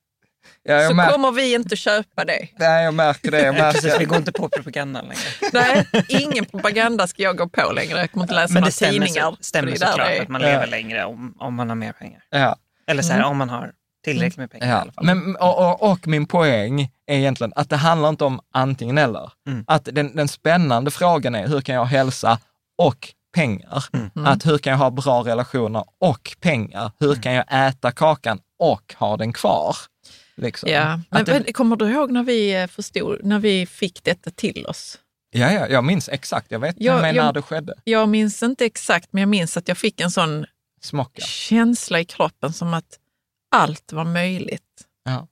ja, 0.63 0.75
jag, 0.75 0.91
så 1.07 1.13
kommer 1.13 1.33
vi 1.33 1.55
inte 1.55 1.77
köpa 1.77 2.25
det. 2.25 2.49
nej, 2.59 2.85
jag 2.85 2.95
märker 2.95 3.31
det. 3.31 3.41
Jag 3.43 3.57
Precis, 3.57 3.85
vi 3.85 3.89
märker. 3.89 4.07
går 4.07 4.17
inte 4.19 4.33
på 4.33 4.49
propagandan 4.49 5.05
längre. 5.05 5.21
Nej, 5.53 5.87
ingen 6.09 6.45
propaganda 6.45 7.07
ska 7.07 7.23
jag 7.23 7.37
gå 7.37 7.49
på 7.49 7.73
längre. 7.73 7.99
Jag 7.99 8.11
kommer 8.13 8.25
inte 8.25 8.35
läsa 8.35 8.53
Men 8.55 8.61
några 8.61 8.67
det 8.69 8.73
stämmer, 8.73 8.93
tidningar. 8.93 9.31
så, 9.31 9.37
stämmer 9.41 9.71
det 9.73 9.79
såklart 9.79 10.21
att 10.21 10.29
man 10.29 10.41
Ja. 10.41 10.49
lever 10.49 10.67
längre 10.67 11.05
om, 11.05 11.35
om 11.39 11.55
man 11.55 11.69
har 11.69 11.77
mer 11.77 11.93
pengar. 11.93 12.23
Ja. 12.31 12.57
Eller 12.87 13.03
så 13.03 13.13
här, 13.13 13.23
om 13.25 13.37
man 13.37 13.49
har 13.51 13.73
tillräckligt 14.05 14.37
med 14.37 14.51
pengar 14.51 14.67
i 14.67 14.71
Ja, 14.71 14.77
alla 14.77 14.93
fall. 14.93 15.05
men, 15.05 15.37
och, 15.37 15.59
och, 15.83 15.91
och 15.93 16.09
min 16.09 16.27
poäng 16.27 16.81
är 17.07 17.17
egentligen 17.17 17.53
att 17.57 17.71
det 17.71 17.77
handlar 17.77 18.09
inte 18.09 18.25
om 18.25 18.41
antingen 18.55 18.99
eller. 18.99 19.33
Mm. 19.49 19.65
Att 19.67 19.85
den, 19.93 20.17
den 20.17 20.29
spännande 20.29 20.91
frågan 20.91 21.35
är 21.35 21.49
hur 21.49 21.61
kan 21.61 21.75
jag 21.75 21.85
hälsa 21.85 22.39
och 22.79 23.09
pengar? 23.41 23.85
Mm. 23.93 24.27
Att 24.27 24.47
hur 24.47 24.59
kan 24.59 24.71
jag 24.71 24.79
ha 24.79 24.91
bra 24.91 25.23
relationer 25.23 25.85
och 26.01 26.37
pengar? 26.41 26.91
Hur 27.01 27.09
Mm. 27.11 27.23
kan 27.23 27.33
jag 27.33 27.45
äta 27.69 27.93
kakan 27.93 28.39
och 28.59 28.95
ha 28.99 29.17
den 29.17 29.33
kvar? 29.33 29.77
Liksom. 30.37 30.69
Ja, 30.71 31.01
men, 31.11 31.25
det, 31.25 31.33
men 31.33 31.53
kommer 31.53 31.77
du 31.77 31.91
ihåg 31.91 32.11
när 32.11 32.23
vi 32.23 32.55
eh, 32.63 32.67
förstod, 32.67 33.25
när 33.25 33.39
vi 33.39 33.67
fick 33.67 34.05
detta 34.05 34.31
till 34.31 34.67
oss? 34.67 34.99
ja, 35.31 35.53
ja, 35.53 35.67
jag 35.69 35.85
minns 35.85 36.09
exakt. 36.09 36.51
Jag 36.51 36.59
vet 36.59 36.77
jag- 36.79 37.15
när 37.15 37.33
det 37.33 37.43
skedde. 37.43 37.75
Jag 37.85 38.09
minns 38.09 38.43
inte 38.43 38.65
exakt, 38.67 39.09
men 39.13 39.21
jag 39.21 39.29
minns 39.29 39.57
att 39.57 39.69
jag 39.69 39.79
fick 39.79 40.01
en 40.01 40.11
sån 40.11 40.47
Smocka. 40.83 41.21
känsla 41.23 42.01
i 42.01 42.05
kroppen 42.05 42.53
som 42.53 42.75
att 42.75 42.99
allt 43.57 43.93
var 43.93 44.05
möjligt. 44.05 44.63
Ja. 45.05 45.27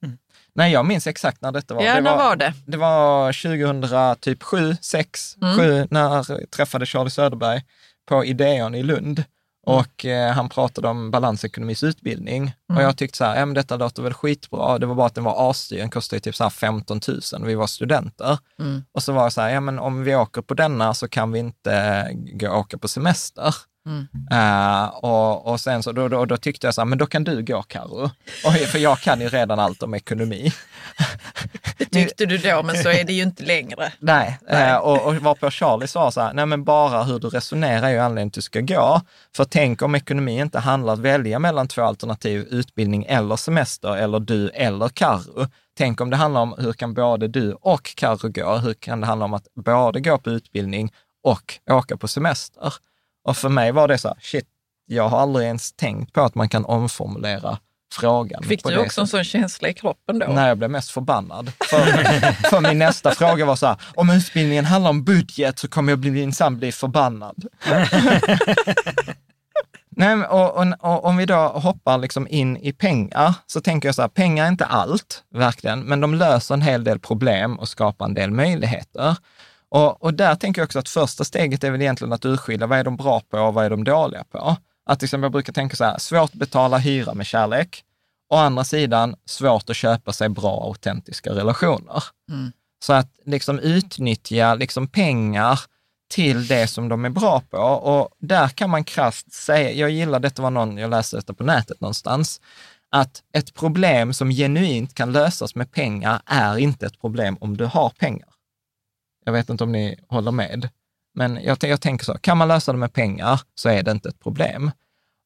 Nej, 0.56 0.72
jag 0.72 0.86
minns 0.86 1.06
exakt 1.06 1.40
när 1.42 1.52
detta 1.52 1.74
var. 1.74 1.82
Ja, 1.82 1.94
det 1.94 2.00
när 2.00 2.16
var 2.16 2.36
det? 2.36 2.52
Det 2.66 2.76
var 2.76 3.32
2000, 3.32 4.16
typ 4.20 4.42
7, 4.42 4.76
6, 4.80 5.36
Mm. 5.42 5.56
7 5.58 5.86
när 5.90 6.00
jag 6.14 6.50
träffade 6.50 6.86
Charlie 6.86 7.10
Söderberg 7.10 7.62
på 8.06 8.24
Ideon 8.24 8.74
i 8.74 8.82
Lund. 8.82 9.24
Och 9.66 10.04
eh, 10.04 10.32
han 10.32 10.48
pratade 10.48 10.88
om 10.88 11.10
balansekonomis 11.10 11.82
utbildning. 11.82 12.54
Och 12.74 12.82
jag 12.82 12.96
tyckte 12.96 13.18
så 13.18 13.24
här, 13.24 13.38
ja 13.38 13.46
men 13.46 13.54
detta 13.54 13.76
låter 13.76 14.02
väl 14.02 14.14
skitbra. 14.14 14.78
Det 14.78 14.86
var 14.86 14.94
bara 14.94 15.06
att 15.06 15.14
den 15.14 15.24
var 15.24 15.50
asdyr, 15.50 15.78
den 15.78 15.90
kostade 15.90 16.20
typ 16.20 16.36
så 16.36 16.42
här 16.42 16.50
15 16.50 17.00
000 17.08 17.20
och 17.42 17.48
vi 17.48 17.54
var 17.54 17.66
studenter. 17.66 18.38
Mm. 18.58 18.84
Och 18.92 19.02
så 19.02 19.12
var 19.12 19.22
jag 19.22 19.32
så 19.32 19.40
här, 19.40 19.50
ja 19.50 19.60
men 19.60 19.78
om 19.78 20.04
vi 20.04 20.16
åker 20.16 20.42
på 20.42 20.54
denna 20.54 20.94
så 20.94 21.08
kan 21.08 21.32
vi 21.32 21.38
inte 21.38 22.08
gå 22.12 22.50
och 22.50 22.58
åka 22.58 22.78
på 22.78 22.88
semester. 22.88 23.54
Mm. 23.86 24.06
Eh, 24.30 24.86
och, 24.86 25.46
och 25.46 25.60
sen 25.60 25.82
så 25.82 25.92
då, 25.92 26.08
då, 26.08 26.24
då 26.24 26.36
tyckte 26.36 26.66
jag 26.66 26.74
så 26.74 26.80
här, 26.80 26.86
men 26.86 26.98
då 26.98 27.06
kan 27.06 27.24
du 27.24 27.42
gå 27.42 27.62
Karo. 27.62 28.10
För 28.66 28.78
jag 28.78 28.98
kan 28.98 29.20
ju 29.20 29.28
redan 29.28 29.58
allt 29.58 29.82
om 29.82 29.94
ekonomi. 29.94 30.52
Det 31.78 31.84
tyckte 31.84 32.26
du 32.26 32.38
då, 32.38 32.62
men 32.62 32.82
så 32.82 32.88
är 32.88 33.04
det 33.04 33.12
ju 33.12 33.22
inte 33.22 33.42
längre. 33.42 33.92
Nej, 33.98 34.38
Eh, 34.48 34.76
och, 34.76 35.06
och 35.06 35.14
varpå 35.14 35.50
Charlie 35.50 35.86
sa 35.86 36.10
så 36.10 36.20
här, 36.20 36.32
nej 36.32 36.46
men 36.46 36.64
bara 36.64 37.02
hur 37.02 37.18
du 37.18 37.28
resonerar 37.28 37.82
är 37.82 37.90
ju 37.90 37.98
anledningen 37.98 38.30
till 38.30 38.40
att 38.40 38.42
du 38.42 38.42
ska 38.42 38.60
gå. 38.60 39.00
För 39.36 39.44
tänk 39.44 39.82
om 39.82 39.94
ekonomi 39.94 40.40
inte 40.40 40.58
handlar 40.58 40.92
att 40.92 40.98
välja 40.98 41.38
mellan 41.38 41.68
två 41.68 41.82
alternativ, 41.82 42.46
utbildning 42.50 43.04
eller 43.08 43.36
semester, 43.36 43.96
eller 43.96 44.20
du 44.20 44.48
eller 44.48 44.88
Karo. 44.88 45.46
Tänk 45.76 46.00
om 46.00 46.10
det 46.10 46.16
handlar 46.16 46.40
om 46.40 46.54
hur 46.58 46.72
kan 46.72 46.94
både 46.94 47.28
du 47.28 47.52
och 47.52 47.94
Karo 47.96 48.28
gå? 48.28 48.56
Hur 48.56 48.74
kan 48.74 49.00
det 49.00 49.06
handla 49.06 49.24
om 49.24 49.34
att 49.34 49.46
både 49.54 50.00
gå 50.00 50.18
på 50.18 50.30
utbildning 50.30 50.92
och 51.24 51.58
åka 51.70 51.96
på 51.96 52.08
semester? 52.08 52.74
Och 53.24 53.36
för 53.36 53.48
mig 53.48 53.72
var 53.72 53.88
det 53.88 53.98
så 53.98 54.08
här, 54.08 54.16
shit, 54.20 54.46
jag 54.86 55.08
har 55.08 55.20
aldrig 55.20 55.46
ens 55.46 55.72
tänkt 55.72 56.12
på 56.12 56.20
att 56.20 56.34
man 56.34 56.48
kan 56.48 56.64
omformulera 56.64 57.58
frågan. 57.92 58.42
Fick 58.42 58.64
du 58.64 58.78
också 58.78 59.00
en 59.00 59.06
sättet. 59.06 59.26
sån 59.26 59.40
känsla 59.40 59.68
i 59.68 59.74
kroppen 59.74 60.18
då? 60.18 60.26
Nej, 60.26 60.48
jag 60.48 60.58
blev 60.58 60.70
mest 60.70 60.90
förbannad. 60.90 61.52
För, 61.70 61.78
för 62.50 62.60
min 62.60 62.78
nästa 62.78 63.10
fråga 63.10 63.44
var 63.44 63.56
så 63.56 63.66
här, 63.66 63.76
om 63.94 64.10
utbildningen 64.10 64.64
handlar 64.64 64.90
om 64.90 65.04
budget 65.04 65.58
så 65.58 65.68
kommer 65.68 65.92
jag 65.92 65.98
bli, 65.98 66.10
minsann 66.10 66.58
bli 66.58 66.72
förbannad. 66.72 67.44
Nej, 69.96 70.14
och, 70.14 70.56
och, 70.56 70.66
och 70.80 71.04
om 71.04 71.16
vi 71.16 71.26
då 71.26 71.34
hoppar 71.36 71.98
liksom 71.98 72.28
in 72.30 72.56
i 72.56 72.72
pengar, 72.72 73.34
så 73.46 73.60
tänker 73.60 73.88
jag 73.88 73.94
så 73.94 74.02
här, 74.02 74.08
pengar 74.08 74.44
är 74.44 74.48
inte 74.48 74.64
allt, 74.64 75.22
verkligen, 75.34 75.80
men 75.80 76.00
de 76.00 76.14
löser 76.14 76.54
en 76.54 76.62
hel 76.62 76.84
del 76.84 76.98
problem 76.98 77.58
och 77.58 77.68
skapar 77.68 78.04
en 78.04 78.14
del 78.14 78.30
möjligheter. 78.30 79.16
Och, 79.74 80.02
och 80.02 80.14
där 80.14 80.34
tänker 80.34 80.60
jag 80.60 80.66
också 80.66 80.78
att 80.78 80.88
första 80.88 81.24
steget 81.24 81.64
är 81.64 81.70
väl 81.70 81.82
egentligen 81.82 82.12
att 82.12 82.24
urskilja 82.24 82.66
vad 82.66 82.78
är 82.78 82.84
de 82.84 82.96
bra 82.96 83.20
på 83.20 83.38
och 83.38 83.54
vad 83.54 83.64
är 83.64 83.70
de 83.70 83.84
dåliga 83.84 84.24
på. 84.24 84.56
Att 84.86 85.02
liksom 85.02 85.22
jag 85.22 85.32
brukar 85.32 85.52
tänka 85.52 85.76
så 85.76 85.84
här, 85.84 85.98
svårt 85.98 86.30
att 86.30 86.38
betala 86.38 86.78
hyra 86.78 87.14
med 87.14 87.26
kärlek. 87.26 87.84
Å 88.30 88.36
andra 88.36 88.64
sidan, 88.64 89.16
svårt 89.26 89.70
att 89.70 89.76
köpa 89.76 90.12
sig 90.12 90.28
bra, 90.28 90.64
autentiska 90.64 91.30
relationer. 91.30 92.04
Så 92.84 92.92
att 92.92 93.08
liksom 93.24 93.58
utnyttja 93.58 94.54
liksom 94.54 94.88
pengar 94.88 95.60
till 96.10 96.46
det 96.46 96.66
som 96.66 96.88
de 96.88 97.04
är 97.04 97.10
bra 97.10 97.42
på. 97.50 97.58
Och 97.58 98.08
där 98.18 98.48
kan 98.48 98.70
man 98.70 98.84
krasst 98.84 99.32
säga, 99.32 99.72
jag 99.72 99.90
gillar, 99.90 100.20
detta 100.20 100.42
var 100.42 100.50
någon, 100.50 100.78
jag 100.78 100.90
läste 100.90 101.16
detta 101.16 101.34
på 101.34 101.44
nätet 101.44 101.80
någonstans, 101.80 102.40
att 102.90 103.22
ett 103.32 103.54
problem 103.54 104.14
som 104.14 104.30
genuint 104.30 104.94
kan 104.94 105.12
lösas 105.12 105.54
med 105.54 105.72
pengar 105.72 106.20
är 106.26 106.58
inte 106.58 106.86
ett 106.86 107.00
problem 107.00 107.36
om 107.40 107.56
du 107.56 107.64
har 107.64 107.90
pengar. 107.90 108.28
Jag 109.24 109.32
vet 109.32 109.48
inte 109.50 109.64
om 109.64 109.72
ni 109.72 109.98
håller 110.08 110.30
med, 110.30 110.68
men 111.14 111.38
jag, 111.44 111.58
jag 111.64 111.80
tänker 111.80 112.04
så, 112.04 112.18
kan 112.18 112.38
man 112.38 112.48
lösa 112.48 112.72
det 112.72 112.78
med 112.78 112.92
pengar 112.92 113.40
så 113.54 113.68
är 113.68 113.82
det 113.82 113.90
inte 113.90 114.08
ett 114.08 114.20
problem. 114.20 114.70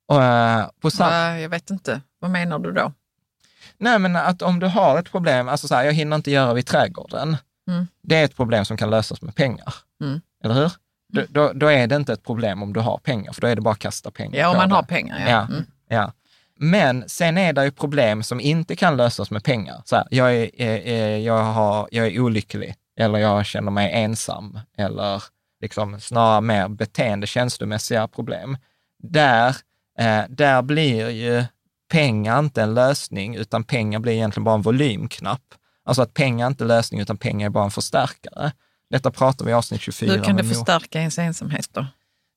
Och, 0.09 0.23
eh, 0.23 0.67
på 0.81 0.91
sam- 0.91 1.11
Nej, 1.11 1.43
jag 1.43 1.49
vet 1.49 1.71
inte. 1.71 2.01
Vad 2.21 2.31
menar 2.31 2.59
du 2.59 2.73
då? 2.73 2.93
Nej, 3.79 3.99
men 3.99 4.17
att 4.17 4.43
om 4.43 4.59
du 4.61 4.67
har 4.67 4.99
ett 4.99 5.11
problem, 5.11 5.49
alltså 5.49 5.69
så 5.69 5.75
här, 5.75 5.85
jag 5.85 5.93
hinner 5.93 6.17
inte 6.17 6.31
göra 6.31 6.55
vid 6.55 6.67
trädgården. 6.67 7.37
Mm. 7.69 7.87
Det 8.03 8.17
är 8.17 8.25
ett 8.25 8.37
problem 8.37 8.65
som 8.65 8.77
kan 8.77 8.91
lösas 8.91 9.23
med 9.23 9.35
pengar. 9.35 9.75
Mm. 10.01 10.21
Eller 10.45 10.55
hur? 10.55 10.73
Då, 11.13 11.23
då, 11.29 11.53
då 11.53 11.67
är 11.67 11.87
det 11.87 11.97
inte 11.97 12.13
ett 12.13 12.25
problem 12.25 12.63
om 12.63 12.73
du 12.73 12.81
har 12.81 12.99
pengar, 12.99 13.33
för 13.33 13.41
då 13.41 13.47
är 13.47 13.57
det 13.57 13.63
bara 13.63 13.73
att 13.73 13.79
kasta 13.79 14.11
pengar 14.11 14.39
Ja, 14.41 14.49
om 14.51 14.57
man 14.57 14.69
det. 14.69 14.75
har 14.75 14.83
pengar. 14.83 15.19
Ja. 15.21 15.29
Ja, 15.31 15.41
Mm. 15.51 15.65
ja. 15.89 16.13
Men 16.61 17.05
sen 17.07 17.39
är 17.39 17.53
det 17.53 17.65
ju 17.65 17.71
problem 17.71 18.23
som 18.23 18.41
inte 18.41 18.77
kan 18.77 18.97
lösas 18.97 19.31
med 19.31 19.45
pengar. 19.45 19.83
Så 19.85 19.97
här, 19.97 20.07
jag, 20.11 20.35
är, 20.37 20.51
eh, 20.59 20.69
eh, 20.69 21.17
jag, 21.19 21.43
har, 21.45 21.89
jag 21.93 22.07
är 22.07 22.21
olycklig, 22.21 22.75
eller 22.99 23.19
jag 23.19 23.47
känner 23.47 23.71
mig 23.71 23.93
ensam, 23.93 24.61
eller 24.79 25.23
liksom 25.61 26.01
snarare 26.01 26.41
mer 26.41 26.69
beteende, 26.69 27.27
känslomässiga 27.27 28.09
problem. 28.09 28.59
Där, 29.03 29.57
eh, 29.99 30.23
där 30.29 30.63
blir 30.63 31.11
ju 31.11 31.45
pengar 31.93 32.39
inte 32.39 32.63
en 32.63 32.75
lösning, 32.75 33.35
utan 33.37 33.65
pengar 33.65 33.99
blir 33.99 34.13
egentligen 34.13 34.45
bara 34.45 34.55
en 34.55 34.63
volymknapp. 34.63 35.43
Alltså 35.85 36.03
att 36.03 36.15
pengar 36.15 36.47
är 36.47 36.51
inte 36.51 36.65
är 36.65 36.69
lösning, 36.69 37.01
utan 37.01 37.17
pengar 37.17 37.47
är 37.47 37.51
bara 37.51 37.65
en 37.65 37.71
förstärkare. 37.71 38.53
Detta 38.91 39.11
pratar 39.11 39.45
vi 39.45 39.51
i 39.51 39.55
avsnitt 39.55 39.81
24. 39.81 40.13
Hur 40.13 40.25
kan 40.25 40.37
det 40.37 40.45
förstärka 40.45 40.99
ens 40.99 41.19
ensamhet 41.19 41.69
då? 41.73 41.87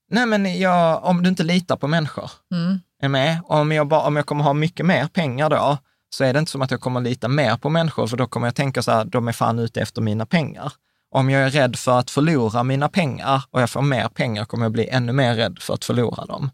Nej, 0.10 0.26
men 0.26 0.60
jag, 0.60 1.04
om 1.04 1.24
du 1.24 1.30
inte 1.30 1.44
litar 1.44 1.76
på 1.76 1.88
människor, 1.88 2.32
Mm. 2.52 2.80
är 3.02 3.08
med? 3.08 3.40
Om 3.46 3.72
jag, 3.72 3.88
bara, 3.88 4.02
om 4.02 4.16
jag 4.16 4.26
kommer 4.26 4.44
ha 4.44 4.54
mycket 4.54 4.86
mer 4.86 5.08
pengar 5.08 5.50
då, 5.50 5.78
så 6.16 6.24
är 6.24 6.34
det 6.34 6.40
inte 6.40 6.52
som 6.52 6.62
att 6.62 6.72
jag 6.72 6.82
kommer 6.82 7.02
lita 7.02 7.28
mer 7.28 7.58
på 7.58 7.70
människor, 7.70 8.08
för 8.08 8.18
då 8.18 8.28
kommer 8.28 8.48
jag 8.48 8.56
tänka 8.56 8.82
så 8.82 8.92
här, 8.92 9.06
de 9.06 9.28
är 9.28 9.32
fan 9.32 9.60
ute 9.60 9.82
efter 9.82 10.02
mina 10.02 10.26
pengar. 10.26 10.74
Om 11.12 11.30
jag 11.30 11.42
är 11.44 11.50
rädd 11.50 11.76
för 11.76 12.00
att 12.00 12.10
förlora 12.12 12.64
mina 12.64 12.90
pengar 12.90 13.44
och 13.52 13.62
jag 13.62 13.70
får 13.70 13.82
mer 13.82 14.08
pengar 14.08 14.46
kommer 14.46 14.66
jag 14.66 14.72
bli 14.72 14.88
ännu 14.90 15.12
mer 15.12 15.36
rädd 15.36 15.60
för 15.60 15.74
att 15.74 15.86
förlora 15.86 16.26
dem. 16.26 16.50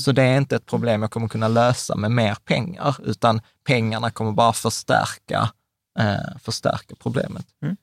Så 0.00 0.12
det 0.12 0.22
är 0.22 0.36
inte 0.36 0.56
ett 0.56 0.66
problem 0.66 1.02
jag 1.02 1.10
kommer 1.10 1.28
kunna 1.28 1.48
lösa 1.48 1.96
med 1.96 2.10
mer 2.10 2.34
pengar, 2.44 2.96
utan 3.04 3.40
pengarna 3.66 4.10
kommer 4.10 4.32
bara 4.32 4.52
förstärka, 4.52 5.50
eh, 5.98 6.38
förstärka 6.40 6.94
problemet. 7.02 7.46
Mm. 7.62 7.76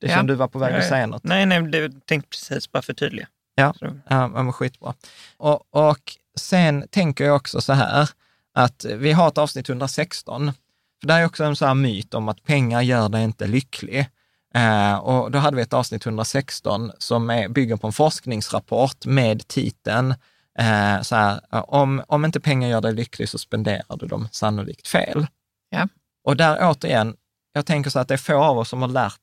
Det 0.00 0.06
Ja. 0.06 0.14
kände 0.14 0.32
du 0.32 0.36
var 0.36 0.48
på 0.48 0.58
väg 0.58 0.74
att 0.74 0.88
säga 0.88 1.06
något. 1.06 1.24
Nej, 1.24 1.46
nej, 1.46 1.62
det 1.62 2.06
tänkte 2.06 2.28
precis 2.30 2.72
bara 2.72 2.82
förtydliga. 2.82 3.26
Ja, 3.54 3.74
Så- 3.78 3.98
ja 4.08 4.28
men 4.28 4.52
skitbra. 4.52 4.94
Och, 5.36 5.74
och 5.74 6.16
sen 6.38 6.84
tänker 6.90 7.24
jag 7.24 7.36
också 7.36 7.60
så 7.60 7.72
här, 7.72 8.08
att 8.54 8.84
vi 8.84 9.12
har 9.12 9.28
ett 9.28 9.38
avsnitt 9.38 9.68
116, 9.68 10.52
för 11.00 11.08
det 11.08 11.14
är 11.14 11.26
också 11.26 11.44
en 11.44 11.56
sån 11.56 11.68
här 11.68 11.74
myt 11.74 12.14
om 12.14 12.28
att 12.28 12.42
pengar 12.42 12.82
gör 12.82 13.08
dig 13.08 13.24
inte 13.24 13.46
lycklig. 13.46 14.08
Eh, 14.54 14.94
och 14.94 15.30
då 15.30 15.38
hade 15.38 15.56
vi 15.56 15.62
ett 15.62 15.72
avsnitt 15.72 16.06
116 16.06 16.92
som 16.98 17.30
är, 17.30 17.48
bygger 17.48 17.76
på 17.76 17.86
en 17.86 17.92
forskningsrapport 17.92 19.06
med 19.06 19.48
titeln 19.48 20.14
eh, 20.58 21.02
så 21.02 21.16
här, 21.16 21.40
om, 21.50 22.02
om 22.08 22.24
inte 22.24 22.40
pengar 22.40 22.68
gör 22.68 22.80
dig 22.80 22.94
lycklig 22.94 23.28
så 23.28 23.38
spenderar 23.38 23.96
du 23.96 24.06
dem 24.06 24.28
sannolikt 24.32 24.88
fel. 24.88 25.26
Ja. 25.70 25.88
Och 26.24 26.36
där 26.36 26.58
återigen, 26.60 27.16
jag 27.52 27.66
tänker 27.66 27.90
så 27.90 27.98
att 27.98 28.08
det 28.08 28.14
är 28.14 28.18
få 28.18 28.36
av 28.36 28.58
oss 28.58 28.68
som 28.68 28.82
har 28.82 28.88
lärt, 28.88 29.20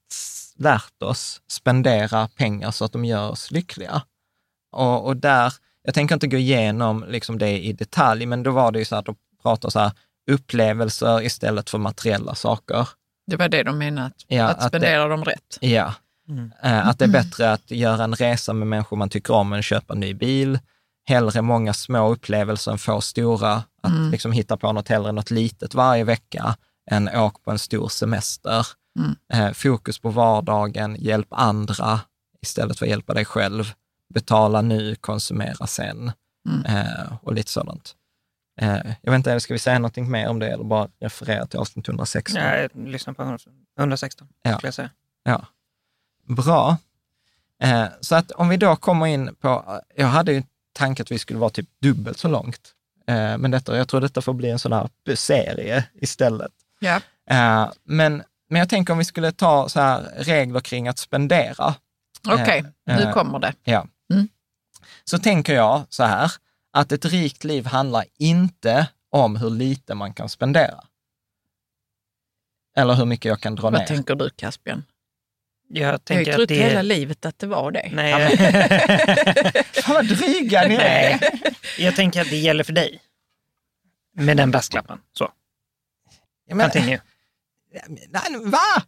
lärt 0.56 1.04
oss 1.04 1.42
spendera 1.48 2.28
pengar 2.28 2.72
så 2.72 2.86
att 2.86 2.92
de 2.92 3.06
gör 3.06 3.30
oss 3.30 3.52
lyckliga. 3.52 4.02
Och, 4.72 5.06
och 5.06 5.18
där, 5.18 5.54
jag 5.84 5.94
tänker 5.94 6.16
inte 6.16 6.28
gå 6.28 6.38
igenom 6.38 7.06
liksom 7.08 7.38
det 7.38 7.60
i 7.60 7.74
detalj, 7.74 8.26
men 8.26 8.44
då 8.44 8.52
var 8.52 8.72
det 8.72 8.80
ju 8.80 8.86
så 8.86 8.96
att 8.96 9.06
de 9.06 9.16
pratar 9.42 9.70
så 9.70 9.80
här, 9.80 9.92
upplevelser 10.32 11.22
istället 11.22 11.70
för 11.70 11.78
materiella 11.78 12.36
saker. 12.36 12.88
Det 13.28 13.36
var 13.36 13.50
det 13.50 13.64
de 13.64 13.78
menade, 13.78 14.08
att, 14.08 14.14
Ja, 14.28 14.46
att 14.48 14.58
att 14.58 14.68
spendera 14.68 15.08
dem 15.08 15.24
rätt. 15.26 15.58
Ja. 15.62 15.94
Mm. 16.30 16.52
Eh, 16.64 16.88
Att 16.88 17.00
det 17.00 17.06
är 17.06 17.10
bättre 17.10 17.52
att 17.54 17.72
göra 17.72 18.04
en 18.04 18.16
resa 18.16 18.54
med 18.54 18.68
människor 18.68 18.98
man 18.98 19.10
tycker 19.10 19.34
om 19.34 19.54
än 19.54 19.64
köpa 19.64 19.94
en 19.94 20.00
ny 20.00 20.14
bil. 20.14 20.60
Hellre 21.06 21.42
många 21.42 21.74
små 21.74 22.12
upplevelser 22.12 22.72
än 22.72 22.78
få 22.78 23.02
stora. 23.02 23.64
Att 23.84 23.92
Mm. 23.92 24.12
liksom 24.12 24.32
hitta 24.32 24.58
på 24.58 24.72
något 24.72 24.88
hellre 24.90 25.12
något 25.12 25.32
litet 25.32 25.74
varje 25.74 26.04
vecka 26.04 26.56
än 26.92 27.10
åk 27.16 27.44
på 27.44 27.52
en 27.52 27.60
stor 27.60 27.88
semester. 27.90 28.68
Mm. 29.00 29.16
Eh, 29.34 29.54
fokus 29.54 30.00
på 30.00 30.10
vardagen, 30.10 30.96
hjälp 31.00 31.28
andra 31.32 32.00
istället 32.42 32.80
för 32.80 32.86
att 32.86 32.90
hjälpa 32.90 33.14
dig 33.14 33.26
själv. 33.26 33.74
Betala 34.14 34.62
nu, 34.62 34.96
konsumera 34.96 35.68
sen 35.68 36.12
Mm. 36.50 36.66
eh, 36.66 37.14
och 37.22 37.34
lite 37.34 37.52
sådant. 37.52 37.96
Eh, 38.62 38.78
jag 39.02 39.12
vet 39.12 39.18
inte, 39.18 39.40
ska 39.40 39.54
vi 39.54 39.60
säga 39.60 39.80
någonting 39.80 40.12
mer 40.12 40.28
om 40.30 40.40
det 40.40 40.48
eller 40.52 40.64
bara 40.64 40.88
referera 41.00 41.46
till 41.46 41.60
avsnitt 41.60 41.88
116? 41.88 42.42
Ja, 42.42 42.56
jag 42.58 42.70
lyssnar 42.76 43.14
på 43.14 43.38
116, 43.80 44.28
Ja. 44.44 44.54
skulle 44.58 44.68
jag 44.68 44.74
säga. 44.74 44.90
Ja, 45.24 45.46
bra. 46.28 46.78
Eh, 47.64 47.86
så 48.02 48.16
att 48.16 48.32
om 48.32 48.50
vi 48.50 48.58
då 48.58 48.76
kommer 48.76 49.06
in 49.06 49.36
på, 49.36 49.82
jag 49.96 50.08
hade 50.08 50.34
ju 50.34 50.44
tanke 50.74 51.02
att 51.02 51.12
vi 51.12 51.20
skulle 51.20 51.40
vara 51.40 51.50
typ 51.50 51.70
dubbelt 51.82 52.18
så 52.18 52.28
långt. 52.28 52.72
Eh, 53.08 53.38
men 53.38 53.52
detta, 53.52 53.78
jag 53.78 53.88
tror 53.88 54.02
detta 54.02 54.22
får 54.22 54.34
bli 54.34 54.50
en 54.50 54.60
sån 54.60 54.74
här 54.74 54.90
serie 55.16 55.86
istället. 55.94 56.52
Ja. 56.80 57.02
Men, 57.84 58.24
men 58.50 58.60
jag 58.60 58.70
tänker 58.70 58.94
om 58.94 59.00
vi 59.00 59.06
skulle 59.06 59.32
ta 59.32 59.70
så 59.70 59.80
här 59.82 60.02
regler 60.18 60.60
kring 60.60 60.88
att 60.88 60.98
spendera. 60.98 61.76
Okej, 62.28 62.66
Eh, 62.90 62.98
nu 63.06 63.12
kommer 63.14 63.40
det. 63.40 63.54
Ja. 63.64 63.88
Mm. 64.14 64.28
Så 65.04 65.20
tänker 65.20 65.54
jag 65.56 65.84
så 65.90 66.04
här, 66.04 66.32
att 66.74 66.92
ett 66.92 67.06
rikt 67.06 67.44
liv 67.44 67.66
handlar 67.66 68.06
inte 68.18 68.88
om 69.10 69.36
hur 69.36 69.50
lite 69.50 69.96
man 69.96 70.14
kan 70.14 70.30
spendera. 70.30 70.84
Eller 72.78 72.94
hur 72.94 73.06
mycket 73.06 73.26
jag 73.26 73.42
kan 73.42 73.56
dra 73.56 73.62
Vad 73.70 73.74
ner. 73.74 73.86
tänker 73.86 74.16
du 74.16 74.30
Caspian? 74.30 74.84
Jag 75.70 76.00
Jag 76.08 76.16
har 76.16 76.22
ju 76.24 76.34
trott 76.34 76.48
det 76.48 76.56
hela 76.56 76.80
är... 76.80 76.84
livet 76.84 77.26
att 77.26 77.40
det 77.40 77.48
var 77.48 77.72
det. 77.72 77.90
Nej, 77.94 78.38
Fan 79.74 79.96
vad 79.96 80.06
dryga 80.06 80.68
ni 80.68 80.76
är. 80.76 80.80
nej. 80.80 81.20
Jag 81.78 81.96
tänker 81.96 82.22
att 82.22 82.30
det 82.30 82.38
gäller 82.38 82.64
för 82.64 82.74
dig. 82.74 83.02
Med 84.16 84.38
den 84.38 84.52
brasklappen. 84.52 85.00
Så, 85.18 85.32
Ja, 86.48 86.56
men- 86.56 86.70
continue. 86.70 87.02
Nej, 87.88 88.40
va? 88.46 88.60
Nej, 88.78 88.86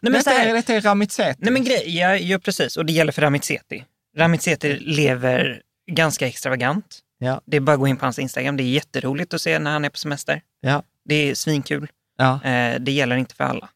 men 0.00 0.12
detta, 0.12 0.30
här, 0.30 0.46
är, 0.46 0.54
detta 0.54 0.74
är 0.74 0.80
Ramitseti. 0.80 1.38
Nej 1.42 1.52
men 1.52 1.64
grej, 1.64 1.96
ja, 1.98 2.16
ja 2.16 2.38
precis, 2.38 2.76
och 2.76 2.86
det 2.86 2.92
gäller 2.92 3.12
för 3.12 3.22
Ramitseti. 3.22 3.84
Ramitseti 4.16 4.76
lever 4.78 5.62
ganska 5.90 6.26
extravagant. 6.26 6.98
Ja. 7.22 7.40
Det 7.46 7.56
är 7.56 7.60
bara 7.60 7.72
att 7.72 7.78
gå 7.80 7.86
in 7.88 7.96
på 7.96 8.06
hans 8.06 8.18
Instagram, 8.18 8.56
det 8.56 8.62
är 8.62 8.70
jätteroligt 8.70 9.34
att 9.34 9.40
se 9.40 9.58
när 9.58 9.70
han 9.70 9.84
är 9.84 9.88
på 9.90 9.98
semester. 9.98 10.42
Ja. 10.60 10.82
Det 11.04 11.14
är 11.14 11.34
svinkul. 11.34 11.90
Ja. 12.16 12.44
Eh, 12.44 12.80
det 12.80 12.92
gäller 12.92 13.16
inte 13.16 13.34
för 13.34 13.44
alla. 13.44 13.68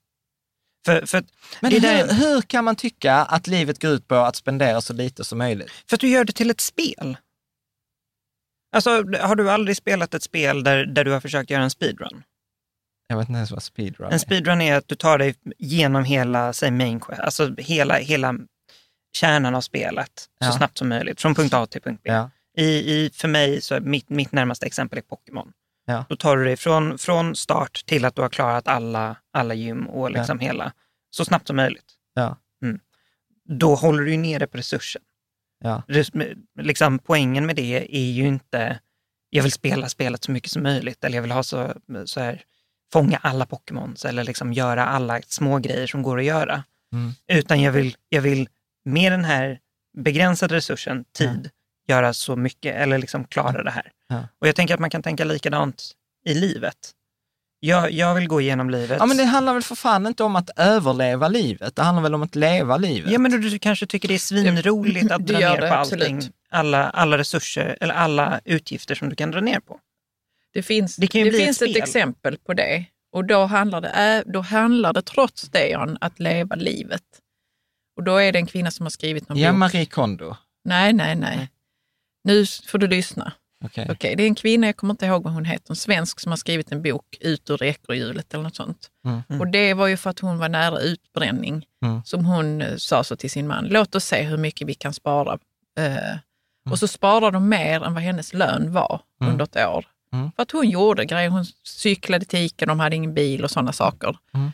För, 0.86 1.06
för, 1.06 1.24
Men 1.60 1.72
hur, 1.72 1.80
där, 1.80 2.14
hur 2.14 2.40
kan 2.42 2.64
man 2.64 2.76
tycka 2.76 3.14
att 3.14 3.46
livet 3.46 3.82
går 3.82 3.90
ut 3.90 4.08
på 4.08 4.14
att 4.14 4.36
spendera 4.36 4.80
så 4.80 4.92
lite 4.92 5.24
som 5.24 5.38
möjligt? 5.38 5.70
för 5.88 5.96
att 5.96 6.00
du 6.00 6.08
gör 6.08 6.24
det 6.24 6.32
till 6.32 6.50
ett 6.50 6.60
spel. 6.60 7.16
Alltså, 8.76 8.90
har 9.20 9.36
du 9.36 9.50
aldrig 9.50 9.76
spelat 9.76 10.14
ett 10.14 10.22
spel 10.22 10.64
där, 10.64 10.86
där 10.86 11.04
du 11.04 11.12
har 11.12 11.20
försökt 11.20 11.50
göra 11.50 11.62
en 11.62 11.70
speedrun? 11.70 12.22
Jag 13.08 13.16
vet 13.16 13.28
inte 13.28 13.36
ens 13.36 13.50
vad 13.50 13.62
speedrun 13.62 14.06
En 14.06 14.12
är. 14.14 14.18
speedrun 14.18 14.60
är 14.60 14.76
att 14.76 14.88
du 14.88 14.94
tar 14.94 15.18
dig 15.18 15.34
genom 15.58 16.04
hela, 16.04 16.52
säg 16.52 16.70
main 16.70 17.00
quest, 17.00 17.20
alltså 17.20 17.54
hela, 17.58 17.94
hela 17.96 18.34
kärnan 19.16 19.54
av 19.54 19.60
spelet 19.60 20.28
Ja. 20.38 20.46
så 20.46 20.52
snabbt 20.52 20.78
som 20.78 20.88
möjligt, 20.88 21.20
från 21.20 21.34
punkt 21.34 21.54
A 21.54 21.66
till 21.66 21.80
punkt 21.82 22.00
B. 22.04 22.10
Ja. 22.10 22.30
I, 22.56 22.64
i, 22.64 23.10
för 23.14 23.28
mig, 23.28 23.60
så 23.60 23.74
är 23.74 23.80
mitt, 23.80 24.08
mitt 24.08 24.32
närmaste 24.32 24.66
exempel 24.66 24.98
är 24.98 25.02
Pokémon. 25.02 25.52
Ja. 25.86 26.04
Då 26.08 26.16
tar 26.16 26.36
du 26.36 26.44
dig 26.44 26.56
från, 26.56 26.98
från 26.98 27.36
start 27.36 27.82
till 27.86 28.04
att 28.04 28.16
du 28.16 28.22
har 28.22 28.28
klarat 28.28 28.68
alla, 28.68 29.16
alla 29.32 29.54
gym 29.54 29.86
och 29.88 30.10
liksom 30.10 30.38
hela, 30.38 30.72
så 31.10 31.24
snabbt 31.24 31.46
som 31.46 31.56
möjligt. 31.56 31.94
Ja. 32.14 32.36
Då 33.48 33.74
håller 33.74 34.02
du 34.02 34.10
ju 34.10 34.16
nere 34.16 34.46
på 34.46 34.56
resursen. 34.58 35.02
Ja. 35.60 35.82
Res- 35.88 36.10
Liksom, 36.60 36.98
poängen 36.98 37.46
med 37.46 37.56
det 37.56 37.96
är 37.96 38.10
ju 38.12 38.26
inte, 38.26 38.78
jag 39.30 39.42
vill 39.42 39.52
spela 39.52 39.88
spelet 39.88 40.24
så 40.24 40.30
mycket 40.32 40.50
som 40.50 40.62
möjligt, 40.62 41.04
eller 41.04 41.16
jag 41.16 41.22
vill 41.22 41.30
ha 41.32 41.42
så, 41.42 41.74
så 42.04 42.20
här, 42.20 42.42
fånga 42.92 43.16
alla 43.22 43.46
Pokémons 43.46 44.04
eller 44.04 44.24
liksom 44.24 44.52
göra 44.52 44.86
alla 44.86 45.20
små 45.22 45.58
grejer 45.58 45.86
som 45.86 46.02
går 46.02 46.18
att 46.18 46.24
göra. 46.24 46.64
Mm. 46.92 47.12
Utan 47.26 47.62
jag 47.62 47.72
vill, 47.72 47.96
jag 48.08 48.22
vill 48.22 48.48
med 48.84 49.12
den 49.12 49.24
här 49.24 49.58
begränsade 49.98 50.54
resursen, 50.54 51.04
tid, 51.12 51.50
göra 51.88 52.12
så 52.14 52.36
mycket 52.36 52.76
eller 52.76 52.98
liksom 52.98 53.24
klara 53.24 53.62
det 53.62 53.70
här. 53.70 53.90
Ja. 54.08 54.28
Och 54.40 54.48
jag 54.48 54.56
tänker 54.56 54.74
att 54.74 54.80
man 54.80 54.90
kan 54.90 55.02
tänka 55.02 55.24
likadant 55.24 55.90
i 56.26 56.34
livet. 56.34 56.76
Jag, 57.60 57.90
jag 57.90 58.14
vill 58.14 58.28
gå 58.28 58.40
igenom 58.40 58.70
livet. 58.70 58.96
Ja, 59.00 59.06
men 59.06 59.16
det 59.16 59.24
handlar 59.24 59.54
väl 59.54 59.62
för 59.62 59.74
fan 59.74 60.06
inte 60.06 60.24
om 60.24 60.36
att 60.36 60.50
överleva 60.56 61.28
livet. 61.28 61.76
Det 61.76 61.82
handlar 61.82 62.02
väl 62.02 62.14
om 62.14 62.22
att 62.22 62.34
leva 62.36 62.76
livet. 62.76 63.12
Ja, 63.12 63.18
men 63.18 63.30
du, 63.30 63.38
du 63.50 63.58
kanske 63.58 63.86
tycker 63.86 64.08
det 64.08 64.14
är 64.14 64.18
svinroligt 64.18 65.10
att 65.12 65.20
dra 65.26 65.38
ner 65.38 65.60
det, 65.60 65.68
på 65.68 65.74
allting. 65.74 66.16
absolut. 66.16 66.32
Alla, 66.50 66.90
alla 66.90 67.18
resurser 67.18 67.78
eller 67.80 67.94
alla 67.94 68.40
utgifter 68.44 68.94
som 68.94 69.08
du 69.08 69.16
kan 69.16 69.30
dra 69.30 69.40
ner 69.40 69.60
på. 69.60 69.78
Det 70.52 70.62
finns, 70.62 70.96
Det 70.96 71.06
det 71.12 71.20
ett 71.28 71.36
finns 71.36 71.62
ett, 71.62 71.70
spel. 71.70 71.82
exempel 71.82 72.38
på 72.38 72.54
det. 72.54 72.84
Och 73.12 73.24
då 73.24 73.44
handlar, 73.44 73.80
det, 73.80 73.88
ä- 73.88 74.22
då 74.26 74.40
handlar 74.40 74.92
det 74.92 75.02
trots 75.02 75.42
det, 75.42 75.68
Jan, 75.68 75.98
att 76.00 76.20
leva 76.20 76.56
livet. 76.56 77.02
Och 77.96 78.02
då 78.04 78.16
är 78.16 78.32
det 78.32 78.38
en 78.38 78.46
kvinna 78.46 78.70
som 78.70 78.86
har 78.86 78.90
skrivit 78.90 79.28
någon 79.28 79.38
Ja, 79.38 79.50
bok. 79.50 79.58
Marie 79.58 79.86
Kondo. 79.86 80.36
Nej, 80.64 80.92
nej, 80.92 81.14
nej. 81.14 81.48
Nu 82.24 82.46
får 82.46 82.78
du 82.78 82.86
lyssna. 82.86 83.32
Okej. 83.64 83.86
Okej, 83.90 84.16
det 84.16 84.22
är 84.22 84.26
en 84.26 84.34
kvinna, 84.34 84.66
jag 84.66 84.76
kommer 84.76 84.94
inte 84.94 85.06
ihåg 85.06 85.22
vad 85.22 85.32
hon 85.32 85.44
heter, 85.44 85.70
en 85.70 85.76
svensk 85.76 86.20
som 86.20 86.32
har 86.32 86.36
skrivit 86.36 86.72
en 86.72 86.82
bok, 86.82 87.16
Ut 87.20 87.50
ur 87.50 87.62
ekorrhjulet 87.62 88.34
eller 88.34 88.44
något 88.44 88.56
sånt. 88.56 88.90
Mm. 89.06 89.40
Och 89.40 89.48
det 89.48 89.74
var 89.74 89.86
ju 89.86 89.96
för 89.96 90.10
att 90.10 90.18
hon 90.18 90.38
var 90.38 90.48
nära 90.48 90.80
utbränning 90.80 91.66
Mm. 91.84 92.02
som 92.04 92.24
hon 92.24 92.62
eh, 92.62 92.76
sa 92.76 93.04
så 93.04 93.16
till 93.16 93.30
sin 93.30 93.46
man, 93.46 93.64
låt 93.68 93.94
oss 93.94 94.04
se 94.04 94.22
hur 94.22 94.36
mycket 94.36 94.68
vi 94.68 94.74
kan 94.74 94.92
spara. 94.94 95.38
Eh, 95.78 96.16
Och 96.70 96.78
så 96.78 96.88
sparade 96.88 97.30
de 97.36 97.48
mer 97.48 97.84
än 97.84 97.94
vad 97.94 98.02
hennes 98.02 98.34
lön 98.34 98.72
var 98.72 99.00
Mm. 99.20 99.32
under 99.32 99.44
ett 99.44 99.56
år. 99.56 99.86
Mm. 100.12 100.32
För 100.36 100.42
att 100.42 100.50
hon 100.50 100.70
gjorde 100.70 101.04
grejer, 101.04 101.28
hon 101.28 101.44
cyklade 101.64 102.24
till 102.24 102.38
Ica, 102.38 102.66
de 102.66 102.80
hade 102.80 102.96
ingen 102.96 103.14
bil 103.14 103.44
och 103.44 103.50
sådana 103.50 103.72
saker. 103.72 104.16
Mm. 104.34 104.52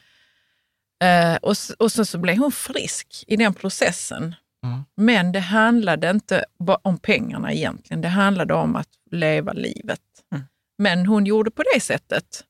Eh, 1.02 1.36
och, 1.42 1.54
och 1.78 1.92
så, 1.92 2.04
så 2.04 2.18
blev 2.18 2.36
hon 2.36 2.52
frisk 2.52 3.24
i 3.26 3.36
den 3.36 3.54
processen. 3.54 4.34
Mm. 4.66 4.84
Men 4.96 5.32
det 5.32 5.40
handlade 5.40 6.10
inte 6.10 6.44
om 6.82 6.98
pengarna 6.98 7.52
egentligen, 7.52 8.00
det 8.00 8.08
handlade 8.08 8.54
om 8.54 8.76
att 8.76 8.88
leva 9.10 9.52
livet. 9.52 10.00
Mm. 10.32 10.44
Men 10.78 11.06
hon 11.06 11.26
gjorde 11.26 11.50
på 11.50 11.62
det 11.74 11.80
sättet. 11.80 12.44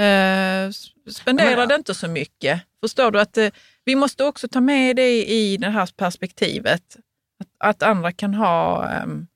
Eh, 0.00 0.70
spenderade 1.10 1.56
Men, 1.56 1.70
ja. 1.70 1.74
inte 1.74 1.94
så 1.94 2.08
mycket. 2.08 2.62
Förstår 2.80 3.10
du 3.10 3.20
att 3.20 3.36
eh, 3.36 3.50
vi 3.84 3.94
måste 3.94 4.24
också 4.24 4.48
ta 4.48 4.60
med 4.60 4.96
det 4.96 5.26
i 5.26 5.56
det 5.56 5.70
här 5.70 5.90
perspektivet. 5.96 6.96
Att, 7.40 7.48
att 7.68 7.82
andra 7.82 8.12
kan 8.12 8.34
ha... 8.34 8.88
ehm, 8.90 9.26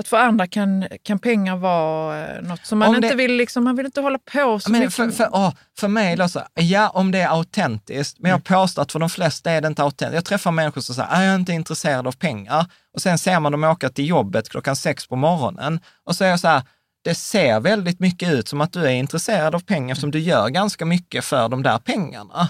att 0.00 0.08
för 0.08 0.16
andra 0.16 0.46
kan, 0.46 0.86
kan 1.02 1.18
pengar 1.18 1.56
vara 1.56 2.28
eh, 2.28 2.42
något 2.42 2.66
som 2.66 2.78
man 2.78 2.88
Om 2.88 2.94
inte 2.94 3.08
det- 3.08 3.14
vill, 3.14 3.32
liksom, 3.36 3.64
man 3.64 3.76
vill 3.76 3.86
inte 3.86 4.00
hålla 4.00 4.18
på 4.32 4.60
så 4.60 4.70
Men 4.70 4.80
mycket. 4.80 4.94
för, 4.94 5.10
för, 5.10 5.28
åh, 5.32 5.52
för 5.78 5.88
mig, 5.88 6.28
så, 6.28 6.42
ja 6.54 6.88
om 6.88 7.10
det 7.10 7.18
är 7.18 7.28
autentiskt, 7.28 8.18
men 8.18 8.30
jag 8.30 8.44
påstår 8.44 8.82
att 8.82 8.92
för 8.92 8.98
de 8.98 9.10
flesta 9.10 9.50
är 9.50 9.60
det 9.60 9.68
inte 9.68 9.82
autentiskt. 9.82 10.14
Jag 10.14 10.24
träffar 10.24 10.50
människor 10.50 10.80
som 10.80 10.94
säger, 10.94 11.08
"Ah, 11.12 11.22
jag 11.22 11.30
är 11.32 11.34
inte 11.34 11.52
intresserad 11.52 12.06
av 12.06 12.12
pengar. 12.12 12.66
Och 12.94 13.02
sen 13.02 13.18
ser 13.18 13.40
man 13.40 13.52
dem 13.52 13.64
åka 13.64 13.88
till 13.88 14.06
jobbet 14.06 14.48
klockan 14.48 14.76
sex 14.76 15.06
på 15.06 15.16
morgonen. 15.16 15.80
Och 16.04 16.16
så 16.16 16.24
är 16.24 16.28
jag 16.28 16.40
så 16.40 16.48
här, 16.48 16.62
det 17.04 17.14
ser 17.14 17.60
väldigt 17.60 18.00
mycket 18.00 18.32
ut 18.32 18.48
som 18.48 18.60
att 18.60 18.72
du 18.72 18.84
är 18.86 18.90
intresserad 18.90 19.54
av 19.54 19.60
pengar 19.60 19.92
eftersom 19.92 20.10
du 20.10 20.18
gör 20.20 20.48
ganska 20.48 20.84
mycket 20.84 21.24
för 21.24 21.48
de 21.48 21.62
där 21.62 21.78
pengarna. 21.78 22.48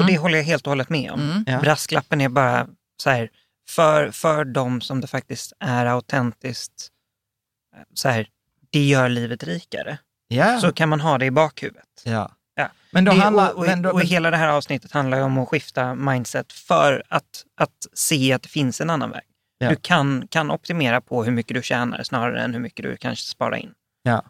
Och 0.00 0.06
det 0.06 0.18
håller 0.18 0.38
jag 0.38 0.44
helt 0.44 0.66
och 0.66 0.70
hållet 0.70 0.88
med 0.88 1.10
om. 1.12 1.20
Mm. 1.20 1.44
Ja. 1.46 1.60
Brasklappen 1.60 2.20
är 2.20 2.28
bara 2.28 2.66
så 3.02 3.10
här, 3.10 3.28
för, 3.68 4.10
för 4.10 4.44
de 4.44 4.80
som 4.80 5.00
det 5.00 5.06
faktiskt 5.06 5.52
är 5.60 5.86
autentiskt, 5.86 6.88
eh, 7.76 7.82
så 7.94 8.08
här, 8.08 8.28
det 8.70 8.84
gör 8.84 9.08
livet 9.08 9.44
rikare. 9.44 9.98
Ja. 10.28 10.60
Så 10.60 10.72
kan 10.72 10.88
man 10.88 11.00
ha 11.00 11.18
det 11.18 11.26
i 11.26 11.30
bakhuvudet. 11.30 12.02
ja. 12.04 12.32
Ja. 12.58 12.68
Men 12.90 13.04
då 13.04 13.12
det, 13.12 13.18
handlar... 13.18 13.52
och, 13.52 13.58
och, 13.58 13.66
men 13.66 13.82
då, 13.82 13.90
och 13.90 14.02
hela 14.02 14.30
det 14.30 14.36
här 14.36 14.48
avsnittet 14.48 14.92
handlar 14.92 15.20
om 15.20 15.38
att 15.38 15.48
skifta 15.48 15.94
mindset 15.94 16.52
för 16.52 17.02
att, 17.08 17.44
att 17.56 17.86
se 17.92 18.32
att 18.32 18.42
det 18.42 18.48
finns 18.48 18.80
en 18.80 18.90
annan 18.90 19.10
väg. 19.10 19.22
Ja. 19.58 19.70
Du 19.70 19.76
kan, 19.76 20.28
kan 20.28 20.50
optimera 20.50 21.00
på 21.00 21.24
hur 21.24 21.32
mycket 21.32 21.54
du 21.54 21.62
tjänar 21.62 22.02
snarare 22.02 22.42
än 22.42 22.52
hur 22.52 22.60
mycket 22.60 22.82
du 22.82 22.96
kanske 22.96 23.24
sparar 23.24 23.56
in. 23.56 23.72
ja. 24.02 24.24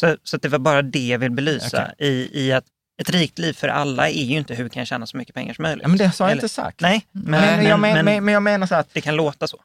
Så, 0.00 0.16
så 0.22 0.36
det 0.36 0.48
var 0.48 0.58
bara 0.58 0.82
det 0.82 1.06
jag 1.06 1.18
vill 1.18 1.30
belysa 1.30 1.82
Okej. 1.82 2.08
i, 2.08 2.46
i 2.46 2.52
att 2.52 2.64
ett 3.00 3.10
rikt 3.10 3.38
liv 3.38 3.52
för 3.52 3.68
alla 3.68 4.08
är 4.08 4.22
ju 4.24 4.36
inte 4.38 4.54
hur 4.54 4.68
kan 4.68 4.80
jag 4.80 4.86
tjäna 4.88 5.06
så 5.06 5.16
mycket 5.16 5.34
pengar 5.34 5.54
som 5.54 5.62
möjligt. 5.62 5.82
ja, 5.82 5.88
men 5.88 5.98
det 5.98 6.04
har 6.04 6.12
jag 6.18 6.26
Eller- 6.30 6.32
inte 6.42 6.48
sagt. 6.48 6.80
Nej, 6.80 7.06
men, 7.12 7.30
Men, 7.30 7.56
men, 7.56 7.66
jag, 7.66 7.80
men, 7.80 8.04
men 8.04 8.24
men, 8.24 8.34
jag 8.34 8.42
menar 8.42 8.66
så 8.66 8.74
att, 8.74 8.94
det 8.94 9.00
kan 9.00 9.16
låta 9.16 9.46
så. 9.46 9.62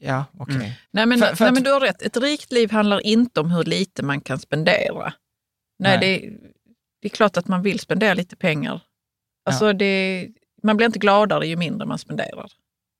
ja 0.00 0.24
okej. 0.38 0.54
Mm. 0.56 0.70
Nej, 0.90 1.06
men, 1.06 1.18
För- 1.18 1.26
för 1.34 1.44
nej 1.44 1.48
att- 1.48 1.54
men 1.54 1.62
du 1.62 1.72
har 1.72 1.80
rätt. 1.80 2.02
Ett 2.02 2.16
rikt 2.16 2.52
liv 2.52 2.70
handlar 2.70 3.06
inte 3.06 3.40
om 3.40 3.50
hur 3.50 3.64
lite 3.64 4.02
man 4.02 4.20
kan 4.20 4.38
spendera. 4.38 5.12
Nej, 5.78 5.98
Nej. 5.98 6.20
Det, 6.20 6.28
det 7.02 7.08
är 7.08 7.10
klart 7.10 7.36
att 7.36 7.48
man 7.48 7.62
vill 7.62 7.78
spendera 7.80 8.14
lite 8.14 8.36
pengar. 8.36 8.80
Alltså 9.44 9.72
det, 9.72 10.28
man 10.62 10.76
blir 10.76 10.86
inte 10.86 10.98
gladare 10.98 11.46
ju 11.46 11.56
mindre 11.56 11.86
man 11.86 11.98
spenderar. 11.98 12.46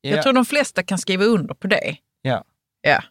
Ja, 0.01 0.11
Jag 0.11 0.23
tror 0.23 0.33
de 0.33 0.45
flesta 0.45 0.83
kan 0.83 0.99
skriva 0.99 1.25
under 1.25 1.55
på 1.55 1.67
det. 1.67 1.97
Ja. 2.23 2.45
Ja. 2.83 3.03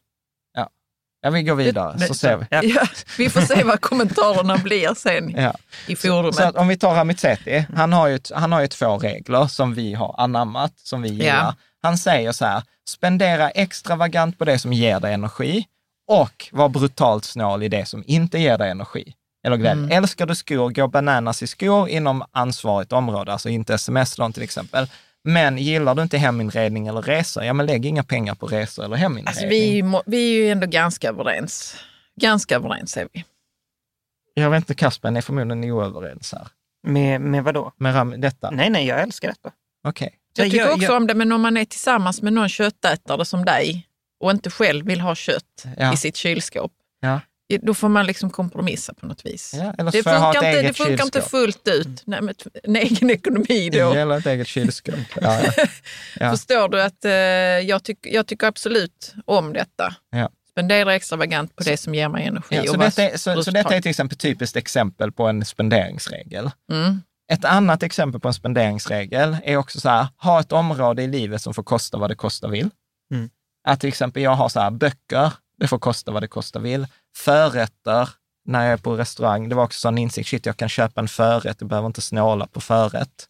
Ja, 1.21 1.29
vi 1.29 1.43
går 1.43 1.55
vidare 1.55 1.95
Det- 1.97 2.07
så 2.07 2.13
ser 2.13 2.37
vi. 2.37 2.45
Ja. 2.51 2.61
Ja, 2.63 2.87
vi 3.17 3.29
får 3.29 3.41
se 3.41 3.63
vad 3.63 3.81
kommentarerna 3.81 4.57
blir 4.57 4.93
sen 4.93 5.29
Ja. 5.37 5.53
i 5.87 5.95
forumet. 5.95 6.35
Så 6.35 6.43
att 6.43 6.55
om 6.55 6.67
vi 6.67 6.77
tar 6.77 6.95
Ramizeti, 6.95 7.65
han 7.75 7.93
har, 7.93 8.07
ju, 8.07 8.19
han 8.35 8.51
har 8.51 8.61
ju 8.61 8.67
två 8.67 8.97
regler 8.97 9.47
som 9.47 9.73
vi 9.73 9.93
har 9.93 10.15
anammat, 10.17 10.73
som 10.83 11.01
vi 11.01 11.09
gillar. 11.09 11.25
Ja. 11.27 11.55
Han 11.81 11.97
säger 11.97 12.31
så 12.31 12.45
här, 12.45 12.63
spendera 12.89 13.49
extravagant 13.49 14.37
på 14.37 14.45
det 14.45 14.59
som 14.59 14.73
ger 14.73 14.99
dig 14.99 15.13
energi 15.13 15.65
och 16.07 16.49
var 16.51 16.69
brutalt 16.69 17.25
snål 17.25 17.63
i 17.63 17.67
det 17.67 17.85
som 17.85 18.03
inte 18.07 18.39
ger 18.39 18.57
dig 18.57 18.69
energi. 18.71 19.13
Eller 19.45 19.57
glädje. 19.57 19.83
Mm. 19.83 19.91
Älskar 19.97 20.25
du 20.25 20.35
skor, 20.35 20.69
gå 20.69 20.87
bananas 20.87 21.43
i 21.43 21.47
skor 21.47 21.89
inom 21.89 22.23
ansvarigt 22.31 22.91
område, 22.93 23.31
alltså 23.31 23.49
inte 23.49 23.73
sms-lån 23.73 24.33
till 24.33 24.43
exempel. 24.43 24.87
Men 25.23 25.57
gillar 25.57 25.95
du 25.95 26.01
inte 26.01 26.17
heminredning 26.17 26.87
eller 26.87 27.01
resor, 27.01 27.43
ja 27.43 27.53
men 27.53 27.65
lägg 27.65 27.85
inga 27.85 28.03
pengar 28.03 28.35
på 28.35 28.47
resor 28.47 28.85
eller 28.85 28.95
heminredning. 28.95 29.27
Alltså, 29.27 29.45
vi, 29.47 29.83
må- 29.83 30.03
vi 30.05 30.17
är 30.37 30.43
ju 30.43 30.49
ändå 30.49 30.67
ganska 30.67 31.09
överens. 31.09 31.75
Ganska 32.15 32.55
överens 32.55 32.97
är 32.97 33.07
vi. 33.13 33.25
Jag 34.33 34.49
vet 34.49 34.57
inte, 34.57 34.75
Kasper, 34.75 35.11
ni 35.11 35.17
är 35.17 35.21
förmodligen 35.21 35.63
oöverens 35.71 36.33
här. 36.33 36.47
Med, 36.87 37.21
med 37.21 37.43
vad 37.43 37.53
då? 37.53 37.73
Med 37.77 37.95
ram, 37.95 38.21
detta? 38.21 38.51
Nej, 38.51 38.69
nej, 38.69 38.87
jag 38.87 39.01
älskar 39.01 39.27
detta. 39.27 39.51
Okej. 39.83 40.15
Jag 40.35 40.45
Jag- 40.45 40.51
tycker 40.51 40.65
jag- 40.65 40.73
också 40.73 40.83
jag- 40.83 40.95
om 40.97 41.07
det, 41.07 41.13
men 41.15 41.31
om 41.31 41.41
man 41.41 41.57
är 41.57 41.65
tillsammans 41.65 42.21
med 42.21 42.33
någon 42.33 42.49
köttätare 42.49 43.25
som 43.25 43.45
dig 43.45 43.87
och 44.19 44.31
inte 44.31 44.49
själv 44.49 44.85
vill 44.85 45.01
ha 45.01 45.15
kött 45.15 45.65
Ja. 45.77 45.93
i 45.93 45.97
sitt 45.97 46.15
kylskåp, 46.15 46.71
Ja. 46.99 47.19
Då 47.57 47.73
får 47.73 47.89
man 47.89 48.05
liksom 48.05 48.29
kompromissa 48.29 48.93
på 48.93 49.05
något 49.05 49.25
vis. 49.25 49.53
Ja, 49.57 49.73
eller 49.77 49.91
så 49.91 49.97
Det 49.97 50.03
får 50.03 50.11
jag 50.11 50.19
ha 50.19 50.33
funkar, 50.33 50.49
ett 50.49 50.55
inte, 50.55 50.67
det 50.67 50.73
funkar 50.73 51.03
inte 51.03 51.21
fullt 51.21 51.67
ut. 51.67 52.01
Nej, 52.05 52.21
men 52.21 52.35
en 52.63 52.75
egen 52.75 53.09
ekonomi 53.09 53.69
då. 53.69 53.93
Eller 53.93 54.17
ett 54.17 54.25
eget 54.25 54.47
kylskåp. 54.47 54.95
Ja, 55.21 55.41
ja. 55.43 55.65
Ja. 56.19 56.31
Förstår 56.31 56.69
du 56.69 56.81
att 56.81 57.05
eh, 57.05 57.11
jag, 57.11 57.83
tyck, 57.83 57.99
jag 58.01 58.27
tycker 58.27 58.47
absolut 58.47 59.13
om 59.25 59.53
detta. 59.53 59.95
Ja. 60.11 60.29
Spendera 60.51 60.95
extravagant 60.95 61.55
på 61.55 61.63
det 61.63 61.77
som 61.77 61.95
ger 61.95 62.09
mig 62.09 62.27
energi. 62.27 62.55
Ja, 62.55 62.61
och 62.61 62.67
så, 62.67 62.77
detta 62.77 63.03
är, 63.03 63.17
så, 63.17 63.43
så 63.43 63.51
detta 63.51 63.75
är 63.75 63.81
till 63.81 63.89
exempel 63.89 64.15
ett 64.15 64.21
typiskt 64.21 64.55
exempel 64.55 65.11
på 65.11 65.27
en 65.27 65.45
spenderingsregel. 65.45 66.51
Mm. 66.71 67.01
Ett 67.31 67.45
annat 67.45 67.83
exempel 67.83 68.21
på 68.21 68.27
en 68.27 68.33
spenderingsregel 68.33 69.37
är 69.43 69.57
också 69.57 69.79
så 69.79 69.89
här, 69.89 70.07
ha 70.17 70.39
ett 70.39 70.51
område 70.51 71.03
i 71.03 71.07
livet 71.07 71.41
som 71.41 71.53
får 71.53 71.63
kosta 71.63 71.97
vad 71.97 72.11
det 72.11 72.15
kosta 72.15 72.47
vill. 72.47 72.69
Mm. 73.13 73.29
Att 73.67 73.79
till 73.79 73.89
exempel 73.89 74.23
jag 74.23 74.35
har 74.35 74.49
så 74.49 74.59
här, 74.59 74.71
böcker, 74.71 75.31
det 75.59 75.67
får 75.67 75.79
kosta 75.79 76.11
vad 76.11 76.23
det 76.23 76.27
kosta 76.27 76.59
vill. 76.59 76.87
Förrätter, 77.17 78.09
när 78.45 78.63
jag 78.63 78.73
är 78.73 78.77
på 78.77 78.95
restaurang, 78.97 79.49
det 79.49 79.55
var 79.55 79.63
också 79.63 79.87
en 79.87 79.97
insikt, 79.97 80.29
shit 80.29 80.45
jag 80.45 80.57
kan 80.57 80.69
köpa 80.69 81.01
en 81.01 81.07
förrätt, 81.07 81.57
jag 81.59 81.69
behöver 81.69 81.87
inte 81.87 82.01
snåla 82.01 82.47
på 82.47 82.61
förrätt. 82.61 83.27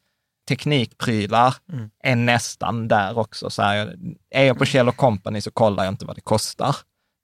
Teknikprylar 0.50 1.56
Mm. 1.74 1.90
är 2.04 2.16
nästan 2.16 2.88
där 2.88 3.18
också. 3.18 3.50
Så 3.50 3.62
här, 3.62 3.96
är 4.30 4.44
jag 4.44 4.58
på 4.58 4.66
Kjell 4.66 4.92
Company 4.92 5.42
så 5.42 5.52
kollar 5.52 5.84
jag 5.84 5.92
inte 5.94 6.06
vad 6.06 6.16
det 6.16 6.22
kostar. 6.22 6.76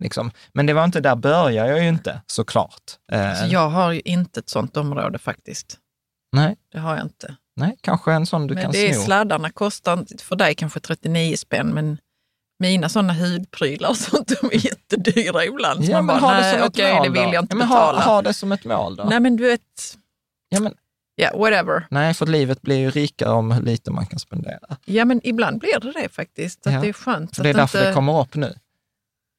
Liksom. 0.04 0.32
Men 0.54 0.66
det 0.66 0.74
var 0.74 0.84
inte, 0.84 1.00
där 1.00 1.16
börjar 1.16 1.66
jag 1.68 1.84
ju 1.84 1.90
inte 1.90 2.22
såklart. 2.28 2.82
Eh, 3.12 3.30
Alltså, 3.30 3.46
jag 3.46 3.70
har 3.70 3.92
ju 3.92 4.02
inte 4.06 4.40
ett 4.40 4.50
sånt 4.50 4.78
område 4.78 5.18
faktiskt. 5.20 5.78
nej, 6.36 6.56
Det 6.72 6.80
har 6.80 6.96
jag 6.96 7.06
inte. 7.06 7.36
nej, 7.56 7.78
kanske 7.82 8.14
en 8.14 8.26
sån 8.26 8.48
du 8.48 8.54
men 8.54 8.64
kan 8.64 8.72
det 8.72 8.90
är 8.90 8.94
sno. 8.94 9.04
sladdarna 9.04 9.50
kostar 9.50 10.06
för 10.24 10.36
dig 10.36 10.56
kanske 10.56 10.80
39 10.80 11.36
spänn, 11.38 11.68
men 11.68 11.98
mina 12.60 12.90
sådana 12.90 13.14
hudprylar 13.14 13.90
och 13.90 13.98
sånt, 13.98 14.28
de 14.42 14.48
är 14.48 14.66
jättedyra 14.66 15.46
ibland. 15.46 15.84
Ja, 15.84 16.02
man 16.02 16.06
men 16.06 16.22
bara, 16.22 16.32
ha 16.32 16.38
det 16.42 16.52
som 16.52 16.60
ett 16.62 16.70
okej, 16.70 16.94
mål 16.94 17.04
det 17.04 17.10
vill 17.10 17.34
jag 17.34 17.44
inte 17.44 17.54
ja, 17.54 17.58
men 17.58 17.68
betala. 17.68 18.00
Ha, 18.02 18.14
ha 18.14 18.22
det 18.22 18.34
som 18.34 18.52
ett 18.52 18.66
mål 18.66 18.96
då. 18.96 19.04
Nej, 19.04 19.20
men 19.20 19.36
du 19.36 19.44
vet, 19.44 19.62
Ja, 20.50 20.60
men, 20.60 20.74
ja, 21.16 21.38
whatever. 21.38 21.88
nej, 21.90 22.14
för 22.14 22.26
livet 22.26 22.62
blir 22.62 22.76
ju 22.78 22.90
rikare 22.90 23.30
om 23.30 23.52
hur 23.52 23.62
lite 23.62 23.92
man 23.92 24.06
kan 24.06 24.20
spendera. 24.20 24.78
Ja, 24.86 25.06
men 25.06 25.22
ibland 25.24 25.60
blir 25.60 25.80
det 25.80 25.92
det 26.02 26.10
faktiskt. 26.10 26.68
Att 26.68 26.74
Ja. 26.74 26.82
Det 26.82 26.90
är 26.90 26.94
skönt. 26.94 27.36
Så 27.36 27.44
det 27.44 27.50
är 27.50 27.54
därför 27.54 27.78
inte, 27.80 27.90
det 27.90 27.94
kommer 27.94 28.22
upp 28.22 28.36
nu. 28.36 28.54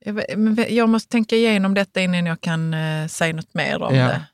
jag, 0.04 0.38
men 0.38 0.64
jag 0.68 0.88
måste 0.88 1.08
tänka 1.12 1.36
igenom 1.36 1.74
detta 1.74 2.00
innan 2.00 2.26
jag 2.26 2.40
kan 2.40 2.74
eh, 2.74 3.06
säga 3.06 3.32
något 3.34 3.54
mer 3.54 3.82
om 3.82 3.94
Ja. 3.96 4.06
det. 4.08 4.24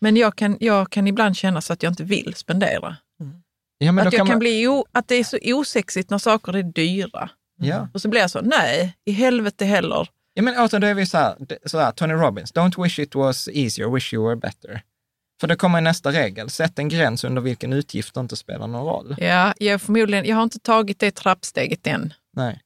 Men 0.00 0.16
jag 0.16 0.36
kan, 0.36 0.56
jag 0.60 0.90
kan 0.90 1.06
ibland 1.06 1.36
känna 1.36 1.60
så 1.60 1.72
att 1.72 1.82
jag 1.82 1.90
inte 1.90 2.04
vill 2.04 2.34
spendera. 2.36 2.96
Ja, 3.78 3.92
men 3.92 4.06
att, 4.06 4.12
jag 4.12 4.20
kan 4.20 4.28
man, 4.28 4.38
bli 4.38 4.68
o, 4.68 4.86
att 4.92 5.08
det 5.08 5.14
är 5.14 5.24
så 5.24 5.38
osexigt 5.42 6.10
när 6.10 6.18
saker 6.18 6.56
är 6.56 6.62
dyra. 6.62 7.30
Ja. 7.56 7.88
Och 7.94 8.00
så 8.02 8.08
blir 8.08 8.20
jag 8.20 8.30
så, 8.30 8.40
nej, 8.40 8.96
i 9.04 9.12
helvete 9.12 9.64
heller. 9.64 10.08
ja, 10.34 10.42
men 10.42 10.54
återigen, 10.58 10.80
då 10.80 10.86
är 10.86 10.94
vi 10.94 11.06
så 11.06 11.18
här, 11.18 11.36
så 11.66 11.78
här, 11.78 11.92
Tony 11.92 12.14
Robbins, 12.14 12.52
don't 12.52 12.82
wish 12.82 12.98
it 12.98 13.14
was 13.14 13.48
easier, 13.52 13.88
wish 13.90 14.14
you 14.14 14.26
were 14.26 14.36
better. 14.36 14.82
För 15.40 15.46
det 15.46 15.56
kommer 15.56 15.80
nästa 15.80 16.12
regel, 16.12 16.50
sätt 16.50 16.78
en 16.78 16.88
gräns 16.88 17.24
under 17.24 17.42
vilken 17.42 17.72
utgifter 17.72 18.20
inte 18.20 18.36
spelar 18.36 18.66
någon 18.66 18.86
roll. 18.86 19.16
Ja, 19.18 19.54
jag, 19.58 19.80
förmodligen, 19.82 20.24
jag 20.24 20.36
har 20.36 20.42
inte 20.42 20.58
tagit 20.58 20.98
det 20.98 21.10
trappsteget 21.10 21.86
än. 21.86 22.14
Nej. 22.32 22.60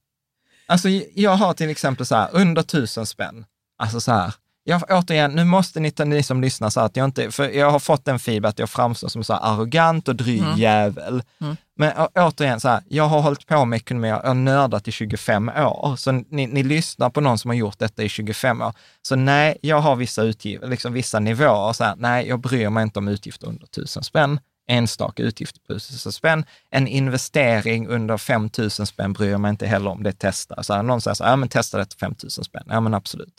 Alltså 0.67 0.89
jag 1.15 1.31
har 1.31 1.55
till 1.55 1.71
exempel 1.71 2.07
så 2.07 2.15
här, 2.15 2.29
under 2.33 2.63
tusen 2.63 3.07
spänn, 3.07 3.45
alltså 3.79 4.01
så 4.01 4.13
här, 4.13 4.35
jag, 4.71 4.83
återigen, 4.91 5.33
nu 5.33 5.45
måste 5.45 5.81
ni, 5.81 5.93
ni 6.05 6.23
som 6.23 6.41
lyssnar 6.41 6.71
så 6.71 6.81
här 6.81 6.87
att 6.87 6.97
jag 6.97 7.05
inte, 7.05 7.31
för 7.31 7.49
jag 7.49 7.71
har 7.71 7.79
fått 7.79 8.09
en 8.09 8.19
feedback 8.19 8.51
att 8.51 8.59
jag 8.59 8.71
framstår 8.71 9.09
som 9.09 9.25
så 9.25 9.35
arrogant 9.35 10.09
och 10.09 10.17
dryg 10.17 10.41
Mm. 10.43 10.59
jävel. 10.59 11.23
Mm. 11.41 11.57
Men 11.77 11.93
å, 11.99 12.09
återigen, 12.15 12.61
så 12.61 12.69
här, 12.69 12.83
jag 12.89 13.05
har 13.05 13.21
hållit 13.21 13.47
på 13.47 13.65
med 13.65 13.77
ekonomi, 13.77 14.09
har 14.09 14.35
nördat 14.35 14.89
i 14.89 14.93
25 14.93 15.49
år, 15.49 15.97
så 15.97 16.13
ni, 16.13 16.47
ni 16.47 16.63
lyssnar 16.63 17.11
på 17.11 17.21
någon 17.21 17.39
som 17.39 17.49
har 17.49 17.57
gjort 17.57 17.79
detta 17.79 18.03
i 18.03 18.09
25 18.09 18.63
år. 18.63 18.73
Så 19.03 19.17
nej, 19.17 19.59
jag 19.63 19.81
har 19.81 19.97
vissa 19.97 20.23
utgifter, 20.23 20.69
liksom 20.69 20.93
vissa 20.93 21.21
nivåer, 21.21 21.73
så 21.73 21.85
här, 21.85 21.95
nej, 21.97 22.29
jag 22.29 22.41
bryr 22.41 22.71
mig 22.71 22.83
inte 22.83 22.99
om 22.99 23.09
utgifter 23.09 23.47
under 23.47 23.67
tusen 23.67 24.03
spänn 24.03 24.41
enstaka 24.71 25.23
utgifter 25.23 25.61
på 25.61 25.73
1000 25.73 26.13
spänn. 26.13 26.45
En 26.71 26.87
investering 26.87 27.89
under 27.89 28.17
5000 28.19 28.87
spänn 28.87 29.13
bryr 29.13 29.31
jag 29.31 29.41
mig 29.41 29.51
inte 29.51 29.67
heller 29.67 29.91
om, 29.91 30.03
det 30.03 30.15
testar. 30.19 30.63
Så 30.63 30.75
här, 30.75 30.83
någon 30.83 31.01
säger 31.01 31.15
så 31.15 31.25
här, 31.25 31.31
ja 31.31 31.37
men 31.37 31.49
testa 31.49 31.79
det 31.79 31.85
till 31.85 31.99
5000 31.99 32.45
spänn. 32.45 32.65
Ja 32.67 32.81
men 32.81 32.95
absolut. 32.95 33.35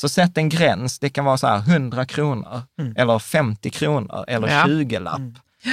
Så 0.00 0.08
sätt 0.08 0.38
en 0.38 0.48
gräns, 0.48 0.98
det 0.98 1.10
kan 1.10 1.24
vara 1.24 1.36
så 1.38 1.46
här 1.46 1.58
100 1.58 2.04
kronor, 2.06 2.62
eller 2.96 3.18
50 3.18 3.70
kronor, 3.70 4.24
eller 4.28 4.48
Ja. 4.48 4.64
20 4.66 4.98
lapp. 4.98 5.20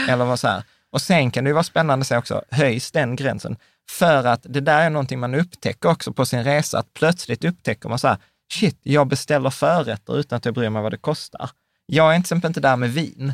Eller 0.09 0.25
vad 0.25 0.39
så 0.39 0.47
här. 0.47 0.63
Och 0.91 1.01
sen 1.01 1.31
kan 1.31 1.43
det 1.43 1.47
ju 1.49 1.53
vara 1.53 1.63
spännande 1.63 2.03
att 2.03 2.07
se 2.07 2.17
också, 2.17 2.43
höjs 2.51 2.91
den 2.91 3.15
gränsen? 3.15 3.57
För 3.89 4.23
att 4.27 4.41
det 4.43 4.59
där 4.61 4.81
är 4.81 4.89
någonting 4.89 5.19
man 5.19 5.35
upptäcker 5.35 5.89
också 5.89 6.13
på 6.13 6.25
sin 6.25 6.43
resa, 6.43 6.79
att 6.79 6.93
plötsligt 6.93 7.43
upptäcker 7.43 7.89
man 7.89 7.99
så 7.99 8.07
här, 8.07 8.17
shit, 8.53 8.79
jag 8.83 9.07
beställer 9.07 9.49
förrätter 9.49 10.17
utan 10.19 10.37
att 10.37 10.45
jag 10.45 10.53
bryr 10.53 10.69
mig 10.69 10.81
vad 10.81 10.91
det 10.93 10.97
kostar. 10.97 11.49
Jag 11.85 12.09
är 12.11 12.15
till 12.15 12.21
exempel 12.21 12.47
inte 12.49 12.59
där 12.59 12.75
med 12.75 12.93
vin. 12.93 13.33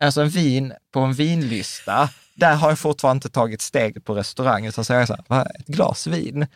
Alltså 0.00 0.20
en 0.22 0.28
vin 0.28 0.72
på 0.92 1.00
en 1.00 1.12
vinlista, 1.12 2.08
där 2.34 2.54
har 2.54 2.68
jag 2.68 2.78
fortfarande 2.78 3.16
inte 3.16 3.28
tagit 3.28 3.60
steget 3.60 4.04
på 4.04 4.14
restaurangen. 4.14 4.72
Så 4.72 4.84
säger 4.84 5.00
jag 5.00 5.08
så 5.08 5.14
här, 5.14 5.24
"Va, 5.28 5.46
ett 5.58 5.66
glas 5.66 6.06
vin? 6.06 6.46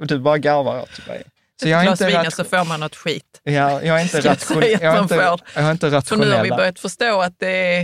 Och 0.00 0.06
du 0.06 0.18
bara 0.18 0.38
garvar 0.38 0.82
åt 0.82 1.06
mig. 1.06 1.22
Så 1.60 1.68
jag 1.68 1.80
är 1.80 1.84
Glas 1.84 2.00
inte, 2.00 2.06
vin 2.12 2.24
rat- 2.24 2.34
så 2.34 2.44
får 2.44 2.64
man 2.64 2.80
något 2.80 2.96
skit. 2.96 3.40
ja, 3.42 3.82
jag 3.82 3.98
är 3.98 4.02
inte, 4.02 4.16
jag 4.24 4.36
ration- 4.36 4.62
jag 4.62 4.82
är 4.96 5.02
inte, 5.02 5.14
jag 5.54 5.64
är 5.64 5.70
inte 5.70 6.00
För 6.02 6.16
nu 6.16 6.22
har 6.24 6.30
vi 6.30 6.32
rationell. 6.36 6.56
börjat 6.56 6.78
förstå 6.78 7.20
att 7.22 7.34
det 7.38 7.48
är, 7.76 7.82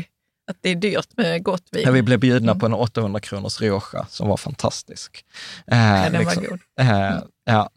att 0.51 0.57
det 0.61 0.69
är 0.71 0.75
dyrt 0.75 1.09
med 1.17 1.43
gott 1.43 1.69
vin. 1.73 1.83
Ja, 1.87 1.91
vi 1.91 2.03
blev 2.03 2.19
bjudna 2.21 2.55
på 2.55 2.67
en 2.67 2.75
800 2.75 3.21
kronors 3.21 3.61
Rioja 3.61 4.07
som 4.09 4.29
var 4.29 4.37
fantastisk. 4.37 5.25
Eh, 5.67 5.79
Ja, 5.79 6.11
den 6.11 6.25
var 6.25 6.35
god. 6.35 6.61
Eh, 6.81 7.19
ja. 7.45 7.71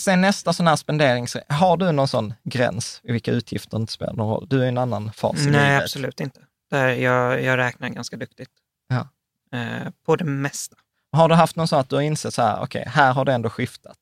Sen 0.00 0.20
nästa 0.20 0.52
sån 0.52 0.66
här 0.66 0.76
spendering, 0.76 1.26
har 1.48 1.76
du 1.76 1.92
någon 1.92 2.08
sån 2.08 2.34
gräns 2.44 3.00
i 3.04 3.12
vilka 3.12 3.30
utgifter 3.30 3.76
inte 3.76 3.92
spelar 3.92 4.12
någon 4.12 4.28
roll? 4.34 4.46
Du 4.50 4.60
är 4.60 4.64
i 4.64 4.68
en 4.68 4.78
annan 4.78 5.12
fas 5.12 5.40
i 5.40 5.46
Nej, 5.50 5.68
livet. 5.68 5.82
absolut 5.82 6.20
inte. 6.20 6.40
Där 6.70 6.88
jag, 6.88 7.42
jag 7.42 7.56
räknar 7.58 7.88
ganska 7.88 8.16
duktigt. 8.16 8.50
Ja. 8.88 9.08
Eh, 9.58 9.90
på 10.06 10.16
det 10.16 10.24
mesta. 10.24 10.76
Har 11.12 11.28
du 11.28 11.34
haft 11.34 11.56
någon 11.56 11.68
sån 11.68 11.80
att 11.80 11.88
du 11.88 11.96
har 11.96 12.02
insett 12.02 12.34
så 12.34 12.42
här, 12.42 12.60
okej, 12.62 12.84
här 12.88 13.12
har 13.12 13.24
det 13.24 13.32
ändå 13.32 13.50
skiftat? 13.50 13.96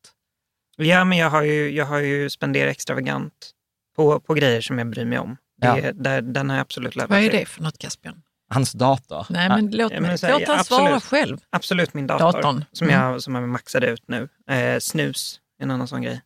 Ja, 0.77 1.05
men 1.05 1.19
jag 1.19 1.31
har 1.31 1.43
ju, 1.43 1.70
jag 1.70 1.86
har 1.86 1.99
ju 1.99 2.31
spenderat 2.31 2.70
extravagant 2.70 3.51
på, 3.97 4.20
på 4.20 4.35
grejer 4.35 4.61
som 4.61 4.78
jag 4.78 4.90
bryr 4.90 5.05
mig 5.05 5.19
om. 5.19 5.36
Det, 5.61 5.66
Ja. 5.66 5.93
där, 5.93 6.23
den 6.23 6.51
har 6.51 6.57
jag 6.57 6.62
absolut 6.62 6.97
lärt 6.97 7.09
Vad 7.11 7.19
är 7.19 7.31
det 7.32 7.47
för 7.47 7.62
något 7.62 7.78
Caspian? 7.78 8.23
Hans 8.51 8.73
dator. 8.73 9.27
Nej, 9.31 9.49
men 9.49 9.70
låt 9.70 9.93
Ja, 9.93 10.01
men 10.01 10.19
så 10.19 10.27
här, 10.27 10.39
Låt 10.39 10.49
han 10.49 10.57
ja, 10.57 10.65
svara 10.65 10.82
absolut. 10.82 11.03
själv. 11.05 11.39
Absolut 11.51 11.94
min 11.94 12.07
dator, 12.07 12.24
Datorn. 12.32 12.65
Som, 12.73 12.89
Mm. 12.89 13.01
jag, 13.01 13.23
som 13.23 13.35
jag 13.35 13.49
maxade 13.49 13.86
ut 13.86 14.03
nu. 14.09 14.28
Eh, 14.51 14.78
snus 14.78 15.40
är 15.59 15.65
en 15.65 15.70
annan 15.70 15.89
sån 15.89 16.03
grej. 16.03 16.20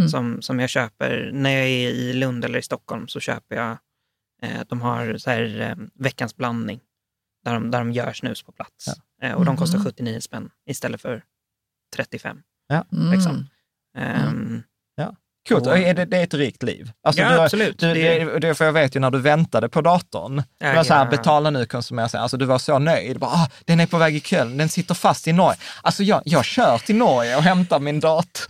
Mm. 0.00 0.08
Som, 0.08 0.42
som 0.42 0.60
jag 0.60 0.70
köper 0.70 1.30
när 1.32 1.50
jag 1.50 1.62
är 1.68 1.90
i 1.90 2.12
Lund 2.12 2.44
eller 2.44 2.58
i 2.58 2.62
Stockholm 2.62 3.08
så 3.08 3.20
köper 3.20 3.56
jag, 3.56 3.70
eh, 4.42 4.60
de 4.68 4.80
har 4.80 5.18
så 5.18 5.30
här, 5.30 5.60
eh, 5.60 5.76
veckans 5.94 6.36
blandning. 6.36 6.80
Där 7.44 7.54
de, 7.54 7.70
där 7.70 7.78
de 7.78 7.92
gör 7.92 8.12
snus 8.12 8.42
på 8.42 8.52
plats. 8.52 8.86
Eh, 9.22 9.32
och 9.32 9.44
de 9.44 9.56
kostar 9.56 9.78
Mhm. 9.78 9.84
79 9.86 10.20
spänn 10.20 10.50
istället 10.66 11.00
för 11.00 11.24
35. 11.96 12.42
Mm. 12.92 13.12
Liksom. 13.12 13.46
Ehm, 13.98 14.62
Coolt, 15.48 15.66
Och- 15.66 15.78
är 15.78 15.94
det, 15.94 16.04
det 16.04 16.16
är 16.16 16.24
ett 16.24 16.34
rikt 16.34 16.62
liv. 16.62 16.90
Alltså, 17.02 17.22
Ja, 17.22 17.32
du, 17.32 17.40
absolut. 17.40 17.78
Du, 17.78 17.94
Det- 17.94 18.24
det, 18.24 18.38
det, 18.38 18.54
för 18.54 18.64
jag 18.64 18.72
vet 18.72 18.96
ju 18.96 19.00
när 19.00 19.10
du 19.10 19.18
väntade 19.20 19.68
på 19.68 19.80
datorn, 19.80 20.42
Ja, 20.58 20.68
du 20.70 20.76
var 20.76 20.84
så 20.84 20.94
här, 20.94 21.04
ja. 21.04 21.10
betala 21.10 21.50
nu, 21.50 21.66
konsumera 21.66 22.08
sen. 22.08 22.20
Alltså 22.20 22.36
du 22.36 22.44
var 22.44 22.58
så 22.58 22.78
nöjd. 22.78 23.18
Bara, 23.18 23.30
ah, 23.30 23.48
den 23.64 23.80
är 23.80 23.86
på 23.86 23.98
väg 23.98 24.16
i 24.16 24.20
Köln, 24.20 24.56
den 24.56 24.68
sitter 24.68 24.94
fast 24.94 25.28
i 25.28 25.32
Norge. 25.32 25.58
Alltså 25.82 26.02
jag, 26.02 26.22
jag 26.24 26.44
kör 26.44 26.78
till 26.78 26.96
Norge 26.96 27.36
och 27.36 27.42
hämtar 27.42 27.78
min 27.80 28.00
dator. 28.00 28.46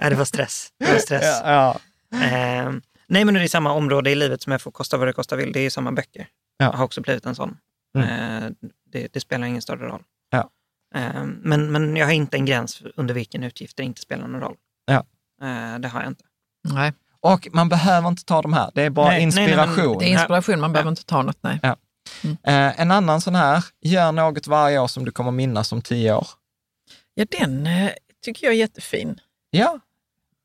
Nej, 0.00 0.10
det 0.10 0.16
var 0.16 0.24
stress. 0.24 0.68
Det 0.78 0.92
var 0.92 0.98
stress. 0.98 1.24
ja, 1.44 1.76
ja. 2.10 2.18
Ehm, 2.18 2.82
nej, 3.08 3.24
men 3.24 3.34
det 3.34 3.42
är 3.42 3.48
samma 3.48 3.72
område 3.72 4.10
i 4.10 4.14
livet 4.14 4.42
som 4.42 4.52
jag 4.52 4.62
får 4.62 4.70
kosta 4.70 4.96
vad 4.96 5.08
det 5.08 5.12
kosta 5.12 5.36
vill. 5.36 5.52
Det 5.52 5.58
är 5.60 5.64
ju 5.64 5.70
samma 5.70 5.92
böcker. 5.92 6.26
Ja. 6.58 6.64
Jag 6.66 6.72
har 6.72 6.84
också 6.84 7.00
blivit 7.00 7.26
en 7.26 7.34
sån. 7.34 7.56
Mm. 7.98 8.08
Ehm, 8.08 8.54
det, 8.92 9.08
det 9.12 9.20
spelar 9.20 9.46
ingen 9.46 9.62
större 9.62 9.86
roll. 9.86 10.02
Ja. 10.94 11.00
Ehm, 11.00 11.40
men, 11.42 11.72
men 11.72 11.96
jag 11.96 12.06
har 12.06 12.12
inte 12.12 12.36
en 12.36 12.44
gräns 12.44 12.82
under 12.96 13.14
vilken 13.14 13.44
utgifter 13.44 13.82
inte 13.82 14.00
spelar 14.00 14.26
någon 14.28 14.40
roll. 14.40 14.56
Ja. 14.86 15.04
Ehm, 15.46 15.82
det 15.82 15.88
har 15.88 16.00
jag 16.00 16.10
inte. 16.10 16.24
Nej, 16.68 16.92
Och 17.20 17.48
man 17.52 17.68
behöver 17.68 18.08
inte 18.08 18.24
ta 18.24 18.42
de 18.42 18.52
här, 18.52 18.70
det 18.74 18.82
är 18.82 18.90
bara 18.90 19.08
Nej, 19.08 19.26
nej, 19.26 19.34
nej, 19.34 19.44
inspiration. 19.44 19.98
det 19.98 20.04
är 20.04 20.08
inspiration, 20.12 20.60
man 20.60 20.72
behöver 20.72 20.90
inte 20.90 21.04
ta 21.04 21.22
något. 21.22 21.38
Nej. 21.40 21.60
Eh, 22.24 22.80
en 22.80 22.90
annan 22.90 23.20
sån 23.20 23.34
här, 23.34 23.64
gör 23.80 24.12
något 24.12 24.46
varje 24.46 24.78
år 24.78 24.86
som 24.86 25.04
du 25.04 25.10
kommer 25.10 25.30
minnas 25.30 25.72
om 25.72 25.82
tio 25.82 26.14
år. 26.14 26.26
Ja, 27.14 27.24
den 27.40 27.66
eh, 27.66 27.90
tycker 28.24 28.46
jag 28.46 28.54
är 28.54 28.58
jättefin. 28.58 29.20
Ja. 29.50 29.80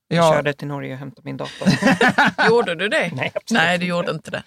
Jag 0.08 0.26
Ja, 0.26 0.34
körde 0.34 0.54
till 0.54 0.68
Norge 0.68 0.94
och 0.94 1.00
hämtade 1.00 1.22
min 1.26 1.38
dator. 1.38 1.68
Gjorde 2.50 2.76
du 2.76 2.90
det? 2.90 3.12
Nej, 3.16 3.32
absolut 3.36 3.64
Nej, 3.64 3.78
du 3.78 3.86
gjorde 3.86 4.12
inte 4.12 4.32
det. 4.32 4.44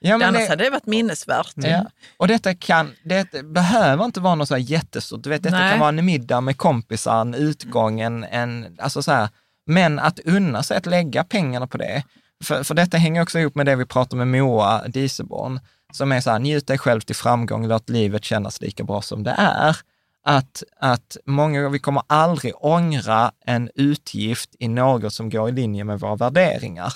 Ja, 0.00 0.18
men 0.18 0.28
Annars 0.28 0.42
det, 0.42 0.48
hade 0.48 0.64
det 0.64 0.70
varit 0.70 0.86
minnesvärt. 0.86 1.52
ja. 1.54 1.86
Och 2.16 2.28
detta 2.28 2.54
kan, 2.54 2.92
det 3.04 3.44
behöver 3.44 4.04
inte 4.04 4.20
vara 4.20 4.34
något 4.34 4.48
så 4.48 4.54
här 4.54 4.62
jättestort. 4.62 5.22
Du 5.22 5.30
vet, 5.30 5.42
detta 5.42 5.58
Nej. 5.58 5.70
kan 5.70 5.80
vara 5.80 5.88
en 5.88 6.04
middag 6.04 6.40
med 6.40 6.56
kompisar, 6.56 7.20
en 7.20 7.34
utgång, 7.34 8.00
en, 8.00 8.24
en, 8.24 8.76
alltså 8.78 9.02
så 9.02 9.12
här. 9.12 9.28
Men 9.66 9.98
att 9.98 10.18
unna 10.18 10.62
sig 10.62 10.76
att 10.76 10.86
lägga 10.86 11.24
pengarna 11.24 11.66
på 11.66 11.78
det. 11.78 12.04
För, 12.44 12.62
för 12.62 12.74
detta 12.74 12.96
hänger 12.96 13.22
också 13.22 13.38
ihop 13.38 13.54
med 13.54 13.66
det 13.66 13.76
vi 13.76 13.86
pratar 13.86 14.16
med 14.16 14.28
Moa 14.28 14.88
Dieselborn, 14.88 15.60
som 15.92 16.12
är 16.12 16.20
så 16.20 16.30
här, 16.30 16.38
njut 16.38 16.66
dig 16.66 16.78
själv 16.78 17.00
till 17.00 17.16
framgång, 17.16 17.66
låt 17.66 17.88
livet 17.88 18.24
kännas 18.24 18.60
lika 18.60 18.84
bra 18.84 19.02
som 19.02 19.22
det 19.22 19.34
är. 19.38 19.76
Att, 20.24 20.62
att 20.76 21.16
många, 21.26 21.68
vi 21.68 21.78
kommer 21.78 22.02
aldrig 22.06 22.52
ångra 22.56 23.32
en 23.44 23.70
utgift 23.74 24.50
i 24.58 24.68
något 24.68 25.12
som 25.12 25.30
går 25.30 25.48
i 25.48 25.52
linje 25.52 25.84
med 25.84 26.00
våra 26.00 26.16
värderingar, 26.16 26.92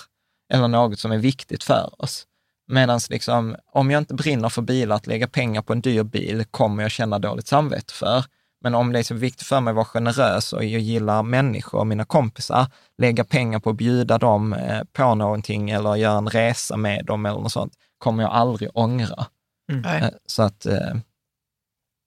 eller 0.52 0.68
något 0.68 0.98
som 0.98 1.12
är 1.12 1.18
viktigt 1.18 1.64
för 1.64 2.02
oss. 2.02 2.26
Medan 2.66 3.00
liksom, 3.10 3.56
om 3.72 3.90
jag 3.90 4.00
inte 4.00 4.14
brinner 4.14 4.48
för 4.48 4.62
bilar, 4.62 4.96
att 4.96 5.06
lägga 5.06 5.26
pengar 5.26 5.62
på 5.62 5.72
en 5.72 5.80
dyr 5.80 6.02
bil 6.02 6.44
kommer 6.50 6.82
jag 6.82 6.90
känna 6.92 7.18
dåligt 7.18 7.46
samvete 7.46 7.94
för. 7.94 8.24
Men 8.60 8.74
om 8.74 8.92
det 8.92 8.98
är 8.98 9.02
så 9.02 9.14
viktigt 9.14 9.46
för 9.46 9.60
mig 9.60 9.70
att 9.70 9.76
vara 9.76 9.84
generös 9.84 10.52
och 10.52 10.64
jag 10.64 10.80
gillar 10.80 11.22
människor 11.22 11.78
och 11.78 11.86
mina 11.86 12.04
kompisar, 12.04 12.66
lägga 12.98 13.24
pengar 13.24 13.58
på 13.60 13.70
att 13.70 13.76
bjuda 13.76 14.18
dem 14.18 14.52
eh, 14.52 14.82
på 14.92 15.14
någonting 15.14 15.70
eller 15.70 15.96
göra 15.96 16.18
en 16.18 16.28
resa 16.28 16.76
med 16.76 17.04
dem 17.04 17.26
eller 17.26 17.40
något 17.40 17.52
sånt, 17.52 17.72
kommer 17.98 18.22
jag 18.22 18.32
aldrig 18.32 18.70
ångra. 18.74 19.26
Nej. 19.68 20.02
Eh, 20.02 20.08
Så 20.26 20.42
att, 20.42 20.66
eh, 20.66 20.90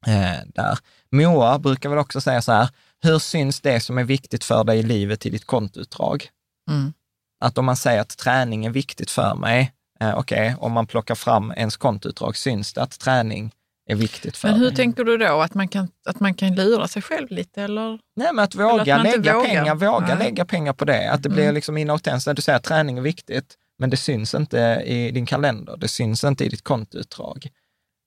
eh, 0.07 0.39
där. 0.45 0.79
Moa 1.11 1.59
brukar 1.59 1.89
väl 1.89 1.99
också 1.99 2.21
säga 2.21 2.41
så 2.41 2.51
här, 2.51 2.69
hur 3.01 3.19
syns 3.19 3.61
det 3.61 3.79
som 3.79 3.97
är 3.97 4.03
viktigt 4.03 4.43
för 4.43 4.63
dig 4.63 4.79
i 4.79 4.83
livet 4.83 5.25
i 5.25 5.29
ditt 5.29 5.45
kontoutdrag? 5.45 6.29
Mm. 6.69 6.93
Att 7.39 7.57
om 7.57 7.65
man 7.65 7.77
säger 7.77 8.01
att 8.01 8.17
träning 8.17 8.65
är 8.65 8.69
viktigt 8.69 9.11
för 9.11 9.35
mig, 9.35 9.71
eh, 9.99 10.17
okej, 10.17 10.55
om 10.59 10.71
man 10.71 10.87
plockar 10.87 11.15
fram 11.15 11.51
ens 11.57 11.77
kontoutdrag, 11.77 12.37
syns 12.37 12.73
det 12.73 12.81
att 12.81 12.99
träning 12.99 13.51
är 13.89 13.95
viktigt 13.95 14.37
för 14.37 14.47
Men 14.47 14.57
hur 14.59 14.65
mig? 14.67 14.75
tänker 14.75 15.03
du 15.03 15.17
då? 15.17 15.41
Att 15.41 15.53
man, 15.53 15.67
kan, 15.67 15.87
att 16.05 16.19
man 16.19 16.33
kan 16.33 16.55
lura 16.55 16.87
sig 16.87 17.01
själv 17.01 17.31
lite? 17.31 17.61
Eller? 17.61 17.99
Nej, 18.15 18.33
men 18.33 18.39
att 18.39 18.55
Eller 18.55 18.63
våga 18.63 18.95
att 18.95 19.03
lägga 19.03 19.33
vågar. 19.33 19.45
pengar, 19.47 19.75
våga 19.75 20.07
Nej. 20.15 20.17
lägga 20.17 20.45
pengar 20.45 20.73
på 20.73 20.85
det. 20.85 21.11
Att 21.11 21.23
det 21.23 21.29
blir 21.29 21.43
Mm. 21.43 21.55
liksom 21.55 21.77
inautentiskt. 21.77 22.35
Du 22.35 22.41
säger 22.41 22.57
att 22.57 22.63
träning 22.63 22.97
är 22.97 23.01
viktigt, 23.01 23.55
men 23.79 23.89
det 23.89 23.97
syns 23.97 24.33
inte 24.35 24.57
i 24.85 25.11
din 25.11 25.25
kalender. 25.25 25.77
Det 25.77 25.87
syns 25.87 26.23
inte 26.23 26.45
i 26.45 26.49
ditt 26.49 26.63
kontoutdrag. 26.63 27.47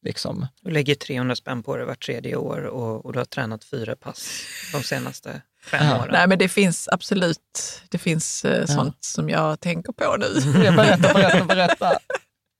Liksom. 0.06 0.46
Du 0.62 0.70
lägger 0.70 0.94
300 0.94 1.34
spänn 1.36 1.62
på 1.62 1.76
det 1.76 1.84
vart 1.84 2.04
tredje 2.06 2.36
år 2.36 2.64
och, 2.64 3.06
och 3.06 3.12
du 3.12 3.18
har 3.18 3.24
tränat 3.26 3.64
fyra 3.64 3.96
pass 3.96 4.42
de 4.72 4.82
senaste 4.82 5.42
fem 5.62 5.92
åren. 5.92 6.08
Nej, 6.12 6.28
men 6.28 6.38
det 6.38 6.48
finns 6.48 6.88
absolut 6.92 7.82
det 7.88 7.98
finns 7.98 8.44
eh, 8.44 8.66
sånt 8.66 9.04
som 9.04 9.28
jag 9.28 9.60
tänker 9.60 9.92
på 9.92 10.16
nu. 10.16 10.40
Berätta, 10.76 11.14
berätta, 11.14 11.44
berätta. 11.44 11.98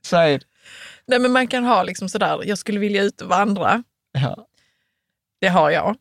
Säg. 0.06 0.40
Nej, 1.06 1.18
men 1.18 1.32
man 1.32 1.46
kan 1.46 1.64
ha 1.64 1.82
liksom 1.82 2.08
sådär, 2.08 2.40
jag 2.44 2.58
skulle 2.58 2.80
vilja 2.80 3.02
ut 3.02 3.20
och 3.20 3.28
vandra. 3.28 3.82
Ja. 4.12 4.46
Det 5.40 5.48
har 5.48 5.70
jag. 5.70 5.96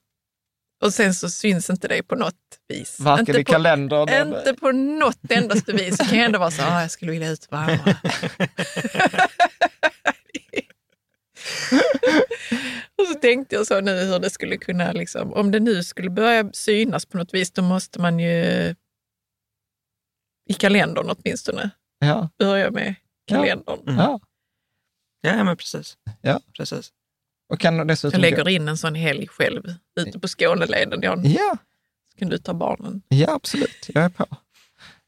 Och 0.82 0.94
sen 0.94 1.14
så 1.14 1.30
syns 1.30 1.70
inte 1.70 1.88
det 1.88 2.04
på 2.04 2.16
något 2.16 2.36
vis. 2.68 3.00
Varken 3.00 3.28
inte 3.28 3.42
i 3.42 3.44
på, 3.44 3.52
kalendern 3.52 4.10
eller... 4.10 4.38
Inte 4.38 4.54
på 4.54 4.72
något 4.72 5.32
endaste 5.32 5.74
vis. 5.74 5.98
Så 5.98 6.06
kan 6.06 6.18
jag 6.18 6.26
ändå 6.26 6.40
vara 6.40 6.52
så, 6.52 6.62
ah, 6.64 6.82
jag 6.82 6.92
skulle 6.92 7.12
vilja 7.12 7.30
ut 7.30 7.46
och 7.46 7.52
vandra. 7.52 7.78
och 13.02 13.08
så 13.08 13.14
tänkte 13.14 13.56
jag 13.56 13.68
så 13.68 13.82
nu 13.82 13.92
hur 14.06 14.20
det 14.20 14.30
skulle 14.30 14.58
kunna, 14.58 14.92
liksom, 14.92 15.34
om 15.34 15.52
det 15.52 15.60
nu 15.60 15.84
skulle 15.84 16.10
börja 16.10 16.50
synas 16.54 17.06
på 17.06 17.18
något 17.18 17.34
vis, 17.34 17.52
då 17.52 17.62
måste 17.62 18.02
man 18.02 18.20
ju 18.20 18.36
i 20.50 20.54
kalendern 20.54 21.10
åtminstone 21.10 21.70
Ja. 22.00 22.30
börja 22.40 22.72
med 22.72 22.96
kalendern. 23.28 23.80
Mm. 23.88 23.98
ja. 24.00 24.20
Ja, 25.22 25.44
men 25.44 25.58
precis. 25.58 25.98
Ja. 26.22 26.40
precis. 26.58 26.92
Och 27.54 27.60
kan 27.60 27.76
Jag 27.78 27.88
dessutom... 27.88 28.22
lägger 28.22 28.50
in 28.50 28.68
en 28.68 28.78
sån 28.78 28.96
helg 28.96 29.28
själv 29.28 29.64
ute 30.00 30.20
på 30.20 30.28
Skåneleden. 30.28 31.02
Jan. 31.02 31.22
Ja, 31.26 31.58
Så 32.14 32.20
kan 32.20 32.30
du 32.30 32.38
ta 32.38 32.54
barnen. 32.54 33.02
ja, 33.08 33.34
absolut. 33.36 33.90
Jag 33.94 34.04
är 34.04 34.10
på. 34.10 34.26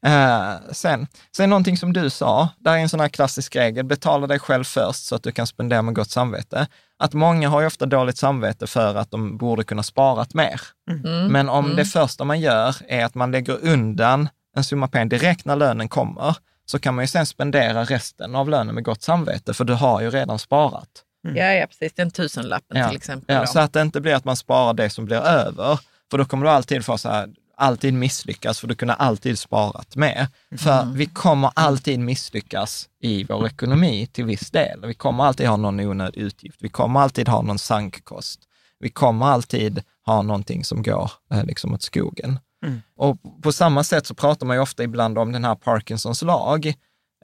Eh, 0.06 0.54
sen, 0.72 1.06
sen 1.36 1.50
någonting 1.50 1.76
som 1.76 1.92
du 1.92 2.10
sa, 2.10 2.48
där 2.58 2.72
är 2.72 2.78
en 2.78 2.88
sån 2.88 3.00
här 3.00 3.08
klassisk 3.08 3.56
regel, 3.56 3.84
betala 3.84 4.26
dig 4.26 4.38
själv 4.38 4.64
först 4.64 5.04
så 5.04 5.14
att 5.14 5.22
du 5.22 5.32
kan 5.32 5.46
spendera 5.46 5.82
med 5.82 5.94
gott 5.94 6.10
samvete. 6.10 6.66
Att 6.98 7.12
många 7.12 7.48
har 7.48 7.60
ju 7.60 7.66
ofta 7.66 7.86
dåligt 7.86 8.18
samvete 8.18 8.66
för 8.66 8.94
att 8.94 9.10
de 9.10 9.36
borde 9.36 9.64
kunna 9.64 9.82
sparat 9.82 10.34
mer. 10.34 10.60
Mm. 10.90 11.26
Men 11.32 11.48
om 11.48 11.64
Mm. 11.64 11.76
det 11.76 11.84
första 11.84 12.24
man 12.24 12.40
gör 12.40 12.76
är 12.88 13.04
att 13.04 13.14
man 13.14 13.30
lägger 13.32 13.64
undan 13.64 14.28
en 14.56 14.64
summa 14.64 14.88
pengar 14.88 15.06
direkt 15.06 15.44
när 15.44 15.56
lönen 15.56 15.88
kommer, 15.88 16.36
så 16.64 16.78
kan 16.78 16.94
man 16.94 17.02
ju 17.04 17.08
sen 17.08 17.26
spendera 17.26 17.84
resten 17.84 18.34
av 18.36 18.48
lönen 18.48 18.74
med 18.74 18.84
gott 18.84 19.02
samvete, 19.02 19.54
för 19.54 19.64
du 19.64 19.72
har 19.74 20.00
ju 20.00 20.10
redan 20.10 20.38
sparat. 20.38 20.88
Ja, 21.34 21.44
ja, 21.52 21.66
precis. 21.66 21.92
Den 21.92 22.10
tusenlappen 22.10 22.76
Ja, 22.78 22.88
till 22.88 22.96
exempel. 22.96 23.34
Ja, 23.36 23.46
så 23.46 23.58
att 23.60 23.72
det 23.72 23.82
inte 23.82 24.00
blir 24.00 24.14
att 24.14 24.24
man 24.24 24.36
sparar 24.36 24.74
det 24.74 24.90
som 24.90 25.04
blir 25.04 25.16
över, 25.26 25.78
för 26.10 26.18
då 26.18 26.24
kommer 26.24 26.46
du 26.46 26.50
alltid 26.52 26.84
få 26.84 26.98
så 26.98 27.08
här, 27.08 27.28
alltid 27.56 27.94
misslyckas, 27.94 28.60
för 28.60 28.68
du 28.68 28.74
kunde 28.74 28.94
alltid 28.94 29.38
sparat 29.38 29.96
mer. 29.96 30.28
För 30.58 30.84
vi 30.84 31.06
kommer 31.06 31.50
alltid 31.54 32.00
misslyckas 32.00 32.88
i 33.00 33.24
vår 33.24 33.46
ekonomi 33.46 34.06
till 34.06 34.24
viss 34.24 34.50
del. 34.50 34.86
Vi 34.86 34.94
kommer 34.94 35.24
alltid 35.24 35.46
ha 35.46 35.56
någon 35.56 35.80
onödig 35.80 36.20
utgift. 36.20 36.56
Vi 36.60 36.68
kommer 36.68 37.00
alltid 37.00 37.28
ha 37.28 37.42
någon 37.42 37.58
sankkost. 37.58 38.40
Vi 38.78 38.90
kommer 38.90 39.26
alltid 39.26 39.82
ha 40.06 40.22
någonting 40.22 40.64
som 40.64 40.82
går 40.82 41.10
eh, 41.32 41.44
liksom 41.44 41.74
åt 41.74 41.82
skogen. 41.82 42.38
Mm. 42.64 42.82
Och 42.96 43.16
på 43.42 43.52
samma 43.52 43.84
sätt 43.84 44.06
så 44.06 44.14
pratar 44.14 44.46
man 44.46 44.56
ju 44.56 44.62
ofta 44.62 44.82
ibland 44.82 45.18
om 45.18 45.32
den 45.32 45.44
här 45.44 45.54
Parkinsons 45.54 46.22
lag, 46.22 46.66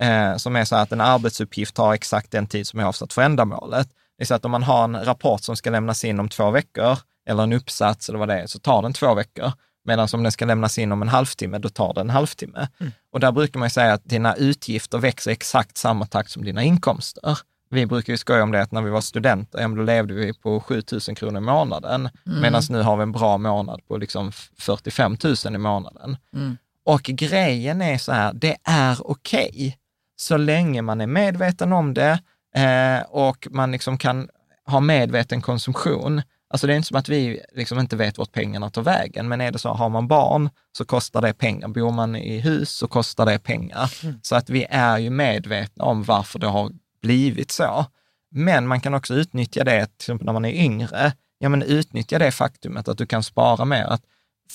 eh, 0.01 0.37
som 0.37 0.57
är 0.57 0.65
så 0.65 0.77
att 0.77 0.93
en 0.93 1.01
arbetsuppgift 1.01 1.75
tar 1.75 1.95
exakt 1.95 2.31
den 2.31 2.47
tid 2.47 2.67
som 2.67 2.81
är 2.81 2.85
avsatt 2.85 3.13
för 3.13 3.23
ändamålet. 3.23 3.89
Det 4.19 4.25
är 4.25 4.27
så 4.27 4.35
att 4.35 4.45
om 4.45 4.51
man 4.51 4.63
har 4.63 4.85
en 4.85 5.05
rapport 5.05 5.43
som 5.43 5.57
ska 5.57 5.71
lämnas 5.71 6.05
in 6.05 6.21
om 6.21 6.29
två 6.29 6.51
veckor, 6.51 6.99
eller 7.29 7.43
en 7.43 7.53
uppsats 7.53 8.09
eller 8.09 8.19
vad 8.19 8.29
det 8.29 8.41
är, 8.41 8.47
så 8.47 8.59
tar 8.59 8.83
den 8.83 8.93
två 8.93 9.15
veckor. 9.15 9.53
Medan 9.89 10.09
om 10.13 10.23
den 10.23 10.33
ska 10.33 10.45
lämnas 10.45 10.79
in 10.79 10.93
om 10.93 11.03
en 11.03 11.09
halvtimme, 11.09 11.59
då 11.59 11.69
tar 11.69 11.95
det 11.95 12.01
en 12.01 12.11
halvtimme. 12.11 12.69
Och 13.13 13.21
där 13.21 13.33
brukar 13.33 13.61
man 13.61 13.71
säga 13.71 13.93
att 13.93 14.05
dina 14.05 14.35
utgifter 14.35 14.99
växer 14.99 15.31
exakt 15.31 15.77
samma 15.77 16.07
takt 16.07 16.31
som 16.31 16.45
dina 16.45 16.63
inkomster. 16.63 17.39
vi 17.71 17.87
brukar 17.87 18.13
ju 18.13 18.17
skoja 18.17 18.43
om 18.43 18.53
det 18.53 18.63
att 18.63 18.73
när 18.73 18.83
vi 18.83 18.91
var 18.91 19.01
studenter, 19.01 19.61
ja, 19.61 19.69
då 19.69 19.83
levde 19.83 20.15
vi 20.15 20.35
på 20.35 20.61
7 20.61 20.83
000 20.93 21.17
kronor 21.17 21.43
i 21.43 21.45
månaden, 21.45 22.09
medan 22.25 22.63
nu 22.71 22.83
har 22.83 22.97
vi 22.97 23.03
en 23.03 23.13
bra 23.13 23.39
månad 23.39 23.81
på 23.89 23.97
liksom 23.97 24.33
45 24.59 25.17
000 25.45 25.55
i 25.55 25.59
månaden. 25.59 26.17
Mm. 26.35 26.57
Och 26.85 27.03
grejen 27.03 27.83
är 27.83 27.99
så 27.99 28.13
här, 28.13 28.33
det 28.33 28.57
är 28.65 29.11
okej 29.11 29.79
så 30.17 30.37
länge 30.37 30.83
man 30.83 31.01
är 31.01 31.07
medveten 31.07 31.73
om 31.73 31.95
det 31.95 32.19
eh, 32.55 33.07
och 33.09 33.49
man 33.51 33.73
liksom 33.73 33.99
kan 33.99 34.29
ha 34.67 34.81
medveten 34.81 35.43
konsumtion. 35.43 36.23
Alltså 36.51 36.67
det 36.67 36.73
är 36.73 36.77
inte 36.77 36.89
som 36.89 36.97
att 36.97 37.09
vi 37.09 37.41
liksom 37.53 37.79
inte 37.79 37.97
vet 37.97 38.19
vart 38.19 38.33
pengarna 38.33 38.71
tar 38.71 38.83
vägen, 38.83 39.29
men 39.29 39.41
är 39.41 39.53
det 39.53 39.59
så, 39.59 39.69
har 39.69 39.89
man 39.89 40.09
barn 40.09 40.51
så 40.73 40.85
kostar 40.85 41.23
det 41.23 41.33
pengar. 41.33 41.69
Bor 41.69 41.93
man 41.93 42.17
i 42.17 42.39
hus 42.39 42.71
så 42.71 42.89
kostar 42.89 43.27
det 43.27 43.39
pengar. 43.39 43.91
Så 44.23 44.37
att 44.37 44.51
vi 44.51 44.67
är 44.71 44.99
ju 44.99 45.11
medvetna 45.11 45.85
om 45.85 46.03
varför 46.03 46.39
det 46.39 46.47
har 46.47 46.71
blivit 47.03 47.51
så. 47.51 47.87
Men 48.31 48.67
man 48.67 48.81
kan 48.81 48.95
också 48.95 49.15
utnyttja 49.15 49.65
det, 49.65 49.87
till 49.87 49.95
exempel 49.97 50.27
när 50.27 50.33
man 50.33 50.45
är 50.45 50.53
yngre, 50.53 51.13
ja 51.39 51.49
men 51.49 51.63
utnyttja 51.63 52.19
det 52.19 52.31
faktumet 52.31 52.89
att 52.89 52.99
du 52.99 53.07
kan 53.07 53.23
spara 53.23 53.65
mer. 53.65 53.85
Att 53.85 54.03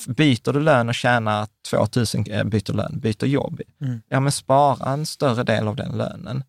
byter 0.07 0.53
du 0.53 0.59
lön 0.59 0.89
och 0.89 0.95
tjänar 0.95 1.47
2000, 1.69 2.25
äh, 2.31 2.43
byter 2.43 2.73
lön, 2.73 2.99
byter 2.99 3.25
jobb, 3.25 3.61
ja 4.09 4.19
men 4.19 4.31
spara 4.31 4.93
en 4.93 5.05
större 5.05 5.43
del 5.43 5.67
av 5.67 5.75
den 5.75 5.97
lönen. 5.97 6.43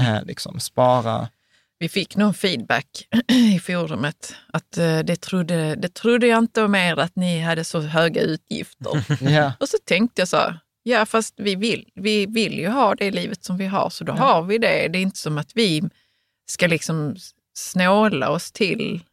Eh, 0.00 0.24
liksom, 0.24 0.60
spara, 0.60 1.28
Vi 1.78 1.88
fick 1.88 2.16
någon 2.16 2.34
feedback 2.34 3.08
i 3.28 3.58
forumet 3.58 4.34
att 4.52 4.78
eh, 4.78 4.98
det, 4.98 5.16
trodde, 5.16 5.74
det 5.74 5.94
trodde 5.94 6.26
jag 6.26 6.38
inte 6.38 6.62
om 6.62 6.74
er 6.74 6.96
att 6.98 7.16
ni 7.16 7.40
hade 7.40 7.64
så 7.64 7.80
höga 7.80 8.22
utgifter. 8.22 9.04
ja, 9.30 9.52
Och 9.60 9.68
så 9.68 9.76
tänkte 9.84 10.20
jag 10.20 10.28
så 10.28 10.36
här, 10.36 10.60
ja 10.82 11.06
fast 11.06 11.34
vi 11.36 11.54
vill, 11.54 11.88
vi 11.94 12.26
vill 12.26 12.58
ju 12.58 12.68
ha 12.68 12.94
det 12.94 13.10
livet 13.10 13.44
som 13.44 13.56
vi 13.56 13.66
har, 13.66 13.90
så 13.90 14.04
då 14.04 14.12
har 14.12 14.42
vi 14.42 14.58
det. 14.58 14.88
Det 14.88 14.98
är 14.98 15.02
inte 15.02 15.18
som 15.18 15.38
att 15.38 15.50
vi 15.54 15.82
ska 16.46 16.66
liksom 16.66 17.16
snåla 17.54 18.30
oss 18.30 18.52
till 18.52 19.04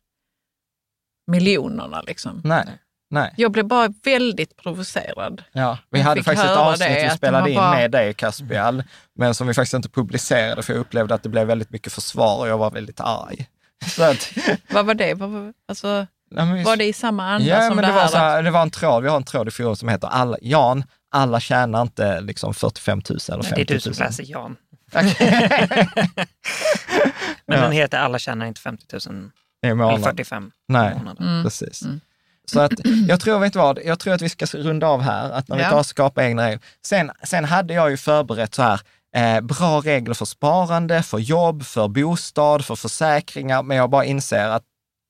miljonerna. 1.32 2.02
Liksom. 2.02 2.42
nej, 2.44 2.66
nej. 3.10 3.34
Jag 3.38 3.52
blev 3.52 3.66
bara 3.66 3.94
väldigt 4.04 4.58
provocerad. 4.58 5.44
Ja, 5.52 5.78
vi 5.90 6.02
hade 6.02 6.24
faktiskt 6.24 6.46
ett 6.46 6.58
avsnitt 6.58 6.88
det, 6.90 7.04
vi 7.04 7.18
spelade 7.18 7.50
in 7.50 7.56
bara- 7.56 7.72
med 7.76 7.92
dig, 7.92 8.14
Caspial, 8.14 8.84
men 9.16 9.36
som 9.36 9.48
vi 9.48 9.54
faktiskt 9.54 9.74
inte 9.74 9.90
publicerade, 9.90 10.64
för 10.64 10.74
jag 10.74 10.80
upplevde 10.80 11.14
att 11.16 11.24
det 11.24 11.30
blev 11.30 11.48
väldigt 11.48 11.70
mycket 11.70 11.94
försvar 11.94 12.40
och 12.40 12.48
jag 12.48 12.58
var 12.58 12.72
väldigt 12.72 13.00
arg. 13.00 13.48
Så 13.86 14.04
att, 14.04 14.30
Vad 14.72 14.86
var 14.86 14.94
det? 14.94 15.14
Vad 15.14 15.30
var, 15.30 15.54
alltså, 15.68 16.08
vi- 16.30 16.64
var 16.64 16.76
det 16.78 16.86
i 16.86 16.94
samma 16.94 17.30
anda 17.30 17.48
ja, 17.48 17.68
som 17.68 17.76
men 17.76 17.86
det 17.86 17.92
det, 17.92 18.00
här? 18.00 18.12
var 18.12 18.20
här, 18.20 18.44
det 18.44 18.52
var 18.52 18.62
en 18.62 18.70
tråd, 18.72 19.04
vi 19.04 19.10
har 19.10 19.18
en 19.18 19.24
tråd 19.24 19.48
i 19.48 19.52
forum 19.52 19.76
som 19.76 19.90
heter 19.90 20.08
alla, 20.08 20.38
Jan, 20.42 20.84
alla 21.12 21.40
tjänar 21.40 21.82
inte 21.82 22.22
liksom 22.22 22.54
45 22.54 23.02
000 23.10 23.20
eller 23.30 23.44
50 23.44 23.56
000. 23.56 23.56
Det 23.56 23.62
är 23.62 23.76
du 23.76 23.80
som 23.80 23.94
läser 24.06 24.24
Jan. 24.28 24.56
Men 27.46 27.58
Ja. 27.58 27.62
den 27.64 27.72
heter 27.72 27.98
Alla 27.98 28.20
tjänar 28.20 28.46
inte 28.46 28.62
50 28.62 28.86
000 29.10 29.30
i 29.64 29.66
eller 29.68 29.76
månaden. 29.76 30.04
45 30.04 30.52
Nej. 30.68 30.92
i 30.92 30.98
månaden. 30.98 31.28
Mm. 31.28 31.44
Precis. 31.44 31.84
Så 32.46 32.60
att 32.60 32.72
jag 33.08 33.20
tror, 33.20 33.40
vet 33.40 33.56
vad, 33.56 33.80
jag 33.86 34.00
tror 34.00 34.14
att 34.14 34.22
vi 34.22 34.30
ska 34.30 34.46
runda 34.46 34.88
av 34.88 35.02
här, 35.02 35.32
att 35.32 35.48
när 35.48 35.58
vi 35.58 35.64
tar 35.64 35.80
och 35.80 35.86
skapar 35.86 36.22
egna 36.24 36.46
regler. 36.46 36.60
Sen, 36.86 37.12
sen 37.24 37.46
hade 37.46 37.74
jag 37.74 37.90
ju 37.92 37.98
förberett 37.98 38.56
så 38.56 38.62
här, 38.64 38.80
eh, 39.16 39.42
bra 39.42 39.82
regler 39.82 40.14
för 40.14 40.26
sparande, 40.26 41.04
för 41.04 41.18
jobb, 41.20 41.64
för 41.66 41.88
bostad, 41.88 42.66
för 42.66 42.76
försäkringar, 42.76 43.64
men 43.64 43.78
jag 43.78 43.90
bara 43.90 44.06
inser 44.06 44.48
att 44.50 44.64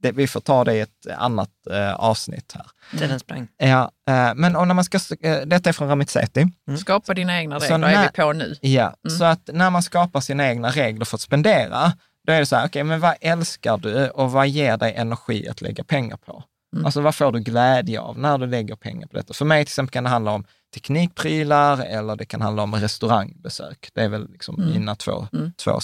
det, 0.04 0.12
vi 0.12 0.28
får 0.28 0.40
ta 0.40 0.64
det 0.64 0.74
i 0.74 0.80
ett 0.80 1.08
annat 1.18 1.50
eh, 1.72 1.94
avsnitt 1.94 2.56
här. 2.56 3.00
Tiden 3.00 3.20
sprang. 3.20 3.48
Ja, 3.58 3.92
eh, 4.10 4.32
men 4.36 4.56
och 4.56 4.68
när 4.68 4.74
man 4.76 4.84
ska, 4.84 5.00
eh, 5.22 5.38
detta 5.46 5.70
är 5.70 5.74
från 5.74 5.88
Ramitseti. 5.88 6.46
Skapa 6.80 7.14
dina 7.14 7.38
egna 7.40 7.60
Så 7.60 7.66
regler 7.66 7.88
är 7.88 7.94
när- 7.96 8.04
vi 8.04 8.22
på 8.22 8.34
nu. 8.34 8.56
Ja, 8.62 8.94
så 9.18 9.24
att 9.24 9.50
när 9.54 9.70
man 9.70 9.84
skapar 9.84 10.20
sina 10.20 10.48
egna 10.48 10.70
regler 10.70 11.06
för 11.06 11.18
att 11.18 11.22
spendera, 11.22 11.94
då 12.28 12.34
är 12.34 12.40
det 12.40 12.46
så 12.46 12.56
här, 12.56 12.66
okej, 12.68 12.84
men 12.84 13.00
vad 13.00 13.16
älskar 13.22 13.78
du 13.78 14.10
och 14.10 14.32
vad 14.32 14.48
ger 14.48 14.78
dig 14.78 14.94
energi 14.96 15.48
att 15.50 15.62
lägga 15.62 15.84
pengar 15.84 16.18
på? 16.18 16.44
Alltså 16.86 17.02
vad 17.02 17.16
får 17.16 17.32
du 17.32 17.40
glädje 17.40 18.00
av 18.00 18.20
när 18.20 18.38
du 18.38 18.48
lägger 18.48 18.76
pengar 18.76 19.08
på 19.08 19.18
detta? 19.18 19.34
För 19.34 19.46
mig 19.46 19.66
till 19.66 19.70
exempel 19.70 19.94
kan 19.94 20.04
det 20.04 20.10
handla 20.10 20.32
om 20.32 20.46
teknikprylar 20.74 21.86
eller 21.86 22.16
det 22.16 22.26
kan 22.26 22.42
handla 22.42 22.64
om 22.64 22.76
restaurangbesök. 22.76 23.90
Det 23.94 24.02
är 24.02 24.10
väl 24.10 24.30
liksom 24.32 24.56
mina 24.74 24.96
två, 24.96 25.28
två, 25.64 25.80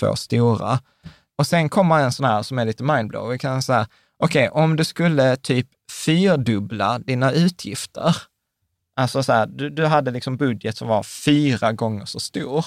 två 0.00 0.16
stora. 0.16 0.80
Och 1.38 1.46
sen 1.46 1.68
kommer 1.68 1.98
en 1.98 2.12
sån 2.12 2.26
här 2.26 2.42
som 2.42 2.58
är 2.58 2.64
lite 2.64 2.82
mindblow. 2.82 3.28
Vi 3.28 3.38
kan 3.38 3.62
säga, 3.62 3.88
okej, 4.18 4.48
om 4.48 4.76
du 4.76 4.84
skulle 4.84 5.36
typ 5.36 5.68
fyrdubbla 6.04 6.98
dina 6.98 7.32
utgifter, 7.32 8.16
alltså 8.96 9.22
så 9.22 9.32
här, 9.32 9.46
du, 9.46 9.70
du 9.70 9.86
hade 9.86 10.10
liksom 10.10 10.36
budget 10.36 10.76
som 10.76 10.88
var 10.88 11.02
fyra 11.02 11.72
gånger 11.72 12.04
så 12.04 12.20
stor. 12.20 12.66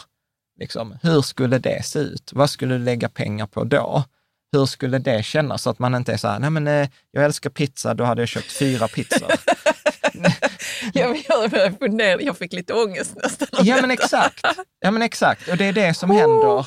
Liksom, 0.60 0.98
hur 1.02 1.22
skulle 1.22 1.58
det 1.60 1.86
se 1.86 2.00
ut? 2.00 2.32
Vad 2.34 2.50
skulle 2.50 2.74
du 2.78 2.84
lägga 2.84 3.10
pengar 3.10 3.48
på 3.48 3.64
då? 3.64 4.04
Hur 4.52 4.66
skulle 4.66 4.98
det 5.00 5.24
kännas? 5.26 5.62
Så 5.64 5.70
att 5.70 5.80
man 5.80 5.96
inte 5.96 6.14
är 6.14 6.18
så 6.18 6.28
här, 6.28 6.40
nej 6.40 6.50
men 6.50 6.68
eh, 6.68 6.90
jag 7.12 7.26
älskar 7.26 7.50
pizza, 7.50 7.94
då 7.94 8.04
hade 8.04 8.22
jag 8.22 8.30
köpt 8.30 8.52
fyra 8.52 8.88
pizzor. 8.88 9.32
Jag, 10.94 11.24
jag, 11.28 11.52
funderade, 11.80 12.24
jag 12.24 12.38
fick 12.38 12.54
lite 12.54 12.74
ångest 12.74 13.16
nästan. 13.24 13.48
Ja 13.66 13.82
men 13.82 13.92
exakt. 13.92 14.46
Ja 14.80 14.92
men 14.92 15.02
exakt. 15.02 15.48
Och 15.48 15.58
det 15.58 15.66
är 15.66 15.74
det 15.74 15.94
som 15.94 16.10
händer. 16.12 16.66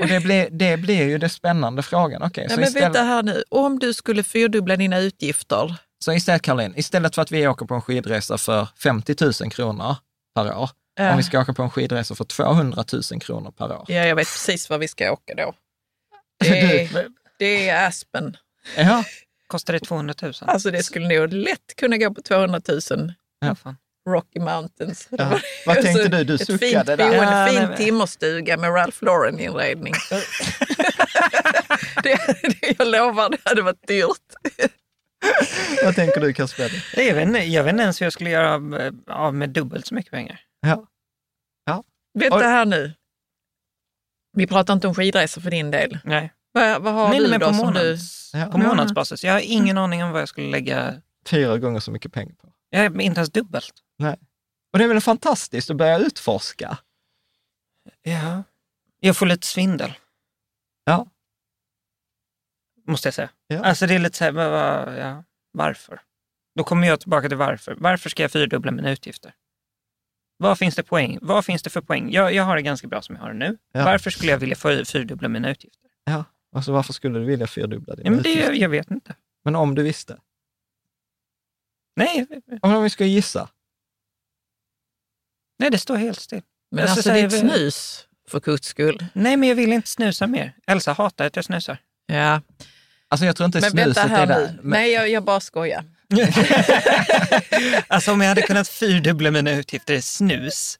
Och 0.00 0.08
det 0.08 0.20
blir, 0.20 0.48
det 0.50 0.76
blir 0.76 1.02
ju 1.08 1.18
det 1.18 1.28
spännande 1.28 1.82
frågan. 1.82 2.22
Okej, 2.22 2.44
Ja, 2.44 2.50
så, 2.54 2.60
men 2.60 2.68
istället, 2.68 2.84
vänta 2.86 3.02
här 3.02 3.22
nu, 3.22 3.44
om 3.50 3.78
du 3.78 3.94
skulle 3.94 4.22
fyrdubbla 4.22 4.76
dina 4.76 4.98
utgifter, 4.98 5.74
så 6.04 6.12
istället 6.12 6.42
Caroline, 6.42 6.72
istället 6.76 7.14
för 7.14 7.22
att 7.22 7.32
vi 7.32 7.48
åker 7.48 7.66
på 7.66 7.74
en 7.74 7.82
skidresa 7.82 8.38
för 8.38 8.68
50 8.82 9.14
000 9.42 9.50
kronor 9.50 9.96
per 10.34 10.56
år, 10.56 10.70
Ja. 10.94 11.10
om 11.10 11.16
vi 11.16 11.22
ska 11.22 11.40
åka 11.40 11.52
på 11.52 11.62
en 11.62 11.70
skidresa 11.70 12.14
för 12.14 12.24
200 12.24 12.84
000 13.12 13.20
kronor 13.20 13.50
per 13.50 13.72
år. 13.72 13.84
ja 13.88 13.94
jag 14.06 14.16
vet 14.16 14.26
precis 14.28 14.70
var 14.70 14.78
vi 14.78 14.88
ska 14.88 15.12
åka 15.12 15.34
då. 15.34 15.54
Det 16.40 16.80
är, 16.82 17.08
det 17.38 17.68
är 17.68 17.86
Aspen. 17.88 18.36
Ja, 18.76 19.04
Kostar 19.46 19.72
det 19.72 19.80
200 19.80 20.14
000? 20.22 20.32
Alltså 20.40 20.70
det 20.70 20.82
skulle 20.82 21.18
nog 21.18 21.32
lätt 21.32 21.76
kunna 21.76 21.96
gå 21.96 22.14
på 22.14 22.22
200 22.22 22.60
000 22.68 22.80
Ja. 23.40 23.54
Fan. 23.54 23.76
Rocky 24.08 24.40
Mountains. 24.40 25.08
Ja. 25.10 25.40
Vad 25.66 25.82
tänkte 25.82 26.08
du? 26.08 26.24
Du 26.24 26.38
suckade 26.38 26.58
fint 26.58 26.86
där. 26.86 26.96
boende, 26.96 27.14
Ja, 27.16 27.46
fin 27.46 27.62
nej, 27.68 27.76
timmerstuga 27.76 28.56
med 28.56 28.74
Ralph 28.74 29.04
Lauren-inredning. 29.04 29.94
det, 32.02 32.18
det, 32.42 32.74
jag 32.78 32.88
lovar, 32.88 33.30
det 33.30 33.38
hade 33.44 33.62
varit 33.62 33.86
dyrt. 33.86 34.34
vad 35.84 35.94
tänker 35.94 36.20
du 36.20 36.32
Kasper? 36.32 36.84
Jag 36.96 37.14
vet, 37.14 37.28
inte, 37.28 37.38
jag 37.38 37.64
vet 37.64 37.70
inte 37.70 37.82
ens 37.82 38.00
hur 38.00 38.06
jag 38.06 38.12
skulle 38.12 38.30
göra 38.30 38.54
av- 39.10 39.34
med 39.34 39.50
dubbelt 39.50 39.86
så 39.86 39.94
mycket 39.94 40.10
pengar. 40.12 40.40
Ja. 40.66 40.86
Vänta 42.18 42.36
Oj. 42.36 42.42
här 42.44 42.64
nu. 42.64 42.92
Vi 44.32 44.46
pratar 44.46 44.74
inte 44.74 44.88
om 44.88 44.94
skidresor 44.94 45.40
för 45.40 45.50
din 45.50 45.70
del. 45.70 45.98
Nej, 46.04 46.32
Vad, 46.52 46.82
vad 46.82 46.94
har 46.94 47.08
Nej, 47.08 47.18
du 47.20 47.28
men 47.28 47.40
då 47.40 47.48
på, 47.48 47.54
som 47.54 47.72
du... 47.74 47.98
Ja. 48.32 48.46
på 48.46 48.58
månadsbasis. 48.58 49.24
Jag 49.24 49.32
har 49.32 49.40
ingen 49.40 49.78
aning 49.78 50.04
om 50.04 50.10
vad 50.10 50.20
jag 50.20 50.28
skulle 50.28 50.50
lägga. 50.50 51.02
Fyra 51.26 51.58
gånger 51.58 51.80
så 51.80 51.90
mycket 51.90 52.12
pengar 52.12 52.34
på. 52.34 52.52
Jag 52.70 52.84
är 52.84 53.00
inte 53.00 53.18
ens 53.18 53.30
dubbelt. 53.30 53.74
Och 54.72 54.78
det 54.78 54.84
är 54.84 54.88
väl 54.88 55.00
fantastiskt 55.00 55.70
att 55.70 55.76
börja 55.76 55.98
utforska? 55.98 56.78
Ja. 58.02 58.42
Jag 59.00 59.16
får 59.16 59.26
lite 59.26 59.46
svindel. 59.46 59.92
Ja. 60.84 61.06
Måste 62.86 63.06
jag 63.06 63.14
säga. 63.14 63.30
Ja. 63.46 63.64
Alltså 63.64 63.86
det 63.86 63.94
är 63.94 63.98
lite 63.98 64.16
så 64.18 64.24
här, 64.24 64.96
ja, 64.98 65.24
varför? 65.52 66.00
Då 66.56 66.64
kommer 66.64 66.86
jag 66.86 67.00
tillbaka 67.00 67.28
till 67.28 67.36
varför. 67.36 67.74
Varför 67.78 68.10
ska 68.10 68.22
jag 68.22 68.32
fyrdubbla 68.32 68.70
mina 68.70 68.90
utgifter? 68.90 69.34
Vad 70.40 70.58
finns 70.58 70.74
det 70.74 70.82
poäng? 70.82 71.18
Vad 71.22 71.44
finns 71.44 71.62
det 71.62 71.70
för 71.70 71.80
poäng? 71.80 72.12
Jag, 72.12 72.34
jag 72.34 72.44
har 72.44 72.56
det 72.56 72.62
ganska 72.62 72.88
bra 72.88 73.02
som 73.02 73.14
jag 73.16 73.22
har 73.22 73.28
det 73.32 73.38
nu. 73.38 73.58
Ja. 73.72 73.84
Varför 73.84 74.10
skulle 74.10 74.30
jag 74.32 74.38
vilja 74.38 74.54
fyr- 74.56 74.84
fyrdubbla 74.84 75.28
mina 75.28 75.50
utgifter? 75.50 75.90
Ja. 76.04 76.24
Alltså 76.56 76.72
varför 76.72 76.92
skulle 76.92 77.18
du 77.18 77.24
vilja 77.24 77.46
fyrdubbla 77.46 77.94
dina 77.94 78.06
Ja, 78.06 78.10
men 78.10 78.22
det, 78.22 78.30
utgifter? 78.30 78.52
jag 78.54 78.68
vet 78.68 78.90
inte. 78.90 79.14
Men 79.44 79.56
om 79.56 79.74
du 79.74 79.82
visste? 79.82 80.18
Nej, 81.96 82.26
Om 82.62 82.82
vi 82.82 82.90
ska 82.90 83.04
gissa? 83.04 83.48
nej, 85.58 85.70
det 85.70 85.78
står 85.78 85.96
helt 85.96 86.20
still. 86.20 86.42
Men 86.70 86.84
alltså 86.84 87.02
säga- 87.02 87.28
ditt 87.28 87.40
snus, 87.40 88.06
för 88.28 88.40
guds 88.40 88.68
skull. 88.68 89.06
Nej, 89.12 89.36
men 89.36 89.48
jag 89.48 89.56
vill 89.56 89.72
inte 89.72 89.88
snusa 89.88 90.26
mer. 90.26 90.56
Elsa 90.66 90.92
hatar 90.92 91.26
att 91.26 91.36
jag 91.36 91.44
snusar. 91.44 91.78
Ja. 92.06 92.40
Alltså 93.08 93.26
jag 93.26 93.36
tror 93.36 93.46
inte 93.46 93.60
Men 93.60 93.70
snuset 93.70 93.86
vänta 93.96 94.00
här 94.14 94.22
är 94.22 94.26
där. 94.26 94.58
Men, 94.62 94.70
Nej, 94.70 94.92
jag, 94.92 95.08
jag 95.08 95.24
bara 95.24 95.40
skojar. 95.40 95.84
alltså 97.88 98.12
om 98.12 98.20
jag 98.20 98.28
hade 98.28 98.42
kunnat 98.42 98.68
fyrdubbla 98.68 99.30
mina 99.30 99.50
utgifter 99.50 99.94
i 99.94 100.02
snus, 100.02 100.78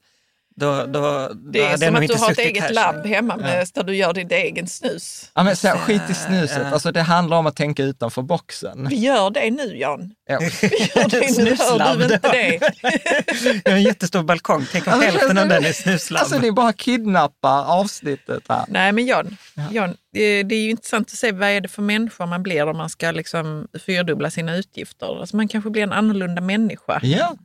då, 0.61 0.85
då, 0.85 1.01
då 1.01 1.33
Det 1.33 1.59
är 1.59 1.69
jag 1.69 1.79
som 1.79 1.95
att 1.95 2.07
du 2.07 2.13
har 2.15 2.31
ett 2.31 2.37
eget 2.37 2.63
här. 2.63 2.73
labb 2.73 3.05
hemma 3.05 3.37
med, 3.37 3.67
där 3.73 3.83
du 3.83 3.95
gör 3.95 4.13
ditt 4.13 4.31
egen 4.31 4.67
snus. 4.67 5.31
ja, 5.35 5.43
men 5.43 5.55
så 5.55 5.67
skit 5.67 6.01
i 6.09 6.13
snuset. 6.13 6.57
Ja. 6.61 6.73
Alltså 6.73 6.91
det 6.91 7.01
handlar 7.01 7.37
om 7.37 7.45
att 7.47 7.55
tänka 7.55 7.83
utanför 7.83 8.21
boxen. 8.21 8.87
Vi 8.89 8.95
gör 8.95 9.29
det 9.29 9.51
nu, 9.51 9.77
Jan. 9.77 10.11
Ja. 10.29 10.39
Vi 10.61 10.77
gör 10.95 11.09
det 11.09 11.37
nu, 11.43 11.55
hör 11.59 11.95
du 11.97 12.03
inte 12.03 12.31
det? 12.31 12.59
Jag 13.63 13.71
har 13.71 13.77
en 13.77 13.83
jättestor 13.83 14.23
balkong. 14.23 14.65
Tänk 14.71 14.87
om 14.87 14.93
Alltså, 14.93 15.09
hälften 15.09 15.37
av 15.37 15.47
den 15.47 15.65
är 15.65 15.73
snuslabb. 15.73 16.21
Alltså 16.21 16.39
ni 16.39 16.51
bara 16.51 16.73
kidnappar 16.73 17.65
avsnittet 17.65 18.43
här. 18.49 18.65
Nej, 18.67 18.91
men 18.91 19.05
Jan, 19.05 19.37
Jan 19.71 19.95
det, 20.13 20.43
det 20.43 20.55
är 20.55 20.63
ju 20.63 20.69
intressant 20.69 21.07
att 21.07 21.17
se 21.17 21.31
vad 21.31 21.49
är 21.49 21.61
det 21.61 21.67
för 21.67 21.81
människa 21.81 22.25
man 22.25 22.43
blir 22.43 22.67
om 22.67 22.77
man 22.77 22.89
ska 22.89 23.11
liksom 23.11 23.67
fyrdubbla 23.85 24.31
sina 24.31 24.55
utgifter. 24.55 25.19
Alltså 25.19 25.35
man 25.35 25.47
kanske 25.47 25.69
blir 25.69 25.83
en 25.83 25.91
annorlunda 25.93 26.41
människa. 26.41 26.99
Ja. 27.03 27.35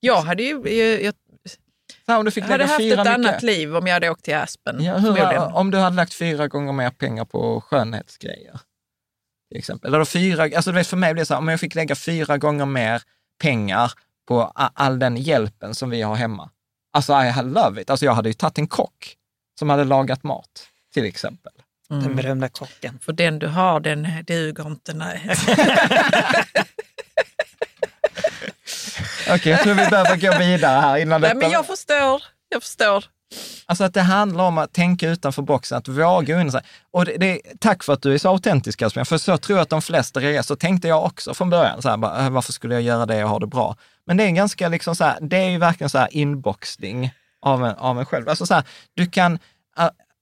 Jag 0.00 0.20
hade 0.22 0.42
ju... 0.42 0.68
Jag, 1.04 1.14
här, 2.12 2.18
om 2.18 2.24
du 2.24 2.30
fick 2.30 2.44
Jag 2.44 2.48
hade 2.48 2.64
haft 2.64 2.80
ett 2.80 2.98
annat 2.98 3.18
mycket, 3.18 3.42
liv 3.42 3.76
om 3.76 3.86
jag 3.86 3.94
hade 3.94 4.10
åkt 4.10 4.24
till 4.24 4.34
Aspen. 4.34 4.84
ja, 4.84 4.98
hur, 4.98 5.56
om 5.56 5.70
du 5.70 5.78
hade 5.78 5.96
lagt 5.96 6.14
fyra 6.14 6.48
gånger 6.48 6.72
mer 6.72 6.90
pengar 6.90 7.24
på 7.24 7.60
skönhetsgrejer. 7.60 8.60
Till 9.50 9.58
exempel. 9.58 9.94
Eller 9.94 10.04
fyra, 10.04 10.42
alltså 10.42 10.70
du 10.70 10.74
vet, 10.74 10.86
för 10.86 10.96
mig 10.96 11.12
blir 11.12 11.22
det 11.22 11.26
så 11.26 11.34
här, 11.34 11.38
om 11.38 11.48
jag 11.48 11.60
fick 11.60 11.74
lägga 11.74 11.94
fyra 11.94 12.38
gånger 12.38 12.66
mer 12.66 13.02
pengar 13.42 13.92
på 14.28 14.42
all 14.54 14.98
den 14.98 15.16
hjälpen 15.16 15.74
som 15.74 15.90
vi 15.90 16.02
har 16.02 16.14
hemma. 16.14 16.50
Alltså 16.92 17.12
I 17.12 17.42
love 17.42 17.82
it. 17.82 17.90
Alltså 17.90 18.06
jag 18.06 18.14
hade 18.14 18.28
ju 18.28 18.32
tagit 18.32 18.58
en 18.58 18.66
kock 18.68 19.16
som 19.58 19.70
hade 19.70 19.84
lagat 19.84 20.22
mat, 20.22 20.68
till 20.94 21.04
exempel. 21.04 21.52
Den 21.88 22.16
berömda 22.16 22.48
kocken. 22.48 22.98
För 23.02 23.12
den 23.12 23.38
du 23.38 23.46
har, 23.46 23.80
den 23.80 24.08
duger 24.26 24.66
inte. 24.66 24.94
Nej. 24.94 25.30
Okej, 29.34 29.52
jag 29.52 29.60
tror 29.62 29.74
vi 29.74 29.86
behöver 29.90 30.16
gå 30.16 30.38
vidare 30.38 30.80
här 30.80 30.96
innan 30.96 31.20
nej 31.20 31.30
detta. 31.30 31.40
men 31.40 31.50
jag 31.50 31.66
förstår. 31.66 32.22
Jag 32.48 32.62
förstår. 32.62 33.04
Alltså 33.66 33.84
att 33.84 33.94
det 33.94 34.00
handlar 34.02 34.44
om 34.44 34.58
att 34.58 34.72
tänka 34.72 35.08
utanför 35.08 35.42
boxen, 35.42 35.78
att 35.78 35.88
våga 35.88 36.40
unna 36.40 36.50
sig. 36.50 36.60
Och 36.90 37.04
det, 37.04 37.16
det, 37.16 37.40
tack 37.60 37.82
för 37.84 37.92
att 37.92 38.02
du 38.02 38.14
är 38.14 38.18
så 38.18 38.28
autentisk, 38.28 38.80
Jasmin, 38.82 39.04
för 39.04 39.18
så 39.18 39.36
tror 39.38 39.58
jag 39.58 39.62
att 39.62 39.68
de 39.70 39.82
flesta 39.82 40.20
reagerar. 40.20 40.42
Så 40.42 40.56
tänkte 40.56 40.88
jag 40.88 41.04
också 41.04 41.34
från 41.34 41.50
början, 41.50 41.82
så 41.82 41.88
här, 41.88 41.96
bara, 41.96 42.24
"Äh, 42.24 42.30
varför 42.30 42.52
skulle 42.52 42.74
jag 42.74 42.82
göra 42.82 43.06
det 43.06 43.24
och 43.24 43.30
ha 43.30 43.38
det 43.38 43.46
bra? 43.46 43.76
Men 44.06 44.16
det 44.16 44.24
är 44.24 44.30
ganska 44.30 44.68
liksom 44.68 44.96
så 44.96 45.04
här, 45.04 45.18
det 45.20 45.36
är 45.36 45.50
ju 45.50 45.58
verkligen 45.58 45.90
så 45.90 45.98
här 45.98 46.08
inboxning 46.10 47.10
av 47.42 47.64
en, 47.66 47.74
av 47.74 47.98
en 47.98 48.06
själv. 48.06 48.28
Alltså 48.28 48.46
så 48.46 48.54
här, 48.54 48.64
du 48.94 49.06
kan, 49.06 49.38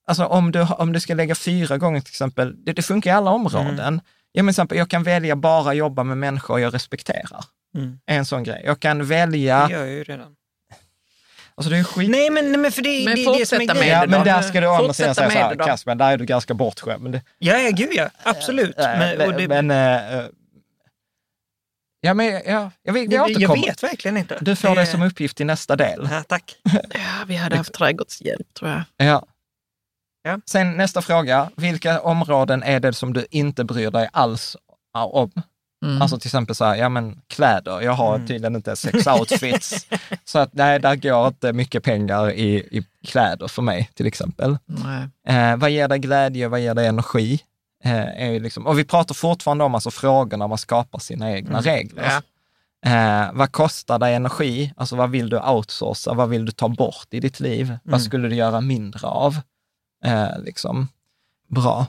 alltså 0.07 0.25
om 0.25 0.53
du, 0.53 0.63
om 0.63 0.93
du 0.93 1.01
ska 1.01 1.15
lägga 1.15 1.35
fyra 1.35 1.79
gånger 1.79 2.01
till 2.01 2.13
exempel, 2.13 2.65
det, 2.65 2.73
det 2.73 2.83
funkar 2.83 3.11
i 3.11 3.15
alla 3.15 3.31
områden. 3.31 4.01
Ja, 4.33 4.43
men 4.43 4.53
till 4.55 4.61
exempel, 4.61 4.79
jag 4.79 4.91
kan 4.91 5.03
välja 5.03 5.37
bara 5.37 5.75
jobba 5.75 6.03
med 6.05 6.19
människor 6.19 6.61
jag 6.61 6.75
respekterar. 6.75 7.45
Mm. 7.77 7.99
En 8.07 8.25
sån 8.25 8.43
grej. 8.45 8.63
Jag 8.65 8.81
kan 8.81 9.07
välja, 9.07 9.67
Det 9.67 9.73
gör 9.73 9.81
jag 9.81 9.89
ju 9.95 10.05
redan. 10.05 10.37
alltså 11.55 11.71
det 11.71 11.79
är 11.79 11.85
skit. 11.85 12.11
Nej, 12.11 12.31
men, 12.31 12.53
nej, 12.53 12.61
men 12.61 12.73
för 12.73 12.83
det, 12.83 13.05
Men 13.05 13.15
det, 13.17 13.25
det 13.25 13.31
är 13.35 13.39
det 13.39 13.47
som 13.47 13.61
är 13.61 13.65
grejen. 13.67 13.89
Ja, 13.89 14.01
det 14.01 14.07
men 14.11 14.25
där 14.25 14.43
ska 14.43 14.61
du 14.61 14.67
å 14.67 14.73
andra 14.75 14.93
sidan 14.93 15.15
säga 15.15 15.31
så 15.31 15.39
här, 15.39 15.55
det. 15.55 15.65
Kasper, 15.65 15.95
där 15.95 16.13
är 16.13 16.17
du 16.17 16.25
ganska 16.25 16.55
bortskämd. 16.55 17.03
Men 17.03 17.13
det, 17.13 17.23
Ja, 17.39 17.59
ja, 17.59 17.71
gud 17.71 17.91
ja. 17.93 18.09
Absolut. 18.23 18.77
Men, 18.77 19.21
och 19.21 19.35
det, 19.35 19.49
men, 19.49 19.71
eh, 19.71 20.25
ja, 22.01 22.15
men 22.15 22.27
ja, 22.27 22.41
jag, 22.43 22.71
jag, 22.99 23.13
jag 23.13 23.25
återkommer. 23.25 23.63
vet 23.67 23.83
verkligen 23.83 24.17
inte. 24.17 24.39
Du 24.41 24.57
får 24.57 24.75
det 24.77 24.87
som 24.87 25.03
uppgift 25.03 25.41
i 25.41 25.45
nästa 25.45 25.77
del. 25.77 26.09
Ja, 26.11 26.23
tack. 26.23 26.57
Ja, 26.95 27.25
vi 27.27 27.37
hade 27.37 27.57
haft 27.57 27.73
trädgårdshjälp 27.73 28.55
tror 28.55 28.71
jag. 28.71 28.83
Ja. 29.09 29.27
Ja. 30.23 30.41
Sen 30.47 30.77
nästa 30.77 31.03
fråga, 31.03 31.51
vilka 31.57 32.01
områden 32.01 32.63
är 32.63 32.81
det 32.81 32.93
som 32.93 33.13
du 33.13 33.27
inte 33.31 33.65
bryr 33.65 33.91
dig 33.91 34.09
alls 34.13 34.57
om? 34.95 35.31
Mm. 35.83 36.03
Alltså 36.03 36.19
till 36.19 36.29
exempel 36.29 36.55
så 36.55 36.65
här, 36.65 36.77
ja 36.77 36.89
men 36.89 37.21
kläder, 37.27 37.81
jag 37.81 37.93
har 37.93 38.19
tydligen 38.19 38.57
inte 38.57 38.77
sex 38.77 39.07
outfits. 39.07 39.87
så 40.25 40.39
att 40.39 40.55
nej, 40.55 40.81
där 40.81 40.97
går 40.97 41.27
inte 41.27 41.53
mycket 41.53 41.83
pengar 41.83 42.31
i, 42.31 42.55
i 42.57 42.85
kläder 43.07 43.49
för 43.49 43.63
mig 43.63 43.91
till 43.95 44.07
exempel. 44.07 44.59
Nej. 44.67 45.09
Eh, 45.29 45.57
vad 45.57 45.71
ger 45.71 45.89
dig 45.89 45.99
glädje, 45.99 46.49
vad 46.49 46.61
ger 46.61 46.75
dig 46.75 46.87
energi? 46.87 47.41
Eh, 47.85 48.23
är 48.23 48.31
ju 48.31 48.41
liksom, 48.41 48.67
och 48.67 48.79
vi 48.79 48.85
pratar 48.85 49.15
fortfarande 49.15 49.65
om 49.65 49.75
alltså 49.75 49.91
frågorna 49.91 50.47
man 50.47 50.59
skapar 50.59 50.99
sina 50.99 51.33
egna 51.33 51.61
regler. 51.61 52.05
Ja. 52.05 52.23
Eh, 52.87 53.31
vad 53.33 53.53
kostar 53.53 53.99
dig 53.99 54.15
energi? 54.15 54.73
Alltså 54.77 54.97
vad 54.97 55.11
vill 55.11 55.29
du 55.29 55.41
outsourca? 55.41 56.15
Vad 56.15 56.29
vill 56.29 56.45
du 56.45 56.53
ta 56.53 56.69
bort 56.69 57.07
i 57.11 57.21
ditt 57.21 57.41
liv? 57.41 57.79
Vad 57.83 58.03
skulle 58.03 58.29
du 58.29 58.35
göra 58.35 58.61
mindre 58.61 59.07
av? 59.07 59.37
Eh, 60.05 60.39
liksom. 60.45 60.89
Bra. 61.49 61.87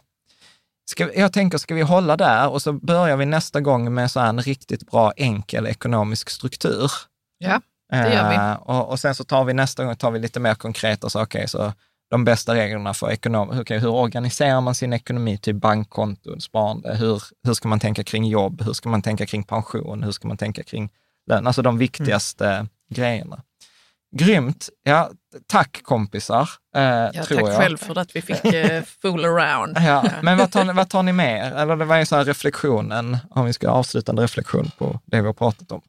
Ska, 0.89 1.13
jag 1.13 1.33
tänker, 1.33 1.57
ska 1.57 1.75
vi 1.75 1.81
hålla 1.81 2.17
där 2.17 2.49
och 2.49 2.61
så 2.61 2.73
börjar 2.73 3.17
vi 3.17 3.25
nästa 3.25 3.61
gång 3.61 3.93
med 3.93 4.11
så 4.11 4.19
en 4.19 4.41
riktigt 4.41 4.91
bra 4.91 5.11
enkel 5.17 5.67
ekonomisk 5.67 6.29
struktur. 6.29 6.91
Ja, 7.37 7.61
det 7.89 8.13
gör 8.13 8.29
vi. 8.29 8.35
Eh, 8.35 8.53
och, 8.53 8.89
och 8.89 8.99
sen 8.99 9.15
så 9.15 9.23
tar 9.23 9.43
vi 9.43 9.53
nästa 9.53 9.85
gång 9.85 9.95
tar 9.95 10.11
vi 10.11 10.19
lite 10.19 10.39
mer 10.39 10.55
konkreta 10.55 11.09
saker. 11.09 11.39
okej, 11.39 11.47
så 11.47 11.73
de 12.09 12.23
bästa 12.23 12.55
reglerna 12.55 12.93
för 12.93 13.11
ekonom, 13.11 13.59
okej, 13.59 13.79
hur 13.79 13.89
organiserar 13.89 14.61
man 14.61 14.75
sin 14.75 14.93
ekonomi, 14.93 15.37
typ 15.37 15.55
bankkonton, 15.55 16.41
sparande, 16.41 16.95
hur, 16.95 17.23
hur 17.43 17.53
ska 17.53 17.67
man 17.67 17.79
tänka 17.79 18.03
kring 18.03 18.25
jobb, 18.25 18.61
hur 18.61 18.73
ska 18.73 18.89
man 18.89 19.01
tänka 19.01 19.25
kring 19.25 19.43
pension, 19.43 20.03
hur 20.03 20.11
ska 20.11 20.27
man 20.27 20.37
tänka 20.37 20.63
kring 20.63 20.89
lön, 21.29 21.47
alltså 21.47 21.61
de 21.61 21.77
viktigaste 21.77 22.67
grejerna. 22.89 23.43
Grymt. 24.15 24.69
Ja, 24.83 25.11
tack 25.47 25.83
kompisar, 25.83 26.49
eh, 26.75 26.81
Ja, 26.83 27.11
tror 27.23 27.37
tack 27.37 27.47
jag. 27.49 27.57
själv 27.57 27.77
för 27.77 27.97
att 27.97 28.15
vi 28.15 28.21
fick 28.21 28.45
uh, 28.45 28.81
fool 29.01 29.25
around. 29.25 29.77
Ja, 29.77 30.05
men 30.21 30.37
vad 30.37 30.51
tar, 30.51 30.65
ni, 30.65 30.73
vad 30.73 30.89
tar 30.89 31.03
ni 31.03 31.11
med 31.13 31.47
er? 31.47 31.51
Eller 31.57 31.75
det 31.75 31.85
var 31.85 31.97
ju 31.97 32.05
så 32.05 32.15
här 32.15 32.25
reflektionen, 32.25 33.17
om 33.29 33.45
vi 33.45 33.53
ska 33.53 33.69
ha 33.69 33.75
avslutande 33.75 34.23
reflektion 34.23 34.71
på 34.77 34.99
det 35.05 35.21
vi 35.21 35.27
har 35.27 35.33
pratat 35.33 35.71
om. 35.71 35.81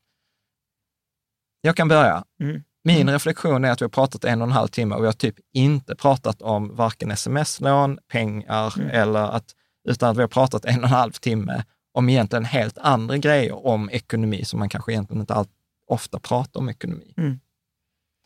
Jag 1.60 1.76
kan 1.76 1.88
börja. 1.88 2.24
Mm. 2.42 2.62
Min 2.84 3.10
reflektion 3.10 3.64
är 3.64 3.70
att 3.70 3.80
vi 3.80 3.84
har 3.84 3.90
pratat 3.90 4.24
en 4.24 4.42
och 4.42 4.46
en 4.48 4.52
halv 4.52 4.68
timme 4.68 4.94
och 4.94 5.02
vi 5.02 5.06
har 5.06 5.12
typ 5.12 5.34
inte 5.54 5.96
pratat 5.96 6.42
om 6.42 6.76
varken 6.76 7.10
sms-lån, 7.10 7.98
pengar 8.12 8.74
Mm. 8.78 8.90
eller 8.90 9.20
att, 9.20 9.44
utan 9.88 10.10
att 10.10 10.16
vi 10.16 10.20
har 10.20 10.28
pratat 10.28 10.64
en 10.64 10.78
och 10.78 10.84
en 10.84 10.90
halv 10.90 11.12
timme 11.12 11.64
om 11.94 12.08
egentligen 12.08 12.44
helt 12.44 12.78
andra 12.78 13.16
grejer 13.16 13.66
om 13.66 13.90
ekonomi 13.90 14.44
som 14.44 14.58
man 14.58 14.68
kanske 14.68 14.92
egentligen 14.92 15.20
inte 15.20 15.34
allt, 15.34 15.48
ofta 15.86 16.18
pratar 16.18 16.60
om 16.60 16.68
ekonomi. 16.68 17.14
Mm. 17.16 17.40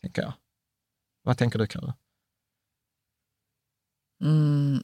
Tänker 0.05 0.21
jag. 0.21 0.33
Vad 1.23 1.37
tänker 1.37 1.59
du, 1.59 1.67
Karo? 1.67 1.93
Mm. 4.23 4.83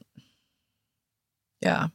Ja, 1.58 1.90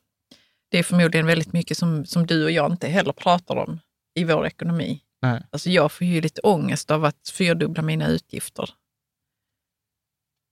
det 0.69 0.79
är 0.79 0.83
förmodligen 0.83 1.25
väldigt 1.25 1.53
mycket 1.53 1.77
som, 1.77 2.05
som 2.05 2.25
du 2.27 2.43
och 2.43 2.51
jag 2.51 2.71
inte 2.71 2.87
heller 2.87 3.13
pratar 3.13 3.55
om 3.55 3.79
i 4.13 4.23
vår 4.23 4.47
ekonomi. 4.47 5.03
Nej. 5.21 5.43
Alltså 5.49 5.69
jag 5.69 5.91
får 5.91 6.07
ju 6.07 6.21
lite 6.21 6.41
ångest 6.41 6.91
av 6.91 7.05
att 7.05 7.29
fyrdubbla 7.29 7.81
mina 7.81 8.07
utgifter. 8.07 8.69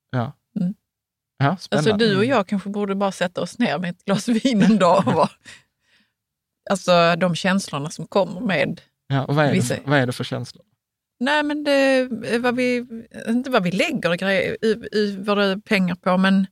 Ja. 0.09 0.33
Mm. 0.59 0.73
Ja, 1.37 1.57
spännande. 1.57 1.91
Alltså 1.93 2.07
du 2.07 2.17
och 2.17 2.25
jag 2.25 2.47
kanske 2.47 2.69
borde 2.69 2.95
bara 2.95 3.11
sätta 3.11 3.41
oss 3.41 3.59
ner 3.59 3.79
med 3.79 3.89
ett 3.89 4.05
glas 4.05 4.27
vin 4.27 4.61
en 4.61 4.77
dag. 4.79 5.07
och 5.07 5.13
bara- 5.13 5.29
Alltså 6.69 7.15
de 7.15 7.35
känslorna 7.35 7.89
som 7.89 8.07
kommer 8.07 8.41
med, 8.41 8.81
Ja, 9.07 9.25
och 9.25 9.35
vad, 9.35 9.45
är 9.45 9.49
det, 9.49 9.55
Vissa- 9.59 9.79
vad 9.85 9.99
är 9.99 10.05
det 10.07 10.13
för 10.13 10.23
känslor? 10.23 10.65
Nej 11.19 11.43
men 11.43 11.63
det, 11.63 12.07
vad 12.39 12.55
vi, 12.55 12.85
inte 13.27 13.49
vad 13.49 13.63
vi 13.63 13.71
lägger 13.71 14.15
grejer, 14.15 14.65
i, 14.65 14.87
i 14.91 15.17
våra 15.17 15.57
pengar 15.57 15.95
på, 15.95 16.17
men 16.17 16.47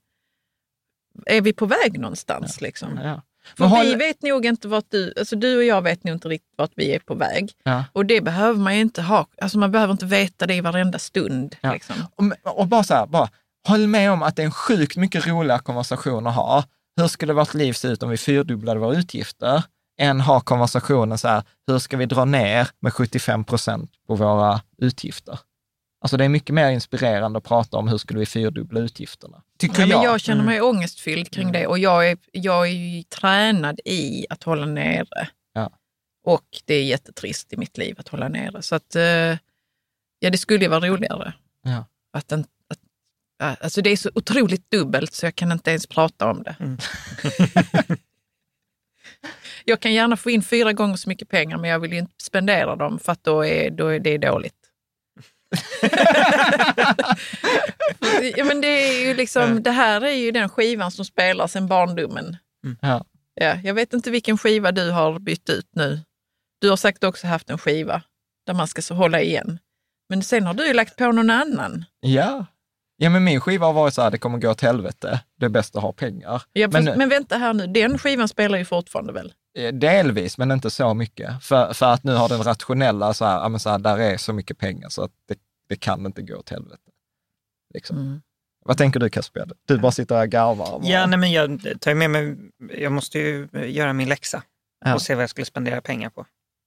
är 1.26 1.42
vi 1.42 1.54
på 1.54 1.66
väg 1.66 2.00
någonstans 2.00 2.62
liksom? 2.62 3.00
Ja. 3.04 3.22
För 3.58 3.66
håll- 3.66 3.86
vi 3.86 3.96
vet 3.96 4.22
nog 4.22 4.46
inte 4.46 4.68
vart 4.68 4.86
du, 4.90 5.14
alltså 5.18 5.36
du 5.36 5.58
och 5.58 5.64
jag 5.64 5.82
vet 5.82 6.04
nog 6.04 6.16
inte 6.16 6.28
riktigt 6.28 6.54
vart 6.58 6.72
vi 6.76 6.96
är 6.96 7.00
på 7.00 7.16
väg. 7.16 7.52
Ja. 7.64 7.86
Och 7.94 8.06
det 8.06 8.22
behöver 8.22 8.60
man 8.60 8.76
ju 8.76 8.82
inte 8.82 9.02
ha, 9.02 9.28
alltså 9.42 9.58
man 9.58 9.72
behöver 9.72 9.92
inte 9.92 10.06
veta 10.06 10.46
det 10.48 10.54
i 10.56 10.62
varenda 10.62 11.00
stund. 11.00 11.56
Ja. 11.62 11.74
Liksom. 11.74 11.96
Och, 12.16 12.60
och 12.60 12.68
bara 12.68 12.84
så 12.84 12.94
här, 12.94 13.06
bara, 13.08 13.30
håll 13.68 13.88
med 13.88 14.12
om 14.12 14.24
att 14.24 14.36
det 14.36 14.42
är 14.42 14.46
en 14.46 14.52
sjukt 14.52 14.98
mycket 14.98 15.28
roligare 15.28 15.60
konversation 15.60 16.28
att 16.28 16.36
ha. 16.36 16.64
Hur 17.02 17.08
skulle 17.08 17.34
vårt 17.34 17.54
liv 17.54 17.74
se 17.74 17.88
ut 17.88 18.04
om 18.04 18.10
vi 18.10 18.18
fyrdubblade 18.18 18.80
våra 18.80 18.98
utgifter? 18.98 19.64
Än 19.98 20.22
ha 20.22 20.40
konversationen 20.40 21.18
så 21.18 21.28
här, 21.28 21.44
hur 21.68 21.80
ska 21.80 21.98
vi 21.98 22.06
dra 22.06 22.26
ner 22.26 22.68
med 22.80 22.94
75 22.94 23.44
procent 23.44 23.92
på 24.08 24.16
våra 24.16 24.62
utgifter? 24.78 25.40
Alltså 26.02 26.18
det 26.18 26.26
är 26.26 26.30
mycket 26.30 26.56
mer 26.56 26.70
inspirerande 26.72 27.38
att 27.38 27.44
prata 27.44 27.78
om 27.78 27.88
hur 27.88 27.98
skulle 27.98 28.20
vi 28.20 28.26
fyrdubbla 28.26 28.80
utgifterna. 28.80 29.42
Tycker 29.60 29.82
Ja, 29.82 29.88
jag. 29.88 30.04
jag 30.04 30.22
känner 30.22 30.44
mig 30.44 30.62
ångestfylld 30.62 31.32
kring 31.32 31.50
Mm. 31.50 31.62
det 31.62 31.68
och 31.68 31.80
jag 31.80 32.10
är, 32.10 32.18
jag 32.32 32.68
är 32.68 32.72
ju 32.72 33.04
tränad 33.04 33.80
i 33.86 34.26
att 34.30 34.44
hålla 34.44 34.66
nere. 34.66 35.28
Ja. 35.54 35.72
Och 36.26 36.44
det 36.66 36.74
är 36.76 36.84
jättetrist 36.84 37.54
i 37.54 37.58
mitt 37.58 37.78
liv 37.78 37.96
att 38.00 38.08
hålla 38.08 38.28
nere. 38.28 38.62
Så 38.62 38.76
att, 38.76 38.96
eh, 38.96 39.04
ja, 40.20 40.30
det 40.32 40.38
skulle 40.38 40.66
ju 40.66 40.70
vara 40.70 40.88
roligare. 40.88 41.34
Ja. 41.64 41.86
Att 42.18 42.28
den, 42.28 42.46
att, 43.40 43.64
alltså 43.64 43.82
det 43.82 43.90
är 43.90 43.98
så 43.98 44.10
otroligt 44.16 44.72
dubbelt 44.72 45.14
så 45.14 45.26
jag 45.26 45.36
kan 45.36 45.52
inte 45.52 45.70
ens 45.70 45.88
prata 45.88 46.32
om 46.32 46.44
det. 46.44 46.56
Mm. 46.60 46.78
jag 49.66 49.80
kan 49.80 49.94
gärna 49.94 50.18
få 50.18 50.30
in 50.30 50.44
fyra 50.44 50.74
gånger 50.74 50.96
så 50.96 51.10
mycket 51.10 51.30
pengar 51.30 51.58
men 51.58 51.70
jag 51.70 51.80
vill 51.80 51.94
ju 51.94 52.00
inte 52.00 52.14
spendera 52.24 52.76
dem 52.76 53.00
för 53.00 53.12
att 53.12 53.24
då 53.24 53.46
är, 53.46 53.72
då 53.72 53.88
är 53.88 54.00
det 54.00 54.18
dåligt. 54.18 54.56
ja, 58.38 58.46
men 58.46 58.62
det, 58.62 58.68
är 58.68 59.08
ju 59.08 59.14
liksom, 59.14 59.64
det 59.64 59.72
här 59.72 60.02
är 60.02 60.14
ju 60.16 60.32
den 60.32 60.50
skivan 60.50 60.92
som 60.92 61.06
spelar 61.06 61.48
sedan 61.48 61.68
barndomen. 61.68 62.38
Ja. 62.82 63.06
Ja, 63.36 63.56
jag 63.64 63.74
vet 63.74 63.94
inte 63.94 64.12
vilken 64.12 64.38
skiva 64.38 64.72
du 64.72 64.92
har 64.92 65.20
bytt 65.20 65.50
ut 65.50 65.70
nu. 65.76 66.00
Du 66.62 66.70
har 66.70 66.78
säkert 66.78 67.04
också 67.04 67.28
haft 67.28 67.50
en 67.50 67.58
skiva 67.58 68.02
där 68.48 68.54
man 68.54 68.68
ska 68.68 68.82
så 68.82 68.96
hålla 68.96 69.22
igen. 69.22 69.60
Men 70.10 70.24
sen 70.24 70.44
har 70.46 70.54
du 70.54 70.68
ju 70.68 70.74
lagt 70.74 70.98
på 70.98 71.12
någon 71.12 71.30
annan. 71.30 71.86
Ja. 72.00 72.46
ja, 72.98 73.10
men 73.10 73.24
min 73.24 73.42
skiva 73.42 73.66
har 73.66 73.74
varit 73.74 73.94
så 73.94 74.02
här, 74.02 74.12
det 74.12 74.18
kommer 74.18 74.38
gå 74.38 74.50
åt 74.52 74.62
helvete, 74.62 75.20
det 75.40 75.46
är 75.46 75.50
bäst 75.50 75.76
att 75.76 75.82
ha 75.82 75.94
pengar. 75.94 76.42
Ja, 76.54 76.68
Men- 76.72 76.84
men, 76.86 76.98
men 76.98 77.10
vänta 77.10 77.38
här 77.38 77.54
nu, 77.54 77.68
den 77.68 77.98
skivan 77.98 78.28
spelar 78.28 78.58
ju 78.58 78.66
fortfarande 78.66 79.14
väl? 79.14 79.34
Eh, 79.58 79.74
Delvis, 79.74 80.38
men 80.38 80.52
inte 80.52 80.70
så 80.70 80.94
mycket. 80.94 81.44
För, 81.44 81.74
för 81.74 81.86
att 81.94 82.04
nu 82.04 82.14
har 82.14 82.30
den 82.30 82.44
rationella, 82.44 83.14
så 83.14 83.26
här, 83.26 83.58
så 83.58 83.70
här, 83.70 83.80
där 83.80 83.98
är 83.98 84.18
så 84.18 84.34
mycket 84.34 84.58
pengar 84.58 84.90
så 84.90 85.04
att 85.04 85.12
det, 85.28 85.38
det 85.70 85.76
kan 85.76 86.06
inte 86.06 86.22
gå 86.22 86.36
åt 86.38 86.50
helvete. 86.50 86.92
Liksom. 87.74 87.98
Mm. 87.98 88.22
Vad 88.66 88.78
tänker 88.78 89.00
du 89.00 89.10
Kasper? 89.10 89.50
Du 89.68 89.78
bara 89.80 89.92
sitter 89.92 90.22
och 90.22 90.28
garvar. 90.30 90.80
Ja, 90.84 91.06
nej, 91.06 91.20
men 91.20 91.32
jag 91.32 91.62
tar 91.82 91.94
med 91.94 92.10
mig, 92.10 92.38
jag 92.78 92.92
måste 92.92 93.20
ju 93.20 93.48
göra 93.54 93.94
min 93.94 94.10
läxa 94.10 94.44
Ja. 94.86 94.94
och 94.94 95.02
se 95.02 95.16
vad 95.16 95.24
jag 95.24 95.30
skulle 95.30 95.46
spendera 95.46 95.82
pengar 95.82 96.10
på. 96.10 96.26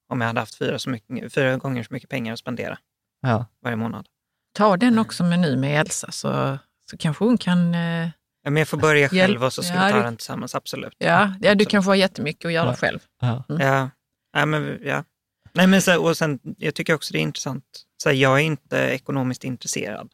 Om 0.08 0.20
jag 0.20 0.28
hade 0.28 0.40
haft 0.40 0.54
fyra, 0.58 0.78
så 0.78 0.90
mycket, 0.90 1.34
fyra 1.34 1.56
gånger 1.56 1.82
så 1.82 1.94
mycket 1.94 2.10
pengar 2.10 2.32
att 2.32 2.38
spendera 2.38 2.78
Ja. 3.22 3.46
varje 3.62 3.76
månad. 3.76 4.06
ta 4.54 4.76
den 4.76 4.98
också 4.98 5.24
med 5.24 5.38
nu 5.38 5.56
med 5.56 5.80
Elsa 5.80 6.10
så, 6.12 6.58
så 6.90 6.96
kanske 6.96 7.24
hon 7.24 7.38
kan... 7.38 7.74
Eh, 7.74 8.08
Ja, 8.46 8.50
men 8.50 8.60
jag 8.60 8.68
får 8.68 8.76
börja 8.78 9.08
själv 9.08 9.18
Hjälp. 9.18 9.42
och 9.42 9.52
så 9.52 9.62
ska 9.62 9.74
Ja, 9.74 9.86
vi 9.86 9.90
ta 9.92 9.96
det- 9.98 10.02
den 10.04 10.16
tillsammans, 10.16 10.54
absolut. 10.54 10.94
ja, 10.98 11.34
ja, 11.40 11.54
du 11.54 11.64
kanske 11.64 11.90
har 11.90 11.94
jättemycket 11.94 12.44
att 12.44 12.52
göra 12.52 12.66
Ja. 12.70 12.76
själv. 12.76 12.98
Ja. 13.20 13.44
Ja, 13.48 13.90
ja 14.32 14.46
men 14.46 14.78
ja. 14.84 15.04
Nej, 15.52 15.66
men 15.66 15.82
så, 15.82 16.02
och 16.08 16.16
sen, 16.16 16.38
jag 16.58 16.74
tycker 16.74 16.94
också 16.94 17.12
det 17.12 17.18
är 17.18 17.22
intressant. 17.22 17.64
Så 18.02 18.08
här, 18.08 18.16
jag 18.16 18.36
är 18.40 18.42
inte 18.44 18.76
ekonomiskt 18.78 19.44
intresserad 19.44 20.12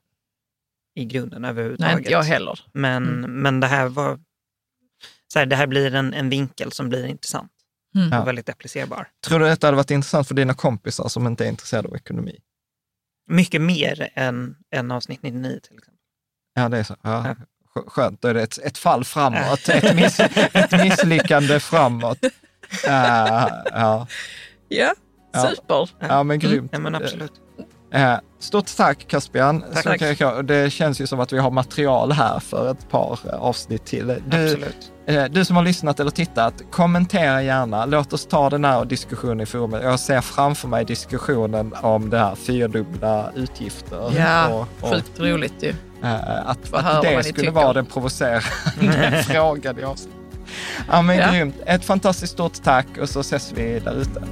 i 0.95 1.05
grunden 1.05 1.45
överhuvudtaget. 1.45 1.93
Nej, 1.95 1.99
inte 2.01 2.13
jag 2.13 2.23
heller. 2.23 2.61
Men, 2.73 3.05
men 3.43 3.61
det 3.61 3.67
här 3.67 3.89
var... 3.89 4.21
Så 5.33 5.39
här, 5.39 5.47
det 5.47 5.57
här 5.57 5.67
blir 5.67 5.95
en, 5.95 6.15
en 6.15 6.29
vinkel 6.31 6.73
som 6.73 6.89
blir 6.89 7.05
intressant 7.07 7.53
Mm. 7.95 8.21
och 8.21 8.29
väldigt 8.29 8.49
applicerbar. 8.49 9.09
Tror 9.27 9.39
du 9.39 9.49
att 9.51 9.61
det 9.61 9.67
hade 9.67 9.77
varit 9.77 9.91
intressant 9.91 10.29
för 10.29 10.35
dina 10.35 10.55
kompisar 10.55 11.09
som 11.09 11.27
inte 11.27 11.45
är 11.45 11.49
intresserade 11.49 11.89
av 11.89 11.97
ekonomi? 11.97 12.39
Mycket 13.31 13.61
mer 13.61 14.11
än, 14.15 14.57
än 14.71 14.91
avsnitt 14.91 15.23
99 15.23 15.61
till 15.63 15.79
exempel. 15.79 15.95
Ja, 16.55 16.69
det 16.69 16.79
är 16.79 16.83
så. 16.83 16.97
Ja. 17.03 17.37
Skönt, 17.87 18.23
då 18.23 18.29
är 18.29 18.35
det 18.35 18.43
ett, 18.43 18.59
ett 18.59 18.79
fall 18.79 19.05
framåt, 19.05 19.69
ett, 19.69 19.95
miss, 19.97 20.21
ett 20.53 20.73
misslyckande 20.83 21.61
framåt. 21.61 22.19
Uh, 22.25 22.31
ja. 23.73 24.07
Ja, 24.69 24.97
super. 25.51 25.89
ja, 25.99 26.23
men 26.23 26.39
grymt. 26.39 26.71
Ja, 26.73 26.79
men 26.79 26.95
absolut. 26.95 27.33
Eh, 27.95 28.15
Stort 28.39 28.77
tack 28.77 29.07
Caspian. 29.09 29.65
Tack. 29.83 30.21
Jag- 30.21 30.45
Det 30.45 30.71
känns 30.73 31.01
ju 31.01 31.07
som 31.07 31.21
att 31.21 31.33
vi 31.33 31.39
har 31.39 31.51
material 31.51 32.13
här 32.13 32.39
för 32.41 32.71
ett 32.71 32.89
par 32.91 33.19
eh, 33.29 33.35
avsnitt 33.35 33.85
till. 33.85 34.07
Du, 34.07 34.15
absolut. 34.45 34.93
eh, 35.07 35.25
du 35.25 35.45
som 35.45 35.57
har 35.57 35.63
lyssnat 35.63 36.01
eller 36.01 36.11
tittat, 36.11 36.55
kommentera 36.71 37.43
gärna. 37.43 37.87
Låt 37.87 38.13
oss 38.13 38.27
ta 38.27 38.51
den 38.51 38.65
här 38.65 38.85
diskussionen 38.85 39.41
i 39.41 39.47
forumet. 39.47 39.83
Jag 39.83 40.01
ser 40.01 40.21
framför 40.21 40.69
mig 40.69 40.85
diskussionen 40.85 41.75
om 41.83 42.11
det 42.11 42.19
här 42.19 42.35
fyrdubbla 42.35 43.33
utgifter. 43.35 44.13
Ja, 44.19 44.49
och, 44.49 44.67
och, 44.81 44.95
sjukt 44.95 45.21
roligt 45.21 45.55
ju. 45.63 45.75
Eh, 46.03 46.49
att, 46.49 46.59
att 46.75 47.03
det 47.03 47.23
skulle 47.23 47.23
tycker. 47.23 47.51
vara 47.51 47.73
den 47.73 47.87
provocerande 47.87 49.23
frågan 49.29 49.79
i 49.79 49.83
avsnittet. 49.83 50.19
Ja, 50.91 51.03
men 51.03 51.17
Ja. 51.17 51.31
grymt. 51.31 51.55
Ett 51.67 51.85
fantastiskt 51.85 52.33
stort 52.33 52.63
tack 52.63 52.87
och 53.01 53.09
så 53.09 53.21
ses 53.21 53.53
vi 53.53 53.79
där 53.79 53.95
ute. 53.95 54.23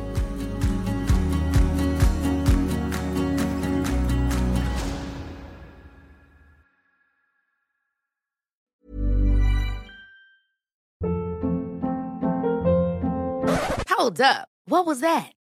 Hold 13.98 14.20
up. 14.20 14.48
What 14.66 14.86
was 14.86 15.01
that? 15.01 15.32